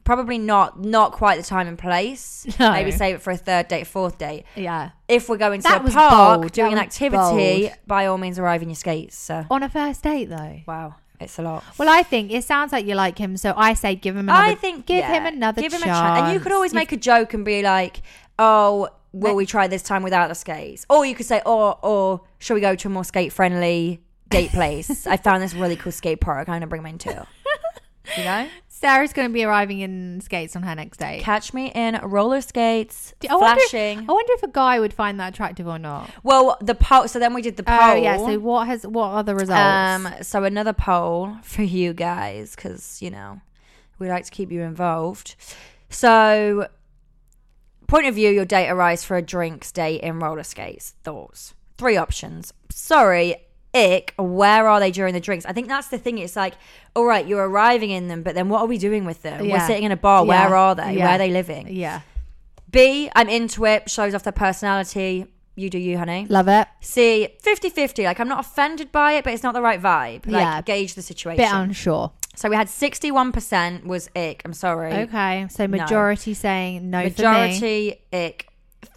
Probably 0.03 0.37
not. 0.37 0.79
Not 0.79 1.13
quite 1.13 1.37
the 1.37 1.43
time 1.43 1.67
and 1.67 1.77
place. 1.79 2.45
No. 2.59 2.71
Maybe 2.71 2.91
save 2.91 3.15
it 3.15 3.21
for 3.21 3.31
a 3.31 3.37
third 3.37 3.67
date, 3.67 3.87
fourth 3.87 4.17
date. 4.19 4.45
Yeah. 4.55 4.91
If 5.07 5.27
we're 5.29 5.37
going 5.37 5.61
to 5.61 5.67
That 5.67 5.87
a 5.87 5.91
park 5.91 6.41
bold. 6.41 6.51
doing 6.51 6.71
That 6.75 6.77
an 6.77 6.83
activity, 6.83 7.63
bold. 7.63 7.71
by 7.87 8.05
all 8.05 8.17
means, 8.19 8.37
arrive 8.37 8.61
in 8.61 8.69
your 8.69 8.75
skates. 8.75 9.17
So, 9.17 9.45
On 9.49 9.63
a 9.63 9.69
first 9.69 10.03
date, 10.03 10.25
though. 10.29 10.61
wow, 10.67 10.95
it's 11.19 11.39
a 11.39 11.41
lot. 11.41 11.63
Well, 11.79 11.89
I 11.89 12.03
think 12.03 12.31
it 12.31 12.43
sounds 12.43 12.71
like 12.71 12.85
you 12.85 12.93
like 12.93 13.17
him, 13.17 13.35
so 13.35 13.53
I 13.57 13.73
say 13.73 13.95
give 13.95 14.15
him 14.15 14.29
another. 14.29 14.47
I 14.51 14.53
think 14.55 14.85
give 14.85 14.97
yeah, 14.99 15.13
him 15.13 15.25
another 15.25 15.61
give 15.61 15.73
him 15.73 15.81
chance. 15.81 15.97
a 15.97 16.01
chance. 16.01 16.21
And 16.21 16.33
you 16.33 16.39
could 16.39 16.51
always 16.51 16.73
make 16.73 16.91
a 16.91 16.97
joke 16.97 17.33
and 17.33 17.43
be 17.43 17.63
like, 17.63 18.01
"Oh, 18.37 18.89
will 19.11 19.33
we 19.35 19.45
try 19.47 19.67
this 19.67 19.81
time 19.81 20.03
without 20.03 20.27
the 20.29 20.35
skates?" 20.35 20.85
Or 20.87 21.03
you 21.05 21.15
could 21.15 21.25
say, 21.25 21.41
"Oh, 21.47 21.79
or 21.81 22.21
shall 22.37 22.53
we 22.55 22.61
go 22.61 22.75
to 22.75 22.87
a 22.87 22.91
more 22.91 23.03
skate 23.03 23.33
friendly 23.33 24.01
date 24.35 24.51
place? 24.51 25.07
I 25.07 25.17
found 25.17 25.41
this 25.41 25.53
really 25.53 25.75
cool 25.75 25.91
skate 25.91 26.21
park. 26.21 26.47
I'm 26.49 26.55
gonna 26.55 26.67
bring 26.67 26.83
mine 26.83 26.97
too." 26.97 27.21
You 28.17 28.23
know, 28.23 28.47
Sarah's 28.67 29.13
going 29.13 29.27
to 29.27 29.33
be 29.33 29.43
arriving 29.43 29.79
in 29.79 30.21
skates 30.21 30.55
on 30.55 30.63
her 30.63 30.75
next 30.75 30.97
date. 30.97 31.23
catch 31.23 31.53
me 31.53 31.71
in 31.73 31.99
roller 32.03 32.41
skates, 32.41 33.13
I 33.27 33.35
wonder, 33.35 33.61
flashing. 33.61 33.99
I 33.99 34.11
wonder 34.11 34.33
if 34.33 34.43
a 34.43 34.49
guy 34.49 34.79
would 34.79 34.93
find 34.93 35.19
that 35.19 35.33
attractive 35.33 35.65
or 35.65 35.79
not. 35.79 36.09
Well, 36.23 36.57
the 36.61 36.75
poll. 36.75 37.07
So 37.07 37.17
then 37.17 37.33
we 37.33 37.41
did 37.41 37.57
the 37.57 37.63
poll. 37.63 37.79
Oh 37.79 37.95
yeah. 37.95 38.17
So 38.17 38.37
what 38.39 38.67
has 38.67 38.85
what 38.85 39.07
are 39.07 39.23
the 39.23 39.33
results? 39.33 39.51
Um, 39.51 40.09
so 40.21 40.43
another 40.43 40.73
poll 40.73 41.37
for 41.41 41.63
you 41.63 41.93
guys 41.93 42.55
because 42.55 43.01
you 43.01 43.09
know 43.09 43.41
we 43.97 44.09
like 44.09 44.25
to 44.25 44.31
keep 44.31 44.51
you 44.51 44.61
involved. 44.61 45.35
So, 45.89 46.67
point 47.87 48.07
of 48.07 48.15
view: 48.15 48.29
your 48.29 48.45
date 48.45 48.69
arrives 48.69 49.03
for 49.03 49.15
a 49.15 49.21
drinks 49.21 49.71
date 49.71 50.01
in 50.01 50.19
roller 50.19 50.43
skates. 50.43 50.95
Thoughts? 51.03 51.53
Three 51.77 51.97
options. 51.97 52.53
Sorry, 52.69 53.35
ick. 53.75 54.13
Where 54.17 54.67
are 54.67 54.79
they 54.79 54.91
during 54.91 55.13
the 55.13 55.19
drinks? 55.19 55.45
I 55.45 55.51
think 55.53 55.67
that's 55.67 55.89
the 55.89 55.97
thing. 55.97 56.17
It's 56.17 56.35
like, 56.35 56.53
all 56.95 57.05
right, 57.05 57.25
you're 57.27 57.47
arriving 57.47 57.91
in 57.91 58.07
them, 58.07 58.23
but 58.23 58.33
then 58.35 58.49
what 58.49 58.61
are 58.61 58.67
we 58.67 58.77
doing 58.77 59.05
with 59.05 59.21
them? 59.21 59.43
Yeah. 59.45 59.53
We're 59.59 59.67
sitting 59.67 59.83
in 59.83 59.91
a 59.91 59.97
bar. 59.97 60.25
Yeah. 60.25 60.47
Where 60.47 60.55
are 60.55 60.75
they? 60.75 60.93
Yeah. 60.93 61.05
Where 61.05 61.15
are 61.15 61.17
they 61.17 61.31
living? 61.31 61.67
yeah, 61.67 62.01
B, 62.69 63.09
I'm 63.15 63.29
into 63.29 63.65
it. 63.65 63.89
Shows 63.89 64.13
off 64.13 64.23
their 64.23 64.33
personality. 64.33 65.27
You 65.57 65.69
do 65.69 65.77
you, 65.77 65.97
honey. 65.97 66.27
love 66.29 66.49
it. 66.49 66.67
See, 66.81 67.29
50 67.41 67.69
50. 67.69 68.03
Like, 68.03 68.19
I'm 68.19 68.27
not 68.27 68.41
offended 68.41 68.91
by 68.91 69.13
it, 69.13 69.23
but 69.23 69.33
it's 69.33 69.43
not 69.43 69.53
the 69.53 69.61
right 69.61 69.81
vibe. 69.81 70.25
Like, 70.25 70.41
Yeah. 70.41 70.61
gauge 70.61 70.95
the 70.95 71.01
situation. 71.01 71.37
Bit 71.45 71.53
unsure. 71.53 72.11
so, 72.35 72.49
we 72.49 72.57
had 72.57 72.67
61% 72.67 73.85
was 73.85 74.09
ick. 74.17 74.41
I'm 74.43 74.51
sorry. 74.51 74.91
Okay, 74.93 75.47
so 75.49 75.65
majority 75.67 76.33
saying 76.33 76.89
no. 76.89 77.03
Majority 77.03 78.01
ick. 78.11 78.47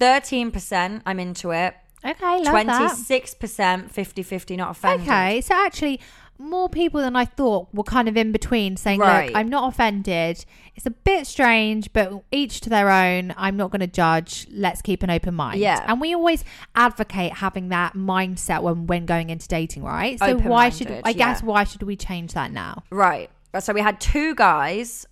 13%, 0.01 1.03
I'm 1.07 1.21
into 1.21 1.51
it. 1.53 1.75
Okay, 2.05 2.43
love 2.43 2.67
that. 2.67 2.93
26%, 2.97 3.91
50 3.91 4.23
50, 4.23 4.57
not 4.57 4.71
offended. 4.71 5.09
Okay, 5.09 5.41
so 5.41 5.55
actually, 5.55 6.01
more 6.39 6.69
people 6.69 7.01
than 7.01 7.17
I 7.17 7.25
thought 7.25 7.69
were 7.75 7.83
kind 7.83 8.09
of 8.09 8.17
in 8.17 8.31
between 8.31 8.77
saying, 8.77 9.01
Right. 9.01 9.27
Look, 9.27 9.37
I'm 9.37 9.49
not 9.49 9.73
offended. 9.73 10.45
It's 10.77 10.87
a 10.87 10.91
bit 10.91 11.27
strange, 11.27 11.93
but 11.93 12.23
each 12.31 12.61
to 12.61 12.71
their 12.71 12.89
own. 12.89 13.35
I'm 13.37 13.57
not 13.57 13.73
going 13.73 13.81
to 13.81 13.89
judge. 13.89 14.47
Let's 14.51 14.81
keep 14.81 15.03
an 15.03 15.11
open 15.11 15.35
mind. 15.35 15.61
Yeah. 15.61 15.85
And 15.89 16.01
we 16.01 16.15
always 16.15 16.45
advocate 16.77 17.35
having 17.35 17.71
that 17.71 17.95
mindset 17.95 18.63
when, 18.63 18.87
when 18.87 19.05
going 19.05 19.31
into 19.31 19.49
dating, 19.49 19.83
right? 19.83 20.19
So 20.21 20.39
why 20.39 20.71
should, 20.71 20.87
Open-minded, 20.87 21.03
I 21.05 21.13
guess, 21.13 21.41
yeah. 21.41 21.47
why 21.47 21.65
should 21.65 21.83
we 21.83 21.97
change 21.97 22.35
that 22.35 22.53
now? 22.53 22.85
Right. 22.91 23.31
So, 23.61 23.73
we 23.73 23.81
had 23.81 23.99
two 23.99 24.35
guys 24.37 25.07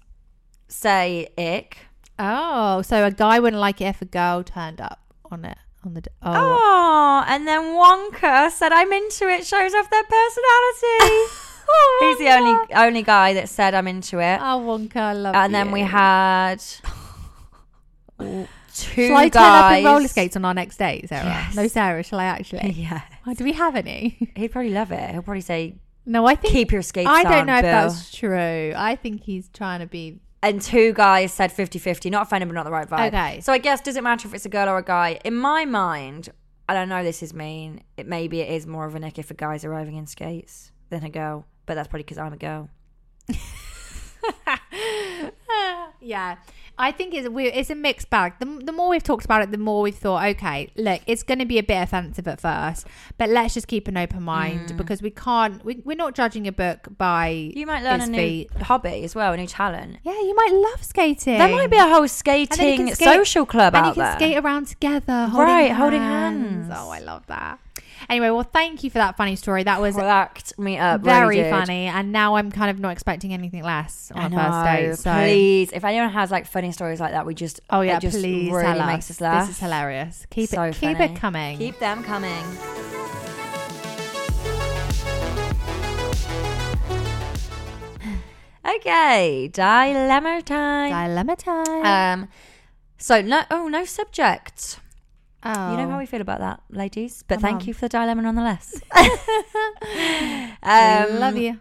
say 0.68 1.28
ick. 1.38 1.78
Oh, 2.18 2.82
so 2.82 3.06
a 3.06 3.10
guy 3.10 3.40
wouldn't 3.40 3.60
like 3.60 3.80
it 3.80 3.86
if 3.86 4.02
a 4.02 4.06
girl 4.06 4.44
turned 4.44 4.80
up 4.80 5.00
on 5.30 5.44
it. 5.44 5.58
On 5.86 5.94
the, 5.94 6.00
d- 6.02 6.10
oh. 6.22 6.32
Oh, 6.34 7.24
and 7.28 7.46
then 7.46 7.62
Wonka 7.74 8.50
said, 8.50 8.72
I'm 8.72 8.92
into 8.92 9.28
it. 9.28 9.46
Shows 9.46 9.72
off 9.74 9.88
their 9.90 10.02
personality. 10.04 11.32
Oh, 11.68 11.98
he's 12.16 12.24
the 12.24 12.32
only 12.32 12.74
only 12.76 13.02
guy 13.02 13.34
that 13.34 13.48
said, 13.48 13.74
I'm 13.74 13.88
into 13.88 14.20
it. 14.20 14.38
Oh, 14.40 14.60
Wonka, 14.64 14.98
I 14.98 15.12
love 15.14 15.34
and 15.34 15.52
then 15.52 15.72
we 15.72 15.80
had 15.80 16.58
two 18.20 18.46
Shall 19.08 19.16
I 19.16 19.28
turn 19.28 19.42
up 19.42 19.70
guys. 19.70 19.78
in 19.80 19.84
roller 19.84 20.06
skates 20.08 20.36
on 20.36 20.44
our 20.44 20.54
next 20.54 20.76
date, 20.76 21.08
Sarah? 21.08 21.24
Yes. 21.24 21.56
No, 21.56 21.66
Sarah, 21.66 22.04
shall 22.04 22.20
I 22.20 22.24
actually? 22.26 22.70
Yeah, 22.70 23.00
Oh, 23.26 23.34
do 23.34 23.42
we 23.42 23.52
have 23.54 23.74
any? 23.74 24.16
he'd 24.36 24.52
probably 24.52 24.70
love 24.70 24.92
it. 24.92 25.10
He'll 25.10 25.22
probably 25.22 25.40
say, 25.40 25.74
No, 26.04 26.24
I 26.26 26.36
think 26.36 26.54
"Keep 26.54 26.70
your 26.70 26.82
skates 26.82 27.10
I 27.10 27.24
don't 27.24 27.46
know 27.46 27.56
if 27.56 27.62
that's 27.62 28.14
true. 28.14 28.72
I 28.76 28.94
think 28.94 29.22
he's 29.22 29.48
trying 29.48 29.80
to 29.80 29.86
be. 29.86 30.20
And 30.42 30.60
two 30.60 30.92
guys 30.92 31.32
said 31.32 31.50
50-50, 31.50 32.10
not 32.10 32.26
offended, 32.26 32.48
but 32.48 32.54
not 32.54 32.64
the 32.64 32.70
right 32.70 32.88
vibe. 32.88 33.08
Okay. 33.08 33.40
So 33.40 33.52
I 33.52 33.58
guess 33.58 33.80
does 33.80 33.96
it 33.96 34.04
matter 34.04 34.28
if 34.28 34.34
it's 34.34 34.46
a 34.46 34.50
girl 34.50 34.68
or 34.68 34.78
a 34.78 34.84
guy? 34.84 35.18
In 35.24 35.34
my 35.34 35.64
mind, 35.64 36.28
and 36.68 36.78
I 36.78 36.84
know 36.84 37.02
this 37.02 37.22
is 37.22 37.32
mean. 37.32 37.82
It 37.96 38.06
maybe 38.06 38.40
it 38.40 38.50
is 38.50 38.66
more 38.66 38.86
of 38.86 38.94
a 38.94 39.00
nick 39.00 39.18
if 39.18 39.30
a 39.30 39.34
guy's 39.34 39.64
arriving 39.64 39.96
in 39.96 40.06
skates 40.06 40.72
than 40.90 41.04
a 41.04 41.10
girl, 41.10 41.46
but 41.64 41.74
that's 41.74 41.88
probably 41.88 42.04
because 42.04 42.18
I'm 42.18 42.32
a 42.32 42.36
girl. 42.36 42.68
yeah, 46.00 46.36
I 46.78 46.92
think 46.92 47.14
it's 47.14 47.28
we 47.28 47.46
it's 47.46 47.70
a 47.70 47.74
mixed 47.74 48.10
bag. 48.10 48.34
The, 48.38 48.44
the 48.64 48.72
more 48.72 48.88
we've 48.90 49.02
talked 49.02 49.24
about 49.24 49.42
it, 49.42 49.50
the 49.50 49.58
more 49.58 49.82
we've 49.82 49.94
thought, 49.94 50.24
okay, 50.30 50.68
look, 50.76 51.00
it's 51.06 51.22
going 51.22 51.38
to 51.38 51.46
be 51.46 51.58
a 51.58 51.62
bit 51.62 51.82
offensive 51.82 52.28
at 52.28 52.40
first, 52.40 52.86
but 53.18 53.30
let's 53.30 53.54
just 53.54 53.66
keep 53.68 53.88
an 53.88 53.96
open 53.96 54.22
mind 54.22 54.70
mm. 54.72 54.76
because 54.76 55.00
we 55.02 55.10
can't. 55.10 55.64
We, 55.64 55.82
we're 55.84 55.96
not 55.96 56.14
judging 56.14 56.46
a 56.46 56.52
book 56.52 56.88
by 56.98 57.28
You 57.28 57.66
might 57.66 57.82
learn 57.82 58.00
a 58.02 58.06
new 58.06 58.18
feet. 58.18 58.50
hobby 58.62 59.04
as 59.04 59.14
well, 59.14 59.32
a 59.32 59.36
new 59.36 59.46
talent. 59.46 59.98
Yeah, 60.02 60.12
you 60.20 60.34
might 60.34 60.52
love 60.52 60.84
skating. 60.84 61.38
There 61.38 61.48
might 61.48 61.70
be 61.70 61.76
a 61.78 61.88
whole 61.88 62.02
And 62.02 62.10
skating 62.10 62.94
skate- 62.94 63.08
social 63.08 63.46
club 63.46 63.74
and 63.74 63.86
out 63.86 63.88
you 63.96 64.02
can 64.02 64.02
there. 64.02 64.16
skate 64.18 64.36
around 64.38 64.66
together, 64.68 65.26
holding 65.28 65.46
Right, 65.54 65.62
hands. 65.68 65.78
holding 65.78 66.00
hands. 66.00 66.72
Oh, 66.74 66.90
I 66.90 66.98
love 67.00 67.26
that. 67.28 67.58
Anyway, 68.08 68.30
well, 68.30 68.44
thank 68.44 68.84
you 68.84 68.90
for 68.90 68.98
that 68.98 69.16
funny 69.16 69.34
story. 69.36 69.64
That 69.64 69.80
was 69.80 69.94
Cracked 69.96 70.56
me 70.58 70.78
up. 70.78 71.00
very 71.00 71.38
really 71.38 71.50
funny, 71.50 71.86
and 71.86 72.12
now 72.12 72.36
I'm 72.36 72.52
kind 72.52 72.70
of 72.70 72.78
not 72.78 72.90
expecting 72.92 73.32
anything 73.32 73.62
less 73.64 74.12
on 74.14 74.32
I 74.34 74.38
know, 74.82 74.90
first 74.92 75.04
date. 75.04 75.12
So, 75.12 75.18
please, 75.20 75.72
if 75.72 75.84
anyone 75.84 76.10
has 76.10 76.30
like 76.30 76.46
funny 76.46 76.70
stories 76.72 77.00
like 77.00 77.12
that, 77.12 77.26
we 77.26 77.34
just 77.34 77.60
oh 77.70 77.80
yeah, 77.80 77.98
just 77.98 78.18
please 78.18 78.50
really 78.52 78.62
tell 78.62 78.86
makes 78.86 79.10
us. 79.10 79.16
us 79.16 79.20
laugh. 79.20 79.46
This 79.48 79.56
is 79.56 79.62
hilarious. 79.62 80.24
Keep 80.30 80.50
So 80.50 80.62
it, 80.62 80.74
keep 80.76 80.96
funny. 80.98 81.14
it 81.14 81.16
coming. 81.16 81.58
Keep 81.58 81.78
them 81.80 82.04
coming. 82.04 82.44
Okay, 88.66 89.48
dilemma 89.52 90.42
time. 90.42 90.90
Dilemma 90.90 91.36
time. 91.36 92.22
um, 92.22 92.28
so 92.98 93.22
no, 93.22 93.42
oh 93.50 93.68
no 93.68 93.84
subject. 93.84 94.80
Oh, 95.46 95.70
You 95.70 95.76
know 95.78 95.88
how 95.90 95.98
we 95.98 96.06
feel 96.06 96.20
about 96.20 96.40
that, 96.40 96.60
ladies. 96.70 97.24
But 97.26 97.36
Come 97.36 97.42
thank 97.42 97.60
on. 97.62 97.66
you 97.68 97.74
for 97.74 97.82
the 97.86 97.88
dilemma 97.88 98.22
nonetheless. 98.22 98.80
I 98.92 100.56
um, 101.10 101.20
love 101.20 101.36
you. 101.36 101.60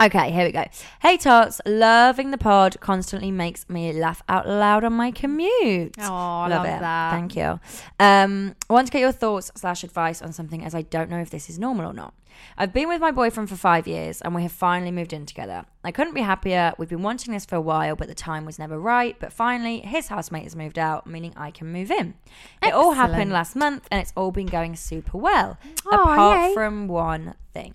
Okay, 0.00 0.30
here 0.30 0.46
we 0.46 0.52
go. 0.52 0.64
Hey 1.02 1.18
Tots, 1.18 1.60
loving 1.66 2.30
the 2.30 2.38
pod 2.38 2.80
constantly 2.80 3.30
makes 3.30 3.68
me 3.68 3.92
laugh 3.92 4.22
out 4.30 4.48
loud 4.48 4.82
on 4.82 4.94
my 4.94 5.10
commute. 5.10 5.94
Oh, 5.98 6.04
I 6.14 6.48
love, 6.48 6.64
that. 6.64 7.10
Thank 7.10 7.36
you. 7.36 7.60
Um, 7.98 8.56
I 8.70 8.72
want 8.72 8.86
to 8.86 8.92
get 8.92 9.00
your 9.00 9.12
thoughts 9.12 9.50
slash 9.56 9.84
advice 9.84 10.22
on 10.22 10.32
something 10.32 10.64
as 10.64 10.74
I 10.74 10.82
don't 10.82 11.10
know 11.10 11.18
if 11.20 11.28
this 11.28 11.50
is 11.50 11.58
normal 11.58 11.84
or 11.84 11.92
not. 11.92 12.14
I've 12.56 12.72
been 12.72 12.88
with 12.88 13.02
my 13.02 13.10
boyfriend 13.10 13.50
for 13.50 13.56
five 13.56 13.86
years 13.86 14.22
and 14.22 14.34
we 14.34 14.40
have 14.42 14.52
finally 14.52 14.90
moved 14.90 15.12
in 15.12 15.26
together. 15.26 15.66
I 15.84 15.90
couldn't 15.92 16.14
be 16.14 16.22
happier. 16.22 16.72
We've 16.78 16.88
been 16.88 17.02
wanting 17.02 17.34
this 17.34 17.44
for 17.44 17.56
a 17.56 17.60
while, 17.60 17.94
but 17.96 18.08
the 18.08 18.14
time 18.14 18.46
was 18.46 18.58
never 18.58 18.80
right. 18.80 19.16
But 19.20 19.34
finally, 19.34 19.80
his 19.80 20.08
housemate 20.08 20.44
has 20.44 20.56
moved 20.56 20.78
out, 20.78 21.06
meaning 21.06 21.34
I 21.36 21.50
can 21.50 21.70
move 21.70 21.90
in. 21.90 22.14
It 22.62 22.72
all 22.72 22.92
happened 22.92 23.32
last 23.32 23.54
month 23.54 23.86
and 23.90 24.00
it's 24.00 24.14
all 24.16 24.30
been 24.32 24.46
going 24.46 24.76
super 24.76 25.18
well, 25.18 25.58
Oh, 25.84 25.90
apart 26.02 26.48
yay. 26.48 26.54
from 26.54 26.88
one 26.88 27.34
thing. 27.52 27.74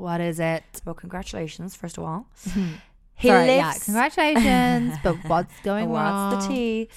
What 0.00 0.20
is 0.20 0.40
it? 0.40 0.62
Well, 0.84 0.94
congratulations, 0.94 1.76
first 1.76 1.98
of 1.98 2.04
all. 2.04 2.26
Mm-hmm. 2.48 2.72
He 3.14 3.28
Sorry, 3.28 3.46
yeah, 3.56 3.74
congratulations. 3.84 4.94
but 5.04 5.16
what's 5.28 5.52
going 5.62 5.90
What's 5.90 6.02
wrong? 6.02 6.40
the 6.40 6.48
tea? 6.48 6.88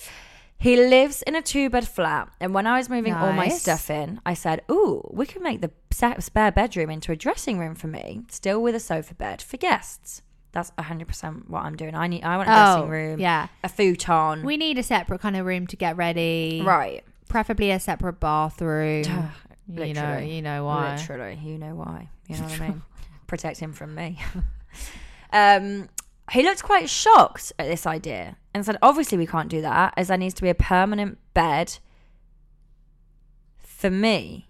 He 0.58 0.78
lives 0.78 1.22
in 1.24 1.36
a 1.36 1.42
two 1.42 1.70
bed 1.70 1.86
flat. 1.86 2.30
And 2.40 2.54
when 2.54 2.66
I 2.66 2.78
was 2.78 2.88
moving 2.90 3.14
all 3.14 3.34
my 3.34 3.50
stuff 3.50 3.90
in, 3.90 4.22
I 4.26 4.34
said, 4.34 4.62
Ooh, 4.72 5.06
we 5.12 5.26
could 5.26 5.42
make 5.42 5.60
the 5.60 5.72
spare 6.20 6.52
bedroom 6.54 6.90
into 6.90 7.12
a 7.12 7.18
dressing 7.18 7.60
room 7.60 7.76
for 7.76 7.88
me, 7.88 8.22
still 8.30 8.62
with 8.64 8.74
a 8.74 8.80
sofa 8.80 9.14
bed 9.14 9.42
for 9.42 9.58
guests. 9.58 10.22
That's 10.54 10.72
100% 10.80 11.50
what 11.50 11.64
I'm 11.64 11.76
doing. 11.76 11.96
I 11.96 12.08
need. 12.08 12.24
I 12.24 12.38
want 12.38 12.48
a 12.48 12.54
dressing 12.54 12.84
oh, 12.84 12.88
room, 12.88 13.20
Oh, 13.20 13.22
Yeah. 13.22 13.48
a 13.64 13.68
futon. 13.68 14.44
We 14.46 14.56
need 14.56 14.78
a 14.78 14.84
separate 14.84 15.20
kind 15.20 15.36
of 15.36 15.46
room 15.46 15.68
to 15.68 15.76
get 15.76 15.98
ready. 15.98 16.62
right. 16.64 17.04
Preferably 17.28 17.72
a 17.72 17.80
separate 17.80 18.20
bathroom. 18.22 19.04
you 19.68 19.94
know, 19.94 20.18
you 20.20 20.42
know 20.42 20.64
why. 20.66 20.96
Literally, 20.96 21.40
you 21.44 21.58
know 21.58 21.74
why. 21.76 22.08
You 22.30 22.38
know 22.38 22.44
what 22.44 22.62
I 22.62 22.68
mean? 22.70 22.82
Protect 23.28 23.60
him 23.60 23.74
from 23.74 23.96
me. 23.96 24.20
um, 25.34 25.90
he 26.32 26.44
looked 26.44 26.64
quite 26.64 26.90
shocked 26.90 27.54
at 27.60 27.68
this 27.68 27.86
idea 27.86 28.38
and 28.54 28.66
said, 28.66 28.78
obviously, 28.82 29.18
we 29.18 29.28
can't 29.28 29.50
do 29.50 29.62
that 29.62 29.94
as 29.98 30.08
there 30.08 30.18
needs 30.18 30.34
to 30.36 30.42
be 30.42 30.50
a 30.50 30.56
permanent 30.56 31.18
bed 31.34 31.78
for 33.58 33.90
me. 33.90 34.48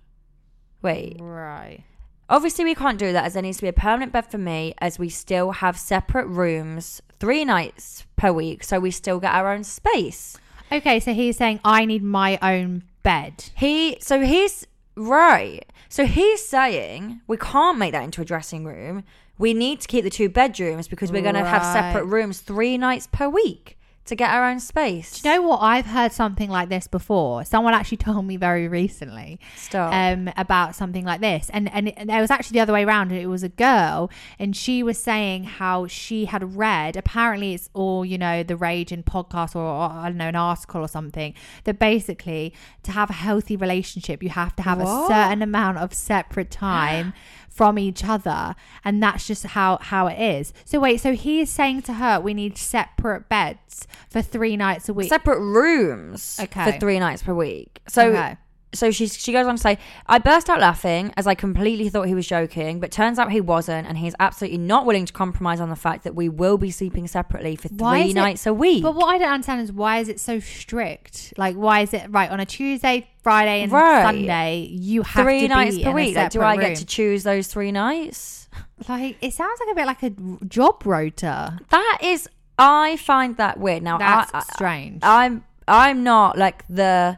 Wait. 0.81 1.17
Right. 1.19 1.83
Obviously, 2.29 2.63
we 2.63 2.75
can't 2.75 2.97
do 2.97 3.11
that 3.13 3.25
as 3.25 3.33
there 3.33 3.41
needs 3.43 3.57
to 3.57 3.63
be 3.63 3.67
a 3.67 3.73
permanent 3.73 4.11
bed 4.11 4.29
for 4.29 4.37
me 4.37 4.73
as 4.79 4.97
we 4.97 5.09
still 5.09 5.51
have 5.51 5.77
separate 5.77 6.27
rooms 6.27 7.01
three 7.19 7.45
nights 7.45 8.05
per 8.15 8.31
week. 8.31 8.63
So 8.63 8.79
we 8.79 8.91
still 8.91 9.19
get 9.19 9.33
our 9.33 9.51
own 9.51 9.63
space. 9.63 10.37
Okay, 10.71 10.99
so 10.99 11.13
he's 11.13 11.37
saying 11.37 11.59
I 11.63 11.85
need 11.85 12.03
my 12.03 12.39
own 12.41 12.83
bed. 13.03 13.51
He 13.55 13.97
so 13.99 14.21
he's 14.21 14.65
right. 14.95 15.65
So 15.93 16.07
he's 16.07 16.43
saying 16.43 17.21
we 17.27 17.37
can't 17.37 17.77
make 17.77 17.91
that 17.91 18.03
into 18.03 18.19
a 18.19 18.25
dressing 18.25 18.65
room. 18.65 19.03
We 19.37 19.53
need 19.53 19.79
to 19.81 19.87
keep 19.87 20.03
the 20.03 20.09
two 20.09 20.27
bedrooms 20.27 20.87
because 20.87 21.11
we're 21.11 21.21
going 21.21 21.35
to 21.35 21.45
have 21.45 21.61
separate 21.61 22.05
rooms 22.05 22.39
three 22.39 22.79
nights 22.79 23.07
per 23.11 23.29
week 23.29 23.77
to 24.05 24.15
get 24.15 24.29
our 24.29 24.49
own 24.49 24.59
space. 24.59 25.21
Do 25.21 25.29
you 25.29 25.35
know 25.35 25.41
what? 25.49 25.61
I've 25.61 25.85
heard 25.85 26.11
something 26.11 26.49
like 26.49 26.69
this 26.69 26.87
before. 26.87 27.45
Someone 27.45 27.73
actually 27.73 27.97
told 28.07 28.25
me 28.25 28.37
very 28.37 28.67
recently 28.67 29.39
um, 29.73 30.29
about 30.35 30.75
something 30.75 31.05
like 31.05 31.21
this, 31.21 31.49
and 31.53 31.71
and 31.71 31.89
it, 31.89 31.95
it 31.97 32.21
was 32.21 32.31
actually 32.31 32.55
the 32.55 32.61
other 32.61 32.73
way 32.73 32.83
around. 32.83 33.11
It 33.11 33.27
was 33.27 33.43
a 33.43 33.49
girl, 33.49 34.09
and 34.39 34.55
she 34.55 34.83
was 34.83 34.97
saying 34.97 35.45
how 35.45 35.87
she 35.87 36.25
had 36.25 36.55
read. 36.55 36.95
Apparently, 36.95 37.53
it's 37.53 37.69
all 37.73 38.03
you 38.03 38.17
know, 38.17 38.43
the 38.43 38.57
rage 38.57 38.91
in 38.91 39.03
podcast 39.03 39.55
or, 39.55 39.61
or 39.61 39.89
I 39.89 40.09
don't 40.09 40.17
know, 40.17 40.27
an 40.27 40.35
article 40.35 40.81
or 40.81 40.87
something. 40.87 41.33
That 41.63 41.79
basically, 41.79 42.53
to 42.83 42.91
have 42.91 43.09
a 43.09 43.13
healthy 43.13 43.55
relationship, 43.55 44.21
you 44.21 44.29
have 44.29 44.55
to 44.57 44.63
have 44.63 44.79
a 44.79 44.85
certain 45.07 45.41
amount 45.41 45.77
of 45.77 45.93
separate 45.93 46.51
time. 46.51 47.13
From 47.53 47.77
each 47.77 48.03
other, 48.03 48.55
and 48.83 49.01
that's 49.03 49.27
just 49.27 49.43
how 49.45 49.77
how 49.79 50.07
it 50.07 50.19
is. 50.19 50.53
So 50.65 50.79
wait, 50.79 50.99
so 51.01 51.13
he 51.13 51.39
is 51.41 51.51
saying 51.51 51.83
to 51.83 51.93
her, 51.93 52.19
we 52.19 52.33
need 52.33 52.57
separate 52.57 53.29
beds 53.29 53.87
for 54.09 54.23
three 54.23 54.57
nights 54.57 54.89
a 54.89 54.93
week. 54.93 55.09
separate 55.09 55.39
rooms 55.39 56.39
Okay. 56.41 56.71
for 56.71 56.79
three 56.79 56.97
nights 56.97 57.21
per 57.21 57.33
week. 57.33 57.79
So 57.87 58.07
Okay. 58.09 58.37
So 58.73 58.91
she 58.91 59.07
she 59.07 59.31
goes 59.31 59.45
on 59.47 59.55
to 59.55 59.61
say, 59.61 59.77
I 60.07 60.19
burst 60.19 60.49
out 60.49 60.59
laughing 60.59 61.13
as 61.17 61.27
I 61.27 61.35
completely 61.35 61.89
thought 61.89 62.03
he 62.07 62.15
was 62.15 62.27
joking, 62.27 62.79
but 62.79 62.91
turns 62.91 63.19
out 63.19 63.31
he 63.31 63.41
wasn't, 63.41 63.87
and 63.87 63.97
he's 63.97 64.15
absolutely 64.19 64.57
not 64.57 64.85
willing 64.85 65.05
to 65.05 65.13
compromise 65.13 65.59
on 65.59 65.69
the 65.69 65.75
fact 65.75 66.03
that 66.03 66.15
we 66.15 66.29
will 66.29 66.57
be 66.57 66.71
sleeping 66.71 67.07
separately 67.07 67.55
for 67.55 67.67
Why 67.69 68.01
three 68.01 68.11
it- 68.11 68.15
nights 68.15 68.45
a 68.45 68.53
week. 68.53 68.83
But 68.83 68.95
what 68.95 69.07
I 69.13 69.17
don't 69.17 69.31
understand 69.31 69.61
is 69.61 69.71
why 69.71 69.99
is 69.99 70.09
it 70.09 70.19
so 70.19 70.39
strict? 70.39 71.33
Like, 71.37 71.55
why 71.55 71.81
is 71.81 71.93
it 71.93 72.07
right 72.09 72.29
on 72.29 72.39
a 72.39 72.45
Tuesday, 72.45 73.07
Friday, 73.21 73.61
and 73.63 73.71
Right. 73.71 74.03
Sunday? 74.03 74.67
You 74.71 75.03
have 75.03 75.25
three 75.25 75.41
to 75.41 75.47
nights 75.47 75.77
be 75.77 75.83
per 75.83 75.91
week. 75.91 76.15
Like, 76.15 76.31
do 76.31 76.41
I 76.41 76.55
get 76.57 76.67
room. 76.67 76.75
to 76.75 76.85
choose 76.85 77.23
those 77.23 77.47
three 77.47 77.71
nights? 77.71 78.49
Like, 78.89 79.17
it 79.21 79.33
sounds 79.33 79.59
like 79.59 79.69
a 79.71 79.75
bit 79.75 79.85
like 79.85 80.03
a 80.03 80.09
job 80.45 80.85
rota. 80.85 81.59
That 81.69 81.97
is, 82.03 82.27
I 82.57 82.97
find 82.97 83.37
that 83.37 83.59
weird. 83.59 83.83
Now, 83.83 83.97
That's 83.97 84.33
I, 84.33 84.39
I, 84.39 84.41
strange. 84.53 84.99
I'm 85.03 85.43
I'm 85.67 86.03
not 86.03 86.37
like 86.37 86.65
the. 86.67 87.17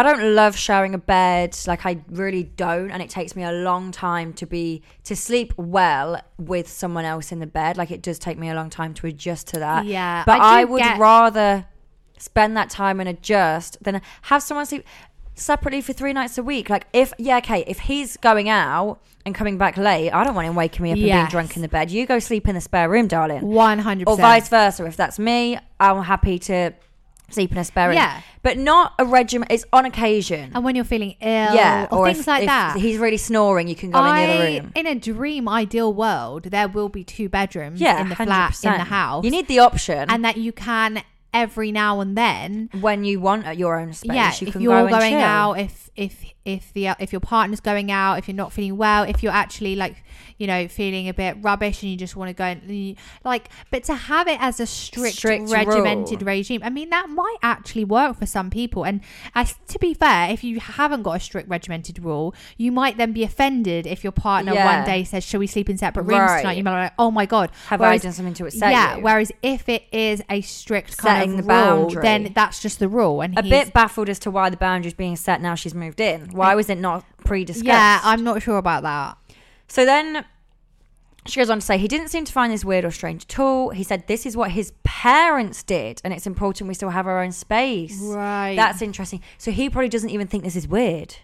I 0.00 0.02
don't 0.02 0.34
love 0.34 0.56
sharing 0.56 0.94
a 0.94 0.98
bed. 0.98 1.54
Like 1.66 1.84
I 1.84 2.02
really 2.08 2.44
don't, 2.44 2.90
and 2.90 3.02
it 3.02 3.10
takes 3.10 3.36
me 3.36 3.42
a 3.42 3.52
long 3.52 3.92
time 3.92 4.32
to 4.34 4.46
be 4.46 4.82
to 5.04 5.14
sleep 5.14 5.52
well 5.58 6.22
with 6.38 6.68
someone 6.68 7.04
else 7.04 7.32
in 7.32 7.38
the 7.38 7.46
bed. 7.46 7.76
Like 7.76 7.90
it 7.90 8.00
does 8.00 8.18
take 8.18 8.38
me 8.38 8.48
a 8.48 8.54
long 8.54 8.70
time 8.70 8.94
to 8.94 9.06
adjust 9.06 9.48
to 9.48 9.58
that. 9.58 9.84
Yeah, 9.84 10.22
but 10.24 10.40
I 10.40 10.62
I, 10.62 10.64
would 10.64 10.78
get- 10.78 10.98
rather 10.98 11.66
spend 12.16 12.56
that 12.56 12.70
time 12.70 13.00
and 13.00 13.08
adjust 13.08 13.82
than 13.82 14.00
have 14.22 14.42
someone 14.42 14.64
sleep 14.64 14.86
separately 15.34 15.82
for 15.82 15.92
three 15.92 16.14
nights 16.14 16.38
a 16.38 16.42
week. 16.42 16.70
Like 16.70 16.86
if 16.94 17.12
yeah, 17.18 17.36
okay, 17.38 17.62
if 17.66 17.80
he's 17.80 18.16
going 18.16 18.48
out 18.48 19.00
and 19.26 19.34
coming 19.34 19.58
back 19.58 19.76
late, 19.76 20.10
I 20.12 20.24
don't 20.24 20.34
want 20.34 20.48
him 20.48 20.54
waking 20.54 20.82
me 20.82 20.92
up 20.92 20.96
and 20.96 21.04
being 21.04 21.26
drunk 21.26 21.56
in 21.56 21.62
the 21.62 21.68
bed. 21.68 21.90
You 21.90 22.06
go 22.06 22.18
sleep 22.20 22.48
in 22.48 22.54
the 22.54 22.62
spare 22.62 22.88
room, 22.88 23.06
darling 23.06 23.42
One 23.42 23.78
hundred 23.80 24.08
or 24.08 24.16
vice 24.16 24.48
versa. 24.48 24.86
If 24.86 24.96
that's 24.96 25.18
me, 25.18 25.58
I'm 25.78 26.02
happy 26.04 26.38
to 26.40 26.72
sleep 27.32 27.52
in 27.52 27.58
a 27.58 27.64
spare. 27.64 27.92
Yeah. 27.92 28.20
but 28.42 28.56
not 28.58 28.94
a 28.98 29.04
regimen. 29.04 29.46
It's 29.50 29.64
on 29.72 29.84
occasion. 29.84 30.52
And 30.54 30.64
when 30.64 30.74
you're 30.76 30.84
feeling 30.84 31.16
ill, 31.20 31.54
yeah, 31.54 31.86
or, 31.90 32.08
if- 32.08 32.16
things 32.16 32.26
like 32.26 32.42
if 32.42 32.46
that. 32.46 32.76
He's 32.76 32.98
really 32.98 33.16
snoring. 33.18 33.68
You 33.68 33.74
can 33.74 33.90
go 33.90 33.98
in 33.98 34.04
the 34.16 34.32
other 34.34 34.44
room. 34.44 34.72
in 34.74 34.86
a 34.86 34.94
dream 34.94 35.48
ideal 35.48 35.92
world, 35.92 36.44
there 36.44 36.68
will 36.68 36.88
be 36.88 37.04
two 37.04 37.28
bedrooms 37.28 37.80
Yeah, 37.80 38.00
in 38.00 38.08
the 38.08 38.16
flat 38.16 38.64
in 38.64 38.72
the 38.72 38.78
house, 38.84 39.24
You 39.24 39.30
need 39.30 39.46
the 39.48 39.58
option, 39.60 40.08
and 40.10 40.24
that 40.24 40.36
you 40.36 40.52
can 40.52 41.02
every 41.32 41.70
now 41.70 42.00
and 42.00 42.16
then 42.18 42.68
when 42.80 43.04
you 43.04 43.20
want 43.20 43.46
at 43.46 43.56
your 43.56 43.78
own 43.78 43.92
space. 43.92 44.10
yeah, 44.16 44.32
you 44.40 44.48
if 44.48 44.56
you're 44.56 44.82
go 44.82 44.88
going 44.88 45.12
chill. 45.12 45.20
out, 45.20 45.52
if 45.60 45.88
if 45.94 46.24
if 46.44 46.72
the 46.72 46.88
if 46.98 47.12
your 47.12 47.20
partner's 47.20 47.60
going 47.60 47.92
out, 47.92 48.18
if 48.18 48.26
you're 48.26 48.34
not 48.34 48.52
feeling 48.52 48.76
well, 48.76 49.04
if 49.04 49.22
you're 49.22 49.32
actually 49.32 49.76
like 49.76 50.02
you 50.40 50.46
know 50.46 50.66
feeling 50.66 51.06
a 51.08 51.14
bit 51.14 51.36
rubbish 51.42 51.82
and 51.82 51.90
you 51.92 51.96
just 51.98 52.16
want 52.16 52.28
to 52.30 52.34
go 52.34 52.44
and 52.44 52.96
like, 53.24 53.50
but 53.70 53.84
to 53.84 53.94
have 53.94 54.26
it 54.26 54.38
as 54.40 54.58
a 54.58 54.66
strict, 54.66 55.16
Strict 55.16 55.50
regimented 55.50 56.22
rule. 56.22 56.26
regime, 56.34 56.62
I 56.64 56.70
mean 56.70 56.88
that 56.90 57.08
might 57.10 57.36
actually 57.42 57.84
work 57.84 58.18
for 58.18 58.24
some 58.26 58.48
people. 58.50 58.84
And 58.84 59.02
as 59.34 59.54
to 59.68 59.78
be 59.78 59.92
fair, 59.94 60.30
if 60.30 60.42
you 60.42 60.58
haven't 60.58 61.02
got 61.02 61.12
a 61.16 61.20
strict 61.20 61.48
regimented 61.48 62.02
rule, 62.02 62.34
you 62.56 62.72
might 62.72 62.96
then 62.96 63.12
be 63.12 63.22
offended 63.22 63.86
if 63.86 64.02
your 64.02 64.12
partner 64.12 64.54
Yeah. 64.54 64.78
one 64.78 64.86
day 64.86 65.04
says, 65.04 65.22
"Shall 65.24 65.40
we 65.40 65.46
sleep 65.46 65.68
in 65.68 65.76
separate 65.76 66.04
rooms 66.04 66.18
Right. 66.20 66.40
tonight?" 66.40 66.56
You 66.56 66.64
might 66.64 66.74
be 66.76 66.82
like, 66.84 66.92
"Oh 66.98 67.10
my 67.10 67.26
god, 67.26 67.50
Have 67.66 67.80
Whereas- 67.80 68.00
I 68.00 68.04
done 68.04 68.12
something 68.14 68.34
to 68.34 68.46
upset 68.46 68.70
yeah, 68.72 68.96
you? 68.96 69.02
whereas 69.02 69.30
if 69.42 69.68
it 69.68 69.84
is 69.92 70.22
a 70.30 70.40
strict 70.40 70.96
kind 70.96 71.18
Setting 71.18 71.38
of 71.40 71.46
the 71.46 71.52
rule, 71.52 71.82
boundary. 71.86 72.02
then 72.02 72.32
that's 72.34 72.60
just 72.60 72.78
the 72.78 72.88
rule. 72.88 73.20
And 73.20 73.38
a 73.38 73.42
he's- 73.42 73.64
bit 73.66 73.74
baffled 73.74 74.08
as 74.08 74.18
to 74.20 74.30
why 74.30 74.48
the 74.48 74.56
boundary's 74.56 74.94
being 74.94 75.16
set 75.16 75.42
now 75.42 75.54
she's 75.54 75.74
moved 75.74 76.00
in. 76.00 76.30
Why 76.32 76.54
was 76.54 76.70
it 76.70 76.78
not 76.78 77.04
pre-discussed? 77.24 77.66
Yeah, 77.66 78.00
I'm 78.02 78.24
not 78.24 78.42
sure 78.42 78.56
about 78.56 78.82
that. 78.84 79.18
So 79.70 79.84
then 79.84 80.24
she 81.26 81.38
goes 81.40 81.48
on 81.48 81.60
to 81.60 81.64
say 81.64 81.78
he 81.78 81.86
didn't 81.86 82.08
seem 82.08 82.24
to 82.24 82.32
find 82.32 82.52
this 82.52 82.64
weird 82.64 82.84
or 82.84 82.90
strange 82.90 83.24
at 83.30 83.38
all. 83.38 83.70
He 83.70 83.84
said 83.84 84.06
this 84.08 84.26
is 84.26 84.36
what 84.36 84.50
his 84.50 84.72
parents 84.82 85.62
did, 85.62 86.00
and 86.02 86.12
it's 86.12 86.26
important 86.26 86.66
we 86.66 86.74
still 86.74 86.90
have 86.90 87.06
our 87.06 87.22
own 87.22 87.30
space. 87.30 87.98
Right. 88.02 88.56
That's 88.56 88.82
interesting. 88.82 89.22
So 89.38 89.52
he 89.52 89.70
probably 89.70 89.88
doesn't 89.88 90.10
even 90.10 90.26
think 90.26 90.42
this 90.44 90.56
is 90.56 90.66
weird. 90.66 91.14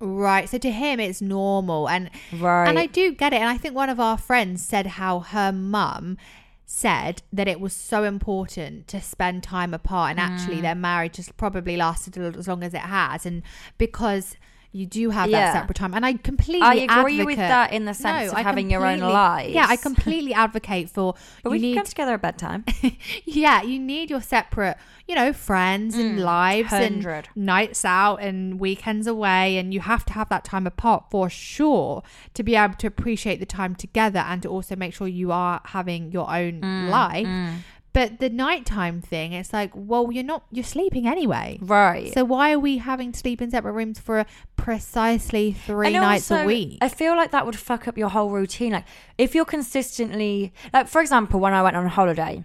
right. 0.00 0.48
So 0.50 0.58
to 0.58 0.70
him, 0.70 1.00
it's 1.00 1.22
normal, 1.22 1.88
and 1.88 2.10
Right. 2.32 2.68
and 2.68 2.78
I 2.78 2.86
do 2.86 3.12
get 3.12 3.32
it. 3.32 3.36
And 3.36 3.48
I 3.48 3.56
think 3.56 3.74
one 3.74 3.88
of 3.88 3.98
our 3.98 4.18
friends 4.18 4.62
said 4.66 4.86
how 4.86 5.20
her 5.20 5.50
mum 5.50 6.18
said 6.66 7.22
that 7.32 7.46
it 7.48 7.58
was 7.60 7.72
so 7.72 8.04
important 8.04 8.86
to 8.88 9.00
spend 9.00 9.42
time 9.44 9.72
apart, 9.72 10.10
and 10.10 10.18
Mm. 10.18 10.24
actually 10.30 10.60
their 10.60 10.74
marriage 10.74 11.16
has 11.16 11.30
probably 11.32 11.76
lasted 11.76 12.18
as 12.18 12.46
long 12.48 12.62
as 12.62 12.74
it 12.74 12.82
has, 12.82 13.24
and 13.24 13.42
because. 13.78 14.36
You 14.74 14.86
do 14.86 15.10
have 15.10 15.30
Yeah. 15.30 15.52
that 15.52 15.52
separate 15.52 15.76
time, 15.76 15.94
and 15.94 16.04
I 16.04 16.14
completely. 16.14 16.60
I 16.60 16.74
agree 16.74 17.18
with 17.18 17.38
advocate- 17.38 17.48
that 17.48 17.72
in 17.72 17.84
the 17.84 17.94
sense 17.94 18.32
of 18.32 18.36
I 18.36 18.42
having 18.42 18.70
your 18.70 18.84
own 18.84 18.98
life. 18.98 19.54
Yeah, 19.54 19.66
I 19.68 19.76
completely 19.88 20.34
advocate 20.34 20.90
for. 20.90 21.14
but 21.44 21.50
you 21.50 21.52
we 21.52 21.58
need 21.60 21.74
can 21.74 21.84
come 21.84 21.86
together 21.86 22.14
at 22.14 22.22
bedtime. 22.22 22.64
yeah, 23.24 23.62
you 23.62 23.78
need 23.78 24.10
your 24.10 24.20
separate, 24.20 24.76
you 25.06 25.14
know, 25.14 25.32
friends 25.32 25.94
and 25.94 26.18
mm, 26.18 26.24
lives 26.24 26.72
and 26.72 27.06
nights 27.36 27.84
out 27.84 28.16
and 28.16 28.58
weekends 28.58 29.06
away. 29.06 29.58
And 29.58 29.72
you 29.72 29.78
have 29.78 30.04
to 30.06 30.12
have 30.14 30.28
that 30.30 30.42
time 30.42 30.66
apart 30.66 31.04
for 31.08 31.30
sure 31.30 32.02
to 32.34 32.42
be 32.42 32.56
able 32.56 32.74
to 32.74 32.88
appreciate 32.88 33.38
the 33.38 33.46
time 33.46 33.76
together 33.76 34.18
and 34.26 34.42
to 34.42 34.48
also 34.48 34.74
make 34.74 34.92
sure 34.92 35.06
you 35.06 35.30
are 35.30 35.60
having 35.66 36.10
your 36.10 36.28
own 36.28 36.60
mm, 36.62 36.88
life. 36.90 37.26
Mm. 37.28 37.58
But 37.94 38.18
the 38.18 38.28
nighttime 38.28 39.00
thing, 39.00 39.32
it's 39.32 39.52
like, 39.52 39.70
well, 39.74 40.12
you're 40.12 40.24
not, 40.24 40.44
you're 40.50 40.64
sleeping 40.64 41.06
anyway. 41.06 41.58
right. 41.62 42.12
So 42.12 42.24
why 42.24 42.52
are 42.52 42.58
we 42.58 42.78
having 42.78 43.12
to 43.12 43.18
sleep 43.18 43.40
in 43.40 43.50
separate 43.50 43.72
rooms 43.72 43.98
for 44.00 44.26
precisely 44.56 45.52
three 45.52 45.86
And 45.86 46.02
nights 46.02 46.30
a 46.30 46.44
week? 46.44 46.78
I 46.82 46.88
feel 46.88 47.16
like 47.16 47.30
that 47.30 47.46
would 47.46 47.56
fuck 47.56 47.86
up 47.88 47.96
your 47.96 48.08
whole 48.10 48.30
routine. 48.30 48.72
Like 48.72 48.84
if 49.16 49.34
you're 49.34 49.44
consistently 49.44 50.52
like 50.72 50.88
for 50.88 51.00
example, 51.00 51.38
when 51.40 51.54
I 51.54 51.62
went 51.62 51.76
on 51.76 51.86
holiday, 51.86 52.44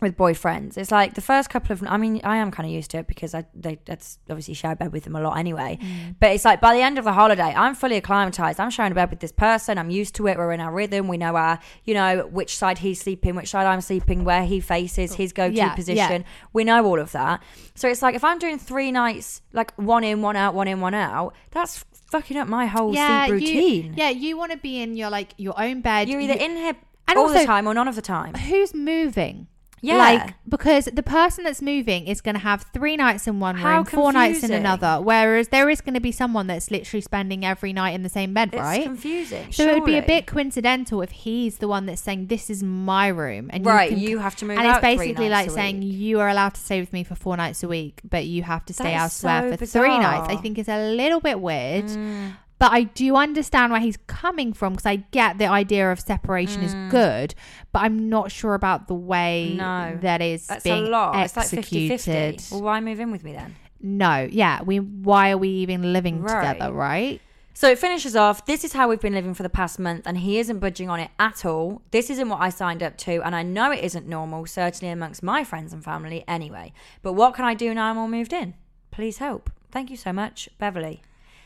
with 0.00 0.16
boyfriends. 0.16 0.76
It's 0.78 0.90
like 0.92 1.14
the 1.14 1.20
first 1.20 1.50
couple 1.50 1.72
of 1.72 1.82
I 1.86 1.96
mean, 1.96 2.20
I 2.22 2.36
am 2.36 2.50
kind 2.50 2.68
of 2.68 2.72
used 2.72 2.90
to 2.92 2.98
it 2.98 3.06
because 3.08 3.34
I 3.34 3.46
they 3.54 3.78
that's 3.84 4.18
obviously 4.30 4.54
share 4.54 4.72
a 4.72 4.76
bed 4.76 4.92
with 4.92 5.04
them 5.04 5.16
a 5.16 5.20
lot 5.20 5.36
anyway. 5.38 5.78
Mm. 5.80 6.16
But 6.20 6.30
it's 6.32 6.44
like 6.44 6.60
by 6.60 6.74
the 6.74 6.82
end 6.82 6.98
of 6.98 7.04
the 7.04 7.12
holiday, 7.12 7.52
I'm 7.56 7.74
fully 7.74 7.96
acclimatized. 7.96 8.60
I'm 8.60 8.70
sharing 8.70 8.92
a 8.92 8.94
bed 8.94 9.10
with 9.10 9.20
this 9.20 9.32
person. 9.32 9.76
I'm 9.78 9.90
used 9.90 10.14
to 10.16 10.28
it. 10.28 10.36
We're 10.38 10.52
in 10.52 10.60
our 10.60 10.72
rhythm. 10.72 11.08
We 11.08 11.16
know 11.16 11.34
our, 11.36 11.58
you 11.84 11.94
know, 11.94 12.28
which 12.30 12.56
side 12.56 12.78
he's 12.78 13.00
sleeping, 13.00 13.34
which 13.34 13.48
side 13.48 13.66
I'm 13.66 13.80
sleeping, 13.80 14.24
where 14.24 14.44
he 14.44 14.60
faces, 14.60 15.14
his 15.14 15.32
go-to 15.32 15.54
Yeah, 15.54 15.74
position. 15.74 16.24
We 16.52 16.62
know 16.64 16.84
all 16.86 17.00
of 17.00 17.10
that. 17.12 17.42
So 17.74 17.88
it's 17.88 18.00
like 18.02 18.14
if 18.14 18.22
I'm 18.22 18.38
doing 18.38 18.58
three 18.58 18.92
nights, 18.92 19.42
like 19.52 19.72
one 19.76 20.04
in, 20.04 20.22
one 20.22 20.36
out, 20.36 20.54
one 20.54 20.68
in, 20.68 20.80
one 20.80 20.94
out, 20.94 21.34
that's 21.50 21.84
fucking 22.10 22.36
up 22.36 22.46
my 22.48 22.66
whole 22.66 22.92
sleep 22.94 23.26
you, 23.28 23.32
routine. 23.34 23.94
yeah, 23.96 24.10
you 24.10 24.36
want 24.38 24.52
to 24.52 24.58
be 24.58 24.80
in 24.80 24.96
your 24.96 25.10
like 25.10 25.34
your 25.38 25.60
own 25.60 25.80
bed. 25.80 26.08
You're 26.08 26.20
either 26.20 26.34
You- 26.34 26.40
in 26.40 26.56
here 26.56 26.76
And 27.08 27.18
all 27.18 27.24
also- 27.26 27.40
the 27.40 27.44
time 27.46 27.66
or 27.66 27.74
none 27.74 27.88
of 27.88 27.96
the 27.96 28.02
time. 28.02 28.34
who's 28.34 28.72
moving. 28.74 29.48
Yeah. 29.80 29.96
Like 29.98 30.34
because 30.48 30.86
the 30.86 31.02
person 31.02 31.44
that's 31.44 31.62
moving 31.62 32.06
is 32.06 32.20
going 32.20 32.34
to 32.34 32.40
have 32.40 32.64
three 32.72 32.96
nights 32.96 33.26
in 33.26 33.38
one 33.40 33.56
How 33.56 33.76
room, 33.76 33.84
four 33.84 34.12
nights 34.12 34.38
in 34.38 34.48
confusing. 34.50 34.56
another, 34.66 35.00
whereas 35.02 35.48
there 35.48 35.68
is 35.70 35.80
going 35.80 35.94
to 35.94 36.00
be 36.00 36.10
someone 36.12 36.46
that's 36.46 36.70
literally 36.70 37.00
spending 37.00 37.44
every 37.44 37.72
night 37.72 37.90
in 37.90 38.02
the 38.02 38.08
same 38.08 38.34
bed, 38.34 38.52
right? 38.54 38.54
It's 38.54 38.78
right? 38.78 38.84
confusing. 38.84 39.52
so 39.52 39.68
it 39.68 39.74
would 39.74 39.84
be 39.84 39.92
a 39.92 40.00
surely. 40.02 40.06
bit 40.06 40.26
coincidental 40.26 41.02
if 41.02 41.10
he's 41.10 41.58
the 41.58 41.68
one 41.68 41.86
that's 41.86 42.00
saying 42.02 42.26
this 42.26 42.50
is 42.50 42.62
my 42.62 43.08
room, 43.08 43.50
and 43.52 43.64
right. 43.66 43.90
You, 43.92 43.96
can, 43.96 44.06
You 44.08 44.18
have 44.18 44.36
to 44.36 44.44
move 44.46 44.58
out. 44.58 44.64
and 44.64 44.72
out 44.74 44.82
it's 44.84 44.96
three 44.96 45.06
basically 45.08 45.28
nights 45.28 45.46
like 45.46 45.46
a 45.48 45.50
saying 45.60 45.80
week. 45.80 45.92
you 45.94 46.20
are 46.20 46.28
allowed 46.28 46.54
to 46.54 46.60
stay 46.60 46.80
with 46.80 46.92
me 46.92 47.04
for 47.04 47.14
four 47.14 47.36
nights 47.36 47.62
a 47.62 47.68
week, 47.68 48.00
but 48.08 48.26
you 48.26 48.42
have 48.42 48.64
to 48.66 48.72
stay 48.72 48.84
That 48.84 48.94
is 48.96 49.02
elsewhere 49.24 49.50
so 49.52 49.56
for 49.58 49.66
three 49.66 49.98
nights. 49.98 50.24
I 50.24 50.26
bizarre. 50.28 50.42
think 50.42 50.58
it's 50.58 50.68
a 50.68 50.90
little 50.94 51.20
bit 51.20 51.40
weird. 51.40 51.84
Mm. 51.86 52.32
Mm. 52.58 52.64
But 52.66 52.72
I 52.72 52.82
do 52.82 53.14
understand 53.16 53.72
where 53.72 53.80
he's 53.80 53.96
coming 54.06 54.52
from 54.52 54.72
because 54.74 54.86
I 54.86 54.96
get 55.12 55.38
the 55.38 55.46
idea 55.46 55.90
of 55.92 56.00
separation 56.00 56.62
is 56.62 56.74
good, 56.90 57.34
but 57.72 57.80
I'm 57.80 58.08
not 58.08 58.32
sure 58.32 58.54
about 58.54 58.88
the 58.88 58.94
way 58.94 59.52
Mm. 59.54 59.56
No. 59.56 59.98
that 60.02 60.20
is 60.20 60.46
That's 60.46 60.64
being 60.64 60.86
a 60.86 60.88
lot. 60.88 61.16
It's 61.24 61.36
like 61.36 61.44
executed. 61.44 62.00
50 62.00 62.36
50. 62.36 62.54
Well, 62.54 62.62
why 62.64 62.80
move 62.80 63.00
in 63.00 63.10
with 63.12 63.22
me 63.24 63.32
then? 63.32 63.54
No, 63.80 64.28
yeah, 64.30 64.62
we. 64.62 64.80
Why 64.80 65.30
are 65.30 65.38
we 65.38 65.48
even 65.48 65.92
living 65.92 66.20
Right. 66.20 66.52
together, 66.54 66.72
right? 66.72 67.20
So 67.54 67.68
it 67.68 67.78
finishes 67.78 68.14
off. 68.14 68.44
This 68.46 68.62
is 68.64 68.72
how 68.72 68.88
we've 68.88 69.00
been 69.00 69.14
living 69.14 69.34
for 69.34 69.42
the 69.42 69.48
past 69.48 69.78
month, 69.80 70.06
and 70.06 70.18
he 70.18 70.38
isn't 70.38 70.58
budging 70.60 70.88
on 70.90 71.00
it 71.00 71.10
at 71.18 71.44
all. 71.44 71.82
This 71.92 72.08
isn't 72.10 72.28
what 72.28 72.40
I 72.40 72.50
signed 72.50 72.82
up 72.84 72.96
to, 72.98 73.20
and 73.24 73.34
I 73.34 73.42
know 73.42 73.70
it 73.72 73.82
isn't 73.84 74.06
normal, 74.06 74.46
certainly 74.46 74.92
amongst 74.92 75.22
my 75.24 75.42
friends 75.44 75.72
and 75.72 75.82
family 75.84 76.24
anyway. 76.28 76.72
But 77.02 77.14
what 77.14 77.34
can 77.34 77.44
I 77.44 77.54
do 77.54 77.72
now 77.74 77.90
I'm 77.90 77.98
all 77.98 78.06
moved 78.08 78.32
in? 78.32 78.54
Please 78.92 79.18
help. 79.18 79.50
Thank 79.72 79.90
you 79.90 79.96
so 79.96 80.12
much, 80.12 80.48
Beverly. 80.58 81.02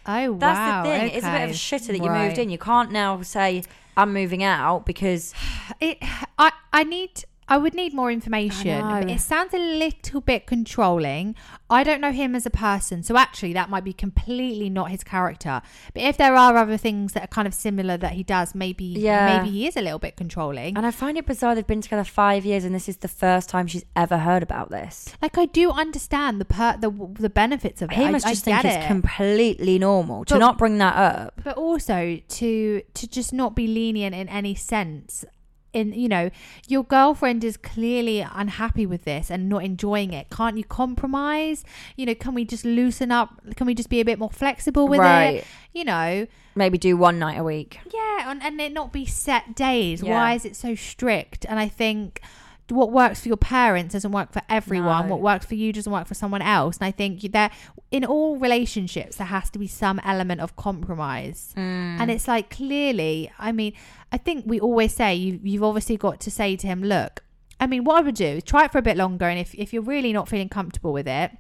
Oh 0.07 0.35
That's 0.35 0.59
wow, 0.59 0.83
the 0.83 0.89
thing. 0.91 1.11
It's 1.15 1.27
a 1.27 1.31
bit 1.31 1.43
of 1.45 1.51
a 1.51 1.53
shitter 1.53 1.87
that 1.89 1.99
you 1.99 2.09
Right. 2.11 2.27
moved 2.27 2.39
in. 2.39 2.51
You 2.51 2.59
can't 2.59 2.91
now 2.91 3.23
say, 3.23 3.63
I'm 3.97 4.13
moving 4.13 4.43
out 4.43 4.85
because 4.87 5.35
It. 5.81 5.99
I. 6.39 6.53
I 6.73 6.85
need. 6.85 7.25
I 7.53 7.59
would 7.59 7.75
need 7.75 7.93
more 7.93 8.11
information. 8.11 8.79
Know. 8.81 8.97
It 9.15 9.21
sounds 9.21 9.53
a 9.53 9.59
little 9.59 10.21
bit 10.23 10.47
controlling. 10.47 11.35
I 11.69 11.83
don't 11.85 12.01
know 12.01 12.13
him 12.13 12.35
as 12.35 12.47
a 12.47 12.51
person, 12.51 13.03
so 13.03 13.17
actually 13.17 13.53
that 13.53 13.69
might 13.69 13.85
be 13.85 13.93
completely 13.93 14.71
not 14.71 14.91
his 14.91 15.03
character. 15.05 15.61
But 15.95 16.03
if 16.03 16.17
there 16.17 16.35
are 16.35 16.57
other 16.57 16.79
things 16.79 17.13
that 17.13 17.25
are 17.25 17.33
kind 17.39 17.47
of 17.47 17.55
similar 17.55 17.97
that 17.99 18.13
he 18.13 18.23
does, 18.23 18.55
maybe 18.55 18.85
Yeah. 18.87 19.25
maybe 19.43 19.51
he 19.57 19.67
is 19.67 19.77
a 19.77 19.83
little 19.83 19.99
bit 19.99 20.17
controlling. 20.17 20.77
And 20.79 20.87
I 20.87 20.91
find 20.91 21.19
it 21.19 21.27
bizarre 21.27 21.55
they've 21.55 21.67
been 21.67 21.83
together 21.83 22.05
five 22.05 22.47
years 22.47 22.65
and 22.65 22.75
this 22.75 22.89
is 22.89 22.97
the 22.99 23.09
first 23.25 23.51
time 23.51 23.67
she's 23.67 23.85
ever 23.95 24.19
heard 24.19 24.43
about 24.43 24.71
this. 24.71 25.15
Like 25.21 25.37
I 25.37 25.45
do 25.47 25.71
understand 25.71 26.41
the 26.41 26.47
per 26.47 26.77
the 26.79 26.91
the 27.19 27.31
benefits 27.31 27.83
of 27.83 27.91
it. 27.93 27.97
He 27.97 28.05
I- 28.05 28.11
must 28.11 28.27
I 28.27 28.31
just 28.31 28.45
think 28.45 28.63
get 28.63 28.65
it's 28.77 28.85
it. 28.85 28.89
completely 28.89 29.79
normal 29.79 30.25
to 30.27 30.35
But- 30.35 30.39
not 30.47 30.57
bring 30.59 30.79
that 30.79 30.97
up. 30.97 31.41
but 31.45 31.57
also 31.59 32.19
to 32.39 32.83
to 32.95 33.07
just 33.07 33.33
not 33.35 33.55
be 33.55 33.67
lenient 33.67 34.15
in 34.15 34.29
any 34.29 34.55
sense 34.55 35.25
in 35.73 35.93
you 35.93 36.09
know 36.09 36.31
your 36.69 36.85
girlfriend 36.85 37.43
is 37.43 37.57
clearly 37.57 38.21
unhappy 38.21 38.85
with 38.87 39.05
this 39.05 39.31
and 39.31 39.49
not 39.49 39.65
enjoying 39.65 40.13
it 40.13 40.29
can't 40.31 40.57
you 40.59 40.65
compromise 40.65 41.65
you 41.97 42.05
know 42.07 42.15
can 42.15 42.35
we 42.35 42.45
just 42.45 42.65
loosen 42.65 43.11
up 43.11 43.41
can 43.57 43.67
we 43.67 43.75
just 43.75 43.89
be 43.89 44.01
a 44.01 44.05
bit 44.05 44.19
more 44.19 44.31
flexible 44.31 44.87
with 44.89 45.01
Right. 45.01 45.37
it 45.39 45.47
you 45.73 45.85
know 45.85 46.27
Maybe 46.55 46.77
do 46.77 46.99
one 46.99 47.19
night 47.19 47.39
a 47.39 47.45
week. 47.45 47.79
yeah 47.93 48.31
and, 48.31 48.43
and 48.43 48.61
it 48.61 48.73
not 48.73 48.93
be 48.93 49.07
set 49.07 49.55
days 49.57 50.03
Yeah. 50.03 50.15
why 50.15 50.35
is 50.35 50.45
it 50.45 50.55
so 50.57 50.75
strict 50.75 51.47
and 51.49 51.59
i 51.59 51.69
think 51.69 52.21
what 52.69 52.91
works 52.93 53.21
for 53.21 53.29
your 53.29 53.37
parents 53.37 53.93
doesn't 53.93 54.13
work 54.13 54.33
for 54.33 54.41
everyone. 54.49 55.07
No. 55.07 55.17
What 55.17 55.21
works 55.21 55.45
for 55.45 55.57
you 55.57 55.75
doesn't 55.75 55.93
work 55.93 56.07
for 56.07 56.15
someone 56.15 56.41
else. 56.41 56.79
And 56.79 56.87
I 56.87 56.91
think 56.91 57.21
that 57.33 57.53
in 57.91 58.03
all 58.03 58.39
relationships, 58.39 59.17
there 59.17 59.27
has 59.27 59.51
to 59.51 59.59
be 59.59 59.67
some 59.67 60.01
element 60.05 60.41
of 60.41 60.57
compromise. 60.57 61.53
Mm. 61.55 62.01
And 62.01 62.11
it's 62.11 62.27
like 62.27 62.49
clearly, 62.49 63.31
I 63.39 63.53
mean, 63.53 63.75
I 64.13 64.19
think 64.19 64.45
we 64.47 64.61
always 64.61 64.95
say 64.95 65.15
you, 65.15 65.41
you've 65.43 65.63
obviously 65.63 65.97
got 65.97 66.21
to 66.21 66.31
say 66.31 66.55
to 66.57 66.67
him, 66.67 66.83
look, 66.83 67.25
I 67.59 67.67
mean, 67.67 67.85
what 67.85 67.97
I 67.97 68.01
would 68.03 68.15
do 68.15 68.27
is 68.27 68.45
try 68.45 68.67
it 68.67 68.73
for 68.73 68.79
a 68.79 68.83
bit 68.83 68.97
longer. 68.97 69.25
And 69.25 69.39
if, 69.39 69.55
if 69.55 69.73
you're 69.73 69.83
really 69.83 70.13
not 70.13 70.29
feeling 70.29 70.49
comfortable 70.49 70.93
with 70.93 71.09
it, 71.09 71.33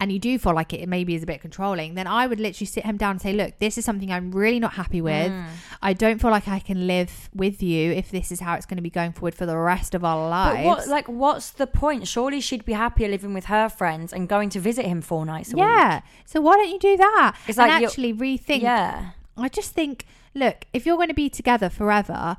and 0.00 0.12
you 0.12 0.18
do 0.18 0.38
feel 0.38 0.54
like 0.54 0.72
it 0.72 0.88
maybe 0.88 1.14
is 1.14 1.24
a 1.24 1.26
bit 1.26 1.40
controlling, 1.40 1.94
then 1.94 2.06
I 2.06 2.26
would 2.26 2.38
literally 2.38 2.66
sit 2.66 2.84
him 2.84 2.96
down 2.96 3.12
and 3.12 3.20
say, 3.20 3.32
Look, 3.32 3.58
this 3.58 3.76
is 3.76 3.84
something 3.84 4.12
I'm 4.12 4.30
really 4.30 4.60
not 4.60 4.74
happy 4.74 5.00
with. 5.00 5.32
Mm. 5.32 5.46
I 5.82 5.92
don't 5.92 6.20
feel 6.20 6.30
like 6.30 6.46
I 6.46 6.60
can 6.60 6.86
live 6.86 7.28
with 7.34 7.62
you 7.62 7.92
if 7.92 8.10
this 8.10 8.30
is 8.30 8.38
how 8.38 8.54
it's 8.54 8.64
going 8.64 8.76
to 8.76 8.82
be 8.82 8.90
going 8.90 9.12
forward 9.12 9.34
for 9.34 9.44
the 9.44 9.56
rest 9.56 9.94
of 9.94 10.04
our 10.04 10.28
lives. 10.28 10.58
But 10.58 10.64
what, 10.66 10.88
like, 10.88 11.08
what's 11.08 11.50
the 11.50 11.66
point? 11.66 12.06
Surely 12.06 12.40
she'd 12.40 12.64
be 12.64 12.74
happier 12.74 13.08
living 13.08 13.34
with 13.34 13.46
her 13.46 13.68
friends 13.68 14.12
and 14.12 14.28
going 14.28 14.50
to 14.50 14.60
visit 14.60 14.86
him 14.86 15.02
four 15.02 15.26
nights 15.26 15.52
a 15.52 15.56
week. 15.56 15.64
yeah. 15.64 16.02
So 16.26 16.40
why 16.40 16.56
don't 16.56 16.70
you 16.70 16.78
do 16.78 16.96
that? 16.96 17.36
It's 17.48 17.58
and 17.58 17.68
like 17.68 17.82
actually 17.82 18.14
rethink. 18.14 18.62
Yeah. 18.62 19.10
I 19.38 19.48
just 19.48 19.72
think, 19.72 20.04
look, 20.34 20.64
if 20.72 20.84
you're 20.86 20.96
going 20.96 21.08
to 21.08 21.14
be 21.14 21.30
together 21.30 21.68
forever, 21.68 22.36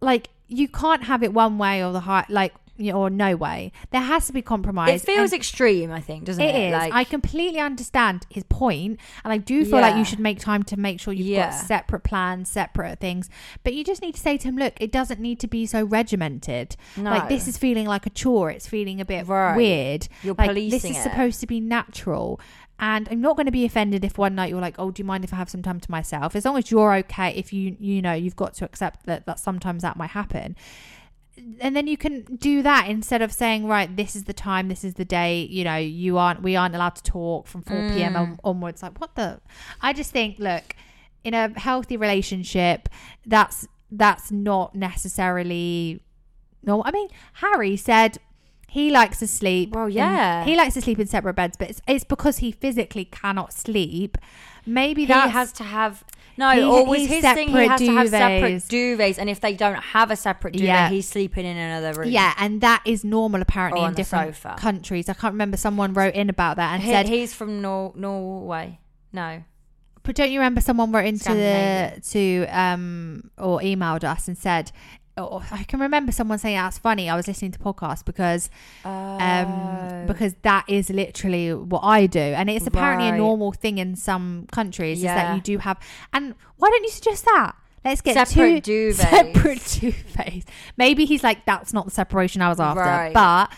like 0.00 0.28
you 0.48 0.68
can't 0.68 1.04
have 1.04 1.22
it 1.22 1.32
one 1.32 1.58
way 1.58 1.82
or 1.84 1.92
the 1.92 2.00
high, 2.00 2.24
like 2.28 2.54
you 2.76 2.92
know, 2.92 2.98
or 2.98 3.10
no 3.10 3.36
way. 3.36 3.70
There 3.90 4.00
has 4.00 4.26
to 4.28 4.32
be 4.32 4.40
compromise. 4.40 5.02
It 5.02 5.04
feels 5.04 5.32
and 5.32 5.38
extreme, 5.38 5.92
I 5.92 6.00
think, 6.00 6.24
doesn't 6.24 6.42
it 6.42 6.54
it? 6.54 6.68
is. 6.68 6.72
Like, 6.72 6.94
I 6.94 7.04
completely 7.04 7.60
understand 7.60 8.24
his 8.30 8.42
point, 8.44 8.98
and 9.22 9.30
I 9.34 9.36
do 9.36 9.66
feel 9.66 9.82
like 9.82 9.96
you 9.96 10.04
should 10.06 10.18
make 10.18 10.40
time 10.40 10.62
to 10.62 10.78
make 10.78 10.98
sure 10.98 11.12
you've 11.12 11.26
Yeah. 11.26 11.50
got 11.50 11.54
separate 11.58 12.04
plans, 12.04 12.48
separate 12.50 12.98
things. 12.98 13.28
But 13.64 13.74
you 13.74 13.84
just 13.84 14.00
need 14.00 14.14
to 14.14 14.20
say 14.20 14.38
to 14.38 14.48
him, 14.48 14.56
look, 14.56 14.80
it 14.80 14.90
doesn't 14.90 15.20
need 15.20 15.38
to 15.40 15.46
be 15.46 15.66
so 15.66 15.84
regimented. 15.84 16.74
Like 16.96 17.28
this 17.28 17.46
is 17.46 17.58
feeling 17.58 17.86
like 17.86 18.06
a 18.06 18.10
chore. 18.10 18.50
It's 18.50 18.66
feeling 18.66 18.98
a 18.98 19.04
bit 19.04 19.26
Right. 19.28 19.54
weird. 19.56 20.08
You're 20.22 20.34
like 20.38 20.48
policing 20.48 20.70
this 20.70 20.84
is 20.86 20.96
it. 20.96 21.02
supposed 21.02 21.40
to 21.40 21.46
be 21.46 21.60
natural. 21.60 22.40
And 22.82 23.06
I'm 23.10 23.20
not 23.20 23.36
going 23.36 23.46
to 23.46 23.52
be 23.52 23.66
offended 23.66 24.04
if 24.04 24.16
one 24.16 24.34
night 24.34 24.48
you're 24.48 24.60
like, 24.60 24.76
"Oh, 24.78 24.90
do 24.90 25.02
you 25.02 25.06
mind 25.06 25.22
if 25.22 25.34
I 25.34 25.36
have 25.36 25.50
some 25.50 25.62
time 25.62 25.80
to 25.80 25.90
myself?" 25.90 26.34
As 26.34 26.46
long 26.46 26.56
as 26.56 26.70
you're 26.70 26.94
okay, 26.96 27.28
if 27.36 27.52
you 27.52 27.76
you 27.78 28.00
know 28.00 28.14
you've 28.14 28.36
got 28.36 28.54
to 28.54 28.64
accept 28.64 29.04
that 29.04 29.26
that 29.26 29.38
sometimes 29.38 29.82
that 29.82 29.98
might 29.98 30.10
happen, 30.10 30.56
and 31.60 31.76
then 31.76 31.86
you 31.86 31.98
can 31.98 32.22
do 32.36 32.62
that 32.62 32.88
instead 32.88 33.20
of 33.20 33.32
saying, 33.32 33.66
"Right, 33.66 33.94
this 33.94 34.16
is 34.16 34.24
the 34.24 34.32
time, 34.32 34.68
this 34.68 34.82
is 34.82 34.94
the 34.94 35.04
day." 35.04 35.46
You 35.50 35.62
know, 35.62 35.76
you 35.76 36.16
aren't 36.16 36.42
we 36.42 36.56
aren't 36.56 36.74
allowed 36.74 36.96
to 36.96 37.02
talk 37.02 37.46
from 37.46 37.62
4 37.62 37.90
p.m. 37.90 38.14
Mm. 38.14 38.18
on, 38.18 38.38
onwards. 38.44 38.82
Like, 38.82 38.98
what 38.98 39.14
the? 39.14 39.40
I 39.82 39.92
just 39.92 40.10
think, 40.10 40.38
look, 40.38 40.74
in 41.22 41.34
a 41.34 41.58
healthy 41.58 41.98
relationship, 41.98 42.88
that's 43.26 43.68
that's 43.90 44.30
not 44.30 44.74
necessarily 44.74 46.02
no. 46.62 46.82
I 46.82 46.92
mean, 46.92 47.08
Harry 47.34 47.76
said 47.76 48.18
he 48.70 48.90
likes 48.90 49.18
to 49.18 49.26
sleep. 49.26 49.74
Well, 49.74 49.88
yeah. 49.88 50.44
he 50.44 50.54
likes 50.56 50.74
to 50.74 50.80
sleep 50.80 50.98
in 51.00 51.06
separate 51.08 51.34
beds, 51.34 51.56
but 51.56 51.70
it's, 51.70 51.82
it's 51.88 52.04
because 52.04 52.38
he 52.38 52.52
physically 52.52 53.04
cannot 53.04 53.52
sleep. 53.52 54.16
Maybe 54.64 55.02
he 55.02 55.06
that 55.08 55.30
has 55.30 55.50
to 55.54 55.64
have 55.64 56.04
no, 56.36 56.50
He- 56.52 56.98
he's 57.00 57.08
his 57.10 57.22
thing 57.34 57.48
he 57.48 57.66
has 57.66 57.80
to 57.80 57.92
have 57.92 58.08
separate 58.08 58.54
duvets. 58.62 58.68
duvets, 58.68 59.18
and 59.18 59.28
if 59.28 59.40
they 59.40 59.54
don't 59.54 59.82
have 59.96 60.10
a 60.10 60.16
separate 60.16 60.52
duvet, 60.54 60.66
Yeah. 60.68 60.88
he's 60.88 61.08
sleeping 61.08 61.44
in 61.44 61.56
another 61.56 62.00
room. 62.00 62.10
Yeah, 62.10 62.32
and 62.38 62.60
that 62.60 62.82
is 62.86 63.04
normal 63.04 63.42
apparently 63.42 63.80
Or 63.82 63.88
in 63.88 63.94
different 63.94 64.36
sofa. 64.36 64.56
countries. 64.58 65.08
I 65.08 65.14
can't 65.14 65.32
remember. 65.34 65.56
Someone 65.56 65.92
wrote 65.92 66.14
in 66.14 66.30
about 66.30 66.56
that 66.56 66.74
and 66.74 66.82
He- 66.82 66.90
said, 66.92 67.08
he's 67.08 67.34
from 67.34 67.60
Nor- 67.60 67.92
Norway. 67.96 68.78
No, 69.12 69.42
But 70.02 70.14
don't 70.14 70.30
you 70.30 70.38
remember 70.40 70.60
someone 70.62 70.92
wrote 70.92 71.04
into 71.04 71.34
the, 71.34 72.00
to 72.12 72.46
um 72.46 73.30
or 73.36 73.60
emailed 73.60 74.04
us 74.04 74.28
and 74.28 74.38
said, 74.38 74.72
oh, 75.30 75.44
I 75.50 75.64
can 75.64 75.80
remember 75.80 76.12
someone 76.12 76.38
saying 76.38 76.56
that's 76.56 76.78
funny. 76.78 77.08
I 77.10 77.16
was 77.16 77.26
listening 77.28 77.52
to 77.52 77.58
podcasts 77.58 78.04
because 78.04 78.50
um 78.84 79.46
Oh. 79.50 80.04
because 80.06 80.34
that 80.42 80.64
is 80.68 80.90
literally 80.90 81.52
what 81.54 81.80
I 81.82 82.06
do, 82.06 82.20
and 82.20 82.48
it's 82.50 82.66
apparently 82.66 83.08
a 83.08 83.16
normal 83.16 83.52
thing 83.52 83.78
in 83.78 83.96
some 83.96 84.46
countries 84.52 84.98
is 84.98 85.04
that 85.04 85.34
you 85.34 85.40
do 85.42 85.58
have. 85.58 85.78
And 86.12 86.34
why 86.56 86.70
don't 86.70 86.82
you 86.84 86.90
suggest 86.90 87.24
that? 87.24 87.56
Let's 87.84 88.00
get 88.02 88.14
Separate 88.14 88.62
two 88.64 88.90
duvets. 88.90 88.94
separate 89.10 89.58
duvets. 89.58 90.44
Maybe 90.76 91.04
he's 91.06 91.24
like, 91.24 91.46
that's 91.46 91.72
not 91.72 91.86
the 91.86 91.90
separation 91.90 92.42
I 92.42 92.48
was 92.48 92.60
after, 92.60 92.80
Right. 92.80 93.12
but. 93.14 93.52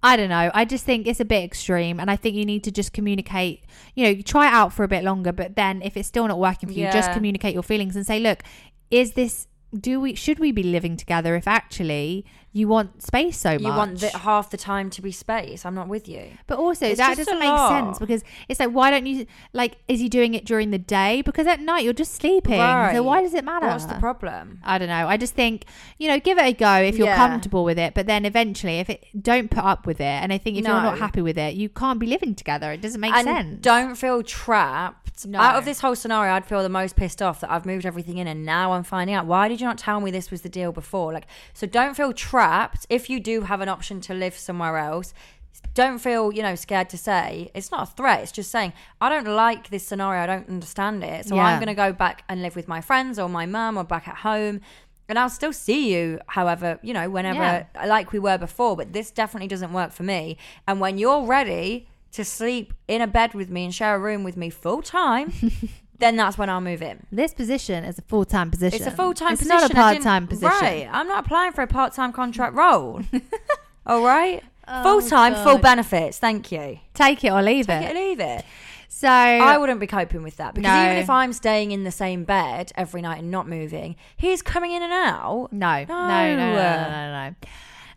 I 0.00 0.16
don't 0.16 0.28
know. 0.28 0.52
I 0.54 0.64
just 0.64 0.84
think 0.84 1.08
it's 1.08 1.18
a 1.18 1.24
bit 1.24 1.42
extreme, 1.42 1.98
and 1.98 2.08
I 2.08 2.14
think 2.14 2.36
you 2.36 2.44
need 2.44 2.62
to 2.62 2.70
just 2.70 2.92
communicate. 2.92 3.64
You 3.96 4.04
know, 4.14 4.22
try 4.22 4.46
it 4.46 4.52
out 4.52 4.72
for 4.72 4.84
a 4.84 4.88
bit 4.88 5.02
longer, 5.02 5.32
but 5.32 5.56
then 5.56 5.82
if 5.82 5.96
it's 5.96 6.06
still 6.06 6.28
not 6.28 6.38
working 6.38 6.68
for 6.68 6.72
you, 6.72 6.84
just 6.92 7.10
communicate 7.10 7.52
your 7.52 7.64
feelings 7.64 7.96
and 7.96 8.06
say, 8.06 8.20
"Look, 8.20 8.44
is 8.92 9.14
this 9.14 9.47
do 9.76 10.00
we 10.00 10.14
should 10.14 10.38
we 10.38 10.52
be 10.52 10.62
living 10.62 10.96
together 10.96 11.36
if 11.36 11.46
actually 11.46 12.24
you 12.58 12.68
want 12.68 13.02
space 13.02 13.38
so 13.38 13.52
much? 13.54 13.60
You 13.62 13.68
want 13.68 14.00
the, 14.00 14.08
half 14.10 14.50
the 14.50 14.56
time 14.56 14.90
to 14.90 15.02
be 15.02 15.12
space. 15.12 15.64
I'm 15.64 15.74
not 15.74 15.88
with 15.88 16.08
you. 16.08 16.32
But 16.46 16.58
also 16.58 16.86
It's 16.86 16.98
that 16.98 17.16
doesn't 17.16 17.38
make 17.38 17.48
lot. 17.48 17.68
sense 17.70 17.98
because 17.98 18.22
it's 18.48 18.60
like 18.60 18.70
why 18.70 18.90
don't 18.90 19.06
you 19.06 19.26
like 19.52 19.76
is 19.88 20.00
he 20.00 20.08
doing 20.08 20.34
it 20.34 20.44
during 20.44 20.70
the 20.70 20.78
day? 20.78 21.22
Because 21.22 21.46
at 21.46 21.60
night 21.60 21.84
you're 21.84 21.92
just 21.92 22.14
sleeping. 22.14 22.58
Right. 22.58 22.92
So 22.94 23.02
why 23.02 23.22
does 23.22 23.34
it 23.34 23.44
matter? 23.44 23.66
What's 23.66 23.84
the 23.86 23.94
problem? 23.94 24.60
I 24.64 24.78
don't 24.78 24.88
know. 24.88 25.06
I 25.08 25.16
just 25.16 25.34
think, 25.34 25.64
you 25.98 26.08
know, 26.08 26.18
give 26.18 26.38
it 26.38 26.44
a 26.44 26.52
go 26.52 26.74
if 26.76 26.96
you're 26.98 27.06
Yeah. 27.08 27.16
comfortable 27.16 27.64
with 27.64 27.78
it, 27.78 27.94
but 27.94 28.06
then 28.06 28.24
eventually 28.24 28.78
if 28.80 28.90
it 28.90 29.04
don't 29.20 29.50
put 29.50 29.64
up 29.64 29.86
with 29.86 30.00
it 30.00 30.04
and 30.04 30.32
I 30.32 30.38
think 30.38 30.56
if 30.58 30.64
you're 30.66 30.74
not 30.74 30.98
happy 30.98 31.22
with 31.22 31.38
it, 31.38 31.54
you 31.54 31.68
can't 31.68 31.98
be 32.00 32.06
living 32.06 32.34
together. 32.34 32.72
It 32.72 32.80
doesn't 32.80 33.00
make 33.00 33.12
and 33.14 33.26
sense. 33.26 33.58
don't 33.60 33.94
feel 33.94 34.22
trapped. 34.22 35.26
No. 35.26 35.40
Out 35.40 35.56
of 35.56 35.64
this 35.64 35.80
whole 35.80 35.96
scenario, 35.96 36.32
I'd 36.32 36.46
feel 36.46 36.62
the 36.62 36.68
most 36.68 36.94
pissed 36.94 37.20
off 37.20 37.40
that 37.40 37.50
I've 37.50 37.66
moved 37.66 37.84
everything 37.84 38.18
in 38.18 38.28
and 38.28 38.44
now 38.46 38.72
I'm 38.72 38.84
finding 38.84 39.16
out. 39.16 39.26
Why 39.26 39.48
did 39.48 39.60
you 39.60 39.66
not 39.66 39.76
tell 39.76 40.00
me 40.00 40.12
this 40.12 40.30
was 40.30 40.42
the 40.42 40.48
deal 40.48 40.70
before? 40.70 41.12
Like, 41.12 41.26
so 41.54 41.66
don't 41.66 41.96
feel 41.96 42.12
trapped. 42.12 42.47
If 42.88 43.08
you 43.10 43.20
do 43.20 43.42
have 43.42 43.60
an 43.60 43.68
option 43.68 44.00
to 44.02 44.14
live 44.14 44.36
somewhere 44.36 44.76
else, 44.78 45.12
don't 45.74 45.98
feel, 45.98 46.32
you 46.32 46.42
know, 46.42 46.54
scared 46.54 46.88
to 46.90 46.98
say 46.98 47.50
it's 47.54 47.70
not 47.70 47.82
a 47.88 47.92
threat. 47.92 48.20
It's 48.22 48.32
just 48.32 48.50
saying, 48.50 48.72
I 49.00 49.08
don't 49.08 49.26
like 49.26 49.70
this 49.70 49.84
scenario. 49.86 50.22
I 50.22 50.26
don't 50.26 50.48
understand 50.48 51.02
it. 51.02 51.26
So 51.26 51.34
Yeah. 51.36 51.44
I'm 51.44 51.58
going 51.58 51.68
to 51.68 51.74
go 51.74 51.92
back 51.92 52.24
and 52.28 52.42
live 52.42 52.54
with 52.56 52.68
my 52.68 52.80
friends 52.80 53.18
or 53.18 53.28
my 53.28 53.46
mum 53.46 53.76
or 53.76 53.84
back 53.84 54.06
at 54.08 54.16
home. 54.18 54.60
And 55.08 55.18
I'll 55.18 55.30
still 55.30 55.52
see 55.54 55.92
you, 55.94 56.20
however, 56.26 56.78
you 56.82 56.92
know, 56.92 57.08
whenever, 57.08 57.66
Yeah. 57.74 57.86
like 57.86 58.12
we 58.12 58.18
were 58.18 58.38
before. 58.38 58.76
But 58.76 58.92
this 58.92 59.10
definitely 59.10 59.48
doesn't 59.48 59.72
work 59.72 59.92
for 59.92 60.02
me. 60.02 60.36
And 60.66 60.80
when 60.80 60.98
you're 60.98 61.24
ready 61.24 61.88
to 62.12 62.24
sleep 62.24 62.72
in 62.86 63.00
a 63.00 63.06
bed 63.06 63.34
with 63.34 63.48
me 63.50 63.64
and 63.64 63.74
share 63.74 63.94
a 63.96 63.98
room 63.98 64.22
with 64.24 64.36
me 64.36 64.50
full 64.50 64.82
time, 64.82 65.32
then 65.98 66.16
that's 66.16 66.38
when 66.38 66.48
I'll 66.48 66.60
move 66.60 66.82
in. 66.82 67.06
this 67.10 67.34
position 67.34 67.84
is 67.84 67.98
a 67.98 68.02
full 68.02 68.24
time 68.24 68.50
position. 68.50 68.76
It's 68.78 68.86
a 68.86 68.90
full 68.90 69.14
time 69.14 69.30
position. 69.36 69.52
It's 69.52 69.62
not 69.62 69.70
a 69.70 69.74
part 69.74 70.00
time 70.02 70.26
position. 70.26 70.48
Right. 70.60 70.88
I'm 70.90 71.08
not 71.08 71.24
applying 71.24 71.52
for 71.52 71.62
a 71.62 71.66
part 71.66 71.92
time 71.92 72.12
contract 72.12 72.54
role. 72.54 73.02
All 73.86 74.02
right. 74.04 74.42
Oh, 74.66 74.82
full 75.00 75.08
time, 75.08 75.34
full 75.34 75.58
benefits. 75.58 76.18
Thank 76.18 76.52
you. 76.52 76.78
Take 76.94 77.24
it 77.24 77.30
or 77.32 77.42
leave 77.42 77.66
Take 77.66 77.84
it. 77.84 77.90
it 77.90 77.96
or 77.96 78.00
leave 78.00 78.20
it. 78.20 78.44
So 78.90 79.08
I 79.08 79.58
wouldn't 79.58 79.80
be 79.80 79.86
coping 79.86 80.22
with 80.22 80.36
that 80.38 80.54
because 80.54 80.70
No. 80.72 80.84
even 80.86 80.96
if 80.98 81.08
I'm 81.10 81.32
staying 81.32 81.70
in 81.72 81.84
the 81.84 81.90
same 81.90 82.24
bed 82.24 82.72
every 82.74 83.00
night 83.02 83.18
and 83.20 83.30
not 83.30 83.46
moving, 83.48 83.96
he's 84.16 84.42
coming 84.42 84.72
in 84.72 84.82
and 84.82 84.92
out. 84.92 85.48
No, 85.52 85.84
no, 85.84 85.84
no, 85.84 85.86
no, 85.86 86.36
no, 86.36 86.52
No. 86.54 86.54
no, 86.54 86.90
no, 86.90 87.28
no. 87.30 87.34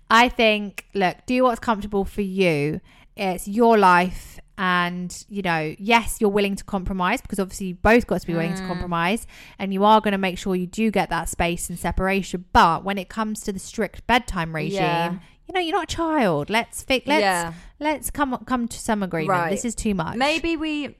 I 0.09 0.27
think, 0.29 0.85
look, 0.93 1.17
do 1.25 1.43
what's 1.43 1.59
comfortable 1.59 2.03
for 2.05 2.21
you. 2.21 2.81
It's 3.15 3.47
your 3.47 3.77
life. 3.77 4.39
And, 4.63 5.25
you 5.27 5.41
know, 5.41 5.75
yes, 5.79 6.17
you're 6.21 6.29
willing 6.29 6.55
to 6.55 6.63
compromise 6.63 7.19
because 7.19 7.39
obviously 7.39 7.65
you 7.69 7.73
both 7.73 8.05
got 8.05 8.21
to 8.21 8.27
be 8.27 8.35
willing 8.35 8.53
to 8.53 8.61
mm. 8.61 8.67
compromise 8.67 9.25
and 9.57 9.73
you 9.73 9.83
are 9.83 9.99
going 10.01 10.11
to 10.11 10.19
make 10.19 10.37
sure 10.37 10.55
you 10.55 10.67
do 10.67 10.91
get 10.91 11.09
that 11.09 11.29
space 11.29 11.67
and 11.67 11.79
separation. 11.79 12.45
But 12.53 12.83
when 12.83 12.99
it 12.99 13.09
comes 13.09 13.41
to 13.41 13.51
the 13.51 13.57
strict 13.57 14.05
bedtime 14.05 14.53
regime, 14.53 14.73
Yeah. 14.73 15.13
you 15.47 15.55
know, 15.55 15.59
you're 15.61 15.75
not 15.75 15.91
a 15.91 15.95
child. 15.95 16.51
Let's 16.51 16.83
fix, 16.83 17.07
let's, 17.07 17.21
Yeah. 17.21 17.53
let's 17.79 18.11
come, 18.11 18.37
come 18.45 18.67
to 18.67 18.77
some 18.77 19.01
agreement. 19.01 19.31
Right. 19.31 19.49
This 19.49 19.65
is 19.65 19.73
too 19.73 19.95
much. 19.95 20.15
Maybe 20.15 20.55
we. 20.57 20.95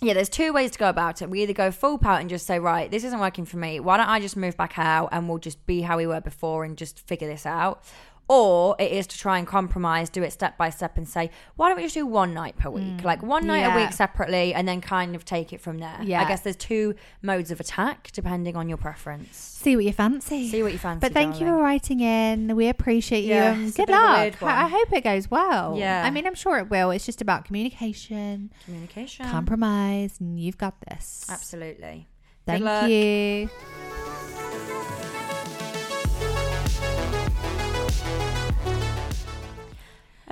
Yeah, 0.00 0.14
there's 0.14 0.28
two 0.28 0.52
ways 0.52 0.72
to 0.72 0.78
go 0.80 0.88
about 0.88 1.22
it. 1.22 1.30
We 1.30 1.44
either 1.44 1.52
go 1.52 1.70
full 1.70 1.98
pout 1.98 2.20
and 2.20 2.28
just 2.28 2.44
say, 2.44 2.58
right, 2.58 2.90
this 2.90 3.04
isn't 3.04 3.20
working 3.20 3.44
for 3.44 3.58
me. 3.58 3.78
Why 3.78 3.96
don't 3.96 4.08
I 4.08 4.18
just 4.18 4.36
move 4.36 4.56
back 4.56 4.76
out 4.76 5.10
and 5.12 5.28
we'll 5.28 5.38
just 5.38 5.64
be 5.64 5.82
how 5.82 5.96
we 5.96 6.08
were 6.08 6.20
before 6.20 6.64
and 6.64 6.76
just 6.76 6.98
figure 6.98 7.28
this 7.28 7.46
out? 7.46 7.84
Or 8.32 8.76
it 8.78 8.90
is 8.92 9.06
to 9.08 9.18
try 9.18 9.36
and 9.38 9.46
compromise, 9.46 10.08
do 10.08 10.22
it 10.22 10.32
step 10.32 10.56
by 10.56 10.70
step 10.70 10.96
and 10.96 11.06
say, 11.06 11.30
why 11.56 11.68
don't 11.68 11.76
we 11.76 11.82
just 11.82 11.94
do 11.94 12.06
one 12.06 12.32
night 12.32 12.56
per 12.56 12.70
week? 12.70 13.04
Like 13.04 13.22
one 13.22 13.46
night 13.46 13.58
Mm. 13.62 13.68
Yeah. 13.68 13.76
a 13.78 13.84
week 13.84 13.92
separately 13.92 14.54
and 14.54 14.66
then 14.66 14.80
kind 14.80 15.14
of 15.14 15.24
take 15.24 15.52
it 15.52 15.60
from 15.60 15.78
there. 15.78 15.98
Yeah. 16.02 16.22
I 16.22 16.28
guess 16.28 16.40
there's 16.40 16.56
two 16.56 16.94
modes 17.20 17.50
of 17.50 17.60
attack 17.60 18.08
depending 18.12 18.56
on 18.56 18.68
your 18.70 18.78
preference. 18.78 19.36
See 19.36 19.76
what 19.76 19.84
you 19.84 19.92
fancy. 19.92 20.48
See 20.48 20.62
what 20.62 20.72
you 20.72 20.78
fancy. 20.78 21.00
But 21.00 21.12
thank 21.12 21.40
you 21.40 21.46
for 21.46 21.56
writing 21.56 22.00
in. 22.00 22.56
We 22.56 22.68
appreciate 22.68 23.24
you. 23.24 23.34
Yeah, 23.34 23.52
a 23.52 23.70
good 23.70 23.86
bit 23.86 23.90
of 23.90 23.94
a 23.94 24.24
luck. 24.24 24.42
I 24.42 24.66
hope 24.68 24.92
it 24.92 25.04
goes 25.04 25.30
well. 25.30 25.76
Yeah. 25.78 26.02
I 26.04 26.10
mean, 26.10 26.26
I'm 26.26 26.34
sure 26.34 26.58
it 26.58 26.70
will. 26.70 26.90
It's 26.90 27.04
just 27.06 27.20
about 27.20 27.44
communication, 27.44 28.50
Communication. 28.64 29.26
compromise, 29.28 30.16
and 30.20 30.40
you've 30.40 30.58
got 30.58 30.74
this. 30.88 31.26
Absolutely. 31.28 32.08
Thank 32.46 32.64
you. 32.90 34.01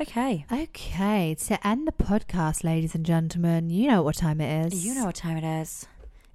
Okay. 0.01 0.47
Okay, 0.51 1.37
to 1.47 1.67
end 1.67 1.87
the 1.87 1.93
podcast, 1.93 2.65
ladies 2.65 2.95
and 2.95 3.05
gentlemen, 3.05 3.69
you 3.69 3.87
know 3.89 4.01
what 4.03 4.17
time 4.17 4.41
it 4.41 4.67
is. 4.73 4.85
You 4.85 4.95
know 4.95 5.05
what 5.05 5.15
time 5.15 5.37
it 5.37 5.45
is. 5.61 5.87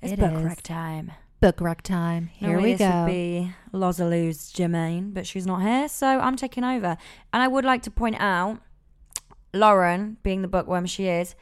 It's 0.03 0.13
It 0.13 0.19
book 0.19 0.33
is. 0.33 0.43
rec 0.43 0.61
time. 0.61 1.11
book 1.41 1.59
rec 1.59 1.81
time. 1.81 2.27
Here 2.33 2.49
Normally 2.49 2.71
we 2.71 2.75
this 2.75 2.87
go. 2.87 2.99
would 3.03 3.07
be 3.11 3.51
Lozalou's 3.73 4.53
Jermaine, 4.53 5.15
but 5.15 5.25
she's 5.25 5.47
not 5.47 5.63
here, 5.63 5.87
so 5.89 6.05
I'm 6.07 6.35
taking 6.35 6.63
over. 6.63 6.95
And 7.33 7.41
I 7.41 7.47
would 7.47 7.65
like 7.65 7.81
to 7.83 7.91
point 7.91 8.17
out, 8.19 8.59
Lauren, 9.51 10.17
being 10.21 10.43
the 10.43 10.47
bookworm 10.47 10.85
she 10.85 11.07
is, 11.07 11.33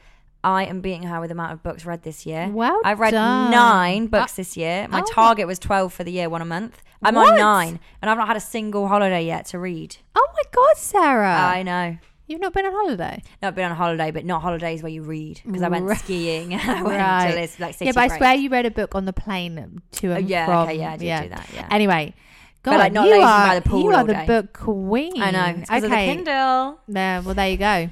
I 0.42 0.64
am 0.64 0.80
beating 0.80 1.02
her 1.04 1.20
with 1.20 1.28
the 1.28 1.34
amount 1.34 1.52
of 1.52 1.62
books 1.62 1.84
read 1.84 2.04
this 2.04 2.24
year. 2.24 2.48
Well 2.50 2.80
I've 2.84 3.00
read 3.00 3.10
done. 3.12 3.50
nine 3.50 4.06
books 4.06 4.32
uh, 4.32 4.36
this 4.36 4.56
year. 4.56 4.86
My 4.88 5.00
oh. 5.00 5.10
target 5.12 5.46
was 5.46 5.58
12 5.58 5.92
for 5.92 6.04
the 6.04 6.12
year, 6.12 6.30
one 6.30 6.40
a 6.42 6.46
month. 6.46 6.82
I'm 7.02 7.16
What? 7.16 7.32
on 7.32 7.38
nine, 7.38 7.80
and 8.00 8.10
I've 8.10 8.16
not 8.16 8.28
had 8.28 8.36
a 8.38 8.40
single 8.40 8.88
holiday 8.88 9.26
yet 9.26 9.44
to 9.46 9.58
read. 9.58 9.96
oh 10.14 10.26
my 10.34 10.42
God, 10.52 10.76
Sarah. 10.78 11.36
I 11.38 11.62
know. 11.62 11.98
You've 12.26 12.40
not 12.40 12.52
been 12.54 12.64
on 12.64 12.72
holiday. 12.72 13.22
No, 13.42 13.48
I've 13.48 13.54
been 13.54 13.70
on 13.70 13.76
holiday, 13.76 14.10
but 14.10 14.24
not 14.24 14.40
holidays 14.42 14.82
where 14.82 14.90
you 14.90 15.02
read 15.02 15.40
because 15.44 15.62
I 15.62 15.68
went 15.68 15.90
skiing 15.98 16.54
I 16.54 16.82
went 16.82 16.86
Right. 16.98 17.30
to 17.30 17.36
this 17.36 17.60
like 17.60 17.74
city 17.74 17.86
yeah, 17.86 17.92
but 17.92 18.10
I 18.10 18.16
swear 18.16 18.34
you 18.34 18.48
read 18.48 18.64
a 18.66 18.70
book 18.70 18.94
on 18.94 19.04
the 19.04 19.12
plane 19.12 19.82
to 19.92 20.12
Oh, 20.12 20.16
and 20.16 20.28
yeah, 20.28 20.46
from. 20.46 20.56
okay, 20.68 20.78
yeah, 20.78 20.92
I 20.92 20.96
did 20.96 21.22
do 21.24 21.28
that, 21.30 21.46
yeah. 21.54 21.68
Anyway, 21.70 22.14
God, 22.62 22.72
But, 22.72 22.78
like, 22.78 22.92
not 22.94 23.06
you 23.08 23.14
are, 23.16 23.46
by 23.48 23.54
the 23.56 23.68
pool 23.68 23.82
You 23.82 23.90
are 23.92 24.04
the 24.04 24.14
day. 24.14 24.26
book 24.26 24.52
queen. 24.54 25.20
I 25.22 25.30
know. 25.32 25.44
It's 25.60 25.68
'cause 25.68 25.82
of 25.84 25.90
the 25.90 25.96
okay. 25.96 26.06
Kindle. 26.14 26.80
Yeah. 26.88 27.20
well, 27.20 27.34
there 27.34 27.50
you 27.50 27.58
go. 27.58 27.90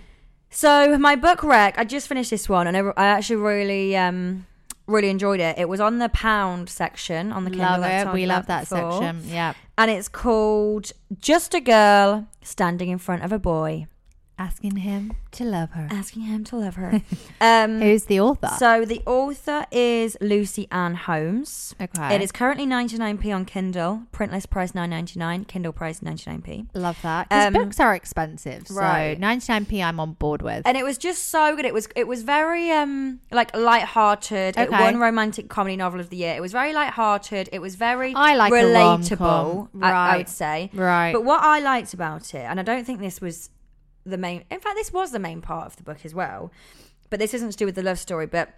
So 0.48 0.96
my 0.98 1.14
book 1.16 1.42
rec, 1.42 1.78
I 1.78 1.84
just 1.84 2.08
finished 2.08 2.30
this 2.30 2.48
one, 2.48 2.66
and 2.66 2.76
I, 2.76 2.80
I 2.96 3.06
actually 3.08 3.36
really, 3.36 3.94
um, 3.98 4.46
really 4.86 5.08
enjoyed 5.10 5.40
it. 5.40 5.58
It 5.58 5.68
was 5.68 5.80
on 5.80 5.98
the 5.98 6.08
pound 6.08 6.70
section 6.70 7.32
on 7.32 7.44
the 7.44 7.50
Kindle. 7.50 7.80
love 7.80 8.08
it. 8.08 8.12
We 8.14 8.24
love 8.26 8.46
that 8.46 8.68
before. 8.68 8.92
section. 8.92 9.22
Yeah. 9.28 9.52
and 9.78 9.90
it's 9.90 10.08
called 10.08 10.92
"Just 11.18 11.54
a 11.54 11.60
Girl 11.60 12.26
Standing 12.42 12.88
in 12.88 12.96
Front 12.98 13.24
of 13.24 13.32
a 13.32 13.38
Boy, 13.38 13.86
Asking 14.38 14.76
him 14.78 15.12
to 15.32 15.44
love 15.44 15.70
her. 15.72 15.86
Asking 15.90 16.22
Him 16.22 16.42
to 16.44 16.56
Love 16.56 16.74
Her." 16.76 17.00
um, 17.40 17.80
Who's 17.80 18.04
the 18.06 18.18
author? 18.18 18.48
so 18.58 18.84
the 18.84 19.00
author 19.06 19.66
is 19.70 20.16
Lucy-Anne 20.20 20.94
Holmes. 20.94 21.74
okay. 21.80 22.14
It 22.16 22.22
is 22.22 22.32
currently 22.32 22.66
99p 22.66 23.32
on 23.34 23.44
Kindle, 23.44 24.02
printless 24.10 24.46
price 24.46 24.72
9.99, 24.72 25.46
Kindle 25.46 25.72
price 25.72 26.00
99p. 26.00 26.66
Love 26.74 27.00
that. 27.02 27.28
Because 27.28 27.46
Um, 27.46 27.52
books 27.52 27.78
are 27.78 27.94
expensive. 27.94 28.66
So 28.66 28.74
right. 28.76 29.18
99p 29.20 29.84
I'm 29.84 30.00
on 30.00 30.14
board 30.14 30.42
with. 30.42 30.62
and 30.66 30.76
it 30.76 30.84
was 30.84 30.98
just 30.98 31.28
so 31.28 31.54
good. 31.54 31.64
It 31.64 31.74
was 31.74 31.88
it 31.94 32.08
was 32.08 32.22
very 32.22 32.70
um 32.72 33.20
like 33.30 33.54
light-hearted. 33.56 34.56
It 34.56 34.68
Okay. 34.68 34.80
won 34.82 34.98
romantic 34.98 35.48
comedy 35.50 35.76
novel 35.76 36.00
of 36.00 36.08
the 36.10 36.16
year. 36.16 36.34
It 36.34 36.40
was 36.40 36.52
very 36.52 36.72
light-hearted. 36.72 37.48
It 37.52 37.60
was 37.60 37.76
very 37.76 38.12
I 38.14 38.34
like 38.34 38.52
relatable. 38.52 39.68
I, 39.80 39.86
I 39.86 39.92
Right. 39.92 40.16
would 40.18 40.28
say. 40.28 40.70
right. 40.74 41.12
But 41.12 41.24
what 41.24 41.42
I 41.42 41.60
liked 41.60 41.94
about 41.94 42.34
it, 42.34 42.44
and 42.48 42.58
I 42.58 42.62
don't 42.62 42.84
think 42.84 42.98
this 43.00 43.20
was 43.20 43.50
the 44.04 44.18
main. 44.18 44.44
In 44.50 44.60
fact, 44.60 44.76
this 44.76 44.92
was 44.92 45.12
the 45.12 45.18
main 45.18 45.40
part 45.40 45.66
of 45.66 45.76
the 45.76 45.82
book 45.82 46.04
as 46.04 46.14
well. 46.14 46.50
But 47.10 47.18
this 47.20 47.34
isn't 47.34 47.50
to 47.52 47.56
do 47.56 47.66
with 47.66 47.74
the 47.74 47.82
love 47.82 47.98
story. 47.98 48.26
But 48.26 48.54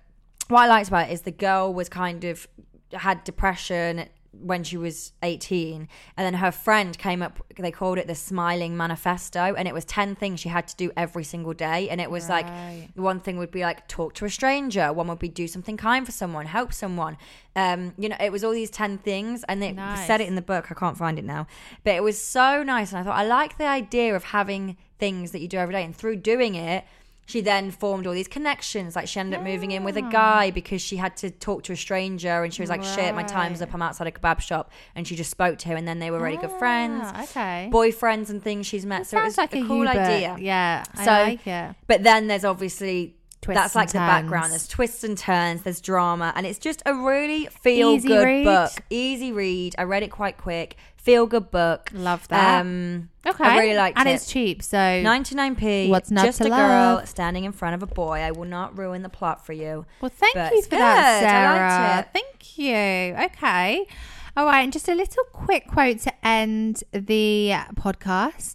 what 0.49 0.61
I 0.63 0.67
liked 0.69 0.89
about 0.89 1.09
it 1.09 1.13
is 1.13 1.23
the 1.23 1.31
girl 1.33 1.73
was 1.75 1.89
kind 1.89 2.25
of 2.25 2.47
had 2.93 3.25
depression 3.25 4.07
when 4.37 4.65
she 4.65 4.77
was 4.77 5.13
18 5.23 5.87
and 6.17 6.27
then 6.27 6.35
her 6.35 6.51
friend 6.51 6.99
came 6.99 7.23
up 7.23 7.39
they 7.57 7.71
called 7.71 7.99
it 7.99 8.09
the 8.09 8.17
smiling 8.17 8.77
manifesto 8.77 9.55
and 9.55 9.69
it 9.69 9.73
was 9.73 9.85
10 9.85 10.17
things 10.17 10.41
she 10.41 10.49
had 10.49 10.67
to 10.67 10.75
do 10.75 10.91
every 10.97 11.23
single 11.23 11.53
day 11.55 11.89
and 11.89 12.01
it 12.01 12.11
was 12.11 12.29
Right. 12.29 12.45
like 12.45 12.89
one 12.97 13.21
thing 13.21 13.37
would 13.39 13.53
be 13.53 13.61
like 13.63 13.87
talk 13.87 14.13
to 14.15 14.25
a 14.25 14.31
stranger 14.31 14.93
one 14.93 15.07
would 15.07 15.21
be 15.21 15.29
do 15.29 15.47
something 15.47 15.77
kind 15.77 16.05
for 16.05 16.11
someone 16.11 16.47
help 16.47 16.73
someone 16.73 17.17
um 17.55 17.95
you 17.97 18.09
know 18.09 18.17
it 18.19 18.33
was 18.33 18.43
all 18.43 18.51
these 18.51 18.71
10 18.71 18.99
things 18.99 19.45
and 19.49 19.63
they 19.63 19.71
Nice. 19.71 20.05
said 20.05 20.21
it 20.21 20.27
in 20.27 20.35
the 20.35 20.43
book 20.43 20.67
i 20.69 20.75
can't 20.75 20.97
find 20.99 21.17
it 21.17 21.25
now 21.25 21.47
but 21.85 21.95
it 21.95 22.03
was 22.03 22.21
so 22.21 22.65
nice 22.65 22.91
and 22.93 22.99
i 22.99 23.05
thought 23.05 23.17
i 23.17 23.25
like 23.25 23.57
the 23.57 23.67
idea 23.69 24.17
of 24.17 24.25
having 24.25 24.77
things 25.05 25.31
that 25.33 25.41
you 25.43 25.49
do 25.49 25.59
every 25.59 25.75
day 25.75 25.85
and 25.85 25.95
through 25.95 26.17
doing 26.17 26.55
it 26.55 26.85
she 27.27 27.41
then 27.41 27.71
formed 27.71 28.07
all 28.07 28.13
these 28.13 28.29
connections 28.29 28.95
like 28.95 29.09
she 29.09 29.19
ended 29.19 29.39
up 29.39 29.45
moving 29.45 29.71
in 29.71 29.83
with 29.83 29.97
a 29.97 30.03
guy 30.03 30.51
because 30.51 30.83
she 30.89 30.97
had 31.05 31.17
to 31.17 31.31
talk 31.31 31.63
to 31.63 31.73
a 31.73 31.77
stranger 31.77 32.37
and 32.45 32.53
she 32.55 32.61
was 32.61 32.69
like 32.75 32.83
shit 32.85 33.15
my 33.15 33.23
time's 33.23 33.63
up 33.63 33.73
i'm 33.75 33.81
outside 33.83 34.07
a 34.07 34.11
kebab 34.11 34.41
shop 34.41 34.71
and 34.95 35.07
she 35.09 35.15
just 35.17 35.31
spoke 35.31 35.57
to 35.59 35.67
him 35.69 35.77
and 35.79 35.87
then 35.89 35.99
they 36.01 36.11
were 36.11 36.21
really 36.21 36.37
good 36.37 36.57
friends 36.63 37.01
Ah, 37.05 37.23
Okay. 37.25 37.71
boyfriends 37.73 38.29
and 38.31 38.43
things 38.43 38.67
she's 38.67 38.85
met 38.87 39.07
so 39.07 39.19
it 39.19 39.25
was 39.25 39.39
like 39.39 39.55
a 39.55 39.63
cool 39.67 39.85
book. 39.85 39.95
idea 39.97 40.37
Yeah. 40.39 40.85
I 40.95 41.05
like 41.31 41.47
it. 41.47 41.75
but 41.87 42.03
then 42.03 42.27
there's 42.29 42.45
obviously 42.45 43.15
Twists 43.41 43.61
that's 43.63 43.75
like 43.75 43.89
the 43.89 43.99
background. 43.99 44.53
There's 44.53 44.67
twists 44.67 45.05
and 45.05 45.19
turns. 45.19 45.61
There's 45.65 45.83
drama, 45.83 46.33
and 46.35 46.47
it's 46.47 46.59
just 46.59 46.81
a 46.87 46.95
really 46.95 47.45
feel 47.63 47.91
Easy 47.91 48.09
good 48.09 48.25
read. 48.25 48.45
book. 48.47 48.71
Easy 48.89 49.33
read. 49.33 49.75
I 49.77 49.83
read 49.83 50.03
it 50.03 50.11
quite 50.11 50.39
quick. 50.39 50.77
Feel 51.05 51.27
good 51.27 51.51
book. 51.51 51.91
Love 51.93 52.27
that. 52.29 52.63
Um, 52.63 53.11
okay. 53.27 53.45
I 53.45 53.59
really 53.59 53.77
liked 53.77 53.99
and 53.99 54.09
it. 54.09 54.13
it's 54.13 54.27
cheap. 54.33 54.63
So 54.63 54.79
99p. 54.79 55.91
What's 55.91 56.11
not 56.11 56.25
just 56.25 56.39
to 56.39 56.47
a 56.47 56.49
girl 56.49 57.05
standing 57.05 57.45
in 57.45 57.53
front 57.53 57.75
of 57.75 57.83
a 57.83 57.87
boy. 57.93 58.21
I 58.21 58.31
will 58.31 58.47
not 58.47 58.79
ruin 58.79 59.03
the 59.03 59.11
plot 59.11 59.45
for 59.45 59.53
you. 59.53 59.85
Well, 60.01 60.11
thank 60.15 60.35
But 60.35 60.53
you 60.55 60.63
for 60.63 60.71
that, 60.71 61.21
good. 61.21 61.29
I 61.29 61.51
liked 61.53 61.75
Sarah. 61.75 62.01
it. 62.01 62.09
Thank 62.15 62.59
you. 62.59 63.25
Okay. 63.27 63.87
All 64.35 64.47
right, 64.47 64.63
and 64.63 64.73
just 64.73 64.89
a 64.89 64.95
little 64.95 65.25
quick 65.31 65.69
quote 65.69 65.99
to 66.01 66.27
end 66.27 66.83
the 66.93 67.53
podcast. 67.75 68.55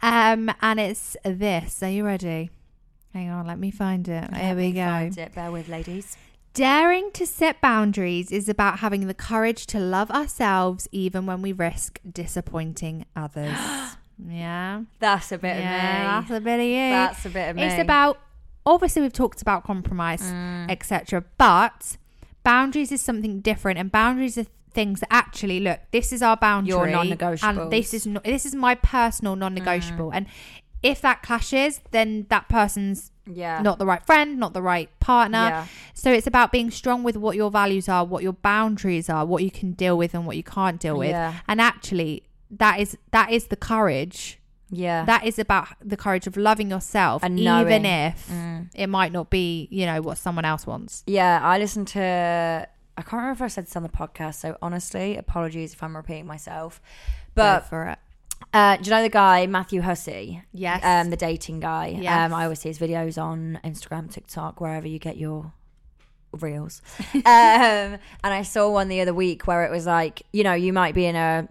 Um, 0.00 0.50
and 0.62 0.80
it's 0.80 1.18
this. 1.22 1.82
Are 1.82 1.90
you 1.90 2.06
ready? 2.06 2.48
Hang 3.12 3.28
on, 3.28 3.46
let 3.46 3.58
me 3.58 3.70
find 3.70 4.08
it. 4.08 4.34
Here 4.34 4.56
we 4.56 4.72
go. 4.72 4.86
Find 4.86 5.18
it. 5.18 5.34
Bear 5.34 5.52
with, 5.52 5.68
ladies. 5.68 6.16
Daring 6.52 7.10
to 7.12 7.26
set 7.26 7.60
boundaries 7.60 8.32
is 8.32 8.48
about 8.48 8.80
having 8.80 9.06
the 9.06 9.14
courage 9.14 9.66
to 9.66 9.78
love 9.78 10.10
ourselves 10.10 10.88
even 10.90 11.24
when 11.24 11.42
we 11.42 11.52
risk 11.52 12.00
disappointing 12.10 13.06
others. 13.14 13.56
yeah. 14.28 14.82
That's 14.98 15.30
a 15.30 15.38
bit 15.38 15.56
yeah, 15.58 16.18
of 16.18 16.24
me. 16.24 16.28
that's 16.28 16.40
a 16.40 16.44
bit 16.44 16.60
of 16.60 16.66
you. 16.66 16.90
That's 16.90 17.24
a 17.26 17.30
bit 17.30 17.50
of 17.50 17.56
me. 17.56 17.62
It's 17.62 17.80
about 17.80 18.18
obviously 18.66 19.02
we've 19.02 19.12
talked 19.12 19.40
about 19.42 19.64
compromise, 19.64 20.22
Mm. 20.22 20.70
etc. 20.70 21.24
But 21.38 21.96
boundaries 22.42 22.90
is 22.90 23.00
something 23.00 23.40
different, 23.40 23.78
and 23.78 23.90
boundaries 23.92 24.36
are 24.36 24.46
things 24.72 25.00
that 25.00 25.12
actually 25.12 25.60
look. 25.60 25.80
This 25.92 26.12
is 26.12 26.20
our 26.22 26.36
boundary, 26.36 26.70
Your 26.70 26.84
and 26.84 26.92
non-negotiables. 26.92 27.70
this 27.70 27.94
is 27.94 28.06
no, 28.06 28.20
this 28.24 28.44
is 28.44 28.54
my 28.54 28.74
personal 28.74 29.36
non-negotiable. 29.36 30.10
Mm. 30.10 30.16
And 30.16 30.26
if 30.82 31.00
that 31.00 31.22
clashes, 31.22 31.80
then 31.92 32.26
that 32.28 32.48
person's 32.48 33.12
yeah. 33.36 33.60
not 33.62 33.78
the 33.78 33.86
right 33.86 34.04
friend, 34.04 34.38
not 34.38 34.52
the 34.52 34.62
right 34.62 34.88
partner. 35.00 35.38
Yeah. 35.38 35.66
So 35.94 36.12
it's 36.12 36.26
about 36.26 36.52
being 36.52 36.70
strong 36.70 37.02
with 37.02 37.16
what 37.16 37.36
your 37.36 37.50
values 37.50 37.88
are, 37.88 38.04
what 38.04 38.22
your 38.22 38.32
boundaries 38.32 39.08
are, 39.10 39.24
what 39.26 39.42
you 39.42 39.50
can 39.50 39.72
deal 39.72 39.96
with 39.98 40.14
and 40.14 40.26
what 40.26 40.36
you 40.36 40.42
can't 40.42 40.80
deal 40.80 40.96
with. 40.98 41.10
Yeah. 41.10 41.34
And 41.48 41.60
actually, 41.60 42.24
that 42.50 42.80
is 42.80 42.96
that 43.12 43.30
is 43.30 43.46
the 43.46 43.56
courage. 43.56 44.38
Yeah. 44.72 45.04
That 45.04 45.24
is 45.26 45.38
about 45.38 45.66
the 45.84 45.96
courage 45.96 46.26
of 46.28 46.36
loving 46.36 46.70
yourself, 46.70 47.24
And 47.24 47.38
even 47.40 47.84
if 47.84 48.28
Mm. 48.30 48.68
it 48.74 48.86
might 48.86 49.10
not 49.10 49.28
be, 49.28 49.66
you 49.70 49.84
know, 49.84 50.00
what 50.00 50.16
someone 50.16 50.44
else 50.44 50.64
wants. 50.66 51.02
Yeah, 51.06 51.40
I 51.42 51.58
listened 51.58 51.88
to. 51.88 52.68
I 52.96 53.02
can't 53.02 53.12
remember 53.14 53.32
if 53.32 53.42
I 53.42 53.48
said 53.48 53.66
this 53.66 53.76
on 53.76 53.82
the 53.82 53.88
podcast, 53.88 54.34
so 54.36 54.56
honestly, 54.62 55.16
apologies 55.16 55.72
if 55.72 55.82
I'm 55.82 55.96
repeating 55.96 56.26
myself. 56.26 56.80
Go 57.34 57.42
But 57.42 57.66
for 57.66 57.86
it. 57.86 57.98
Uh, 58.52 58.76
do 58.76 58.84
you 58.84 58.90
know 58.90 59.02
the 59.02 59.08
guy 59.08 59.46
Matthew 59.46 59.80
Hussey? 59.80 60.42
Yes. 60.52 60.82
Um, 60.84 61.10
the 61.10 61.16
dating 61.16 61.60
guy. 61.60 61.98
Yes. 62.00 62.26
Um, 62.26 62.34
I 62.34 62.44
always 62.44 62.60
see 62.60 62.68
his 62.68 62.78
videos 62.78 63.20
on 63.20 63.60
Instagram, 63.64 64.10
TikTok, 64.10 64.60
wherever 64.60 64.88
you 64.88 64.98
get 64.98 65.16
your 65.16 65.52
reels. 66.32 66.82
um, 67.14 67.22
and 67.24 68.00
I 68.22 68.42
saw 68.42 68.70
one 68.70 68.88
the 68.88 69.00
other 69.00 69.14
week 69.14 69.46
where 69.46 69.64
it 69.64 69.70
was 69.70 69.86
like, 69.86 70.22
you 70.32 70.44
know, 70.44 70.54
you 70.54 70.72
might 70.72 70.94
be 70.94 71.06
in 71.06 71.16
a 71.16 71.48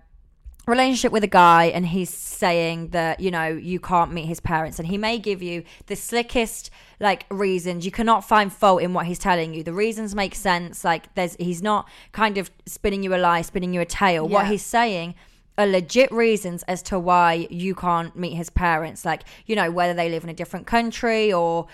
relationship 0.70 1.12
with 1.12 1.24
a 1.24 1.28
guy 1.28 1.66
and 1.66 1.88
he's 1.88 2.14
saying 2.14 2.90
that 2.90 3.20
you 3.20 3.32
know 3.32 3.48
you 3.48 3.80
can't 3.80 4.14
meet 4.14 4.26
his 4.26 4.40
parents 4.40 4.78
and 4.78 4.88
he 4.88 4.98
may 4.98 5.18
give 5.18 5.42
you 5.42 5.64
the 5.88 5.96
slickest 5.96 6.70
like 7.00 7.26
reasons 7.32 7.86
you 7.86 7.92
cannot 7.92 8.24
find 8.24 8.54
fault 8.54 8.82
in 8.82 8.94
what 8.94 9.08
he's 9.08 9.18
telling 9.18 9.54
you 9.54 9.64
the 9.64 9.74
reasons 9.74 10.14
make 10.14 10.36
sense 10.36 10.84
like 10.84 11.14
there's 11.16 11.36
he's 11.40 11.64
not 11.64 11.90
kind 12.12 12.38
of 12.38 12.52
spinning 12.68 13.02
you 13.02 13.14
a 13.16 13.18
lie 13.18 13.42
spinning 13.42 13.74
you 13.74 13.82
a 13.82 13.86
tale 13.86 14.28
what 14.28 14.46
he's 14.46 14.64
saying 14.64 15.16
are 15.60 15.68
legit 15.68 16.12
reasons 16.12 16.64
as 16.64 16.82
to 16.82 16.98
why 16.98 17.46
you 17.52 17.76
can't 17.76 18.16
meet 18.16 18.34
his 18.34 18.50
parents 18.50 19.04
like 19.06 19.22
you 19.46 19.56
know 19.56 19.70
whether 19.70 19.94
they 19.94 20.10
live 20.10 20.24
in 20.24 20.30
a 20.30 20.34
different 20.34 20.66
country 20.66 21.32
or 21.34 21.68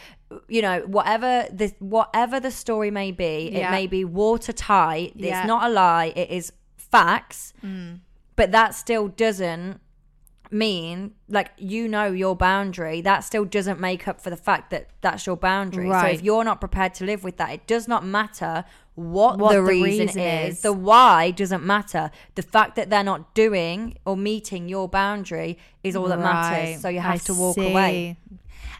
you 0.48 0.62
know 0.62 0.80
whatever 0.88 1.46
the 1.52 1.72
whatever 1.80 2.40
the 2.40 2.52
story 2.52 2.90
may 2.92 3.12
be 3.12 3.52
Yeah. 3.54 3.68
it 3.68 3.72
may 3.72 3.88
be 3.88 4.04
watertight 4.04 5.14
Yeah. 5.16 5.40
it's 5.40 5.48
not 5.48 5.70
a 5.70 5.72
lie 5.74 6.12
it 6.16 6.30
is 6.32 6.52
facts 6.76 7.54
Mm. 7.64 8.00
but 8.36 8.52
that 8.52 8.74
still 8.74 9.08
doesn't 9.08 9.80
mean 10.52 11.12
like 11.28 11.52
you 11.58 11.88
know 11.88 12.06
your 12.12 12.36
boundary 12.36 13.02
that 13.02 13.20
still 13.24 13.46
doesn't 13.46 13.80
make 13.80 14.08
up 14.08 14.22
for 14.22 14.30
the 14.30 14.38
fact 14.38 14.70
that 14.70 14.88
that's 15.02 15.26
your 15.26 15.36
boundary 15.36 15.90
so 15.90 16.06
if 16.06 16.22
you're 16.24 16.44
not 16.44 16.60
prepared 16.60 16.94
to 16.94 17.04
live 17.04 17.24
with 17.24 17.38
that 17.38 17.50
it 17.52 17.66
does 17.68 17.88
not 17.88 18.06
matter 18.06 18.64
what, 18.96 19.38
What 19.40 19.50
the, 19.50 19.56
the 19.56 19.64
reason, 19.64 20.08
reason 20.08 20.20
is. 20.22 20.56
is. 20.56 20.62
the 20.62 20.74
why 20.74 21.32
doesn't 21.32 21.64
matter 21.66 22.12
the 22.36 22.42
fact 22.42 22.76
that 22.78 22.90
they're 22.90 23.04
not 23.04 23.34
doing 23.34 23.98
or 24.06 24.16
meeting 24.16 24.70
your 24.70 24.88
boundary 24.88 25.58
is 25.84 25.96
all 25.96 26.08
that 26.08 26.20
matters 26.20 26.82
so 26.82 26.90
you 26.90 27.02
have 27.02 27.16
I 27.16 27.18
to 27.18 27.34
walk 27.34 27.58
away. 27.58 28.18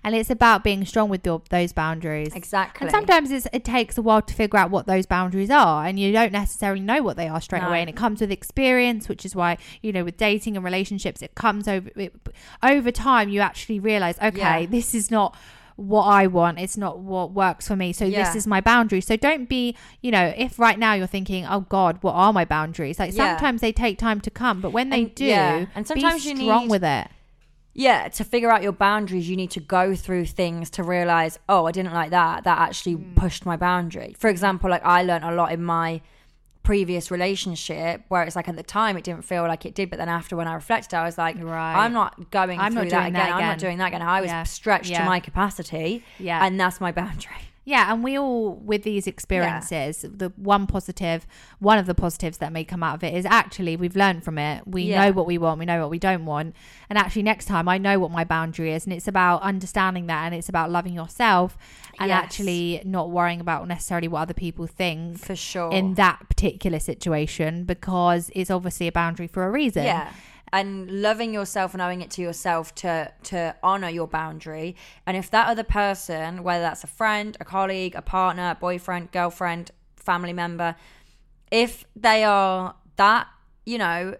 And 0.04 0.14
it's 0.16 0.30
about 0.30 0.64
being 0.64 0.86
strong 0.86 1.10
with 1.10 1.26
your, 1.26 1.42
those 1.50 1.74
boundaries. 1.74 2.36
exactly 2.36 2.86
And 2.86 2.92
sometimes 2.92 3.32
it's, 3.32 3.48
it 3.52 3.64
takes 3.66 3.98
a 3.98 4.04
while 4.04 4.22
to 4.22 4.34
figure 4.34 4.60
out 4.60 4.70
what 4.70 4.86
those 4.86 5.06
boundaries 5.08 5.50
are, 5.50 5.86
and 5.86 6.00
you 6.00 6.12
don't 6.12 6.32
necessarily 6.32 6.80
know 6.82 7.02
what 7.02 7.18
they 7.18 7.28
are 7.28 7.42
straight 7.42 7.64
No. 7.64 7.70
away. 7.70 7.82
And 7.82 7.90
it 7.90 7.96
comes 7.96 8.22
with 8.22 8.32
experience, 8.32 9.10
which 9.10 9.26
is 9.26 9.36
why 9.36 9.58
you 9.82 9.92
know 9.92 10.04
with 10.04 10.18
dating 10.18 10.56
and 10.56 10.64
relationships, 10.64 11.22
it 11.24 11.34
comes 11.34 11.68
over 11.68 11.90
it, 11.96 12.14
over 12.62 12.92
time. 12.92 13.30
You 13.30 13.42
actually 13.42 13.80
realize, 13.80 14.18
okay, 14.22 14.62
Yeah. 14.62 14.66
this 14.68 14.94
is 14.94 15.10
not 15.10 15.36
what 15.78 16.04
I 16.04 16.28
want. 16.28 16.60
It's 16.60 16.78
not 16.78 17.00
what 17.00 17.32
works 17.32 17.68
for 17.68 17.76
me. 17.76 17.92
So 17.94 18.06
Yeah. 18.06 18.24
this 18.24 18.36
is 18.36 18.48
my 18.48 18.62
boundary. 18.62 19.02
So 19.02 19.18
don't 19.18 19.50
be, 19.50 19.76
you 20.02 20.10
know, 20.12 20.34
if 20.38 20.58
right 20.58 20.80
now 20.80 20.94
you're 20.94 21.08
thinking, 21.08 21.46
oh 21.46 21.62
God, 21.62 21.98
what 22.02 22.14
are 22.14 22.32
my 22.32 22.46
boundaries? 22.46 22.98
Like 23.00 23.14
Yeah. 23.14 23.34
sometimes 23.36 23.62
they 23.62 23.72
take 23.74 23.98
time 23.98 24.22
to 24.22 24.32
come, 24.32 24.62
but 24.62 24.72
when 24.72 24.90
they 24.90 25.02
And- 25.04 25.16
do, 25.16 25.26
yeah. 25.26 25.66
And 25.76 25.86
sometimes 25.86 26.24
be 26.24 26.30
you 26.30 26.36
need- 26.36 26.70
with 26.70 26.84
it. 26.84 27.08
yeah 27.78 28.08
to 28.08 28.24
figure 28.24 28.50
out 28.50 28.64
your 28.64 28.72
boundaries 28.72 29.28
you 29.30 29.36
need 29.36 29.52
to 29.52 29.60
go 29.60 29.94
through 29.96 30.24
things 30.26 30.70
to 30.70 30.82
realize 30.82 31.38
oh 31.50 31.66
i 31.66 31.72
didn't 31.74 31.92
like 31.94 32.10
that 32.10 32.46
that 32.46 32.58
actually 32.58 32.94
Hmm. 32.94 33.14
pushed 33.16 33.46
my 33.46 33.58
boundary 33.58 34.16
for 34.18 34.30
example 34.30 34.70
like 34.70 34.82
i 34.86 35.04
learned 35.04 35.26
a 35.26 35.34
lot 35.36 35.52
in 35.52 35.62
my 35.62 36.00
previous 36.66 37.12
relationship 37.12 38.02
where 38.10 38.24
it's 38.24 38.36
like 38.36 38.48
at 38.50 38.56
the 38.56 38.64
time 38.64 38.98
it 38.98 39.04
didn't 39.04 39.24
feel 39.24 39.44
like 39.44 39.66
it 39.66 39.76
did 39.76 39.90
but 39.90 39.98
then 40.00 40.10
after 40.10 40.36
when 40.36 40.48
i 40.48 40.54
reflected 40.54 40.94
i 40.96 41.04
was 41.06 41.18
like 41.18 41.36
Right. 41.42 41.76
i'm 41.86 41.94
not 41.94 42.32
going 42.32 42.60
I'm 42.60 42.74
not 42.74 42.82
through 42.82 42.90
that 42.92 43.02
doing 43.04 43.16
again. 43.16 43.30
that 43.30 43.36
i'm 43.36 43.42
not 43.48 43.60
doing 43.60 43.78
that 43.78 43.88
again 43.90 44.02
i 44.02 44.20
was 44.22 44.30
Yeah. 44.30 44.44
stretched 44.44 44.90
Yeah. 44.90 45.00
to 45.00 45.06
my 45.06 45.20
capacity 45.20 46.04
Yeah. 46.20 46.44
and 46.46 46.60
that's 46.60 46.82
my 46.82 46.92
boundary 46.92 47.32
Yeah, 47.68 47.92
and 47.92 48.04
we 48.04 48.16
all 48.18 48.54
with 48.58 48.84
these 48.84 49.08
experiences, 49.08 50.06
the 50.08 50.32
one 50.36 50.68
positive, 50.68 51.26
one 51.58 51.80
of 51.80 51.88
the 51.88 51.96
positives 51.96 52.38
that 52.38 52.54
may 52.54 52.64
come 52.64 52.84
out 52.84 52.96
of 52.96 53.04
it 53.04 53.16
is 53.16 53.26
actually 53.26 53.76
we've 53.76 53.96
learned 53.96 54.24
from 54.24 54.38
it. 54.38 54.68
We 54.68 54.84
Yeah. 54.84 55.06
know 55.06 55.12
what 55.14 55.26
we 55.26 55.40
want, 55.40 55.58
we 55.60 55.66
know 55.66 55.82
what 55.82 55.90
we 55.90 55.98
don't 55.98 56.26
want. 56.26 56.56
And 56.92 57.00
actually 57.00 57.24
next 57.24 57.46
time 57.46 57.68
I 57.68 57.80
know 57.80 57.98
what 57.98 58.12
my 58.12 58.24
boundary 58.24 58.72
is 58.72 58.86
and 58.86 58.94
it's 58.94 59.08
about 59.08 59.42
understanding 59.42 60.06
that 60.08 60.26
and 60.28 60.36
it's 60.36 60.48
about 60.48 60.70
loving 60.70 60.94
yourself 60.94 61.58
and 62.00 62.10
Yes. 62.10 62.24
actually 62.24 62.82
not 62.86 63.10
worrying 63.10 63.42
about 63.42 63.68
necessarily 63.68 64.08
what 64.08 64.22
other 64.22 64.36
people 64.36 64.68
think 64.68 65.18
for 65.18 65.36
sure 65.36 65.72
in 65.72 65.96
that 65.96 66.30
particular 66.30 66.78
situation 66.80 67.64
because 67.64 68.30
it's 68.36 68.52
obviously 68.52 68.88
a 68.88 68.92
boundary 68.92 69.26
for 69.28 69.44
a 69.46 69.50
reason. 69.52 69.86
Yeah. 69.86 70.10
And 70.60 71.02
loving 71.02 71.34
yourself 71.34 71.74
and 71.74 71.82
owing 71.82 72.02
it 72.02 72.10
to 72.12 72.22
yourself 72.22 72.74
to 72.76 73.12
to 73.24 73.56
honor 73.62 73.90
your 73.90 74.08
boundary. 74.08 74.76
And 75.06 75.18
if 75.18 75.30
that 75.32 75.48
other 75.50 75.64
person, 75.64 76.44
whether 76.44 76.62
that's 76.62 76.84
a 76.84 76.88
friend, 76.88 77.36
a 77.42 77.46
colleague, 77.46 77.94
a 77.96 78.02
partner, 78.02 78.52
a 78.52 78.56
boyfriend, 78.56 79.12
girlfriend, 79.12 79.72
family 79.98 80.34
member, 80.34 80.76
if 81.52 81.84
they 81.96 82.24
are 82.24 82.76
that, 82.96 83.28
you 83.66 83.78
know, 83.78 84.16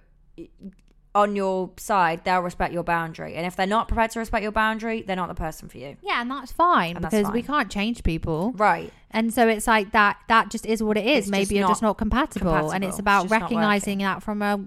on 1.16 1.34
your 1.34 1.72
side, 1.78 2.26
they'll 2.26 2.42
respect 2.42 2.74
your 2.74 2.84
boundary. 2.84 3.36
And 3.36 3.46
if 3.46 3.56
they're 3.56 3.66
not 3.66 3.88
prepared 3.88 4.12
to 4.12 4.20
respect 4.20 4.44
your 4.44 4.52
boundary, 4.52 5.02
they're 5.02 5.16
not 5.16 5.30
the 5.30 5.36
person 5.36 5.70
for 5.70 5.78
you. 5.78 5.96
Yeah, 6.04 6.22
and 6.22 6.30
that's 6.30 6.52
fine 6.52 6.98
And 6.98 7.06
that's 7.06 7.16
because 7.16 7.32
we 7.32 7.42
can't 7.42 7.72
change 7.72 8.04
people. 8.04 8.52
Right. 8.58 8.92
And 9.12 9.34
so 9.34 9.48
it's 9.48 9.66
like 9.66 9.94
that 9.94 10.18
that 10.28 10.52
just 10.52 10.66
is 10.66 10.84
what 10.84 10.98
it 10.98 11.06
is. 11.06 11.20
It's 11.20 11.30
Maybe 11.30 11.44
just 11.44 11.52
you're 11.54 11.68
just 11.70 11.82
not 11.82 11.98
compatible. 11.98 12.72
And 12.72 12.84
it's 12.84 13.00
about 13.00 13.24
It's 13.24 13.32
recognizing 13.32 14.00
that 14.00 14.22
from 14.22 14.42
a 14.42 14.66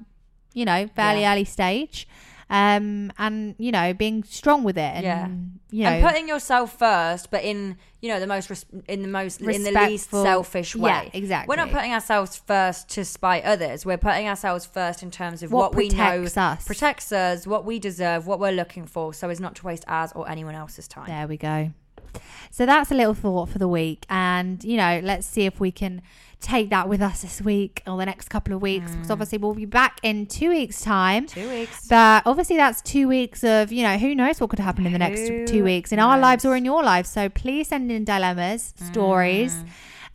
you 0.58 0.64
know, 0.64 0.80
fairly 0.96 1.20
Yeah. 1.22 1.32
early 1.32 1.44
stage. 1.44 2.06
Um 2.50 3.12
and 3.18 3.54
you 3.58 3.70
know, 3.76 3.92
being 3.92 4.24
strong 4.24 4.64
with 4.64 4.78
it 4.78 4.92
and 4.98 5.04
Yeah. 5.04 5.28
you 5.70 5.84
know 5.84 5.90
and 5.90 6.04
putting 6.08 6.26
yourself 6.28 6.78
first, 6.78 7.30
but 7.30 7.42
in 7.44 7.76
you 8.00 8.08
know 8.10 8.18
the 8.20 8.26
most 8.26 8.48
res- 8.48 8.64
in 8.94 9.02
the 9.02 9.08
most 9.18 9.42
in 9.42 9.62
the 9.64 9.70
least 9.86 10.08
selfish 10.10 10.74
way. 10.74 10.90
Yeah, 10.90 11.10
exactly. 11.12 11.48
We're 11.50 11.62
not 11.64 11.70
putting 11.76 11.92
ourselves 11.92 12.40
first 12.52 12.88
to 12.94 13.04
spite 13.04 13.44
others. 13.44 13.84
We're 13.84 13.98
putting 14.08 14.26
ourselves 14.32 14.64
first 14.64 15.02
in 15.02 15.10
terms 15.10 15.42
of 15.42 15.52
What 15.52 15.72
what, 15.72 15.74
we 15.74 15.88
know 15.90 15.96
protects 16.24 16.36
us. 16.38 16.64
protects 16.64 17.12
us, 17.12 17.46
what 17.46 17.66
we 17.66 17.78
deserve, 17.78 18.26
what 18.26 18.40
we're 18.40 18.52
looking 18.62 18.86
for, 18.86 19.12
so 19.12 19.28
as 19.28 19.40
not 19.40 19.54
to 19.56 19.66
waste 19.66 19.84
ours 19.86 20.10
or 20.14 20.26
anyone 20.34 20.54
else's 20.54 20.88
time. 20.88 21.06
There 21.06 21.26
we 21.28 21.36
go. 21.36 21.72
So 22.50 22.64
that's 22.64 22.90
a 22.90 22.94
little 22.94 23.12
thought 23.14 23.50
for 23.50 23.58
the 23.58 23.68
week. 23.68 24.06
And, 24.08 24.64
you 24.64 24.78
know, 24.78 25.00
let's 25.04 25.26
see 25.26 25.44
if 25.44 25.60
we 25.60 25.70
can 25.70 26.00
take 26.40 26.70
that 26.70 26.88
with 26.88 27.02
us 27.02 27.22
this 27.22 27.40
week 27.42 27.82
or 27.86 27.96
the 27.96 28.06
next 28.06 28.28
couple 28.30 28.54
of 28.54 28.62
weeks. 28.62 28.90
Mm. 28.90 28.94
Because 28.94 29.10
obviously 29.10 29.38
we'll 29.38 29.54
be 29.54 29.64
back 29.64 29.98
in 30.02 30.26
two 30.26 30.50
weeks' 30.50 30.80
time. 30.80 31.26
Two 31.26 31.48
weeks. 31.48 31.88
But 31.88 32.22
obviously, 32.26 32.56
that's 32.56 32.80
two 32.82 33.08
weeks 33.08 33.42
of, 33.42 33.72
you 33.72 33.82
know, 33.82 33.98
who 33.98 34.14
knows 34.14 34.40
what 34.40 34.50
could 34.50 34.58
happen 34.60 34.86
in 34.86 34.92
the 34.92 34.98
next 34.98 35.20
Who 35.28 35.46
two 35.46 35.64
weeks 35.64 35.90
in 35.92 35.98
our 35.98 36.18
lives 36.18 36.44
or 36.44 36.54
in 36.56 36.64
your 36.64 36.82
lives. 36.82 37.08
So 37.08 37.28
please 37.28 37.68
send 37.68 37.90
in 37.90 38.04
dilemmas, 38.04 38.72
Mm. 38.80 38.86
stories. 38.92 39.64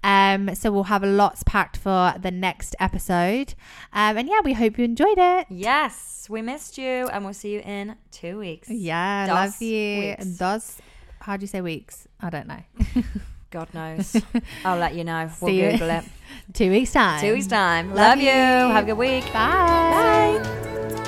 Um, 0.05 0.53
so 0.55 0.69
we'll 0.71 0.83
have 0.83 1.01
lots 1.03 1.43
packed 1.43 1.77
for 1.77 2.13
the 2.19 2.31
next 2.31 2.75
episode. 2.79 3.53
Um, 3.93 4.17
and 4.17 4.27
yeah, 4.27 4.41
we 4.43 4.51
hope 4.53 4.77
you 4.77 4.83
enjoyed 4.83 5.17
it. 5.17 5.47
Yes, 5.49 6.27
we 6.29 6.41
missed 6.41 6.77
you, 6.77 7.07
and 7.07 7.23
we'll 7.23 7.33
see 7.33 7.53
you 7.53 7.59
in 7.61 7.95
two 8.11 8.37
weeks. 8.37 8.69
Yeah, 8.69 9.27
Dos 9.27 9.33
love 9.35 9.61
you. 9.61 9.99
weeks. 9.99 10.25
Dos, 10.37 10.77
how 11.21 11.37
do 11.37 11.43
you 11.43 11.47
say 11.47 11.61
weeks? 11.61 12.05
I 12.19 12.29
don't 12.29 12.47
know. 12.47 12.63
God 13.53 13.71
knows. 13.71 14.15
I'll 14.65 14.79
let 14.79 14.95
you 14.95 15.03
know. 15.03 15.29
We'll 15.39 15.49
See 15.51 15.61
you. 15.63 15.71
Google 15.73 15.91
it. 15.91 16.03
two 16.53 16.71
weeks 16.71 16.91
time. 16.91 17.21
Two 17.21 17.33
weeks 17.33 17.45
time. 17.45 17.89
Love 17.89 18.17
Love, 18.17 18.19
you. 18.19 18.25
you. 18.25 18.31
Have 18.33 18.83
a 18.83 18.87
good 18.87 18.97
week. 18.97 19.25
Bye. 19.31 20.39
Bye. 20.41 20.99